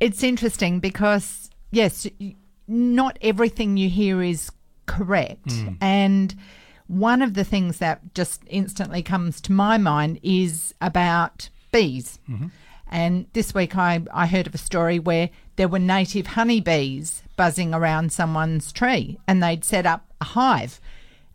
it's 0.00 0.22
interesting 0.22 0.80
because, 0.80 1.50
yes, 1.70 2.06
not 2.66 3.18
everything 3.22 3.76
you 3.76 3.88
hear 3.88 4.22
is 4.22 4.50
correct. 4.98 5.46
Mm. 5.46 5.76
And 5.80 6.34
one 6.86 7.22
of 7.22 7.34
the 7.34 7.44
things 7.44 7.78
that 7.78 8.14
just 8.14 8.42
instantly 8.46 9.02
comes 9.02 9.40
to 9.42 9.52
my 9.52 9.78
mind 9.78 10.18
is 10.22 10.74
about 10.80 11.48
bees. 11.72 12.18
And 12.90 13.26
this 13.34 13.54
week 13.54 13.76
I, 13.76 14.02
I 14.12 14.26
heard 14.26 14.46
of 14.46 14.54
a 14.54 14.58
story 14.58 14.98
where 14.98 15.30
there 15.56 15.68
were 15.68 15.78
native 15.78 16.28
honeybees 16.28 17.22
buzzing 17.36 17.74
around 17.74 18.12
someone's 18.12 18.72
tree 18.72 19.18
and 19.28 19.42
they'd 19.42 19.64
set 19.64 19.84
up 19.84 20.06
a 20.20 20.24
hive. 20.24 20.80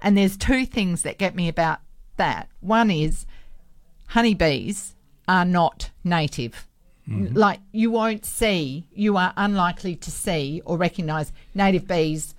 And 0.02 0.18
there's 0.18 0.36
two 0.36 0.66
things 0.66 1.04
that 1.04 1.18
get 1.18 1.36
me 1.36 1.48
about 1.48 1.80
that. 2.18 2.50
One 2.60 2.90
is 2.90 3.26
honeybees 4.08 4.96
are 5.28 5.46
not 5.46 5.92
native. 6.04 6.68
Like 7.34 7.60
you 7.72 7.92
won't 7.92 8.26
see, 8.26 8.88
you 8.94 9.18
are 9.18 9.34
unlikely 9.36 9.96
to 9.98 10.10
see 10.10 10.62
or 10.66 10.78
recognise 10.78 11.32
native 11.54 11.88
bees 11.88 12.34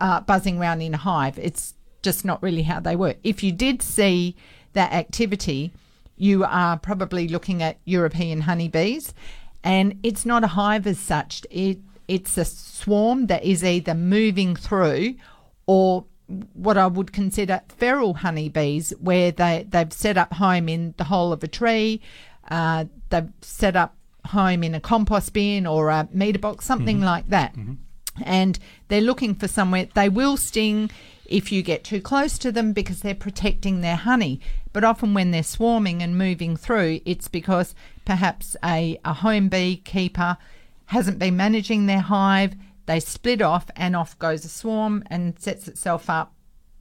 uh, 0.00 0.20
buzzing 0.20 0.58
around 0.58 0.80
in 0.82 0.94
a 0.94 0.98
hive. 0.98 1.38
It's 1.38 1.74
just 2.02 2.24
not 2.24 2.42
really 2.42 2.62
how 2.62 2.80
they 2.80 2.96
work. 2.96 3.18
If 3.22 3.42
you 3.42 3.52
did 3.52 3.82
see 3.82 4.34
that 4.72 4.92
activity, 4.92 5.72
you 6.16 6.44
are 6.44 6.78
probably 6.78 7.28
looking 7.28 7.62
at 7.62 7.78
European 7.84 8.42
honeybees. 8.42 9.12
and 9.62 9.98
it's 10.02 10.24
not 10.24 10.42
a 10.42 10.46
hive 10.48 10.86
as 10.86 10.98
such. 10.98 11.44
It 11.50 11.78
it's 12.08 12.36
a 12.38 12.44
swarm 12.44 13.26
that 13.26 13.44
is 13.44 13.62
either 13.62 13.94
moving 13.94 14.56
through 14.56 15.14
or 15.66 16.04
what 16.54 16.76
I 16.78 16.86
would 16.86 17.12
consider 17.12 17.60
feral 17.68 18.14
honeybees, 18.14 18.92
where 19.00 19.30
they, 19.32 19.66
they've 19.68 19.92
set 19.92 20.16
up 20.16 20.32
home 20.34 20.68
in 20.68 20.94
the 20.96 21.04
hole 21.04 21.32
of 21.32 21.42
a 21.44 21.48
tree, 21.48 22.00
uh, 22.50 22.86
they've 23.10 23.30
set 23.42 23.76
up 23.76 23.94
home 24.26 24.64
in 24.64 24.74
a 24.74 24.80
compost 24.80 25.32
bin 25.32 25.66
or 25.66 25.88
a 25.90 26.08
meter 26.12 26.38
box, 26.38 26.64
something 26.64 26.96
Mm-hmm. 26.96 27.04
like 27.14 27.28
that. 27.28 27.54
And 28.22 28.58
they're 28.88 29.00
looking 29.00 29.34
for 29.34 29.48
somewhere. 29.48 29.88
They 29.94 30.08
will 30.08 30.36
sting 30.36 30.90
if 31.26 31.52
you 31.52 31.62
get 31.62 31.84
too 31.84 32.00
close 32.00 32.38
to 32.38 32.50
them 32.50 32.72
because 32.72 33.00
they're 33.00 33.14
protecting 33.14 33.80
their 33.80 33.96
honey. 33.96 34.40
But 34.72 34.84
often 34.84 35.14
when 35.14 35.30
they're 35.30 35.42
swarming 35.42 36.02
and 36.02 36.18
moving 36.18 36.56
through, 36.56 37.00
it's 37.04 37.28
because 37.28 37.74
perhaps 38.04 38.56
a, 38.64 38.98
a 39.04 39.14
home 39.14 39.48
beekeeper 39.48 40.36
hasn't 40.86 41.18
been 41.18 41.36
managing 41.36 41.86
their 41.86 42.00
hive. 42.00 42.54
They 42.86 42.98
split 42.98 43.40
off, 43.40 43.66
and 43.76 43.94
off 43.94 44.18
goes 44.18 44.44
a 44.44 44.48
swarm 44.48 45.04
and 45.06 45.38
sets 45.38 45.68
itself 45.68 46.10
up 46.10 46.34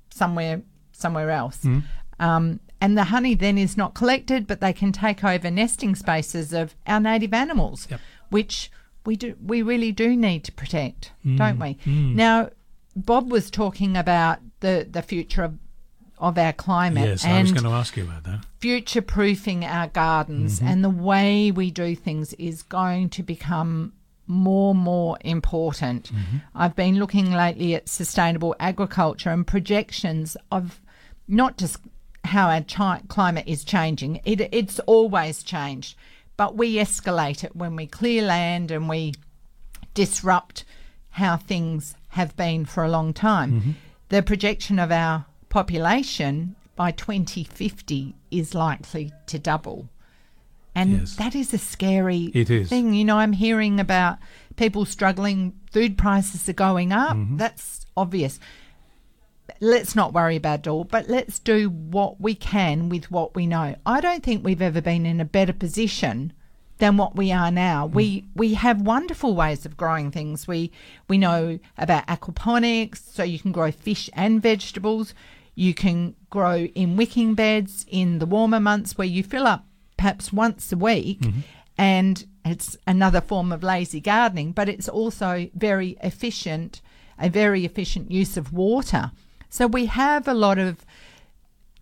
somewhere 0.09 0.63
somewhere 0.91 1.29
else. 1.29 1.63
Um, 2.19 2.59
and 2.81 2.97
the 2.97 3.05
honey 3.05 3.35
then 3.35 3.57
is 3.57 3.77
not 3.77 3.93
collected, 3.93 4.47
but 4.47 4.59
they 4.61 4.73
can 4.73 4.91
take 4.91 5.23
over 5.23 5.51
nesting 5.51 5.95
spaces 5.95 6.53
of 6.53 6.75
our 6.87 6.99
native 6.99 7.33
animals, 7.33 7.87
which 8.29 8.71
we 9.09 9.15
do 9.15 9.35
we 9.43 9.63
really 9.63 9.91
do 9.91 10.15
need 10.15 10.43
to 10.43 10.51
protect, 10.51 11.11
mm, 11.25 11.35
don't 11.35 11.57
we? 11.57 11.71
Mm. 11.85 12.13
Now, 12.13 12.51
Bob 12.95 13.31
was 13.31 13.49
talking 13.49 13.97
about 13.97 14.37
the 14.59 14.87
the 14.89 15.01
future 15.01 15.43
of 15.43 15.53
of 16.19 16.37
our 16.37 16.53
climate 16.53 17.07
Yes, 17.07 17.25
I 17.25 17.41
was 17.41 17.51
going 17.51 17.63
to 17.63 17.69
ask 17.71 17.97
you 17.97 18.03
about 18.03 18.23
that. 18.25 18.45
future 18.59 19.01
proofing 19.01 19.63
our 19.65 19.87
gardens 19.87 20.57
mm-hmm. 20.59 20.67
and 20.67 20.83
the 20.83 20.89
way 20.89 21.49
we 21.49 21.71
do 21.71 21.95
things 21.95 22.33
is 22.33 22.61
going 22.61 23.09
to 23.09 23.23
become 23.23 23.93
more 24.27 24.71
and 24.75 24.83
more 24.83 25.17
important. 25.21 26.11
Mm-hmm. 26.11 26.37
I've 26.53 26.75
been 26.75 26.99
looking 26.99 27.31
lately 27.31 27.73
at 27.73 27.89
sustainable 27.89 28.53
agriculture 28.59 29.31
and 29.31 29.47
projections 29.47 30.37
of 30.51 30.81
not 31.27 31.57
just 31.57 31.77
how 32.25 32.49
our 32.49 32.61
chi- 32.61 33.01
climate 33.07 33.47
is 33.47 33.63
changing, 33.63 34.19
it, 34.25 34.41
it's 34.51 34.79
always 34.81 35.41
changed, 35.41 35.95
but 36.39 36.55
we 36.55 36.75
escalate 36.77 37.43
it 37.43 37.53
when 37.53 37.75
we 37.75 37.85
clear 37.85 38.21
land 38.21 38.71
and 38.71 38.87
we 38.87 39.13
disrupt 39.93 40.63
how 41.09 41.35
things 41.35 41.95
have 42.09 42.33
been 42.37 42.63
for 42.63 42.85
a 42.85 42.89
long 42.89 43.11
time. 43.13 43.51
Mm-hmm. 43.51 43.71
The 44.07 44.23
projection 44.23 44.79
of 44.79 44.89
our 44.89 45.25
population 45.49 46.55
by 46.77 46.91
2050 46.91 48.15
is 48.31 48.53
likely 48.55 49.11
to 49.27 49.37
double. 49.37 49.89
And 50.73 50.99
Yes. 51.01 51.15
that 51.17 51.35
is 51.35 51.53
a 51.53 51.57
scary 51.57 52.31
It 52.33 52.49
is. 52.49 52.69
thing. 52.69 52.93
You 52.93 53.03
know, 53.03 53.17
I'm 53.17 53.33
hearing 53.33 53.77
about 53.79 54.17
people 54.55 54.85
struggling, 54.85 55.53
food 55.73 55.97
prices 55.97 56.47
are 56.47 56.53
going 56.53 56.93
up. 56.93 57.17
Mm-hmm. 57.17 57.35
That's 57.35 57.85
obvious. 57.97 58.39
Let's 59.59 59.95
not 59.95 60.13
worry 60.13 60.35
about 60.35 60.59
it 60.59 60.67
all, 60.67 60.83
but 60.83 61.07
let's 61.07 61.39
do 61.39 61.69
what 61.69 62.19
we 62.19 62.35
can 62.35 62.89
with 62.89 63.11
what 63.11 63.35
we 63.35 63.47
know. 63.47 63.75
I 63.85 64.01
don't 64.01 64.23
think 64.23 64.43
we've 64.43 64.61
ever 64.61 64.81
been 64.81 65.05
in 65.05 65.19
a 65.19 65.25
better 65.25 65.53
position 65.53 66.33
than 66.79 66.97
what 66.97 67.15
we 67.15 67.31
are 67.31 67.51
now. 67.51 67.87
Hmm. 67.87 67.93
We 67.93 68.25
we 68.35 68.53
have 68.55 68.81
wonderful 68.81 69.35
ways 69.35 69.65
of 69.65 69.77
growing 69.77 70.11
things. 70.11 70.47
We 70.47 70.71
we 71.07 71.17
know 71.17 71.59
about 71.77 72.07
aquaponics, 72.07 72.99
so 73.13 73.23
you 73.23 73.39
can 73.39 73.51
grow 73.51 73.71
fish 73.71 74.09
and 74.13 74.41
vegetables. 74.41 75.13
You 75.55 75.73
can 75.73 76.15
grow 76.29 76.65
in 76.65 76.95
wicking 76.95 77.35
beds 77.35 77.85
in 77.89 78.19
the 78.19 78.25
warmer 78.25 78.61
months 78.61 78.97
where 78.97 79.07
you 79.07 79.23
fill 79.23 79.45
up 79.45 79.65
perhaps 79.97 80.31
once 80.31 80.71
a 80.71 80.77
week 80.77 81.19
mm-hmm. 81.19 81.41
and 81.77 82.25
it's 82.45 82.77
another 82.87 83.19
form 83.19 83.51
of 83.51 83.61
lazy 83.61 83.99
gardening, 83.99 84.53
but 84.53 84.69
it's 84.69 84.87
also 84.87 85.49
very 85.53 85.97
efficient, 86.01 86.81
a 87.17 87.29
very 87.29 87.65
efficient 87.65 88.09
use 88.09 88.37
of 88.37 88.53
water. 88.53 89.11
So 89.49 89.67
we 89.67 89.87
have 89.87 90.27
a 90.27 90.33
lot 90.33 90.57
of 90.57 90.85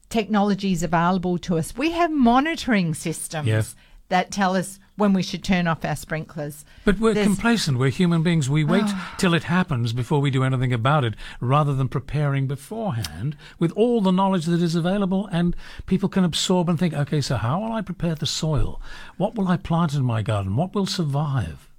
technologies 0.09 0.83
available 0.83 1.37
to 1.39 1.57
us. 1.57 1.75
We 1.75 1.91
have 1.91 2.11
monitoring 2.11 2.93
systems 2.93 3.75
that 4.09 4.31
tell 4.31 4.55
us 4.55 4.79
when 4.95 5.13
we 5.13 5.21
should 5.21 5.43
turn 5.43 5.67
off 5.67 5.85
our 5.85 5.95
sprinklers. 5.95 6.65
But 6.83 6.97
we're 6.97 7.13
There's- 7.13 7.27
complacent. 7.27 7.77
We're 7.77 7.89
human 7.89 8.23
beings. 8.23 8.49
We 8.49 8.63
wait 8.63 8.85
oh. 8.87 9.15
till 9.17 9.33
it 9.33 9.43
happens 9.43 9.93
before 9.93 10.19
we 10.21 10.31
do 10.31 10.43
anything 10.43 10.73
about 10.73 11.03
it, 11.03 11.13
rather 11.39 11.75
than 11.75 11.87
preparing 11.87 12.47
beforehand 12.47 13.37
with 13.59 13.71
all 13.73 14.01
the 14.01 14.11
knowledge 14.11 14.45
that 14.45 14.61
is 14.61 14.73
available 14.75 15.27
and 15.31 15.55
people 15.85 16.09
can 16.09 16.23
absorb 16.23 16.67
and 16.67 16.79
think, 16.79 16.93
okay, 16.93 17.21
so 17.21 17.35
how 17.35 17.59
will 17.61 17.73
I 17.73 17.81
prepare 17.81 18.15
the 18.15 18.25
soil? 18.25 18.81
What 19.17 19.35
will 19.35 19.47
I 19.47 19.57
plant 19.57 19.93
in 19.93 20.03
my 20.03 20.23
garden? 20.23 20.55
What 20.55 20.73
will 20.73 20.87
survive? 20.87 21.69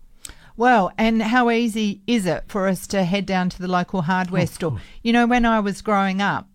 Well, 0.59 0.91
and 0.99 1.23
how 1.23 1.49
easy 1.51 2.03
is 2.09 2.27
it 2.27 2.45
for 2.49 2.67
us 2.67 2.87
to 2.89 3.05
head 3.05 3.25
down 3.27 3.49
to 3.51 3.63
the 3.63 3.69
local 3.69 4.03
hardware 4.03 4.47
store? 4.47 4.81
You 5.03 5.13
know, 5.13 5.27
when 5.27 5.47
I 5.47 5.61
was 5.61 5.81
growing 5.83 6.21
up, 6.21 6.49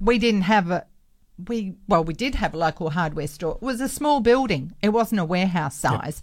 we 0.00 0.18
didn't 0.18 0.42
have 0.42 0.70
a 0.70 0.86
we 1.46 1.74
well, 1.86 2.02
we 2.02 2.14
did 2.14 2.34
have 2.36 2.54
a 2.54 2.58
local 2.58 2.90
hardware 2.90 3.26
store. 3.28 3.56
It 3.56 3.62
was 3.62 3.80
a 3.80 3.88
small 3.88 4.20
building. 4.20 4.72
It 4.82 4.88
wasn't 4.88 5.20
a 5.20 5.24
warehouse 5.24 5.76
size. 5.76 6.22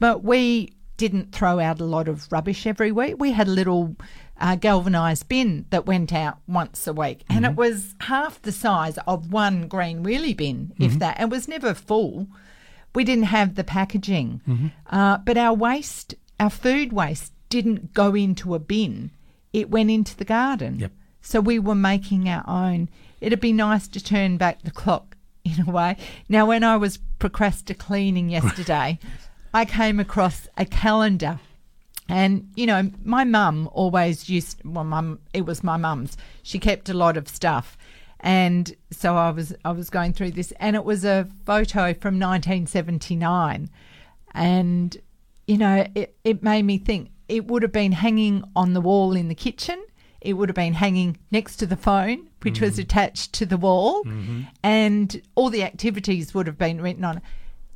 But 0.00 0.24
we 0.24 0.72
didn't 0.96 1.30
throw 1.32 1.60
out 1.60 1.78
a 1.78 1.84
lot 1.84 2.08
of 2.08 2.32
rubbish 2.32 2.66
every 2.66 2.90
week. 2.90 3.16
We 3.18 3.32
had 3.32 3.48
a 3.48 3.50
little 3.50 3.94
uh, 4.40 4.56
galvanized 4.56 5.28
bin 5.28 5.66
that 5.70 5.84
went 5.86 6.10
out 6.12 6.38
once 6.48 6.86
a 6.86 6.92
week, 6.94 7.22
and 7.28 7.44
it 7.44 7.54
was 7.54 7.94
half 8.00 8.40
the 8.40 8.50
size 8.52 8.98
of 9.06 9.30
one 9.30 9.68
green 9.68 10.02
wheelie 10.02 10.36
bin, 10.36 10.72
if 10.78 10.98
that. 11.00 11.20
It 11.20 11.28
was 11.28 11.48
never 11.48 11.74
full. 11.74 12.28
We 12.94 13.04
didn't 13.04 13.24
have 13.24 13.56
the 13.56 13.64
packaging, 13.64 14.72
uh, 14.88 15.18
but 15.18 15.36
our 15.36 15.52
waste, 15.52 16.14
our 16.38 16.50
food 16.50 16.92
waste, 16.92 17.32
didn't 17.48 17.94
go 17.94 18.14
into 18.14 18.54
a 18.54 18.58
bin. 18.58 19.10
It 19.52 19.70
went 19.70 19.90
into 19.90 20.16
the 20.16 20.24
garden. 20.24 20.78
Yep. 20.78 20.92
So 21.22 21.40
we 21.40 21.58
were 21.58 21.74
making 21.74 22.28
our 22.28 22.44
own. 22.46 22.88
It'd 23.20 23.40
be 23.40 23.52
nice 23.52 23.88
to 23.88 24.02
turn 24.02 24.36
back 24.36 24.62
the 24.62 24.70
clock 24.70 25.16
in 25.44 25.66
a 25.66 25.70
way. 25.70 25.96
Now, 26.28 26.46
when 26.46 26.64
I 26.64 26.76
was 26.76 26.98
procrastinating 27.18 28.28
yesterday, 28.28 28.98
I 29.54 29.64
came 29.64 29.98
across 29.98 30.48
a 30.56 30.64
calendar. 30.64 31.40
And, 32.08 32.50
you 32.54 32.66
know, 32.66 32.90
my 33.02 33.24
mum 33.24 33.68
always 33.72 34.28
used, 34.28 34.60
well, 34.64 34.84
mum, 34.84 35.18
it 35.32 35.44
was 35.44 35.64
my 35.64 35.76
mum's. 35.76 36.16
She 36.42 36.58
kept 36.60 36.88
a 36.88 36.94
lot 36.94 37.16
of 37.16 37.26
stuff. 37.26 37.76
And 38.20 38.76
so 38.90 39.16
I 39.16 39.30
was, 39.30 39.52
I 39.64 39.72
was 39.72 39.90
going 39.90 40.12
through 40.12 40.32
this, 40.32 40.52
and 40.60 40.76
it 40.76 40.84
was 40.84 41.04
a 41.04 41.28
photo 41.44 41.94
from 41.94 42.20
1979. 42.20 43.68
And, 44.34 44.96
you 45.46 45.58
know, 45.58 45.86
it, 45.94 46.16
it 46.24 46.42
made 46.42 46.64
me 46.64 46.78
think 46.78 47.10
it 47.28 47.46
would 47.46 47.62
have 47.62 47.72
been 47.72 47.92
hanging 47.92 48.44
on 48.54 48.72
the 48.72 48.80
wall 48.80 49.14
in 49.14 49.28
the 49.28 49.34
kitchen. 49.34 49.82
It 50.20 50.34
would 50.34 50.48
have 50.48 50.56
been 50.56 50.74
hanging 50.74 51.18
next 51.30 51.56
to 51.56 51.66
the 51.66 51.76
phone, 51.76 52.28
which 52.42 52.60
was 52.60 52.72
mm-hmm. 52.72 52.82
attached 52.82 53.32
to 53.34 53.46
the 53.46 53.56
wall, 53.56 54.02
mm-hmm. 54.04 54.42
and 54.62 55.22
all 55.34 55.50
the 55.50 55.62
activities 55.62 56.34
would 56.34 56.46
have 56.46 56.58
been 56.58 56.80
written 56.80 57.04
on. 57.04 57.18
it. 57.18 57.22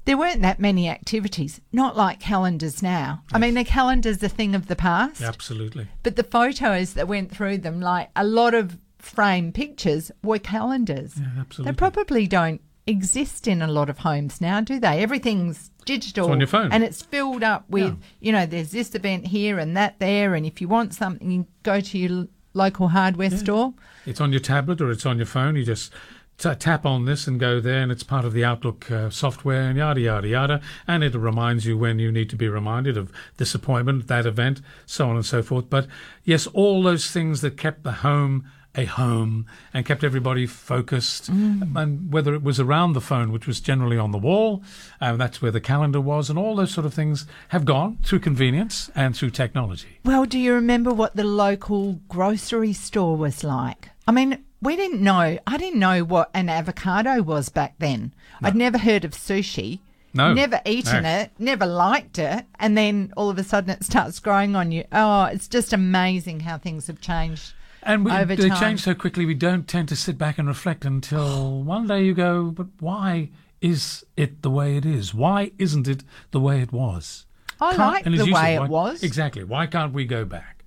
There 0.05 0.17
weren't 0.17 0.43
that 0.43 0.59
many 0.59 0.89
activities, 0.89 1.61
not 1.73 1.97
like 1.97 2.19
calendars 2.19 2.83
now. 2.83 3.23
I 3.33 3.39
mean, 3.39 3.55
the 3.55 3.65
calendar's 3.65 4.23
a 4.23 4.29
thing 4.29 4.55
of 4.55 4.67
the 4.67 4.75
past, 4.75 5.23
Absolutely. 5.23 5.87
but 6.03 6.17
the 6.17 6.25
photos 6.25 6.95
that 6.95 7.07
went 7.07 7.31
through 7.31 7.59
them, 7.59 7.81
like 7.81 8.11
a 8.17 8.25
lot 8.25 8.55
of 8.55 8.79
frame 8.99 9.53
pictures, 9.53 10.11
were 10.25 10.39
calendars. 10.39 11.21
Yeah, 11.21 11.27
absolutely. 11.39 11.73
They 11.73 11.77
probably 11.77 12.27
don't 12.27 12.63
exist 12.87 13.47
in 13.47 13.63
a 13.63 13.67
lot 13.67 13.89
of 13.91 13.99
homes 13.99 14.41
now, 14.41 14.61
do 14.61 14.81
they? 14.81 15.03
Everything's 15.03 15.71
digital. 15.85 16.27
It's 16.27 16.33
on 16.33 16.41
your 16.41 16.47
phone. 16.47 16.73
And 16.73 16.83
it's 16.83 17.03
filled 17.03 17.43
up 17.43 17.65
with, 17.69 17.93
Yeah. 17.93 18.07
you 18.21 18.33
know, 18.33 18.47
there's 18.47 18.71
this 18.71 18.95
event 18.95 19.27
here 19.27 19.59
and 19.59 19.77
that 19.77 19.99
there. 19.99 20.35
And 20.35 20.45
if 20.47 20.61
you 20.61 20.69
want 20.69 20.95
something, 20.95 21.31
you 21.31 21.47
go 21.63 21.81
to 21.81 21.99
your 21.99 22.27
local 22.55 22.89
hardware 22.89 23.31
store. 23.31 23.75
It's 24.07 24.21
on 24.21 24.33
your 24.33 24.41
tablet 24.41 24.81
or 24.81 24.91
it's 24.91 25.07
on 25.07 25.19
your 25.19 25.27
phone. 25.27 25.57
You 25.57 25.65
just 25.65 25.93
t- 26.39 26.55
tap 26.55 26.85
on 26.87 27.05
this 27.05 27.27
and 27.29 27.39
go 27.39 27.61
there, 27.61 27.83
and 27.83 27.93
it's 27.93 28.03
part 28.03 28.25
of 28.25 28.33
the 28.33 28.45
Outlook 28.45 28.91
uh, 28.91 29.11
software, 29.11 29.63
and 29.69 29.77
yada, 29.79 30.01
yada, 30.01 30.27
yada. 30.27 30.61
And 30.89 31.05
it 31.05 31.15
reminds 31.15 31.67
you 31.67 31.77
when 31.79 31.99
you 31.99 32.11
need 32.11 32.29
to 32.31 32.37
be 32.37 32.49
reminded 32.49 32.97
of 32.97 33.13
this 33.37 33.55
appointment, 33.55 34.09
that 34.09 34.27
event, 34.27 34.63
so 34.87 35.09
on 35.09 35.17
and 35.17 35.25
so 35.27 35.43
forth. 35.43 35.69
But 35.71 35.87
yes, 36.25 36.47
all 36.49 36.83
those 36.83 37.11
things 37.11 37.41
that 37.43 37.57
kept 37.57 37.85
the 37.85 37.93
home 37.93 38.47
a 38.77 38.85
home 38.85 39.47
and 39.75 39.85
kept 39.85 40.05
everybody 40.05 40.47
focused. 40.47 41.31
Mm. 41.31 41.77
And 41.77 42.13
whether 42.13 42.35
it 42.35 42.43
was 42.43 42.61
around 42.61 42.93
the 42.93 43.01
phone, 43.01 43.33
which 43.33 43.47
was 43.47 43.61
generally 43.61 43.99
on 43.99 44.13
the 44.13 44.19
wall, 44.19 44.63
and 45.01 45.21
that's 45.21 45.43
where 45.43 45.51
the 45.51 45.61
calendar 45.61 46.01
was, 46.01 46.31
and 46.31 46.39
all 46.39 46.57
those 46.57 46.73
sort 46.73 46.87
of 46.87 46.95
things 46.95 47.27
have 47.49 47.65
gone 47.65 47.99
through 48.05 48.21
convenience 48.21 48.91
and 48.95 49.17
through 49.17 49.31
technology. 49.31 49.99
Well, 50.05 50.25
do 50.25 50.39
you 50.39 50.55
remember 50.55 50.93
what 50.93 51.17
the 51.17 51.25
local 51.25 52.01
grocery 52.09 52.73
store 52.73 53.17
was 53.17 53.43
like? 53.43 53.91
I 54.07 54.13
mean, 54.13 54.45
we 54.63 54.77
didn't 54.77 55.03
know. 55.03 55.39
I 55.47 55.57
didn't 55.57 55.81
know 55.81 56.05
what 56.05 56.31
an 56.35 56.49
avocado 56.49 57.23
was 57.23 57.49
back 57.49 57.75
then. 57.79 58.13
I'd 58.43 58.57
never 58.57 58.79
heard 58.79 59.05
of 59.05 59.13
sushi. 59.13 59.81
No. 60.13 60.35
Never 60.35 60.61
eaten 60.65 61.05
No. 61.05 61.09
it, 61.21 61.31
never 61.39 61.67
liked 61.67 62.19
it, 62.19 62.45
and 62.59 62.77
then 62.77 63.13
all 63.17 63.31
of 63.31 63.39
a 63.39 63.45
sudden 63.45 63.71
it 63.71 63.85
starts 63.85 64.19
growing 64.19 64.57
on 64.57 64.73
you. 64.73 64.85
Oh, 64.91 65.25
it's 65.25 65.47
just 65.47 65.73
amazing 65.73 66.41
how 66.41 66.59
things 66.59 66.89
have 66.89 67.01
changed. 67.01 67.53
And 67.83 68.05
we, 68.05 68.11
they 68.25 68.49
time. 68.49 68.61
change 68.61 68.81
so 68.83 68.95
quickly, 68.95 69.25
we 69.25 69.35
don't 69.35 69.67
tend 69.67 69.89
to 69.89 69.97
sit 69.97 70.19
back 70.19 70.39
and 70.39 70.47
reflect 70.49 70.85
until 70.85 71.63
one 71.65 71.87
day 71.87 72.05
you 72.05 72.15
go, 72.15 72.51
but 72.51 72.67
why 72.79 73.31
is 73.61 74.05
it 74.17 74.43
the 74.43 74.51
way 74.51 74.77
it 74.77 74.85
is? 74.85 75.15
Why 75.15 75.53
isn't 75.59 75.89
it 75.89 76.05
the 76.31 76.41
way 76.41 76.61
it 76.61 76.73
was? 76.73 77.27
I 77.61 77.75
Can't- 77.75 77.79
like 77.79 78.05
the 78.05 78.11
way 78.33 78.33
said, 78.33 78.55
it 78.55 78.61
why- 78.61 78.69
was. 78.69 79.03
Exactly. 79.03 79.45
Why 79.45 79.67
can't 79.67 79.93
we 79.93 80.05
go 80.05 80.25
back? 80.25 80.65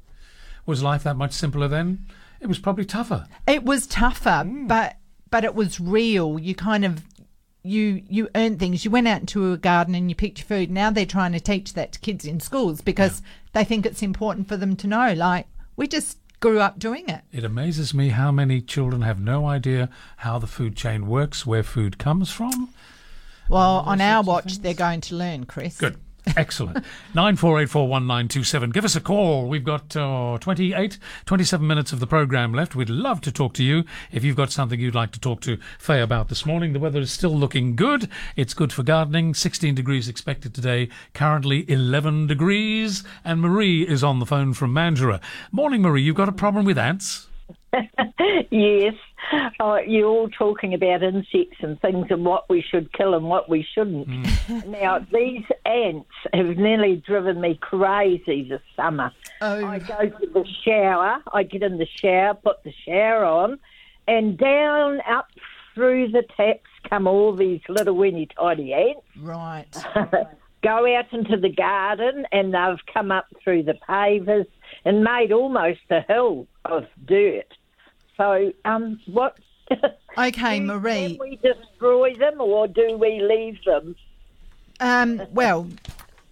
Was 0.65 0.81
life 0.84 1.03
that 1.03 1.15
much 1.18 1.34
simpler 1.34 1.68
then? 1.68 2.06
It 2.40 2.48
was 2.48 2.60
probably 2.60 2.85
tougher. 2.85 3.26
It 3.48 3.64
was 3.64 3.88
tougher, 3.88 4.44
Mm. 4.45 4.68
but 4.68 4.98
but 5.30 5.44
it 5.44 5.56
was 5.56 5.80
real. 5.80 6.38
You 6.40 6.53
kind 6.56 6.85
of 6.85 7.03
you 7.64 8.03
you 8.10 8.30
earned 8.35 8.60
things. 8.60 8.84
You 8.85 8.91
went 8.91 9.07
out 9.07 9.22
into 9.22 9.52
a 9.53 9.57
garden 9.57 9.95
and 9.95 10.10
you 10.10 10.15
picked 10.15 10.40
your 10.40 10.45
food. 10.48 10.69
Now 10.69 10.90
they're 10.91 11.06
trying 11.06 11.31
to 11.31 11.40
teach 11.40 11.73
that 11.73 11.94
to 11.94 11.99
kids 11.99 12.26
in 12.26 12.40
schools 12.40 12.81
because 12.81 13.22
they 13.53 13.64
think 13.64 13.85
it's 13.85 14.02
important 14.03 14.48
for 14.48 14.57
them 14.57 14.76
to 14.77 14.88
know. 14.88 15.14
Like 15.14 15.48
we 15.76 15.88
just 15.88 16.18
grew 16.44 16.60
up 16.60 16.78
doing 16.78 17.07
it. 17.07 17.22
It 17.32 17.45
amazes 17.45 17.94
me 17.94 18.10
how 18.10 18.30
many 18.30 18.60
children 18.60 19.02
have 19.02 19.18
no 19.18 19.48
idea 19.48 19.90
how 20.18 20.40
the 20.40 20.45
food 20.45 20.76
chain 20.76 21.07
works, 21.07 21.45
where 21.45 21.64
food 21.64 21.98
comes 21.98 22.30
from. 22.30 22.68
Well, 23.48 23.80
on 23.86 24.02
our 24.02 24.22
watch, 24.22 24.60
they're 24.60 24.74
going 24.74 24.99
to 25.02 25.15
learn, 25.15 25.45
Chris. 25.45 25.78
Good. 25.78 25.95
Excellent. 26.37 26.85
94841927. 27.15 28.73
Give 28.73 28.85
us 28.85 28.95
a 28.95 29.01
call. 29.01 29.47
We've 29.47 29.63
got 29.63 29.95
uh, 29.95 30.37
28, 30.39 30.97
27 31.25 31.67
minutes 31.67 31.91
of 31.91 31.99
the 31.99 32.07
programme 32.07 32.53
left. 32.53 32.75
We'd 32.75 32.89
love 32.89 33.21
to 33.21 33.31
talk 33.31 33.53
to 33.55 33.63
you. 33.63 33.83
If 34.11 34.23
you've 34.23 34.35
got 34.35 34.51
something 34.51 34.79
you'd 34.79 34.95
like 34.95 35.11
to 35.11 35.19
talk 35.19 35.41
to 35.41 35.57
Faye 35.77 36.01
about 36.01 36.29
this 36.29 36.45
morning, 36.45 36.73
the 36.73 36.79
weather 36.79 37.01
is 37.01 37.11
still 37.11 37.35
looking 37.35 37.75
good. 37.75 38.09
It's 38.35 38.53
good 38.53 38.71
for 38.71 38.83
gardening. 38.83 39.33
16 39.33 39.75
degrees 39.75 40.07
expected 40.07 40.53
today. 40.53 40.89
Currently 41.13 41.69
11 41.69 42.27
degrees. 42.27 43.03
And 43.25 43.41
Marie 43.41 43.87
is 43.87 44.03
on 44.03 44.19
the 44.19 44.25
phone 44.25 44.53
from 44.53 44.73
Mandurah. 44.73 45.21
Morning, 45.51 45.81
Marie. 45.81 46.03
You've 46.03 46.15
got 46.15 46.29
a 46.29 46.33
problem 46.33 46.65
with 46.65 46.77
ants? 46.77 47.27
yes. 48.51 48.93
Uh, 49.59 49.77
you're 49.87 50.07
all 50.07 50.29
talking 50.29 50.73
about 50.73 51.01
insects 51.01 51.57
and 51.61 51.79
things 51.81 52.07
and 52.09 52.25
what 52.25 52.49
we 52.49 52.61
should 52.61 52.91
kill 52.93 53.13
and 53.13 53.25
what 53.25 53.49
we 53.49 53.65
shouldn't. 53.73 54.07
Now, 54.67 54.99
these 55.11 55.43
ants 55.65 56.09
have 56.33 56.57
nearly 56.57 56.97
driven 56.97 57.39
me 57.39 57.57
crazy 57.61 58.47
this 58.47 58.61
summer. 58.75 59.11
I 59.41 59.79
go 59.79 60.09
to 60.09 60.27
the 60.27 60.45
shower, 60.65 61.19
I 61.31 61.43
get 61.43 61.63
in 61.63 61.77
the 61.77 61.87
shower, 62.01 62.33
put 62.33 62.63
the 62.63 62.73
shower 62.85 63.23
on, 63.23 63.59
and 64.07 64.37
down 64.37 64.99
up 65.09 65.27
through 65.73 66.09
the 66.11 66.23
taps 66.35 66.69
come 66.89 67.07
all 67.07 67.35
these 67.35 67.61
little 67.69 67.95
weeny 67.95 68.27
tiny 68.37 68.73
ants. 68.73 69.01
Right. 69.17 69.65
go 70.63 70.95
out 70.95 71.11
into 71.11 71.37
the 71.37 71.49
garden 71.49 72.25
and 72.31 72.53
they've 72.53 72.85
come 72.93 73.11
up 73.11 73.27
through 73.43 73.63
the 73.63 73.75
pavers 73.87 74.47
and 74.85 75.03
made 75.03 75.31
almost 75.31 75.81
a 75.89 76.01
hill 76.01 76.47
of 76.65 76.85
dirt. 77.05 77.53
So, 78.18 78.52
um, 78.65 78.99
what? 79.07 79.38
Okay, 80.15 80.60
Marie. 80.60 81.18
Can 81.18 81.27
we 81.27 81.40
destroy 81.41 82.14
them 82.14 82.40
or 82.40 82.68
do 82.68 82.99
we 82.99 83.19
leave 83.19 83.57
them? 83.65 83.95
Um, 84.80 85.23
well, 85.31 85.68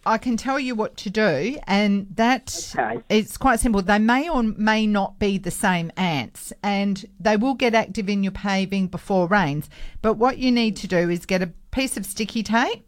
I 0.06 0.18
can 0.18 0.36
tell 0.36 0.60
you 0.60 0.74
what 0.74 0.98
to 0.98 1.10
do, 1.10 1.58
and 1.68 2.08
that 2.16 2.76
it's 3.10 3.38
quite 3.38 3.60
simple. 3.60 3.82
They 3.82 4.00
may 4.00 4.30
or 4.30 4.42
may 4.42 4.88
not 4.88 5.20
be 5.20 5.38
the 5.38 5.52
same 5.52 5.92
ants, 5.96 6.52
and 6.64 7.06
they 7.20 7.38
will 7.38 7.54
get 7.54 7.76
active 7.76 8.10
in 8.10 8.24
your 8.24 8.32
paving 8.32 8.88
before 8.88 9.28
rains. 9.28 9.70
But 10.02 10.16
what 10.16 10.40
you 10.40 10.52
need 10.52 10.76
to 10.78 10.88
do 10.88 11.10
is 11.10 11.26
get 11.26 11.44
a 11.44 11.52
piece 11.72 11.98
of 11.98 12.06
sticky 12.06 12.44
tape 12.44 12.86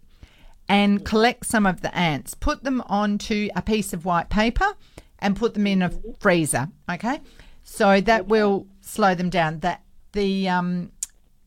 and 0.67 1.05
collect 1.05 1.45
some 1.45 1.65
of 1.65 1.81
the 1.81 1.95
ants, 1.95 2.33
put 2.33 2.63
them 2.63 2.81
onto 2.87 3.49
a 3.55 3.61
piece 3.61 3.93
of 3.93 4.05
white 4.05 4.29
paper, 4.29 4.73
and 5.19 5.35
put 5.35 5.53
them 5.53 5.67
in 5.67 5.83
a 5.83 5.91
freezer. 6.19 6.69
Okay, 6.89 7.21
so 7.63 8.01
that 8.01 8.27
will 8.27 8.65
slow 8.93 9.15
them 9.15 9.29
down. 9.29 9.59
That 9.59 9.81
the 10.13 10.47
um, 10.47 10.91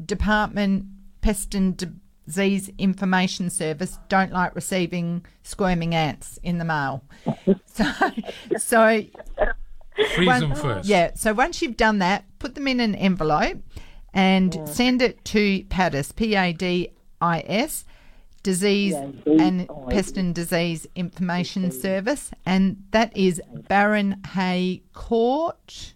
Department 0.04 0.86
Pest 1.20 1.54
and 1.54 1.96
Disease 2.26 2.70
Information 2.78 3.50
Service 3.50 3.98
don't 4.08 4.32
like 4.32 4.54
receiving 4.54 5.24
squirming 5.42 5.94
ants 5.94 6.38
in 6.42 6.58
the 6.58 6.64
mail. 6.64 7.04
so, 7.66 7.84
so 8.58 9.02
Freeze 10.14 10.26
one- 10.26 10.40
them 10.40 10.54
first. 10.54 10.88
Yeah. 10.88 11.12
So 11.14 11.32
once 11.32 11.62
you've 11.62 11.76
done 11.76 11.98
that, 12.00 12.24
put 12.38 12.54
them 12.54 12.68
in 12.68 12.80
an 12.80 12.94
envelope 12.94 13.58
and 14.12 14.68
send 14.68 15.02
it 15.02 15.24
to 15.26 15.62
PADIS, 15.64 16.14
P 16.14 16.34
A 16.34 16.52
D 16.52 16.90
I 17.20 17.44
S, 17.46 17.84
Disease 18.42 18.94
and 18.94 19.68
Pest 19.88 20.16
and 20.16 20.34
Disease 20.34 20.86
Information 20.94 21.70
Service, 21.70 22.30
and 22.44 22.84
that 22.92 23.16
is 23.16 23.42
Baron 23.68 24.22
Hay 24.34 24.82
Court 24.92 25.94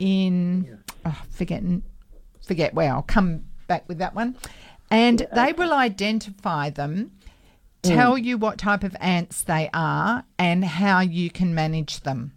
in 0.00 0.78
oh, 1.04 1.22
forgetting 1.30 1.82
forget 2.50 2.74
where 2.74 2.92
I'll 2.92 3.02
come 3.02 3.44
back 3.68 3.88
with 3.88 3.98
that 3.98 4.16
one. 4.16 4.34
And 4.90 5.24
they 5.32 5.52
will 5.52 5.72
identify 5.72 6.70
them, 6.70 7.12
tell 7.82 8.18
you 8.18 8.36
what 8.36 8.58
type 8.58 8.82
of 8.82 8.96
ants 9.00 9.42
they 9.44 9.70
are, 9.72 10.24
and 10.36 10.64
how 10.64 10.98
you 10.98 11.30
can 11.30 11.54
manage 11.54 12.00
them. 12.00 12.32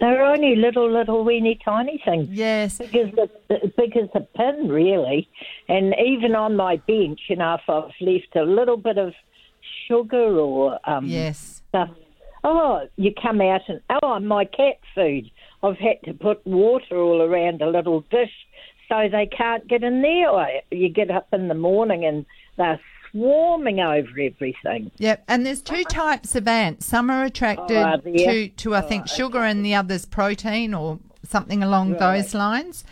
They're 0.00 0.24
only 0.24 0.56
little, 0.56 0.92
little, 0.92 1.22
weeny, 1.24 1.60
tiny 1.64 2.02
things. 2.04 2.28
Yes. 2.30 2.78
Big 2.78 2.96
as, 2.96 3.14
the, 3.14 3.72
big 3.76 3.96
as 3.96 4.08
a 4.16 4.20
pin, 4.36 4.66
really. 4.68 5.28
And 5.68 5.94
even 6.04 6.34
on 6.34 6.56
my 6.56 6.78
bench, 6.78 7.20
you 7.28 7.36
know, 7.36 7.54
if 7.54 7.60
I've 7.68 7.92
left 8.00 8.34
a 8.34 8.42
little 8.42 8.76
bit 8.76 8.98
of 8.98 9.14
sugar 9.86 10.36
or 10.36 10.80
um, 10.90 11.06
Yes. 11.06 11.62
stuff, 11.68 11.90
oh, 12.42 12.88
you 12.96 13.12
come 13.22 13.40
out 13.40 13.60
and, 13.68 13.80
oh, 14.02 14.18
my 14.18 14.44
cat 14.44 14.78
food. 14.96 15.30
I've 15.62 15.78
had 15.78 16.02
to 16.04 16.14
put 16.14 16.44
water 16.46 16.98
all 16.98 17.22
around 17.22 17.62
a 17.62 17.70
little 17.70 18.00
dish 18.10 18.32
so 18.88 19.08
they 19.10 19.26
can't 19.26 19.66
get 19.68 19.82
in 19.82 20.02
there. 20.02 20.28
Or 20.28 20.48
You 20.70 20.88
get 20.88 21.10
up 21.10 21.28
in 21.32 21.48
the 21.48 21.54
morning 21.54 22.04
and 22.04 22.26
they're 22.56 22.80
swarming 23.10 23.80
over 23.80 24.08
everything. 24.20 24.90
Yep, 24.98 25.24
and 25.28 25.46
there's 25.46 25.62
two 25.62 25.84
types 25.84 26.34
of 26.34 26.48
ants. 26.48 26.86
Some 26.86 27.10
are 27.10 27.24
attracted 27.24 27.76
Oh, 27.76 27.96
to, 27.98 28.48
to 28.48 28.74
I 28.74 28.80
think, 28.80 29.06
sugar, 29.08 29.40
and 29.40 29.64
the 29.64 29.74
others 29.74 30.04
protein 30.04 30.74
or 30.74 30.98
something 31.22 31.62
along 31.62 31.94
those 31.94 32.34
lines. 32.34 32.84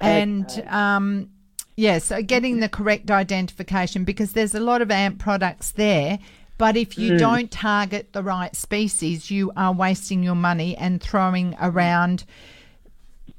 And 0.00 0.48
um, 0.68 1.30
yeah, 1.76 1.98
so 1.98 2.22
getting 2.22 2.60
the 2.60 2.68
correct 2.68 3.10
identification 3.10 4.04
because 4.04 4.32
there's 4.32 4.54
a 4.54 4.60
lot 4.60 4.82
of 4.82 4.90
ant 4.90 5.18
products 5.18 5.72
there. 5.72 6.18
But 6.58 6.76
if 6.76 6.98
you 6.98 7.12
Mm. 7.12 7.18
don't 7.18 7.50
target 7.50 8.12
the 8.12 8.22
right 8.22 8.54
species, 8.56 9.30
you 9.30 9.52
are 9.56 9.72
wasting 9.72 10.22
your 10.24 10.34
money 10.34 10.76
and 10.76 11.00
throwing 11.00 11.54
around 11.60 12.24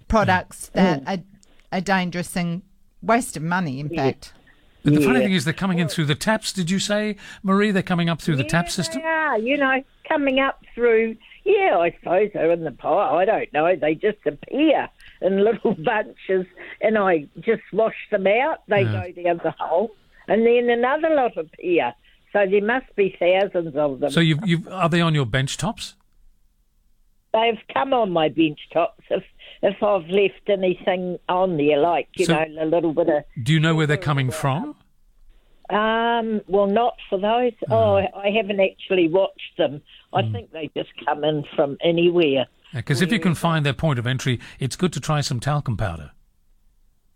products 0.07 0.69
that 0.69 1.03
are, 1.05 1.17
are 1.71 1.81
dangerous 1.81 2.35
and 2.35 2.61
waste 3.01 3.37
of 3.37 3.43
money, 3.43 3.79
in 3.79 3.89
fact. 3.89 4.33
But 4.83 4.93
the 4.93 5.01
funny 5.01 5.19
thing 5.19 5.33
is, 5.33 5.43
they're 5.43 5.53
coming 5.53 5.79
in 5.79 5.89
through 5.89 6.05
the 6.05 6.15
taps. 6.15 6.53
Did 6.53 6.71
you 6.71 6.79
say, 6.79 7.17
Marie? 7.43 7.71
They're 7.71 7.83
coming 7.83 8.09
up 8.09 8.21
through 8.21 8.37
the 8.37 8.45
tap 8.45 8.69
system. 8.71 9.01
Yeah, 9.01 9.35
you 9.35 9.57
know, 9.57 9.83
coming 10.07 10.39
up 10.39 10.63
through. 10.73 11.17
Yeah, 11.43 11.77
I 11.79 11.91
suppose 11.99 12.29
they're 12.33 12.51
in 12.51 12.63
the 12.63 12.71
pile. 12.71 13.17
I 13.17 13.25
don't 13.25 13.51
know. 13.51 13.75
They 13.75 13.95
just 13.95 14.19
appear 14.25 14.87
in 15.21 15.43
little 15.43 15.73
bunches, 15.83 16.45
and 16.81 16.97
I 16.97 17.25
just 17.41 17.61
wash 17.73 17.95
them 18.09 18.25
out. 18.27 18.59
They 18.69 18.83
Yeah. 18.83 19.11
go 19.13 19.21
down 19.23 19.41
the 19.43 19.51
hole, 19.51 19.91
and 20.29 20.45
then 20.45 20.69
another 20.69 21.09
lot 21.13 21.35
appear. 21.37 21.93
So 22.34 22.45
there 22.49 22.64
must 22.64 22.95
be 22.95 23.15
thousands 23.19 23.76
of 23.76 23.99
them. 23.99 24.11
So 24.11 24.19
you've, 24.19 24.39
you've 24.45 24.68
are 24.68 24.89
they 24.89 25.01
on 25.01 25.15
your 25.15 25.26
bench 25.26 25.57
tops? 25.57 25.95
They've 27.34 27.60
come 27.73 27.93
on 27.93 28.11
my 28.11 28.30
bench 28.30 28.60
tops. 28.73 29.03
If 29.10 29.23
if 29.61 29.81
I've 29.84 30.07
left 30.07 30.47
anything 30.47 31.18
on 31.27 31.57
there, 31.57 31.77
like 31.80 32.07
you 32.15 32.26
So- 32.26 32.34
know, 32.43 32.64
a 32.64 32.65
little 32.65 32.93
bit 32.93 33.10
of 33.10 33.23
Do 33.43 33.53
you 33.53 33.60
know 33.60 33.76
where 33.76 33.88
they're 33.88 33.97
coming 33.97 34.31
from? 34.31 34.76
Um, 35.69 36.41
well, 36.47 36.65
not 36.65 36.95
for 37.10 37.19
those. 37.19 37.51
Oh, 37.69 37.97
I 37.97 38.31
haven't 38.35 38.60
actually 38.60 39.07
watched 39.07 39.57
them. 39.57 39.81
I 40.11 40.23
Hmm. 40.23 40.31
think 40.31 40.51
they 40.51 40.72
just 40.76 40.89
come 41.06 41.23
in 41.23 41.43
from 41.56 41.77
anywhere. 41.81 42.47
Because 42.73 43.01
if 43.01 43.11
you 43.11 43.19
can 43.19 43.35
find 43.35 43.64
their 43.65 43.73
point 43.73 43.99
of 43.99 44.07
entry, 44.07 44.39
it's 44.60 44.76
good 44.76 44.93
to 44.93 44.99
try 44.99 45.22
some 45.22 45.39
talcum 45.39 45.77
powder. 45.77 46.11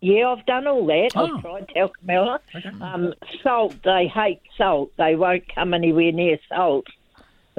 Yeah, 0.03 0.31
I've 0.31 0.45
done 0.45 0.67
all 0.67 0.85
that. 0.87 1.11
Oh. 1.15 1.37
I've 1.37 1.41
tried 1.41 1.69
talcum 1.69 2.07
powder. 2.07 2.39
Um, 2.81 3.13
salt, 3.41 3.73
they 3.85 4.07
hate 4.07 4.41
salt. 4.57 4.91
They 4.97 5.15
won't 5.15 5.43
come 5.55 5.73
anywhere 5.73 6.11
near 6.11 6.37
salt. 6.49 6.87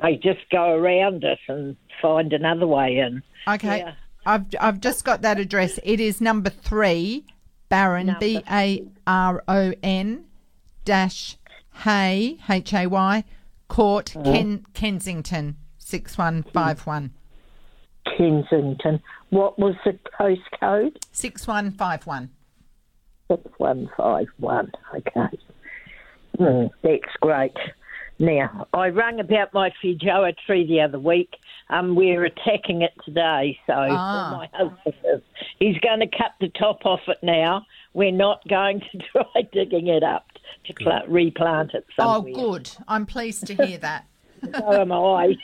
They 0.03 0.17
just 0.17 0.41
go 0.51 0.73
around 0.73 1.25
it 1.25 1.39
and 1.49 1.75
find 2.03 2.35
another 2.35 2.67
way 2.67 2.99
in. 2.99 3.23
Okay. 3.49 3.79
Yeah. 3.79 3.95
I've 4.27 4.45
I've 4.61 4.81
just 4.81 5.07
got 5.07 5.23
that 5.23 5.41
address. 5.41 5.79
It 5.83 6.01
is 6.01 6.21
number 6.21 6.51
three, 6.51 7.25
Baron 7.71 8.15
B 8.21 8.43
A 8.51 8.85
R 9.07 9.43
O 9.49 9.73
N 9.83 10.27
dash 10.85 11.39
Hay 11.85 12.39
H 12.51 12.75
A 12.75 12.87
Y 12.87 13.25
Court 13.69 14.15
Ken, 14.23 14.67
Kensington 14.75 15.57
six 15.79 16.19
one 16.19 16.43
five 16.43 16.87
one. 16.87 17.13
Kensington. 18.17 19.01
What 19.31 19.59
was 19.59 19.75
the 19.85 19.99
postcode? 20.19 20.97
Six 21.13 21.47
one 21.47 21.71
five 21.73 22.07
one. 22.07 22.31
Six 23.31 23.43
one 23.59 23.91
five 23.97 24.27
one. 24.39 24.71
Okay. 24.95 25.39
Mm, 26.39 26.71
that's 26.83 27.17
great. 27.21 27.55
Now, 28.21 28.69
I 28.73 28.89
rang 28.89 29.19
about 29.19 29.53
my 29.53 29.73
Feijoa 29.83 30.35
tree 30.47 30.67
the 30.67 30.81
other 30.83 31.01
week. 31.01 31.35
Um, 31.69 31.97
we're 31.97 32.25
attacking 32.25 32.83
it 32.83 32.93
today, 33.05 33.59
so 33.67 33.73
Ah. 33.75 34.37
my 34.37 34.49
husband 34.57 34.95
is. 35.13 35.21
He's 35.59 35.79
going 35.79 35.99
to 36.01 36.07
cut 36.07 36.33
the 36.41 36.49
top 36.51 36.85
off 36.87 37.01
it 37.09 37.19
now. 37.23 37.67
We're 37.93 38.13
not 38.13 38.47
going 38.49 38.81
to 38.93 38.99
try 38.99 39.43
digging 39.53 39.89
it 39.89 40.03
up 40.05 40.27
to 40.67 40.75
pla- 40.75 41.03
replant 41.09 41.73
it 41.75 41.85
Oh, 41.99 42.23
good. 42.23 42.71
I'm 42.87 43.05
pleased 43.07 43.47
to 43.49 43.55
hear 43.55 43.79
that. 43.79 44.07
So 44.53 44.73
am 44.81 44.93
I. 44.93 45.37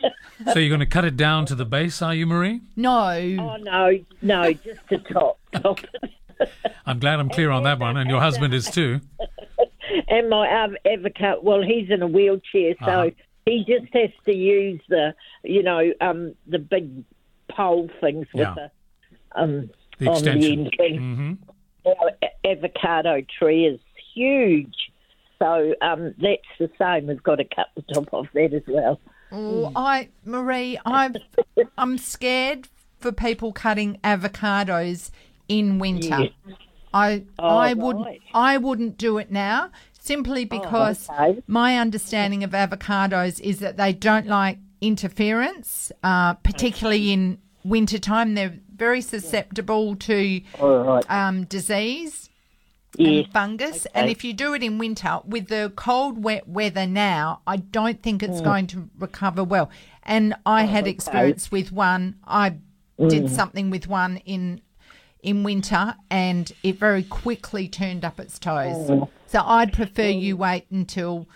So 0.52 0.59
you're 0.59 0.68
going 0.68 0.81
to 0.81 0.86
cut 0.86 1.05
it 1.05 1.16
down 1.16 1.47
to 1.47 1.55
the 1.55 1.64
base, 1.64 2.01
are 2.02 2.14
you, 2.14 2.27
Marie? 2.27 2.60
No. 2.77 2.98
Oh 3.10 3.56
no, 3.60 3.98
no, 4.22 4.52
just 4.52 4.81
the 4.89 4.98
top. 4.98 5.39
top. 5.55 5.78
I'm 6.86 6.98
glad 6.98 7.20
I'm 7.20 7.28
clear 7.28 7.51
on 7.51 7.64
that 7.64 7.78
one, 7.78 7.97
and 7.97 8.09
your 8.09 8.20
husband 8.20 8.55
is 8.55 8.70
too. 8.70 9.01
and 10.09 10.31
my 10.31 10.62
um, 10.64 10.77
avocado. 10.90 11.40
Well, 11.43 11.62
he's 11.62 11.90
in 11.90 12.02
a 12.02 12.06
wheelchair, 12.06 12.74
so 12.81 12.85
Uh-huh. 12.86 13.10
he 13.47 13.64
just 13.66 13.93
has 13.94 14.10
to 14.24 14.35
use 14.35 14.81
the, 14.89 15.14
you 15.44 15.62
know, 15.62 15.93
um, 16.01 16.35
the 16.47 16.59
big 16.59 17.05
pole 17.51 17.90
things 18.01 18.27
with 18.32 18.43
Yeah. 18.48 18.55
the 18.55 18.70
um 19.40 19.70
The 19.98 20.06
on 20.09 20.12
extension. 20.14 20.70
the 20.78 20.85
end. 20.85 20.98
hmm 20.98 21.32
Our 21.86 22.10
avocado 22.44 23.20
tree 23.39 23.66
is 23.66 23.81
huge, 24.14 24.74
so 25.41 25.75
um, 25.81 26.15
that's 26.19 26.43
the 26.59 26.71
same. 26.79 27.07
We've 27.07 27.23
got 27.23 27.37
to 27.37 27.45
cut 27.45 27.69
the 27.75 27.83
top 27.95 28.12
off 28.12 28.27
that 28.35 28.53
as 28.53 28.62
well. 28.67 29.01
Oh, 29.33 29.73
I 29.75 30.09
Marie, 30.25 30.79
I 30.85 31.12
I'm 31.79 31.99
scared 31.99 32.69
for 32.99 33.12
people 33.12 33.53
cutting 33.53 33.99
avocados 34.05 35.11
in 35.49 35.79
winter. 35.79 36.21
Yes. 36.47 36.57
I 36.93 37.25
Oh, 37.39 37.47
I 37.47 37.73
would 37.75 37.97
right. 37.97 38.21
I 38.35 38.57
wouldn't 38.57 38.99
do 38.99 39.19
it 39.19 39.31
now 39.31 39.71
simply 39.99 40.45
because 40.45 41.09
okay. 41.09 41.43
my 41.47 41.79
understanding 41.79 42.43
of 42.43 42.51
avocados 42.51 43.41
is 43.41 43.61
that 43.61 43.77
they 43.77 43.93
don't 43.93 44.27
like 44.27 44.59
interference, 44.81 45.93
uh, 46.03 46.35
particularly 46.35 47.12
in 47.12 47.39
wintertime. 47.65 48.35
They're 48.35 48.59
very 48.75 49.03
susceptible 49.03 49.95
to 49.97 50.41
right. 50.59 51.11
um, 51.11 51.45
disease 51.45 52.30
Yes. 52.97 53.25
and 53.25 53.33
fungus. 53.33 53.87
And 53.95 54.11
if 54.11 54.25
you 54.25 54.33
do 54.33 54.53
it 54.55 54.62
in 54.62 54.79
winter, 54.79 55.21
with 55.25 55.49
the 55.49 55.73
cold, 55.77 56.23
wet 56.23 56.49
weather 56.49 56.87
now, 56.87 57.41
I 57.47 57.59
don't 57.59 58.03
think 58.03 58.23
it's 58.23 58.41
going 58.41 58.67
to 58.69 58.91
recover 58.99 59.45
well. 59.45 59.71
And 60.03 60.35
I 60.45 60.65
had 60.65 60.85
okay. 60.85 60.91
experience 60.91 61.53
with 61.53 61.71
one. 61.73 62.17
I 62.27 62.57
did 63.09 63.25
Mm. 63.25 63.31
something 63.31 63.71
with 63.71 63.87
one 63.89 64.19
in 64.19 64.61
in 65.23 65.43
winter, 65.43 65.95
and 66.11 66.51
it 66.62 66.79
very 66.79 67.03
quickly 67.03 67.69
turned 67.69 68.07
up 68.07 68.19
its 68.19 68.39
toes. 68.39 68.89
Mm. 68.89 69.07
So 69.27 69.43
I'd 69.45 69.71
prefer 69.71 70.09
you 70.09 70.35
wait 70.39 70.65
until 70.71 71.27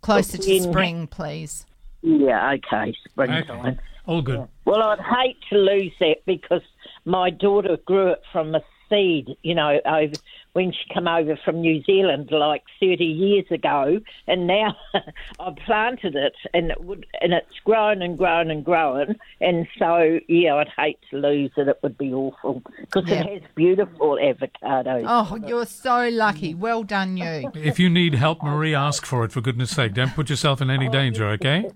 closer 0.00 0.38
to 0.38 0.60
spring, 0.62 1.06
please. 1.06 1.66
Yeah, 2.00 2.52
okay, 2.52 2.94
springtime. 3.06 3.66
Okay. 3.66 3.78
All 4.06 4.22
good. 4.22 4.48
Well, 4.64 4.82
I'd 4.82 4.98
hate 5.00 5.36
to 5.50 5.56
lose 5.58 5.92
that 6.00 6.24
because 6.26 6.62
my 7.04 7.28
daughter 7.28 7.76
grew 7.84 8.12
it 8.12 8.22
from 8.32 8.54
a 8.54 8.62
seed, 8.88 9.36
you 9.42 9.54
know, 9.54 9.78
over 9.84 10.14
when 10.54 10.72
she 10.72 10.92
came 10.94 11.06
over 11.06 11.36
from 11.44 11.60
New 11.60 11.82
Zealand 11.82 12.28
like 12.30 12.62
30 12.80 13.04
years 13.04 13.44
ago, 13.50 14.00
and 14.26 14.46
now 14.46 14.74
I've 15.40 15.56
planted 15.56 16.14
it, 16.16 16.34
and 16.54 16.70
it 16.70 16.82
would, 16.82 17.06
and 17.20 17.32
it's 17.32 17.58
grown 17.64 18.00
and 18.02 18.16
grown 18.16 18.50
and 18.50 18.64
grown, 18.64 19.16
and 19.40 19.66
so 19.78 20.18
yeah, 20.28 20.54
I'd 20.54 20.68
hate 20.76 20.98
to 21.10 21.18
lose 21.18 21.50
it. 21.56 21.68
It 21.68 21.78
would 21.82 21.98
be 21.98 22.12
awful 22.12 22.62
because 22.80 23.08
Yeah. 23.08 23.24
it 23.24 23.42
has 23.42 23.50
beautiful 23.54 24.16
avocados. 24.16 25.04
Oh, 25.06 25.36
you're 25.46 25.66
so 25.66 26.08
lucky. 26.08 26.54
Well 26.54 26.84
done, 26.84 27.16
you. 27.16 27.50
If 27.54 27.78
you 27.78 27.90
need 27.90 28.14
help, 28.14 28.42
Marie, 28.42 28.74
ask 28.74 29.04
for 29.04 29.24
it, 29.24 29.32
for 29.32 29.40
goodness 29.40 29.70
sake. 29.72 29.92
Don't 29.94 30.14
put 30.14 30.30
yourself 30.30 30.60
in 30.62 30.70
any 30.70 30.88
danger, 30.88 31.28
okay? 31.30 31.70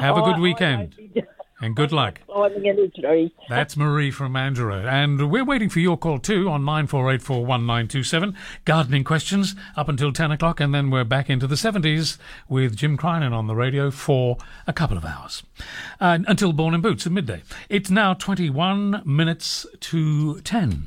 Have 0.00 0.16
a 0.16 0.22
good 0.22 0.38
weekend 0.38 0.78
won't 0.78 0.96
be 0.96 1.03
and 1.60 1.76
good 1.76 1.92
luck. 1.92 2.20
Climbing 2.26 2.66
in 2.66 2.78
a 2.78 2.88
tree. 2.88 3.32
That's 3.48 3.76
Marie 3.76 4.10
from 4.10 4.32
Mandurah. 4.34 4.84
And 4.84 5.30
we're 5.30 5.44
waiting 5.44 5.68
for 5.68 5.80
your 5.80 5.96
call 5.96 6.18
too 6.18 6.48
on 6.48 6.62
94841927. 6.62 8.34
Gardening 8.64 9.04
questions 9.04 9.54
up 9.76 9.88
until 9.88 10.12
10 10.12 10.30
o'clock, 10.32 10.60
and 10.60 10.74
then 10.74 10.90
we're 10.90 11.04
back 11.04 11.30
into 11.30 11.46
the 11.46 11.54
70s 11.54 12.18
with 12.48 12.76
Jim 12.76 12.98
Crinan 12.98 13.32
on 13.32 13.46
the 13.46 13.54
radio 13.54 13.90
for 13.90 14.36
a 14.66 14.72
couple 14.72 14.96
of 14.96 15.04
hours. 15.04 15.42
Uh, 16.00 16.18
until 16.26 16.52
Born 16.52 16.74
in 16.74 16.80
Boots 16.80 17.06
at 17.06 17.12
midday. 17.12 17.42
It's 17.68 17.90
now 17.90 18.14
21 18.14 19.02
minutes 19.04 19.66
to 19.80 20.40
10. 20.40 20.86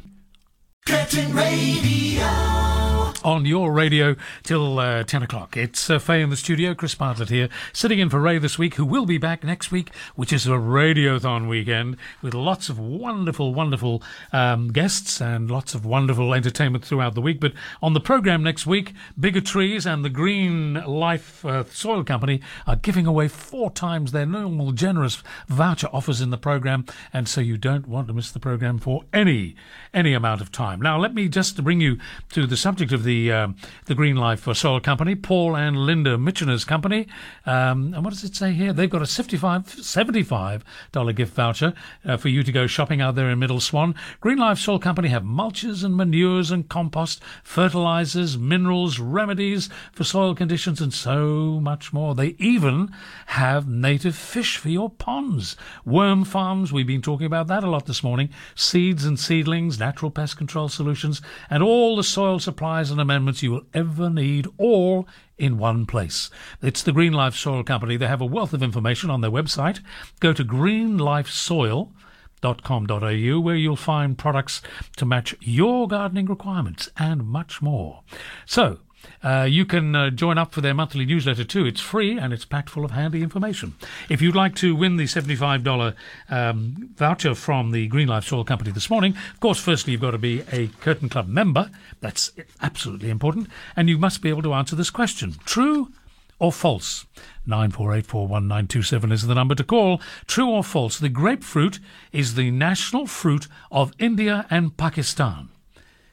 Curtin 0.85 1.34
Radio. 1.34 2.76
On 3.23 3.45
your 3.45 3.72
radio 3.72 4.15
till 4.44 4.80
uh, 4.80 5.03
10 5.03 5.23
o'clock. 5.23 5.57
It's 5.57 5.89
uh, 5.89 5.99
Faye 5.99 6.22
in 6.22 6.30
the 6.30 6.35
studio, 6.35 6.73
Chris 6.73 6.95
Bartlett 6.95 7.30
here, 7.30 7.49
sitting 7.73 7.99
in 7.99 8.10
for 8.10 8.19
Ray 8.19 8.38
this 8.38 8.60
week, 8.60 8.76
who 8.76 8.85
will 8.85 9.06
be 9.06 9.18
back 9.18 9.44
next 9.44 9.72
week, 9.72 9.91
which 10.15 10.31
is 10.31 10.45
a 10.45 10.52
Radiothon 10.52 11.48
weekend 11.48 11.98
with 12.22 12.34
lots 12.34 12.69
of 12.69 12.80
wonderful, 12.80 13.53
wonderful 13.53 14.03
um, 14.31 14.72
guests 14.72 15.22
and 15.22 15.49
lots 15.49 15.73
of 15.73 15.85
wonderful 15.85 16.34
entertainment 16.34 16.85
throughout 16.85 17.15
the 17.15 17.22
week. 17.22 17.39
But 17.39 17.53
on 17.81 17.94
the 17.94 17.99
programme 17.99 18.44
next 18.44 18.65
week, 18.65 18.94
Bigger 19.19 19.41
Trees 19.41 19.85
and 19.85 20.03
the 20.03 20.10
Green 20.10 20.76
Life 20.85 21.44
uh, 21.45 21.64
Soil 21.65 22.03
Company 22.03 22.41
are 22.65 22.76
giving 22.76 23.07
away 23.07 23.27
four 23.27 23.72
times 23.72 24.11
their 24.11 24.26
normal 24.26 24.72
generous 24.72 25.23
voucher 25.48 25.89
offers 25.91 26.22
in 26.22 26.30
the 26.30 26.38
programme, 26.38 26.85
and 27.14 27.27
so 27.27 27.41
you 27.41 27.57
don't 27.57 27.88
want 27.88 28.07
to 28.07 28.14
miss 28.14 28.31
the 28.31 28.39
programme 28.39 28.77
for 28.77 29.03
any 29.14 29.56
any 29.94 30.14
amount 30.14 30.41
of 30.41 30.52
time. 30.52 30.81
Now, 30.81 30.99
let 30.99 31.14
me 31.14 31.27
just 31.27 31.64
bring 31.64 31.81
you 31.81 31.98
to 32.31 32.45
the 32.45 32.57
subject 32.57 32.91
of 32.91 33.03
the 33.07 33.31
um, 33.31 33.55
the 33.85 33.95
Green 33.95 34.17
Life 34.17 34.41
for 34.41 34.53
Soil 34.53 34.81
Company, 34.81 35.15
Paul 35.15 35.55
and 35.55 35.77
Linda 35.77 36.17
Mitchener's 36.17 36.65
company. 36.65 37.07
Um, 37.45 37.93
and 37.93 38.03
what 38.03 38.13
does 38.13 38.25
it 38.25 38.35
say 38.35 38.51
here? 38.51 38.73
They've 38.73 38.89
got 38.89 39.01
a 39.01 39.07
75 39.07 39.65
$75 39.65 41.15
gift 41.15 41.34
voucher 41.34 41.73
uh, 42.05 42.17
for 42.17 42.27
you 42.27 42.43
to 42.43 42.51
go 42.51 42.67
shopping 42.67 42.99
out 42.99 43.15
there 43.15 43.29
in 43.29 43.39
Middle 43.39 43.61
Swan. 43.61 43.95
Green 44.19 44.38
Life 44.38 44.59
Soil 44.59 44.77
Company 44.77 45.07
have 45.07 45.23
mulches 45.23 45.85
and 45.85 45.95
manures 45.95 46.51
and 46.51 46.67
compost, 46.67 47.23
fertilizers, 47.43 48.38
minerals, 48.38 48.99
remedies 48.99 49.69
for 49.93 50.03
soil 50.03 50.35
conditions, 50.35 50.81
and 50.81 50.93
so 50.93 51.61
much 51.61 51.93
more. 51.93 52.13
They 52.13 52.35
even 52.38 52.91
have 53.27 53.69
native 53.69 54.15
fish 54.15 54.57
for 54.57 54.69
your 54.69 54.89
ponds. 54.89 55.55
Worm 55.85 56.25
farms, 56.25 56.73
we've 56.73 56.85
been 56.85 57.01
talking 57.01 57.25
about 57.25 57.47
that 57.47 57.63
a 57.63 57.69
lot 57.69 57.85
this 57.85 58.03
morning. 58.03 58.29
Seeds 58.53 59.05
and 59.05 59.17
seedlings, 59.17 59.79
natural 59.79 60.11
pest 60.11 60.35
control 60.35 60.67
solutions, 60.67 61.21
and 61.49 61.63
all 61.63 61.95
the 61.95 62.03
soil 62.03 62.39
supplies 62.39 62.91
and 62.91 62.97
amendments 62.99 63.44
you 63.44 63.52
will 63.52 63.65
ever 63.74 64.10
need, 64.10 64.48
all 64.57 65.07
in 65.38 65.57
one 65.57 65.86
place. 65.86 66.30
It's 66.61 66.84
the 66.84 66.91
Green 66.91 67.14
Life 67.14 67.36
Soil 67.36 67.64
Company. 67.64 67.95
They 67.98 68.07
have 68.07 68.22
a 68.22 68.26
wealth 68.26 68.53
of 68.53 68.64
information 68.64 69.10
on 69.10 69.22
their 69.22 69.32
website. 69.32 69.80
Go 70.19 70.34
to 70.34 70.44
greenlifesoil.com.au 70.44 73.40
where 73.40 73.56
you'll 73.56 73.76
find 73.76 74.18
products 74.18 74.61
to 74.95 75.06
match 75.06 75.36
your 75.40 75.88
gardening 75.88 76.26
requirements 76.26 76.90
and 76.98 77.26
much 77.26 77.61
more. 77.61 78.02
So, 78.45 78.80
uh, 79.23 79.47
you 79.49 79.65
can 79.65 79.95
uh, 79.95 80.09
join 80.09 80.38
up 80.38 80.53
for 80.53 80.61
their 80.61 80.73
monthly 80.73 81.05
newsletter 81.05 81.43
too. 81.43 81.65
It's 81.65 81.81
free 81.81 82.17
and 82.17 82.34
it's 82.34 82.45
packed 82.45 82.69
full 82.69 82.85
of 82.85 82.91
handy 82.91 83.23
information. 83.23 83.75
If 84.09 84.21
you'd 84.21 84.35
like 84.35 84.55
to 84.55 84.75
win 84.75 84.97
the 84.97 85.05
$75 85.05 85.93
um, 86.29 86.89
voucher 86.95 87.35
from 87.35 87.71
the 87.71 87.88
Green 87.88 88.07
Life 88.07 88.25
Soil 88.25 88.43
Company 88.43 88.71
this 88.71 88.89
morning, 88.89 89.15
of 89.34 89.39
course, 89.39 89.59
firstly, 89.59 89.91
you've 89.93 90.01
got 90.01 90.11
to 90.11 90.17
be 90.17 90.43
a 90.51 90.67
Curtin 90.81 91.09
Club 91.09 91.27
member. 91.27 91.69
That's 91.99 92.31
absolutely 92.61 93.09
important. 93.09 93.47
And 93.75 93.89
you 93.89 93.97
must 93.97 94.21
be 94.21 94.29
able 94.29 94.43
to 94.43 94.53
answer 94.53 94.75
this 94.75 94.89
question 94.89 95.35
true 95.45 95.91
or 96.39 96.51
false? 96.51 97.05
94841927 97.47 99.11
is 99.11 99.27
the 99.27 99.35
number 99.35 99.55
to 99.55 99.63
call. 99.63 100.01
True 100.27 100.49
or 100.49 100.63
false? 100.63 100.99
The 100.99 101.09
grapefruit 101.09 101.79
is 102.11 102.35
the 102.35 102.51
national 102.51 103.07
fruit 103.07 103.47
of 103.71 103.93
India 103.99 104.45
and 104.49 104.75
Pakistan. 104.77 105.49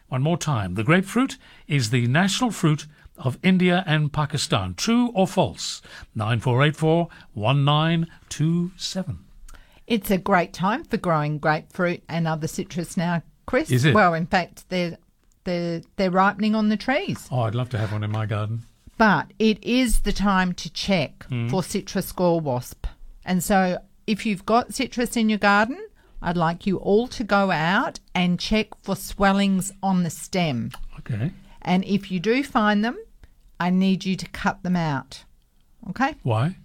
One 0.09 0.23
more 0.23 0.39
time. 0.39 0.75
The 0.75 0.85
grapefruit 0.85 1.37
is 1.67 1.91
the 1.91 2.07
national 2.07 2.51
fruit 2.51 2.87
of 3.17 3.39
India 3.43 3.83
and 3.87 4.13
Pakistan. 4.13 4.75
True 4.75 5.11
or 5.15 5.27
false? 5.27 5.81
9484 6.15 7.09
1927. 7.35 9.19
It's 9.87 10.11
a 10.11 10.19
great 10.19 10.53
time 10.53 10.85
for 10.85 10.97
growing 10.97 11.39
grapefruit 11.39 12.03
and 12.09 12.27
other 12.27 12.47
citrus 12.49 12.97
now, 12.97 13.23
Chris. 13.47 13.71
Is 13.71 13.85
it? 13.85 13.95
Well, 13.95 14.15
in 14.15 14.27
fact, 14.27 14.69
they're 14.71 14.97
they're 15.45 15.83
they're 15.97 16.11
ripening 16.11 16.55
on 16.55 16.69
the 16.71 16.77
trees. 16.77 17.29
Oh, 17.31 17.41
I'd 17.41 17.55
love 17.55 17.69
to 17.71 17.79
have 17.79 17.93
one 17.93 18.03
in 18.03 18.11
my 18.11 18.25
garden. 18.27 18.63
But 18.97 19.33
it 19.39 19.63
is 19.63 20.01
the 20.03 20.13
time 20.13 20.53
to 20.55 20.73
check 20.73 21.27
Mm. 21.31 21.51
for 21.51 21.63
citrus 21.63 22.13
gall 22.13 22.41
wasp. 22.41 22.87
And 23.25 23.43
so 23.43 23.79
if 24.07 24.25
you've 24.25 24.47
got 24.47 24.73
citrus 24.75 25.17
in 25.17 25.29
your 25.29 25.39
garden, 25.39 25.79
I'd 26.25 26.39
like 26.39 26.67
you 26.67 26.79
all 26.79 27.07
to 27.09 27.23
go 27.23 27.51
out 27.51 28.01
and 28.15 28.41
check 28.41 28.69
for 28.83 28.97
swellings 28.97 29.73
on 29.83 30.05
the 30.05 30.11
stem. 30.11 30.71
Okay. 31.01 31.33
And 31.61 31.85
if 31.85 32.11
you 32.11 32.19
do 32.19 32.43
find 32.43 32.83
them, 32.83 32.97
I 33.61 33.69
need 33.69 34.07
you 34.07 34.17
to 34.17 34.27
cut 34.29 34.63
them 34.63 34.75
out. 34.75 35.25
Okay? 35.91 36.15
Why? 36.23 36.57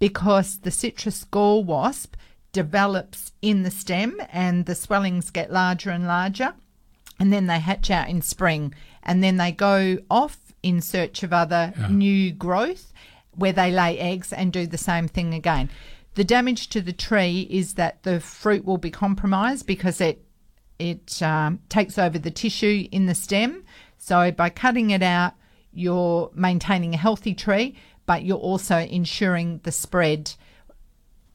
Because 0.00 0.58
the 0.58 0.72
citrus 0.72 1.22
gall 1.22 1.62
wasp 1.62 2.16
develops 2.50 3.30
in 3.40 3.62
the 3.62 3.70
stem 3.70 4.20
and 4.32 4.66
the 4.66 4.74
swellings 4.74 5.30
get 5.30 5.52
larger 5.52 5.90
and 5.90 6.08
larger. 6.08 6.54
And 7.20 7.32
then 7.32 7.46
they 7.46 7.60
hatch 7.60 7.92
out 7.92 8.08
in 8.08 8.22
spring. 8.22 8.74
And 9.04 9.22
then 9.22 9.36
they 9.36 9.52
go 9.52 9.98
off 10.10 10.38
in 10.64 10.80
search 10.80 11.22
of 11.22 11.32
other 11.32 11.72
new 11.88 12.32
growth 12.32 12.92
where 13.36 13.52
they 13.52 13.70
lay 13.70 13.98
eggs 14.00 14.32
and 14.32 14.52
do 14.52 14.66
the 14.66 14.78
same 14.78 15.06
thing 15.06 15.32
again. 15.32 15.70
The 16.16 16.24
damage 16.24 16.68
to 16.70 16.80
the 16.80 16.94
tree 16.94 17.46
is 17.50 17.74
that 17.74 18.02
the 18.02 18.20
fruit 18.20 18.64
will 18.64 18.78
be 18.78 18.90
compromised 18.90 19.66
because 19.66 20.00
it 20.00 20.22
it 20.78 21.22
um, 21.22 21.60
takes 21.68 21.98
over 21.98 22.18
the 22.18 22.30
tissue 22.30 22.88
in 22.90 23.06
the 23.06 23.14
stem. 23.14 23.64
So 23.98 24.30
by 24.30 24.50
cutting 24.50 24.90
it 24.90 25.02
out, 25.02 25.32
you're 25.72 26.30
maintaining 26.34 26.92
a 26.94 26.98
healthy 26.98 27.34
tree, 27.34 27.76
but 28.06 28.24
you're 28.24 28.36
also 28.38 28.78
ensuring 28.78 29.60
the 29.62 29.72
spread, 29.72 30.32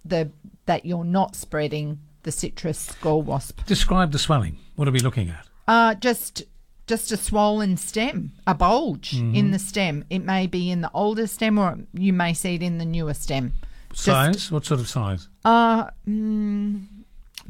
the 0.04 0.32
that 0.66 0.86
you're 0.86 1.04
not 1.06 1.36
spreading 1.36 2.00
the 2.24 2.32
citrus 2.32 2.92
gall 3.02 3.22
wasp. 3.22 3.64
Describe 3.66 4.12
the 4.12 4.20
swelling. 4.20 4.58
What 4.76 4.88
are 4.88 4.92
we 4.92 5.00
looking 5.00 5.30
at? 5.30 5.48
Uh, 5.68 5.94
just 5.96 6.44
just 6.88 7.12
a 7.12 7.18
swollen 7.18 7.78
stem, 7.78 8.32
a 8.48 8.56
bulge 8.56 9.12
Mhm. 9.12 9.36
in 9.36 9.52
the 9.52 9.60
stem. 9.60 10.06
It 10.10 10.20
may 10.26 10.48
be 10.48 10.72
in 10.72 10.82
the 10.82 10.92
older 10.92 11.28
stem, 11.28 11.60
or 11.60 11.78
you 11.94 12.14
may 12.14 12.34
see 12.34 12.56
it 12.56 12.64
in 12.64 12.80
the 12.80 12.86
newer 12.86 13.14
stem. 13.14 13.54
Just- 13.94 14.06
Size? 14.06 14.52
what 14.52 14.66
sort 14.66 14.80
of 14.80 14.88
size? 14.88 15.28
Uh, 15.46 15.86
mm, 16.08 16.86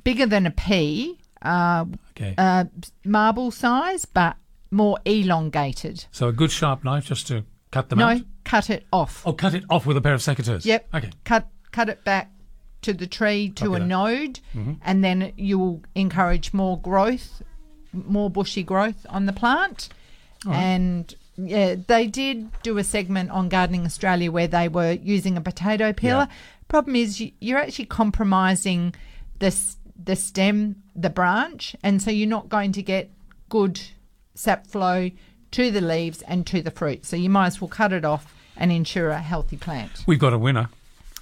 bigger 0.04 0.26
than 0.26 0.46
a 0.46 0.52
pea. 0.52 1.18
Uh, 1.42 1.86
Okay. 2.12 2.36
uh, 2.38 2.66
marble 3.06 3.52
size, 3.52 4.06
but 4.06 4.36
more 4.70 4.98
elongated. 5.06 6.06
So 6.12 6.28
a 6.28 6.32
good 6.34 6.52
sharp 6.52 6.84
knife 6.84 7.06
just 7.06 7.28
to 7.28 7.44
cut 7.72 7.90
them 7.90 8.00
no, 8.00 8.08
out? 8.10 8.22
cut 8.46 8.70
it 8.70 8.86
off. 8.94 9.24
Oh, 9.26 9.34
cut 9.34 9.54
it 9.54 9.64
off 9.70 9.86
with 9.86 9.98
a 9.98 10.02
pair 10.02 10.14
of 10.14 10.22
secateurs. 10.22 10.66
Yep. 10.66 10.88
Okay. 10.94 11.10
Cut 11.24 11.48
cut 11.72 11.90
it 11.90 12.04
back 12.04 12.30
to 12.82 12.94
the 12.94 13.08
tree 13.08 13.50
to 13.56 13.66
Copy 13.66 13.76
a 13.78 13.80
that. 13.80 13.86
node, 13.88 14.40
Mhm. 14.56 14.78
and 14.84 15.04
then 15.04 15.32
you 15.38 15.58
will 15.58 15.82
encourage 15.96 16.54
more 16.54 16.80
growth, 16.80 17.42
more 17.94 18.30
bushy 18.30 18.62
growth 18.64 19.06
on 19.10 19.26
the 19.26 19.34
plant. 19.34 19.90
Right. 20.46 20.56
And 20.58 21.16
yeah, 21.38 21.76
they 21.88 22.08
did 22.08 22.50
do 22.64 22.78
a 22.78 22.84
segment 22.84 23.32
on 23.32 23.50
Gardening 23.50 23.86
Australia 23.86 24.32
where 24.32 24.48
they 24.48 24.68
were 24.68 24.92
using 24.92 25.38
a 25.38 25.42
potato 25.42 25.94
peeler. 25.94 26.28
Problem 26.68 26.96
is, 26.96 27.20
you, 27.20 27.32
you're 27.40 27.60
actually 27.60 27.86
compromising 27.86 28.94
this 29.40 29.78
the 30.04 30.16
stem, 30.16 30.82
the 30.96 31.10
branch, 31.10 31.76
and 31.84 32.02
so 32.02 32.10
you're 32.10 32.28
not 32.28 32.50
going 32.50 32.72
to 32.72 32.82
get 32.82 33.12
good 33.50 33.80
sap 34.34 34.66
flow 34.66 35.12
to 35.52 35.72
the 35.72 35.82
leaves 35.82 36.22
and 36.24 36.48
to 36.48 36.62
the 36.62 36.72
fruit. 36.72 37.06
So 37.06 37.16
you 37.16 37.30
might 37.30 37.48
as 37.48 37.62
well 37.62 37.68
cut 37.68 37.94
it 37.94 38.06
off 38.06 38.34
and 38.58 38.72
ensure 38.72 39.10
a 39.10 39.20
healthy 39.20 39.58
plant. 39.58 40.04
We've 40.08 40.20
got 40.20 40.34
a 40.34 40.38
winner 40.38 40.70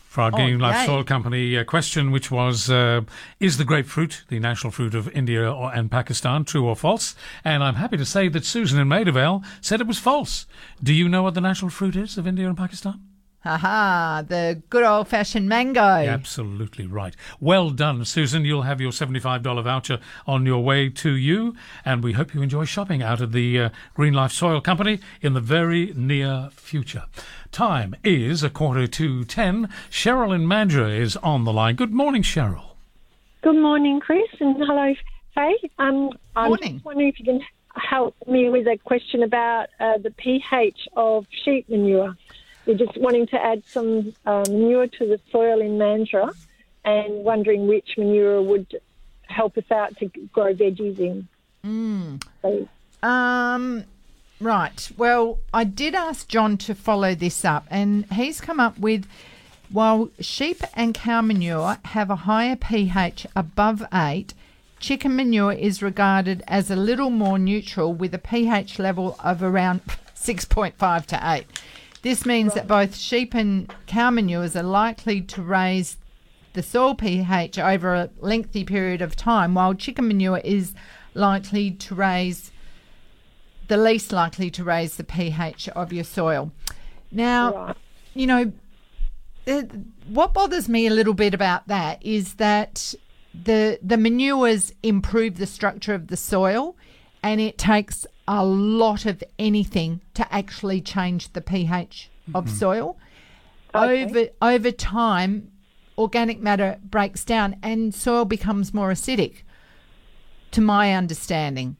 for 0.09 0.21
our 0.21 0.31
Oh, 0.33 0.37
Green 0.37 0.57
Life 0.59 0.75
yay. 0.81 0.85
Soil 0.87 1.03
Company 1.03 1.55
uh, 1.55 1.63
question, 1.63 2.09
which 2.09 2.31
was 2.31 2.69
uh, 2.69 3.01
Is 3.39 3.57
the 3.57 3.63
grapefruit 3.63 4.23
the 4.27 4.39
national 4.39 4.71
fruit 4.71 4.95
of 4.95 5.07
India 5.09 5.49
or, 5.49 5.71
and 5.73 5.91
Pakistan, 5.91 6.43
true 6.45 6.65
or 6.67 6.75
false? 6.75 7.15
And 7.45 7.63
I'm 7.63 7.75
happy 7.75 7.95
to 7.97 8.05
say 8.05 8.27
that 8.29 8.43
Susan 8.43 8.79
in 8.79 8.87
Maida 8.87 9.11
Vale 9.11 9.43
said 9.61 9.79
it 9.79 9.87
was 9.87 9.99
false. 9.99 10.47
Do 10.83 10.93
you 10.93 11.07
know 11.07 11.21
what 11.21 11.35
the 11.35 11.41
national 11.41 11.69
fruit 11.69 11.95
is 11.95 12.17
of 12.17 12.25
India 12.25 12.47
and 12.47 12.57
Pakistan? 12.57 12.99
Haha, 13.41 14.21
the 14.23 14.61
good 14.69 14.83
old 14.83 15.07
fashioned 15.07 15.47
mango. 15.47 15.79
Absolutely 15.81 16.85
right. 16.85 17.15
Well 17.39 17.69
done, 17.69 18.03
Susan. 18.03 18.43
You'll 18.43 18.63
have 18.63 18.81
your 18.81 18.91
$75 18.91 19.63
voucher 19.63 19.99
on 20.27 20.45
your 20.45 20.61
way 20.61 20.89
to 20.89 21.11
you, 21.11 21.55
and 21.85 22.03
we 22.03 22.11
hope 22.11 22.33
you 22.33 22.41
enjoy 22.41 22.65
shopping 22.65 23.01
out 23.01 23.21
of 23.21 23.31
the 23.31 23.57
uh, 23.57 23.69
Green 23.93 24.13
Life 24.13 24.33
Soil 24.33 24.59
Company 24.59 24.99
in 25.21 25.35
the 25.35 25.39
very 25.39 25.93
near 25.95 26.49
future. 26.51 27.05
Time 27.51 27.95
is 28.03 28.43
a 28.43 28.49
quarter 28.49 28.85
to 28.87 29.23
ten. 29.25 29.69
Cheryl 29.89 30.33
in 30.33 30.45
Mandurah 30.45 30.97
is 30.97 31.17
on 31.17 31.45
the 31.45 31.51
line. 31.53 31.75
Good 31.75 31.91
morning, 31.91 32.21
Cheryl. 32.21 32.71
Good 33.41 33.57
morning, 33.57 33.99
Chris, 33.99 34.27
and 34.39 34.55
hello, 34.57 34.93
Faye. 35.33 35.55
Um, 35.79 36.11
I'm 36.35 36.49
Morning. 36.49 36.73
just 36.73 36.85
wondering 36.85 37.07
if 37.09 37.19
you 37.19 37.25
can 37.25 37.41
help 37.73 38.15
me 38.27 38.49
with 38.49 38.67
a 38.67 38.77
question 38.77 39.23
about 39.23 39.69
uh, 39.79 39.97
the 39.97 40.11
pH 40.11 40.87
of 40.95 41.25
sheep 41.43 41.67
manure. 41.69 42.15
We're 42.65 42.77
just 42.77 42.97
wanting 42.97 43.27
to 43.27 43.41
add 43.41 43.63
some 43.65 44.13
uh, 44.25 44.45
manure 44.47 44.87
to 44.87 45.07
the 45.07 45.19
soil 45.31 45.59
in 45.61 45.77
Mandurah 45.77 46.35
and 46.85 47.23
wondering 47.23 47.67
which 47.67 47.97
manure 47.97 48.41
would 48.41 48.79
help 49.23 49.57
us 49.57 49.71
out 49.71 49.97
to 49.97 50.05
grow 50.33 50.53
veggies 50.53 50.99
in. 50.99 51.27
Mm. 51.65 52.23
So, 52.41 52.67
Um, 53.01 53.85
right. 54.39 54.89
Well, 54.97 55.39
I 55.53 55.63
did 55.63 55.95
ask 55.95 56.27
John 56.27 56.57
to 56.57 56.75
follow 56.75 57.15
this 57.15 57.43
up, 57.45 57.67
and 57.69 58.05
he's 58.11 58.41
come 58.41 58.59
up 58.59 58.77
with 58.79 59.05
while 59.71 60.09
sheep 60.19 60.63
and 60.73 60.95
cow 60.95 61.21
manure 61.21 61.77
have 61.85 62.09
a 62.09 62.15
higher 62.15 62.55
pH 62.55 63.27
above 63.35 63.83
8, 63.93 64.33
chicken 64.79 65.15
manure 65.15 65.53
is 65.53 65.83
regarded 65.83 66.43
as 66.47 66.71
a 66.71 66.75
little 66.75 67.11
more 67.11 67.37
neutral 67.37 67.93
with 67.93 68.13
a 68.15 68.19
pH 68.19 68.79
level 68.79 69.15
of 69.23 69.43
around 69.43 69.81
6.5 70.15 71.05
to 71.05 71.19
8. 71.21 71.45
This 72.01 72.25
means 72.25 72.53
that 72.55 72.67
both 72.67 72.97
sheep 72.97 73.35
and 73.35 73.71
cow 73.85 74.09
manures 74.09 74.55
are 74.55 74.63
likely 74.63 75.21
to 75.21 75.41
raise 75.41 75.97
the 76.53 76.63
soil 76.63 76.95
pH 76.95 77.59
over 77.59 77.93
a 77.93 78.09
lengthy 78.19 78.63
period 78.63 79.01
of 79.03 79.15
time, 79.15 79.53
while 79.53 79.75
chicken 79.75 80.07
manure 80.07 80.41
is 80.43 80.73
likely 81.13 81.71
to 81.71 81.93
raise 81.93 82.51
the 83.69 83.77
least 83.77 84.11
likely 84.11 84.51
to 84.51 84.63
raise 84.63 84.97
the 84.97 85.03
pH 85.03 85.69
of 85.69 85.93
your 85.93 86.03
soil. 86.03 86.51
Now, 87.11 87.75
you 88.13 88.27
know, 88.27 88.51
it, 89.45 89.71
what 90.07 90.33
bothers 90.33 90.67
me 90.67 90.85
a 90.87 90.91
little 90.91 91.13
bit 91.13 91.33
about 91.33 91.67
that 91.67 92.03
is 92.05 92.33
that 92.35 92.93
the 93.33 93.79
the 93.81 93.95
manures 93.97 94.73
improve 94.83 95.37
the 95.37 95.45
structure 95.45 95.93
of 95.93 96.07
the 96.07 96.17
soil, 96.17 96.75
and 97.23 97.39
it 97.39 97.57
takes 97.57 98.05
a 98.27 98.43
lot 98.45 99.05
of 99.05 99.23
anything 99.37 100.01
to 100.15 100.33
actually 100.33 100.81
change 100.81 101.31
the 101.33 101.41
pH 101.41 102.09
of 102.33 102.45
Mhm. 102.45 102.49
soil. 102.49 102.97
Over 103.73 104.27
over 104.41 104.71
time, 104.71 105.51
organic 105.97 106.41
matter 106.41 106.77
breaks 106.83 107.23
down 107.23 107.55
and 107.61 107.93
soil 107.93 108.25
becomes 108.25 108.73
more 108.73 108.91
acidic. 108.91 109.43
To 110.51 110.61
my 110.61 110.93
understanding, 110.95 111.75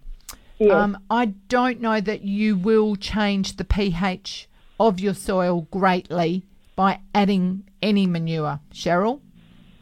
um, 0.62 0.98
I 1.10 1.26
don't 1.26 1.80
know 1.80 2.02
that 2.02 2.22
you 2.24 2.58
will 2.58 2.96
change 2.96 3.56
the 3.56 3.64
pH 3.64 4.50
of 4.80 5.00
your 5.00 5.14
soil 5.14 5.68
greatly 5.72 6.46
by 6.76 7.00
adding 7.14 7.64
any 7.82 8.08
manure, 8.08 8.60
Cheryl. 8.74 9.22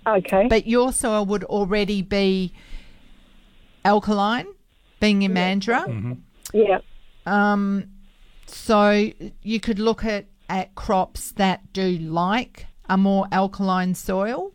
Okay. 0.05 0.47
But 0.47 0.67
your 0.67 0.93
soil 0.93 1.25
would 1.25 1.43
already 1.43 2.01
be 2.01 2.53
alkaline, 3.83 4.47
being 4.99 5.21
in 5.21 5.33
Mandurah. 5.33 6.17
Yeah. 6.53 6.79
Um, 7.25 7.89
so 8.45 9.11
you 9.41 9.59
could 9.59 9.79
look 9.79 10.05
at, 10.05 10.25
at 10.49 10.75
crops 10.75 11.31
that 11.33 11.73
do 11.73 11.97
like 11.97 12.67
a 12.89 12.97
more 12.97 13.27
alkaline 13.31 13.95
soil. 13.95 14.53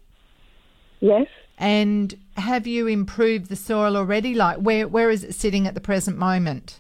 Yes. 1.01 1.27
And 1.59 2.15
have 2.37 2.67
you 2.67 2.87
improved 2.87 3.49
the 3.49 3.57
soil 3.57 3.97
already? 3.97 4.35
Like 4.35 4.59
where 4.59 4.89
where 4.89 5.11
is 5.11 5.25
it 5.25 5.35
sitting 5.35 5.67
at 5.67 5.75
the 5.75 5.81
present 5.81 6.17
moment? 6.19 6.79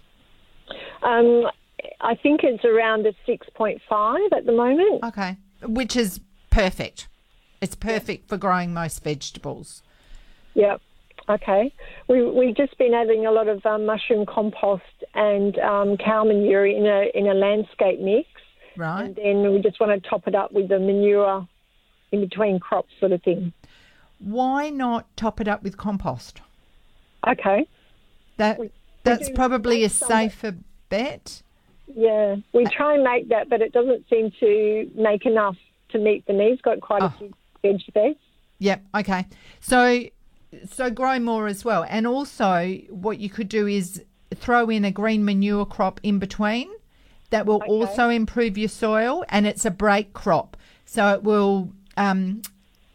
Um, 1.02 1.46
I 2.00 2.14
think 2.14 2.40
it's 2.44 2.64
around 2.64 3.06
a 3.06 3.12
6.5 3.28 4.32
at 4.36 4.46
the 4.46 4.52
moment. 4.52 5.02
Okay. 5.04 5.36
Which 5.64 5.96
is 5.96 6.20
perfect. 6.50 7.08
It's 7.60 7.74
perfect 7.74 8.28
for 8.28 8.36
growing 8.36 8.72
most 8.72 9.02
vegetables. 9.04 9.82
Yep. 10.54 10.80
Okay. 11.28 11.72
We 12.08 12.24
we've 12.28 12.56
just 12.56 12.76
been 12.78 12.94
adding 12.94 13.26
a 13.26 13.30
lot 13.30 13.48
of 13.48 13.64
um, 13.64 13.86
mushroom 13.86 14.26
compost 14.26 14.82
and 15.14 15.56
um, 15.58 15.96
cow 15.96 16.24
manure 16.24 16.66
in 16.66 16.86
a 16.86 17.06
in 17.14 17.26
a 17.28 17.34
landscape 17.34 18.00
mix, 18.00 18.28
Right. 18.76 19.04
and 19.04 19.16
then 19.16 19.52
we 19.52 19.60
just 19.60 19.78
want 19.78 20.02
to 20.02 20.08
top 20.08 20.26
it 20.26 20.34
up 20.34 20.52
with 20.52 20.68
the 20.68 20.78
manure 20.80 21.46
in 22.10 22.20
between 22.20 22.58
crops, 22.58 22.90
sort 22.98 23.12
of 23.12 23.22
thing. 23.22 23.52
Why 24.22 24.70
not 24.70 25.14
top 25.16 25.40
it 25.40 25.48
up 25.48 25.62
with 25.62 25.76
compost? 25.76 26.40
Okay. 27.26 27.66
That 28.36 28.60
that's 29.02 29.28
do 29.28 29.34
probably 29.34 29.84
a 29.84 29.88
safer 29.88 30.56
bet. 30.88 31.42
Yeah, 31.94 32.36
we 32.52 32.64
try 32.66 32.94
and 32.94 33.02
make 33.02 33.28
that, 33.28 33.48
but 33.48 33.60
it 33.60 33.72
doesn't 33.72 34.08
seem 34.08 34.30
to 34.40 34.90
make 34.94 35.26
enough 35.26 35.56
to 35.90 35.98
meet 35.98 36.24
the 36.26 36.32
needs. 36.32 36.60
Got 36.62 36.80
quite 36.80 37.02
Oh. 37.02 37.06
a 37.06 37.14
few 37.18 37.32
veg 37.62 37.80
there. 37.94 38.14
Yep. 38.58 38.82
Okay. 38.94 39.26
So 39.60 40.04
so 40.70 40.90
grow 40.90 41.18
more 41.18 41.46
as 41.46 41.64
well, 41.64 41.84
and 41.88 42.06
also 42.06 42.74
what 42.90 43.18
you 43.18 43.28
could 43.28 43.48
do 43.48 43.66
is 43.66 44.02
throw 44.34 44.68
in 44.70 44.84
a 44.84 44.90
green 44.90 45.24
manure 45.24 45.66
crop 45.66 46.00
in 46.02 46.18
between. 46.18 46.70
That 47.30 47.46
will 47.46 47.62
also 47.62 48.10
improve 48.10 48.58
your 48.58 48.68
soil, 48.68 49.24
and 49.30 49.46
it's 49.46 49.64
a 49.64 49.70
break 49.70 50.12
crop, 50.12 50.56
so 50.84 51.14
it 51.14 51.22
will 51.22 51.72
um, 51.96 52.42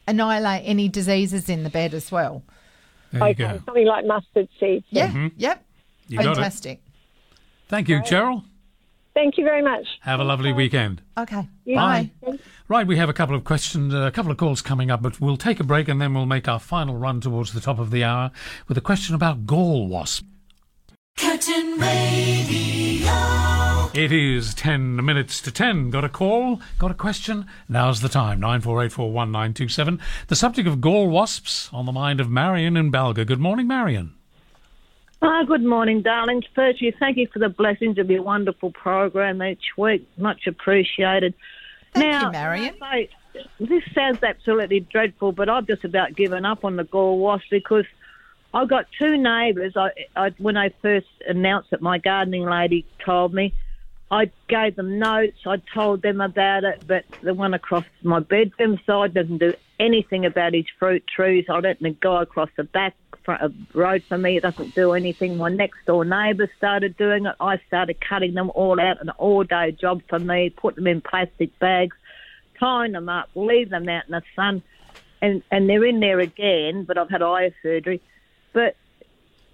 annihilate 0.08 0.64
any 0.66 0.88
diseases 0.90 1.50
in 1.50 1.64
the 1.64 1.70
bed 1.70 1.94
as 1.94 2.12
well. 2.12 2.44
There 3.12 3.22
you 3.22 3.32
okay, 3.32 3.44
go. 3.58 3.62
something 3.66 3.86
like 3.86 4.06
mustard 4.06 4.48
seeds. 4.60 4.86
Yeah. 4.90 5.12
Mhm. 5.12 5.32
Yep. 5.38 5.64
You 6.08 6.18
got 6.18 6.26
it. 6.26 6.36
Fantastic. 6.36 6.82
Thank 7.68 7.90
you, 7.90 8.00
Cheryl. 8.02 8.44
Thank 9.14 9.38
you 9.38 9.44
very 9.44 9.64
much. 9.64 9.86
Have 10.02 10.20
a 10.20 10.24
lovely 10.24 10.54
weekend. 10.54 11.02
Okay. 11.18 11.48
Bye. 11.66 12.12
Bye. 12.24 12.38
Right, 12.68 12.86
we 12.86 12.98
have 12.98 13.10
a 13.10 13.14
couple 13.14 13.36
of 13.36 13.44
questions, 13.44 13.94
uh, 13.94 14.02
a 14.02 14.12
couple 14.12 14.32
of 14.32 14.38
calls 14.38 14.62
coming 14.62 14.92
up, 14.92 15.02
but 15.02 15.20
we'll 15.20 15.38
take 15.38 15.60
a 15.60 15.64
break 15.64 15.88
and 15.88 16.00
then 16.00 16.14
we'll 16.14 16.28
make 16.28 16.48
our 16.48 16.60
final 16.60 16.96
run 16.96 17.20
towards 17.20 17.54
the 17.54 17.60
top 17.60 17.80
of 17.80 17.90
the 17.90 18.04
hour 18.04 18.30
with 18.68 18.78
a 18.78 18.82
question 18.82 19.16
about 19.16 19.46
gall 19.48 19.88
wasp. 19.88 20.26
Curtin 21.18 21.80
Radio. 21.80 23.12
It 23.94 24.12
is 24.12 24.54
10 24.54 25.04
minutes 25.04 25.42
to 25.42 25.52
10. 25.52 25.90
Got 25.90 26.06
a 26.06 26.10
call? 26.10 26.62
Got 26.78 26.92
a 26.92 26.94
question? 26.94 27.48
Now's 27.68 28.02
the 28.02 28.10
time. 28.10 28.40
94841927. 28.42 30.00
The 30.28 30.36
subject 30.36 30.68
of 30.68 30.80
gall 30.80 31.10
wasps 31.10 31.70
on 31.74 31.88
the 31.88 31.92
mind 31.92 32.22
of 32.22 32.30
Marion 32.30 32.78
in 32.78 32.92
Balga. 32.92 33.26
Good 33.26 33.40
morning, 33.40 33.68
Marion. 33.68 34.14
Ah, 35.24 35.44
good 35.44 35.64
morning, 35.64 36.04
darlings. 36.04 36.46
Firstly, 36.54 36.94
thank 37.00 37.18
you 37.18 37.28
for 37.34 37.40
the 37.40 37.50
blessings 37.50 37.98
of 37.98 38.12
your 38.12 38.22
wonderful 38.22 38.72
program 38.72 39.42
each 39.42 39.76
week. 39.76 40.08
Much 40.18 40.46
appreciated. 40.46 41.34
Thank 41.94 42.06
now, 42.06 42.28
you, 42.28 42.32
Marion. 42.32 42.76
I 42.82 43.10
this 43.60 43.84
sounds 43.94 44.22
absolutely 44.24 44.82
dreadful, 44.82 45.32
but 45.32 45.50
I've 45.50 45.68
just 45.68 45.84
about 45.84 46.16
given 46.16 46.46
up 46.46 46.64
on 46.64 46.76
the 46.76 46.84
gall 46.84 47.20
wasp 47.20 47.46
because 47.50 47.86
I've 48.58 48.68
got 48.68 48.88
two 48.98 49.18
neighbours. 49.18 49.74
I, 49.78 49.92
I, 50.16 50.30
when 50.40 50.58
I 50.58 50.70
first 50.82 51.06
announced 51.28 51.72
it, 51.74 51.80
my 51.80 52.00
gardening 52.00 52.44
lady 52.44 52.88
told 53.06 53.32
me. 53.32 53.54
I 54.10 54.32
gave 54.48 54.78
them 54.78 54.98
notes. 54.98 55.38
I 55.46 55.58
told 55.74 56.02
them 56.02 56.22
about 56.22 56.64
it, 56.64 56.82
but 56.88 57.06
the 57.22 57.36
one 57.36 57.54
across 57.54 57.84
my 58.02 58.20
bedroom 58.20 58.80
side 58.86 59.14
doesn't 59.14 59.38
do 59.40 59.54
anything 59.80 60.26
about 60.26 60.54
his 60.54 60.66
fruit 60.80 61.04
trees. 61.06 61.46
I 61.50 61.60
let 61.60 61.80
the 61.82 61.92
guy 61.92 62.24
across 62.24 62.50
the 62.56 62.64
back 62.64 62.96
front 63.24 63.44
of 63.44 63.52
uh, 63.52 63.80
road 63.80 64.04
for 64.08 64.18
me. 64.18 64.40
Doesn't 64.40 64.74
do 64.74 64.94
anything. 64.94 65.38
My 65.38 65.50
next 65.50 65.86
door 65.86 66.04
neighbour 66.04 66.50
started 66.58 66.98
doing 66.98 67.28
it. 67.28 67.36
I 67.40 67.60
started 67.68 67.98
cutting 68.00 68.34
them 68.34 68.50
all 68.56 68.80
out, 68.80 69.02
an 69.02 69.12
all 69.12 69.44
day 69.44 69.72
job 69.72 70.02
for 70.10 70.18
me. 70.18 70.50
Put 70.50 70.78
them 70.78 70.88
in 70.88 71.02
plastic 71.02 71.60
bags, 71.60 71.96
tying 72.60 72.94
them 72.94 73.10
up, 73.10 73.30
leave 73.36 73.70
them 73.70 73.88
out 73.88 74.06
in 74.08 74.14
the 74.14 74.24
sun, 74.36 74.64
and 75.22 75.44
and 75.52 75.70
they're 75.70 75.86
in 75.86 76.00
there 76.00 76.20
again. 76.20 76.86
But 76.86 76.98
I've 76.98 77.10
had 77.10 77.22
eye 77.22 77.54
surgery, 77.62 78.02
but. 78.54 78.76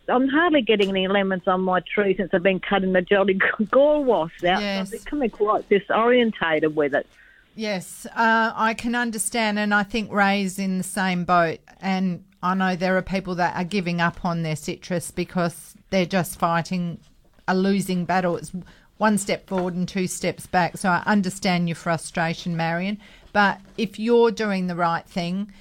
I'm 0.09 0.27
hardly 0.27 0.61
getting 0.61 0.89
any 0.89 1.07
lemons 1.07 1.43
on 1.47 1.61
my 1.61 1.79
tree 1.79 2.13
since 2.13 2.31
I've 2.33 2.43
been 2.43 2.59
cutting 2.59 2.91
the 2.91 3.01
jolly 3.01 3.39
gall 3.71 4.03
wasps 4.03 4.43
out. 4.43 4.61
Yes. 4.61 4.91
I'm 4.91 4.99
becoming 4.99 5.29
quite 5.29 5.69
disorientated 5.69 6.73
with 6.73 6.93
it. 6.93 7.07
Yes, 7.55 8.07
uh, 8.15 8.51
I 8.55 8.73
can 8.73 8.95
understand, 8.95 9.59
and 9.59 9.73
I 9.73 9.83
think 9.83 10.11
Ray's 10.11 10.57
in 10.57 10.77
the 10.77 10.83
same 10.83 11.23
boat. 11.23 11.59
And 11.79 12.23
I 12.41 12.55
know 12.55 12.75
there 12.75 12.97
are 12.97 13.01
people 13.01 13.35
that 13.35 13.55
are 13.55 13.63
giving 13.63 14.01
up 14.01 14.25
on 14.25 14.41
their 14.41 14.55
citrus 14.55 15.11
because 15.11 15.75
they're 15.89 16.05
just 16.05 16.39
fighting 16.39 16.99
a 17.47 17.55
losing 17.55 18.05
battle. 18.05 18.37
It's 18.37 18.51
one 18.97 19.17
step 19.17 19.47
forward 19.47 19.75
and 19.75 19.87
two 19.87 20.07
steps 20.07 20.47
back. 20.47 20.77
So 20.77 20.89
I 20.89 21.03
understand 21.05 21.67
your 21.67 21.75
frustration, 21.75 22.57
Marion. 22.57 22.99
But 23.33 23.59
if 23.77 23.99
you're 23.99 24.31
doing 24.31 24.67
the 24.67 24.75
right 24.75 25.05
thing, 25.05 25.51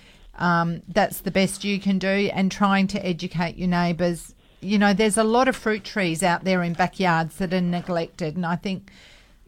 um, 0.42 0.82
that's 0.88 1.20
the 1.20 1.30
best 1.30 1.64
you 1.64 1.80
can 1.80 1.98
do, 1.98 2.30
and 2.34 2.52
trying 2.52 2.86
to 2.88 3.06
educate 3.06 3.56
your 3.56 3.68
neighbours. 3.68 4.34
You 4.60 4.78
know, 4.78 4.92
there's 4.92 5.16
a 5.16 5.24
lot 5.24 5.48
of 5.48 5.56
fruit 5.56 5.84
trees 5.84 6.22
out 6.22 6.44
there 6.44 6.62
in 6.62 6.74
backyards 6.74 7.36
that 7.36 7.54
are 7.54 7.60
neglected, 7.60 8.36
and 8.36 8.44
I 8.44 8.56
think 8.56 8.90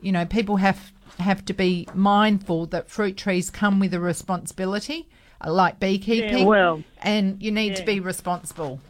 you 0.04 0.12
know, 0.12 0.26
people 0.26 0.56
have 0.56 0.92
have 1.18 1.44
to 1.46 1.54
be 1.54 1.88
mindful 1.94 2.66
that 2.66 2.90
fruit 2.90 3.16
trees 3.16 3.48
come 3.50 3.80
with 3.80 3.94
a 3.94 4.00
responsibility, 4.00 5.08
like 5.44 5.80
beekeeping. 5.80 6.38
Yeah, 6.38 6.44
well, 6.44 6.84
and 6.98 7.42
you 7.42 7.50
need 7.50 7.76
to 7.76 7.84
be 7.84 8.00
responsible. 8.00 8.80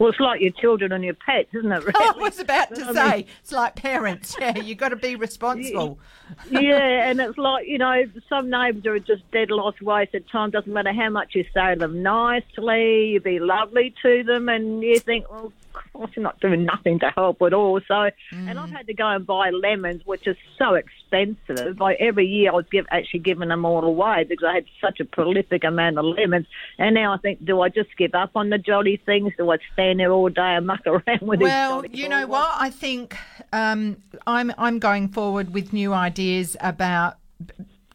Well, 0.00 0.08
it's 0.08 0.18
like 0.18 0.40
your 0.40 0.52
children 0.52 0.92
and 0.92 1.04
your 1.04 1.12
pets, 1.12 1.50
isn't 1.52 1.70
it? 1.70 1.82
Oh, 1.82 2.00
really? 2.00 2.20
I 2.20 2.22
was 2.22 2.38
about 2.38 2.74
to 2.74 2.84
say 2.94 3.16
mean- 3.16 3.26
it's 3.42 3.52
like 3.52 3.76
parents. 3.76 4.34
Yeah, 4.40 4.56
you've 4.56 4.78
got 4.78 4.88
to 4.88 4.96
be 4.96 5.14
responsible. 5.14 5.98
yeah, 6.50 7.10
and 7.10 7.20
it's 7.20 7.36
like 7.36 7.68
you 7.68 7.76
know, 7.76 8.04
some 8.26 8.48
neighbours 8.48 8.86
are 8.86 8.98
just 8.98 9.30
dead 9.30 9.50
lost 9.50 9.82
waste 9.82 10.14
at 10.14 10.26
time. 10.30 10.50
Doesn't 10.50 10.72
matter 10.72 10.94
how 10.94 11.10
much 11.10 11.34
you 11.34 11.44
say 11.52 11.74
to 11.74 11.78
them 11.80 12.02
nicely, 12.02 13.10
you 13.10 13.20
be 13.20 13.40
lovely 13.40 13.94
to 14.02 14.24
them, 14.24 14.48
and 14.48 14.82
you 14.82 14.98
think, 15.00 15.30
well, 15.30 15.46
of 15.46 15.52
course, 15.72 16.10
you're 16.14 16.22
not 16.22 16.40
doing 16.40 16.64
nothing 16.64 16.98
to 17.00 17.10
help 17.10 17.40
at 17.42 17.52
all. 17.52 17.80
So, 17.86 18.10
and 18.32 18.58
I've 18.58 18.70
had 18.70 18.86
to 18.86 18.94
go 18.94 19.06
and 19.08 19.26
buy 19.26 19.50
lemons, 19.50 20.02
which 20.04 20.26
is 20.26 20.36
so 20.58 20.74
expensive. 20.74 21.80
Like 21.80 21.98
every 22.00 22.26
year, 22.26 22.50
I 22.50 22.54
was 22.54 22.66
give, 22.70 22.86
actually 22.90 23.20
giving 23.20 23.48
them 23.48 23.64
all 23.64 23.84
away 23.84 24.24
because 24.28 24.46
I 24.48 24.54
had 24.54 24.64
such 24.80 25.00
a 25.00 25.04
prolific 25.04 25.64
amount 25.64 25.98
of 25.98 26.04
lemons. 26.04 26.46
And 26.78 26.94
now 26.94 27.14
I 27.14 27.18
think, 27.18 27.44
do 27.44 27.60
I 27.60 27.68
just 27.68 27.96
give 27.96 28.14
up 28.14 28.30
on 28.34 28.50
the 28.50 28.58
jolly 28.58 29.00
things? 29.04 29.32
Do 29.36 29.50
I 29.50 29.58
stand 29.72 30.00
there 30.00 30.12
all 30.12 30.28
day 30.28 30.54
and 30.56 30.66
muck 30.66 30.80
around 30.86 31.20
with 31.22 31.40
these 31.40 31.46
Well, 31.46 31.84
you 31.86 32.08
know 32.08 32.26
what? 32.26 32.50
I 32.56 32.70
think 32.70 33.16
um, 33.52 33.96
I'm 34.26 34.52
I'm 34.58 34.78
going 34.78 35.08
forward 35.08 35.52
with 35.52 35.72
new 35.72 35.92
ideas 35.92 36.56
about 36.60 37.16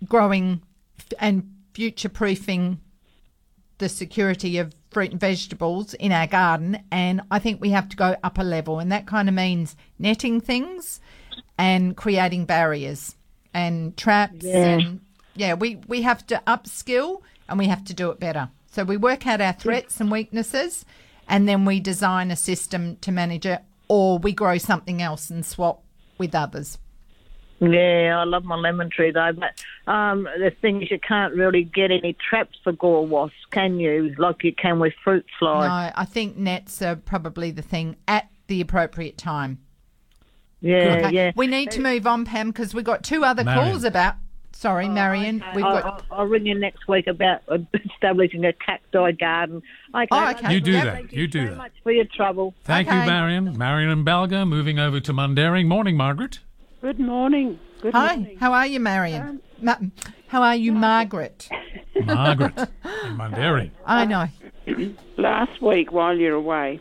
growing 0.07 0.61
and 1.19 1.51
future 1.73 2.09
proofing 2.09 2.79
the 3.77 3.89
security 3.89 4.57
of 4.57 4.73
fruit 4.91 5.11
and 5.11 5.19
vegetables 5.19 5.93
in 5.95 6.11
our 6.11 6.27
garden, 6.27 6.79
and 6.91 7.21
I 7.29 7.39
think 7.39 7.59
we 7.59 7.71
have 7.71 7.89
to 7.89 7.97
go 7.97 8.15
up 8.23 8.37
a 8.37 8.43
level, 8.43 8.79
and 8.79 8.91
that 8.91 9.05
kind 9.05 9.27
of 9.27 9.35
means 9.35 9.75
netting 9.99 10.39
things 10.39 11.01
and 11.57 11.95
creating 11.97 12.45
barriers 12.45 13.15
and 13.53 13.95
traps 13.97 14.43
Yeah. 14.45 14.77
and 14.77 14.99
yeah, 15.35 15.53
we 15.53 15.79
we 15.87 16.01
have 16.03 16.25
to 16.27 16.41
upskill 16.47 17.21
and 17.49 17.59
we 17.59 17.67
have 17.67 17.83
to 17.85 17.93
do 17.93 18.09
it 18.09 18.19
better. 18.19 18.49
So 18.71 18.83
we 18.83 18.97
work 18.97 19.27
out 19.27 19.41
our 19.41 19.53
threats 19.53 19.99
and 19.99 20.09
weaknesses, 20.11 20.85
and 21.27 21.47
then 21.47 21.65
we 21.65 21.79
design 21.79 22.31
a 22.31 22.35
system 22.35 22.97
to 23.01 23.11
manage 23.11 23.45
it, 23.45 23.61
or 23.87 24.17
we 24.19 24.31
grow 24.31 24.57
something 24.57 25.01
else 25.01 25.29
and 25.29 25.45
swap 25.45 25.81
with 26.17 26.33
others. 26.35 26.77
Yeah, 27.59 28.17
I 28.19 28.25
love 28.25 28.43
my 28.43 28.55
lemon 28.55 28.89
tree 28.89 29.11
though, 29.11 29.31
but 29.33 29.91
um, 29.91 30.23
the 30.23 30.51
thing 30.61 30.81
is, 30.81 30.91
you 30.91 30.99
can't 30.99 31.33
really 31.35 31.63
get 31.63 31.89
any 31.89 32.13
traps 32.29 32.57
for 32.63 32.73
gall 32.73 33.05
wasps, 33.07 33.35
can 33.51 33.79
you? 33.79 34.13
Like 34.17 34.43
you 34.43 34.53
can 34.53 34.79
with 34.79 34.93
fruit 35.03 35.25
flies. 35.39 35.67
No, 35.95 36.01
I 36.01 36.05
think 36.05 36.35
nets 36.37 36.81
are 36.81 36.95
probably 36.97 37.51
the 37.51 37.61
thing 37.61 37.95
at 38.07 38.29
the 38.47 38.59
appropriate 38.59 39.17
time. 39.17 39.59
Yeah, 40.61 40.97
Okay. 41.05 41.11
yeah. 41.15 41.31
We 41.35 41.47
need 41.47 41.71
to 41.71 41.81
move 41.81 42.05
on, 42.07 42.25
Pam, 42.25 42.47
because 42.49 42.73
we've 42.73 42.83
got 42.83 43.03
two 43.03 43.23
other 43.23 43.43
Marion. 43.43 43.71
calls 43.71 43.83
about. 43.83 44.15
Sorry, 44.51 44.87
Marion. 44.87 45.43
We've 45.53 45.63
I'll, 45.65 45.81
got. 45.81 46.05
I'll, 46.11 46.19
I'll 46.19 46.25
ring 46.25 46.45
you 46.45 46.57
next 46.57 46.87
week 46.87 47.07
about 47.07 47.41
uh, 47.49 47.57
establishing 47.93 48.45
a 48.45 48.53
cacti 48.53 49.11
garden. 49.13 49.61
Okay, 49.93 50.07
Oh, 50.11 50.29
okay. 50.31 50.53
You 50.53 50.61
do 50.61 50.71
Yep. 50.71 50.83
that. 50.85 50.93
Thank 50.93 51.13
You 51.13 51.27
do 51.27 51.43
so 51.45 51.49
that. 51.51 51.57
much 51.57 51.71
for 51.83 51.91
your 51.91 52.05
trouble. 52.05 52.53
Thank 52.63 52.87
you, 52.87 52.93
Marion. 52.95 53.57
Marion 53.57 53.89
and 53.89 54.05
Balga 54.05 54.47
moving 54.47 54.79
over 54.79 54.99
to 55.01 55.13
Mundaring. 55.13 55.67
Morning, 55.67 55.95
Margaret. 55.97 56.39
Good 56.85 56.99
morning. 56.99 57.59
Good 57.81 57.95
Hi, 57.95 58.15
morning. 58.15 58.37
how 58.37 58.53
are 58.53 58.67
you, 58.67 58.79
Marion? 58.79 59.41
Ma- 59.59 59.79
how 60.27 60.43
are 60.43 60.55
you, 60.55 60.71
Margaret? 60.71 61.49
Margaret 62.05 62.55
in 62.59 63.17
Mundaring. 63.17 63.71
I 63.87 64.05
know. 64.05 64.27
Last 65.17 65.63
week, 65.63 65.91
while 65.91 66.15
you're 66.15 66.35
away, 66.35 66.79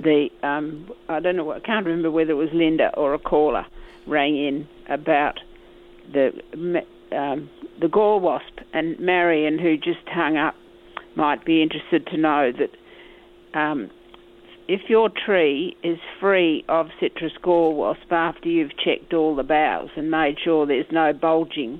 the 0.00 0.28
um, 0.42 0.90
I 1.08 1.20
don't 1.20 1.36
know, 1.36 1.52
I 1.52 1.60
can't 1.60 1.86
remember 1.86 2.10
whether 2.10 2.32
it 2.32 2.34
was 2.34 2.48
Linda 2.52 2.90
or 2.96 3.14
a 3.14 3.18
caller 3.20 3.64
rang 4.08 4.36
in 4.36 4.66
about 4.88 5.38
the 6.12 6.32
ma- 6.56 7.16
um, 7.16 7.48
the 7.80 7.86
gall 7.86 8.18
wasp, 8.18 8.58
and 8.72 8.98
Marion, 8.98 9.56
who 9.60 9.76
just 9.76 10.08
hung 10.08 10.36
up, 10.36 10.56
might 11.14 11.44
be 11.44 11.62
interested 11.62 12.08
to 12.08 12.16
know 12.16 12.50
that 12.50 13.56
um, 13.56 13.88
if 14.72 14.88
your 14.88 15.10
tree 15.10 15.76
is 15.82 15.98
free 16.18 16.64
of 16.66 16.88
citrus 16.98 17.34
gall 17.42 17.74
wasp 17.74 18.10
after 18.10 18.48
you've 18.48 18.74
checked 18.78 19.12
all 19.12 19.36
the 19.36 19.42
boughs 19.42 19.90
and 19.96 20.10
made 20.10 20.38
sure 20.42 20.64
there's 20.64 20.90
no 20.90 21.12
bulging, 21.12 21.78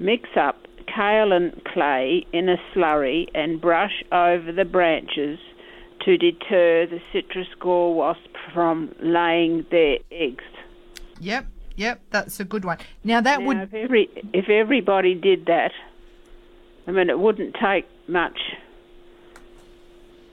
mix 0.00 0.28
up 0.36 0.56
kaolin 0.88 1.64
clay 1.64 2.26
in 2.32 2.48
a 2.48 2.56
slurry 2.74 3.28
and 3.36 3.60
brush 3.60 4.02
over 4.10 4.50
the 4.50 4.64
branches 4.64 5.38
to 6.04 6.18
deter 6.18 6.86
the 6.86 7.00
citrus 7.12 7.46
gall 7.60 7.94
wasp 7.94 8.34
from 8.52 8.92
laying 9.00 9.64
their 9.70 9.98
eggs. 10.10 10.42
Yep, 11.20 11.46
yep, 11.76 12.00
that's 12.10 12.40
a 12.40 12.44
good 12.44 12.64
one. 12.64 12.78
Now 13.04 13.20
that 13.20 13.38
Now, 13.38 13.46
would 13.46 13.58
if 13.58 13.74
every 13.74 14.08
if 14.32 14.48
everybody 14.48 15.14
did 15.14 15.46
that, 15.46 15.70
I 16.88 16.90
mean, 16.90 17.10
it 17.10 17.18
wouldn't 17.20 17.54
take 17.54 17.86
much, 18.08 18.40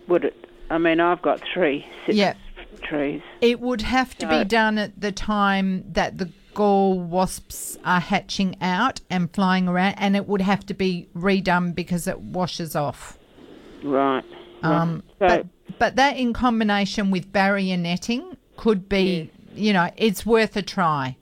would 0.07 0.25
it? 0.25 0.44
I 0.69 0.77
mean, 0.77 0.99
I've 0.99 1.21
got 1.21 1.41
three 1.53 1.85
citrus 2.05 2.17
Yeah. 2.17 2.33
trees. 2.81 3.21
It 3.41 3.59
would 3.59 3.81
have 3.81 4.17
to 4.17 4.25
No. 4.25 4.39
be 4.39 4.45
done 4.45 4.77
at 4.77 4.99
the 4.99 5.11
time 5.11 5.83
that 5.93 6.17
the 6.17 6.29
gall 6.53 6.99
wasps 6.99 7.77
are 7.83 7.99
hatching 7.99 8.55
out 8.61 9.01
and 9.09 9.31
flying 9.33 9.67
around, 9.67 9.95
and 9.97 10.15
it 10.15 10.27
would 10.27 10.41
have 10.41 10.65
to 10.67 10.73
be 10.73 11.07
redone 11.15 11.75
because 11.75 12.07
it 12.07 12.19
washes 12.19 12.75
off. 12.75 13.17
Right. 13.83 14.23
Um, 14.63 15.03
So- 15.19 15.27
but 15.27 15.45
but 15.77 15.95
that 15.97 16.15
in 16.17 16.31
combination 16.31 17.11
with 17.11 17.31
barrier 17.33 17.75
netting 17.75 18.37
could 18.55 18.87
be, 18.87 19.29
you 19.55 19.73
know, 19.73 19.89
it's 19.97 20.25
worth 20.25 20.55
a 20.55 20.61
try. 20.61 21.17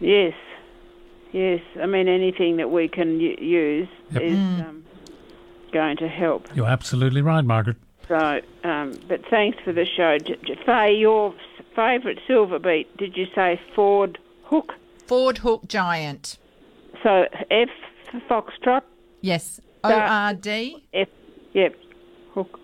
Yes, 0.00 0.34
yes. 1.32 1.60
I 1.80 1.86
mean, 1.86 2.08
anything 2.08 2.56
that 2.56 2.70
we 2.70 2.88
can 2.88 3.20
u- 3.20 3.36
use 3.38 3.88
Yep. 4.12 4.22
is 4.22 4.32
Mm. 4.38 4.68
um, 4.68 4.82
going 5.72 5.96
to 5.98 6.08
help. 6.08 6.48
You're 6.54 6.66
absolutely 6.66 7.22
right, 7.22 7.44
Margaret. 7.44 7.76
So, 8.10 8.40
um, 8.68 8.98
but 9.06 9.20
thanks 9.30 9.56
for 9.64 9.72
the 9.72 9.86
show. 9.86 10.18
J- 10.18 10.36
J- 10.44 10.58
Faye, 10.66 10.96
your 10.96 11.32
favourite 11.76 12.18
silver 12.26 12.58
beet, 12.58 12.94
did 12.96 13.16
you 13.16 13.26
say 13.36 13.60
Ford 13.76 14.18
Hook? 14.42 14.74
Fordhook 15.06 15.68
Giant. 15.68 16.36
So 17.04 17.26
F 17.52 17.68
for 18.10 18.20
Foxtrot? 18.28 18.82
Yes. 19.20 19.60
O 19.84 19.92
R 19.92 20.34
D. 20.34 20.84
F, 20.92 21.06
yep, 21.52 21.76
Hook. 22.34 22.58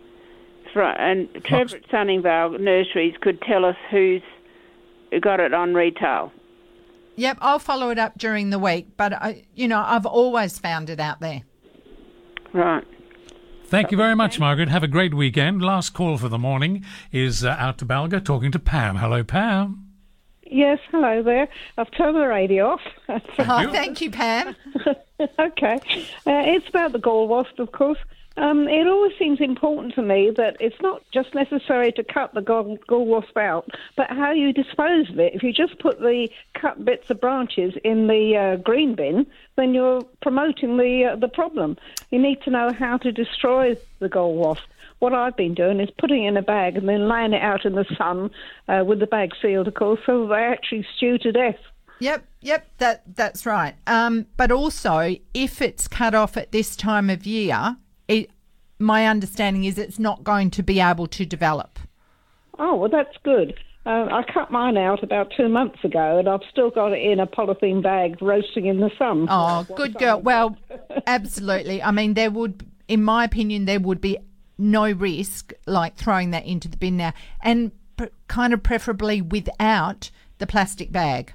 Right, 0.74 0.97
and 0.98 1.28
Trevor 1.44 1.77
at 1.77 1.89
Sunningvale 1.90 2.59
Nurseries 2.60 3.14
could 3.20 3.40
tell 3.43 3.64
us 3.64 3.77
who's 3.89 4.23
got 5.20 5.39
it 5.39 5.55
on 5.55 5.74
retail. 5.74 6.32
Yep, 7.14 7.39
I'll 7.40 7.60
follow 7.60 7.90
it 7.90 7.98
up 8.01 8.18
during 8.18 8.51
the 8.51 8.59
week, 8.59 8.89
but 8.97 9.12
I, 9.12 9.44
you 9.55 9.68
know, 9.68 9.82
I've 9.86 10.05
always 10.06 10.59
found 10.59 10.90
it 10.90 10.98
out 10.98 11.20
there. 11.20 11.43
Right. 12.52 12.85
Thank 13.68 13.90
you 13.90 13.97
very 13.97 14.14
much, 14.14 14.38
Margaret. 14.38 14.68
Have 14.68 14.84
a 14.84 14.88
great 14.88 15.12
weekend. 15.12 15.60
Last 15.60 15.90
call 15.90 16.18
for 16.18 16.28
the 16.28 16.38
morning 16.38 16.84
is 17.10 17.44
uh, 17.44 17.56
out 17.59 17.78
to 17.78 17.84
Balga 17.84 18.24
talking 18.24 18.52
to 18.52 18.60
Pam. 18.60 18.97
Hello, 18.97 19.24
Pam. 19.24 19.88
Yes, 20.44 20.78
hello 20.93 21.20
there. 21.24 21.48
I've 21.76 21.90
turned 21.90 22.14
the 22.14 22.28
radio 22.28 22.68
off. 22.68 22.80
Oh, 23.38 23.72
thank 23.72 24.01
you, 24.01 24.10
Pam. 24.12 24.55
okay. 25.38 25.80
Uh, 26.26 26.43
it's 26.47 26.68
about 26.68 26.93
the 26.93 27.01
gall 27.01 27.26
wasp, 27.26 27.59
of 27.59 27.72
course. 27.72 27.98
Um, 28.39 28.69
it 28.69 28.87
always 28.87 29.13
seems 29.19 29.41
important 29.41 29.95
to 29.95 30.03
me 30.03 30.31
that 30.37 30.59
it's 30.61 30.81
not 30.83 31.03
just 31.11 31.35
necessary 31.35 31.91
to 31.93 32.05
cut 32.05 32.35
the 32.35 32.43
gall, 32.43 32.79
wasp 32.89 33.37
out, 33.37 33.69
but 33.97 34.11
how 34.11 34.33
you 34.33 34.53
dispose 34.53 35.09
of 35.09 35.19
it. 35.19 35.35
If 35.35 35.43
you 35.43 35.53
just 35.53 35.79
put 35.79 36.01
the 36.01 36.29
cut 36.55 36.85
bits 36.85 37.09
of 37.09 37.21
branches 37.21 37.75
in 37.83 38.09
the 38.09 38.37
uh, 38.37 38.57
green 38.57 38.95
bin, 38.95 39.27
then 39.57 39.73
you're 39.73 40.03
promoting 40.21 40.77
the 40.77 41.13
uh, 41.13 41.17
the 41.17 41.29
problem. 41.29 41.79
You 42.11 42.19
need 42.19 42.43
to 42.43 42.51
know 42.51 42.73
how 42.73 42.99
to 42.99 43.11
destroy 43.11 43.77
the 44.01 44.09
gall 44.09 44.35
wasp. 44.35 44.65
What 44.99 45.15
I've 45.15 45.37
been 45.37 45.55
doing 45.55 45.81
is 45.81 45.91
putting 45.99 46.25
it 46.25 46.29
in 46.29 46.37
a 46.37 46.43
bag 46.43 46.77
and 46.77 46.89
then 46.89 47.09
laying 47.09 47.33
it 47.33 47.43
out 47.43 47.65
in 47.65 47.75
the 47.75 47.87
sun 47.97 48.31
uh, 48.69 48.85
with 48.85 48.99
the 48.99 49.07
bag 49.07 49.33
sealed, 49.41 49.69
of 49.69 49.75
course, 49.75 50.01
so 50.07 50.27
they 50.27 50.43
actually 50.43 50.87
stew 50.97 51.19
to 51.19 51.33
death. 51.33 51.59
Yep, 52.01 52.27
yep, 52.43 52.67
that 52.79 53.03
that's 53.15 53.47
right. 53.47 53.75
Um, 53.87 54.27
but 54.37 54.51
also, 54.51 55.17
if 55.33 55.63
it's 55.63 55.89
cut 55.89 56.15
off 56.15 56.37
at 56.37 56.53
this 56.53 56.77
time 56.77 57.09
of 57.09 57.27
year, 57.27 57.77
it, 58.09 58.31
my 58.78 59.07
understanding 59.07 59.65
is 59.65 59.78
it's 59.78 59.99
not 59.99 60.24
going 60.24 60.51
to 60.51 60.62
be 60.62 60.81
able 60.81 61.07
to 61.09 61.24
develop. 61.24 61.78
Oh, 62.59 62.77
well, 62.77 62.89
that's 62.89 63.16
good. 63.23 63.55
Uh, 63.85 64.09
I 64.11 64.24
cut 64.33 64.51
mine 64.51 64.77
out 64.77 65.05
about 65.05 65.33
two 65.37 65.49
months 65.49 65.85
ago, 65.85 66.19
and 66.19 66.28
I've 66.28 66.41
still 66.51 66.70
got 66.70 66.93
it 66.93 67.01
in 67.01 67.20
a 67.20 67.27
polythene 67.27 67.83
bag, 67.83 68.20
roasting 68.20 68.66
in 68.66 68.81
the 68.81 68.91
sun. 68.99 69.28
Oh, 69.31 69.65
good 69.77 69.95
girl. 69.95 70.20
Well, 70.20 70.57
absolutely. 71.07 71.81
I 71.83 71.93
mean, 71.93 72.15
there 72.15 72.31
would, 72.31 72.66
in 72.89 73.05
my 73.05 73.24
opinion, 73.24 73.65
there 73.65 73.78
would 73.78 74.01
be 74.01 74.19
no 74.59 74.91
risk 74.91 75.53
like 75.66 75.97
throwing 75.97 76.31
that 76.33 76.47
into 76.47 76.66
the 76.66 76.77
bin 76.77 76.97
now, 76.97 77.12
and 77.43 77.70
pr- 77.97 78.07
kind 78.27 78.53
of 78.53 78.62
preferably 78.65 79.20
without 79.20 80.11
the 80.39 80.47
plastic 80.49 80.91
bag. 80.91 81.33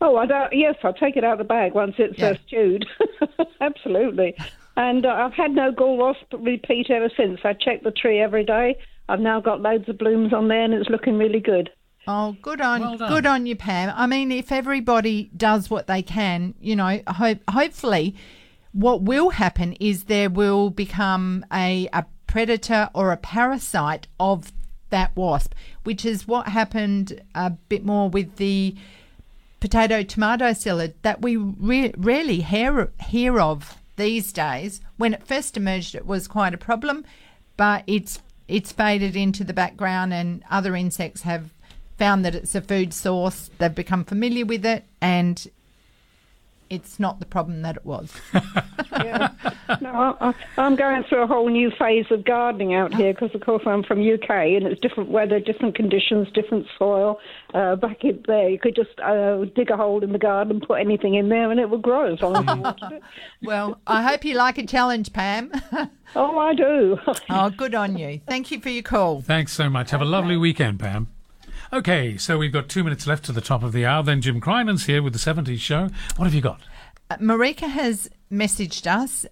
Oh, 0.00 0.16
I 0.16 0.26
don't, 0.26 0.52
yes, 0.52 0.76
I'll 0.82 0.94
take 0.94 1.16
it 1.16 1.24
out 1.24 1.32
of 1.32 1.38
the 1.38 1.44
bag 1.44 1.74
once 1.74 1.94
it's 1.98 2.22
uh, 2.22 2.34
stewed. 2.46 2.86
Absolutely. 3.60 4.36
And 4.80 5.04
uh, 5.04 5.10
I've 5.10 5.34
had 5.34 5.50
no 5.50 5.70
gall 5.72 5.98
wasp 5.98 6.32
repeat 6.32 6.88
ever 6.88 7.10
since. 7.14 7.40
I 7.44 7.52
check 7.52 7.82
the 7.82 7.90
tree 7.90 8.18
every 8.18 8.46
day. 8.46 8.78
I've 9.10 9.20
now 9.20 9.38
got 9.38 9.60
loads 9.60 9.86
of 9.90 9.98
blooms 9.98 10.32
on 10.32 10.48
there, 10.48 10.64
and 10.64 10.72
it's 10.72 10.88
looking 10.88 11.18
really 11.18 11.38
good. 11.38 11.68
Oh, 12.06 12.34
good 12.40 12.62
on 12.62 12.80
Well 12.80 12.96
good 12.96 13.26
on 13.26 13.44
you, 13.44 13.56
Pam. 13.56 13.92
I 13.94 14.06
mean, 14.06 14.32
if 14.32 14.50
everybody 14.50 15.30
does 15.36 15.68
what 15.68 15.86
they 15.86 16.00
can, 16.00 16.54
you 16.62 16.76
know, 16.76 16.98
hope, 17.08 17.40
hopefully, 17.50 18.16
what 18.72 19.02
will 19.02 19.28
happen 19.28 19.74
is 19.74 20.04
there 20.04 20.30
will 20.30 20.70
become 20.70 21.44
a 21.52 21.86
a 21.92 22.06
predator 22.26 22.88
or 22.94 23.12
a 23.12 23.18
parasite 23.18 24.06
of 24.18 24.50
that 24.88 25.14
wasp, 25.14 25.52
which 25.84 26.06
is 26.06 26.26
what 26.26 26.48
happened 26.48 27.20
a 27.34 27.50
bit 27.50 27.84
more 27.84 28.08
with 28.08 28.36
the 28.36 28.74
potato 29.60 30.02
tomato 30.02 30.52
psyllid 30.52 30.94
that 31.02 31.20
we 31.20 31.36
re- 31.36 31.92
rarely 31.98 32.40
hear 32.40 32.90
hear 32.98 33.38
of 33.38 33.76
these 34.00 34.32
days. 34.32 34.80
When 34.96 35.14
it 35.14 35.26
first 35.26 35.56
emerged, 35.56 35.94
it 35.94 36.06
was 36.06 36.26
quite 36.26 36.54
a 36.54 36.58
problem, 36.58 37.04
but 37.56 37.84
it's 37.86 38.20
it's 38.48 38.72
faded 38.72 39.14
into 39.14 39.44
the 39.44 39.52
background, 39.52 40.12
and 40.12 40.42
other 40.50 40.74
insects 40.74 41.22
have 41.22 41.52
found 41.98 42.24
that 42.24 42.34
it's 42.34 42.54
a 42.54 42.62
food 42.62 42.92
source. 42.92 43.50
They've 43.58 43.74
become 43.74 44.04
familiar 44.04 44.46
with 44.46 44.64
it, 44.64 44.86
and 45.00 45.46
it's 46.70 46.98
not 47.00 47.20
the 47.20 47.26
problem 47.26 47.62
that 47.62 47.76
it 47.76 47.84
was. 47.84 48.12
No, 49.80 50.16
I, 50.20 50.34
I'm 50.58 50.74
going 50.76 51.04
through 51.04 51.22
a 51.22 51.26
whole 51.26 51.48
new 51.48 51.70
phase 51.78 52.06
of 52.10 52.24
gardening 52.24 52.74
out 52.74 52.92
here 52.92 53.12
because, 53.12 53.34
of 53.34 53.40
course, 53.40 53.62
I'm 53.66 53.82
from 53.82 54.00
UK 54.00 54.30
and 54.30 54.66
it's 54.66 54.80
different 54.80 55.10
weather, 55.10 55.38
different 55.38 55.74
conditions, 55.74 56.28
different 56.34 56.66
soil. 56.78 57.18
Uh, 57.54 57.76
back 57.76 58.02
in 58.02 58.22
there, 58.26 58.48
you 58.48 58.58
could 58.58 58.74
just 58.74 58.98
uh, 59.00 59.44
dig 59.54 59.70
a 59.70 59.76
hole 59.76 60.02
in 60.02 60.12
the 60.12 60.18
garden, 60.18 60.56
and 60.56 60.62
put 60.62 60.80
anything 60.80 61.14
in 61.14 61.28
there, 61.28 61.50
and 61.50 61.60
it 61.60 61.70
would 61.70 61.82
grow 61.82 62.12
as 62.12 62.20
long 62.20 62.36
as 62.36 62.56
you 62.56 62.62
wanted 62.62 62.92
it. 62.92 63.02
well, 63.42 63.80
I 63.86 64.02
hope 64.02 64.24
you 64.24 64.34
like 64.34 64.58
a 64.58 64.66
challenge, 64.66 65.12
Pam. 65.12 65.50
oh, 66.16 66.38
I 66.38 66.54
do. 66.54 66.98
oh, 67.30 67.50
good 67.50 67.74
on 67.74 67.96
you. 67.96 68.20
Thank 68.26 68.50
you 68.50 68.60
for 68.60 68.70
your 68.70 68.82
call. 68.82 69.22
Thanks 69.22 69.52
so 69.52 69.70
much. 69.70 69.90
Have 69.92 70.02
a 70.02 70.06
lovely 70.06 70.36
weekend, 70.36 70.80
Pam. 70.80 71.08
Okay, 71.72 72.16
so 72.16 72.36
we've 72.36 72.52
got 72.52 72.68
two 72.68 72.82
minutes 72.82 73.06
left 73.06 73.24
to 73.26 73.32
the 73.32 73.40
top 73.40 73.62
of 73.62 73.72
the 73.72 73.86
hour. 73.86 74.02
Then 74.02 74.20
Jim 74.20 74.40
Crinan's 74.40 74.86
here 74.86 75.02
with 75.02 75.12
the 75.12 75.18
70s 75.20 75.60
show. 75.60 75.88
What 76.16 76.24
have 76.24 76.34
you 76.34 76.40
got? 76.40 76.60
Uh, 77.08 77.16
Marika 77.18 77.68
has 77.68 78.10
messaged 78.30 78.88
us 78.88 79.24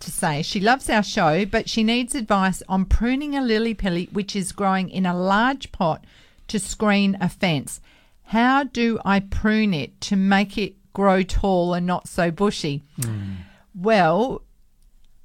to 0.00 0.10
say 0.10 0.40
she 0.40 0.58
loves 0.58 0.88
our 0.88 1.02
show, 1.02 1.44
but 1.44 1.68
she 1.68 1.84
needs 1.84 2.14
advice 2.14 2.62
on 2.66 2.86
pruning 2.86 3.36
a 3.36 3.42
lily 3.42 3.74
pilly 3.74 4.08
which 4.10 4.34
is 4.34 4.52
growing 4.52 4.88
in 4.88 5.04
a 5.04 5.14
large 5.16 5.70
pot 5.70 6.04
to 6.48 6.58
screen 6.58 7.16
a 7.20 7.28
fence. 7.28 7.80
How 8.24 8.64
do 8.64 8.98
I 9.04 9.20
prune 9.20 9.74
it 9.74 10.00
to 10.02 10.16
make 10.16 10.56
it 10.56 10.74
grow 10.94 11.22
tall 11.22 11.74
and 11.74 11.86
not 11.86 12.08
so 12.08 12.30
bushy? 12.30 12.82
Well, 13.74 14.42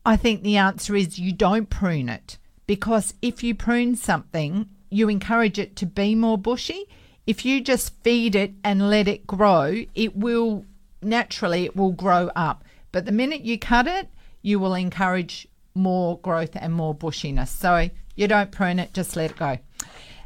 I 0.06 0.18
think 0.18 0.44
the 0.44 0.57
answer 0.57 0.95
is 0.95 1.18
you 1.18 1.31
don't 1.31 1.69
prune 1.69 2.10
it 2.10 2.38
because 2.65 3.14
if 3.22 3.41
you 3.41 3.56
prune 3.56 3.95
something, 3.95 4.68
you 4.89 5.09
encourage 5.09 5.59
it 5.59 5.76
to 5.77 5.85
be 5.85 6.15
more 6.15 6.38
bushy. 6.38 6.85
If 7.26 7.45
you 7.45 7.61
just 7.61 7.93
feed 8.03 8.35
it 8.35 8.53
and 8.64 8.89
let 8.89 9.07
it 9.07 9.27
grow, 9.27 9.84
it 9.95 10.15
will 10.15 10.65
naturally 11.01 11.65
it 11.65 11.76
will 11.76 11.91
grow 11.91 12.30
up. 12.35 12.64
But 12.91 13.05
the 13.05 13.11
minute 13.11 13.41
you 13.41 13.59
cut 13.59 13.88
it, 13.88 14.09
you 14.41 14.59
will 14.59 14.73
encourage 14.73 15.47
more 15.76 16.19
growth 16.19 16.55
and 16.55 16.73
more 16.73 16.95
bushiness. 16.95 17.49
So 17.49 17.89
you 18.15 18.27
don't 18.27 18.51
prune 18.51 18.80
it, 18.80 18.93
just 18.93 19.15
let 19.15 19.31
it 19.31 19.38
go. 19.38 19.57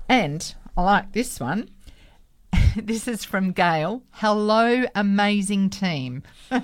And 0.08 0.54
I 0.78 0.84
like 0.84 1.12
this 1.14 1.40
one. 1.40 1.70
this 2.76 3.08
is 3.08 3.26
from 3.26 3.52
Gail. 3.52 4.04
Hello, 4.12 4.86
amazing 4.96 5.70
team. 5.70 6.24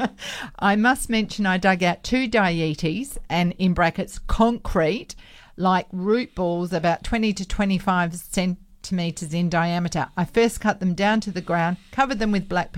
I 0.60 0.76
must 0.76 1.10
mention 1.10 1.46
I 1.46 1.58
dug 1.58 1.84
out 1.84 2.04
two 2.04 2.28
dietes 2.28 3.18
and 3.30 3.54
in 3.58 3.74
brackets 3.74 4.20
concrete, 4.20 5.16
like 5.58 5.88
root 5.92 6.34
balls 6.36 6.72
about 6.72 7.04
20 7.04 7.34
to 7.34 7.46
25 7.48 8.16
centimetres 8.16 9.34
in 9.34 9.50
diameter. 9.50 10.08
I 10.16 10.24
first 10.26 10.62
cut 10.62 10.80
them 10.80 10.94
down 10.94 11.20
to 11.22 11.32
the 11.32 11.42
ground, 11.42 11.78
covered 11.92 12.20
them 12.20 12.32
with 12.32 12.48
black 12.48 12.72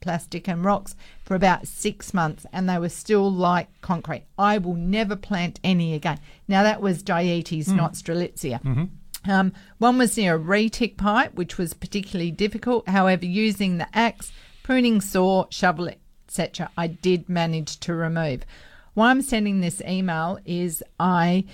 plastic 0.00 0.48
and 0.48 0.64
rocks 0.64 0.94
for 1.24 1.34
about 1.34 1.66
six 1.66 2.12
months, 2.12 2.44
and 2.52 2.68
they 2.68 2.78
were 2.78 2.88
still 2.88 3.30
like 3.30 3.68
concrete. 3.80 4.26
I 4.38 4.58
will 4.58 4.74
never 4.74 5.16
plant 5.16 5.58
any 5.64 5.94
again. 5.94 6.20
Now, 6.46 6.62
that 6.62 6.80
was 6.82 7.02
dietes, 7.02 7.68
Mm. 7.68 7.76
not 7.76 7.94
strelitzia. 7.94 8.88
Um, 9.28 9.52
one 9.78 9.98
was 9.98 10.16
near 10.16 10.36
a 10.36 10.38
retic 10.38 10.96
pipe, 10.96 11.34
which 11.34 11.58
was 11.58 11.74
particularly 11.74 12.30
difficult. 12.30 12.88
However, 12.88 13.24
using 13.26 13.78
the 13.78 13.88
axe, 13.96 14.30
pruning 14.62 15.00
saw, 15.00 15.46
shovel, 15.50 15.88
etc., 16.28 16.70
I 16.76 16.86
did 16.86 17.28
manage 17.28 17.78
to 17.80 17.94
remove. 17.94 18.42
Why 18.94 19.10
I'm 19.10 19.22
sending 19.22 19.60
this 19.60 19.82
email 19.82 20.38
is 20.44 20.82
I 21.00 21.44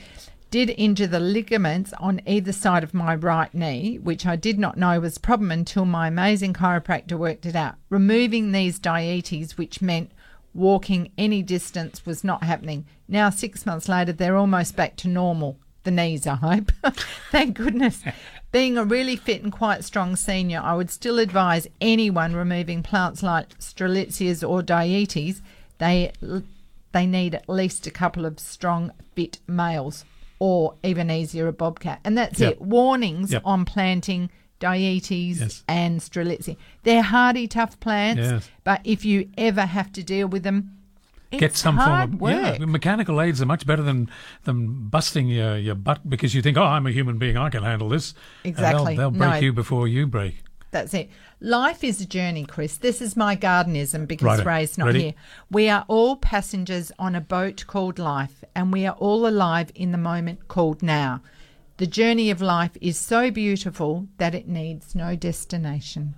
did 0.53 0.75
injure 0.77 1.07
the 1.07 1.19
ligaments 1.19 1.95
on 1.95 2.21
either 2.27 2.53
side 2.53 2.85
of 2.85 2.93
my 2.93 3.15
right 3.15 3.53
knee, 3.55 3.99
which 3.99 4.27
I 4.27 4.37
did 4.37 4.59
not 4.59 4.77
know 4.77 5.01
was 5.01 5.17
a 5.17 5.21
problem 5.21 5.51
until 5.51 5.87
my 5.87 6.09
amazing 6.09 6.53
chiropractor 6.53 7.19
worked 7.19 7.47
it 7.47 7.57
out. 7.57 7.77
Removing 7.89 8.53
these 8.53 8.79
dietes, 8.79 9.57
which 9.57 9.81
meant 9.81 10.13
walking 10.53 11.11
any 11.17 11.43
distance, 11.43 12.05
was 12.05 12.23
not 12.23 12.43
happening. 12.43 12.85
Now, 13.09 13.31
six 13.31 13.65
months 13.65 13.89
later, 13.89 14.13
they're 14.13 14.37
almost 14.37 14.77
back 14.77 14.97
to 14.97 15.09
normal. 15.09 15.57
The 15.85 15.91
knees, 15.91 16.27
I 16.27 16.35
hope. 16.35 16.71
Thank 17.31 17.57
goodness. 17.57 18.03
Being 18.53 18.77
a 18.77 18.85
really 18.85 19.17
fit 19.17 19.43
and 19.43 19.51
quite 19.51 19.85
strong 19.85 20.17
senior, 20.17 20.61
I 20.63 20.75
would 20.75 20.91
still 20.91 21.19
advise 21.19 21.67
anyone 21.81 22.37
removing 22.37 22.83
plants 22.83 23.23
like 23.23 23.59
strelitzias 23.59 24.47
or 24.47 24.63
dietes. 24.63 25.41
They 25.79 26.13
they 26.93 27.07
need 27.07 27.35
at 27.35 27.49
least 27.49 27.87
a 27.87 27.91
couple 27.91 28.27
of 28.27 28.39
strong, 28.39 28.93
fit 29.15 29.39
males, 29.49 30.05
or 30.45 30.75
even 30.83 31.09
easier, 31.09 31.47
a 31.47 31.53
bobcat. 31.53 32.01
And 32.05 32.19
that's 32.19 32.41
Yep. 32.41 32.53
it. 32.55 32.61
Warnings 32.61 33.31
Yep. 33.33 33.43
on 33.45 33.65
planting 33.65 34.29
dietes 34.59 35.11
Yes. 35.13 35.63
and 35.69 36.01
strelitzia. 36.01 36.57
They're 36.83 37.03
hardy, 37.03 37.47
tough 37.47 37.79
plants, 37.79 38.19
Yes. 38.21 38.51
but 38.65 38.81
if 38.83 39.05
you 39.05 39.29
ever 39.39 39.65
have 39.67 39.93
to 39.93 40.03
deal 40.03 40.27
with 40.27 40.43
them, 40.43 40.73
Get 41.31 41.55
some 41.57 41.77
form 41.79 42.01
of 42.15 42.21
work. 42.21 42.59
yeah. 42.59 42.65
Mechanical 42.67 43.21
aids 43.21 43.41
are 43.41 43.47
much 43.47 43.65
better 43.67 43.83
than 43.83 44.11
than 44.43 44.89
busting 44.89 45.29
your, 45.29 45.57
your 45.57 45.77
butt 45.77 46.11
because 46.11 46.35
you 46.35 46.43
think, 46.43 46.59
oh, 46.59 46.65
I'm 46.65 46.89
a 46.89 46.91
human 46.91 47.19
being, 47.19 47.37
I 47.37 47.49
can 47.49 47.63
handle 47.63 47.89
this. 47.89 48.13
And 48.45 48.55
they'll- 48.57 48.65
Exactly. 48.65 48.97
they'll, 48.97 49.11
break 49.13 49.31
No. 49.31 49.37
you 49.39 49.53
before 49.53 49.87
you 49.87 50.09
break. 50.09 50.43
That's 50.73 50.95
it. 50.95 51.11
Life 51.39 51.85
is 51.85 52.01
a 52.01 52.07
journey, 52.07 52.45
Chris. 52.47 52.79
This 52.79 53.01
is 53.03 53.15
my 53.15 53.37
gardenism 53.37 54.09
because 54.09 54.39
Righto. 54.39 54.45
Ray's 54.45 54.79
not 54.79 54.87
Ready? 54.87 55.03
here. 55.03 55.15
We 55.51 55.69
are 55.69 55.85
all 55.87 56.17
passengers 56.17 56.91
on 56.99 57.15
a 57.15 57.21
boat 57.21 57.65
called 57.67 57.99
life, 57.99 58.43
and 58.55 58.73
we 58.73 58.87
are 58.87 58.97
all 58.97 59.27
alive 59.27 59.71
in 59.75 59.93
the 59.93 59.99
moment 59.99 60.49
called 60.49 60.83
now. 60.83 61.21
The 61.77 61.87
journey 61.87 62.31
of 62.31 62.41
life 62.41 62.77
is 62.81 62.97
so 62.97 63.31
beautiful 63.31 64.09
that 64.17 64.35
it 64.35 64.49
needs 64.49 64.95
no 64.95 65.15
destination. 65.15 66.15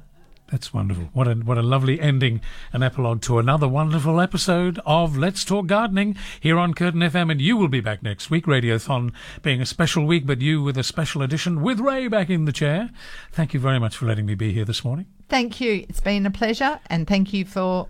That's 0.51 0.75
wonderful. 0.75 1.09
What 1.15 1.27
a 1.27 1.35
what 1.35 1.57
a 1.57 1.63
lovely 1.63 2.01
ending 2.01 2.41
an 2.73 2.83
epilogue 2.83 3.23
to 3.23 3.39
another 3.39 3.67
wonderful 3.67 4.21
episode 4.21 4.79
of 4.85 5.17
Let's 5.17 5.45
Talk 5.45 5.67
Gardening 5.67 6.17
here 6.39 6.59
on 6.59 6.75
Curtin 6.75 7.01
FM. 7.01 7.33
And 7.33 7.41
you 7.41 7.57
will 7.57 7.69
be 7.69 7.81
back 7.81 8.03
next 8.03 8.31
week. 8.31 8.45
Radiothon 8.47 9.13
being 9.43 9.63
a 9.63 9.67
special 9.67 10.05
week, 10.05 10.27
but 10.27 10.43
you 10.43 10.63
with 10.63 10.77
a 10.77 10.83
special 10.83 11.23
edition 11.23 11.63
with 11.63 11.81
Ray 11.81 12.09
back 12.09 12.29
in 12.29 12.45
the 12.45 12.53
chair. 12.53 12.91
Thank 13.33 13.55
you 13.55 13.61
very 13.61 13.81
much 13.81 13.97
for 13.97 14.07
letting 14.07 14.27
me 14.27 14.35
be 14.35 14.53
here 14.53 14.67
this 14.67 14.85
morning. 14.85 15.07
Thank 15.29 15.61
you. 15.61 15.87
It's 15.89 16.01
been 16.01 16.27
a 16.27 16.31
pleasure, 16.31 16.79
and 16.89 17.07
thank 17.07 17.33
you 17.33 17.47
for 17.47 17.89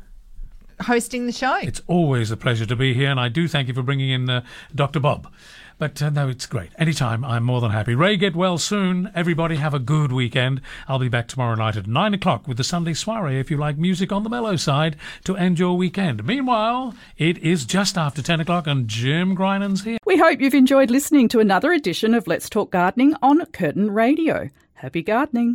hosting 0.81 1.27
the 1.27 1.33
show. 1.33 1.57
It's 1.57 1.83
always 1.87 2.31
a 2.31 2.37
pleasure 2.37 2.67
to 2.67 2.77
be 2.77 2.95
here, 2.95 3.11
and 3.11 3.19
I 3.19 3.29
do 3.29 3.49
thank 3.49 3.69
you 3.69 3.75
for 3.75 3.83
bringing 3.83 4.11
in 4.11 4.31
uh, 4.31 4.45
Dr. 4.75 5.01
Bob. 5.01 5.33
But 5.79 6.01
uh, 6.01 6.11
no, 6.11 6.29
it's 6.29 6.47
great. 6.47 6.71
Anytime, 6.79 7.25
I'm 7.25 7.43
more 7.45 7.61
than 7.61 7.71
happy. 7.73 7.95
Ray, 7.95 8.17
get 8.17 8.37
well 8.37 8.59
soon. 8.59 9.11
Everybody 9.15 9.57
have 9.57 9.75
a 9.75 9.79
good 9.79 10.13
weekend. 10.13 10.61
I'll 10.89 10.99
be 10.99 11.09
back 11.09 11.29
tomorrow 11.29 11.55
night 11.57 11.77
at 11.77 11.87
9 11.87 12.15
o'clock 12.15 12.47
with 12.47 12.57
the 12.57 12.65
Sunday 12.65 12.95
soiree 12.95 13.39
if 13.41 13.51
you 13.51 13.57
like 13.57 13.77
music 13.77 14.13
on 14.13 14.23
the 14.23 14.31
mellow 14.31 14.57
side 14.57 14.97
to 15.25 15.37
end 15.37 15.59
your 15.59 15.77
weekend. 15.77 16.25
Meanwhile, 16.25 16.95
it 17.19 17.39
is 17.39 17.65
just 17.65 17.99
after 17.99 18.23
10 18.23 18.41
o'clock 18.41 18.67
and 18.67 18.89
Jim 18.89 19.37
Grinan's 19.37 19.83
here. 19.85 19.99
We 20.05 20.17
hope 20.19 20.41
you've 20.41 20.55
enjoyed 20.55 20.91
listening 20.91 21.29
to 21.29 21.41
another 21.41 21.73
edition 21.73 22.15
of 22.15 22.27
Let's 22.27 22.49
Talk 22.49 22.71
Gardening 22.71 23.15
on 23.23 23.45
Curtin 23.47 23.91
Radio. 23.91 24.51
Happy 24.75 25.03
gardening. 25.03 25.53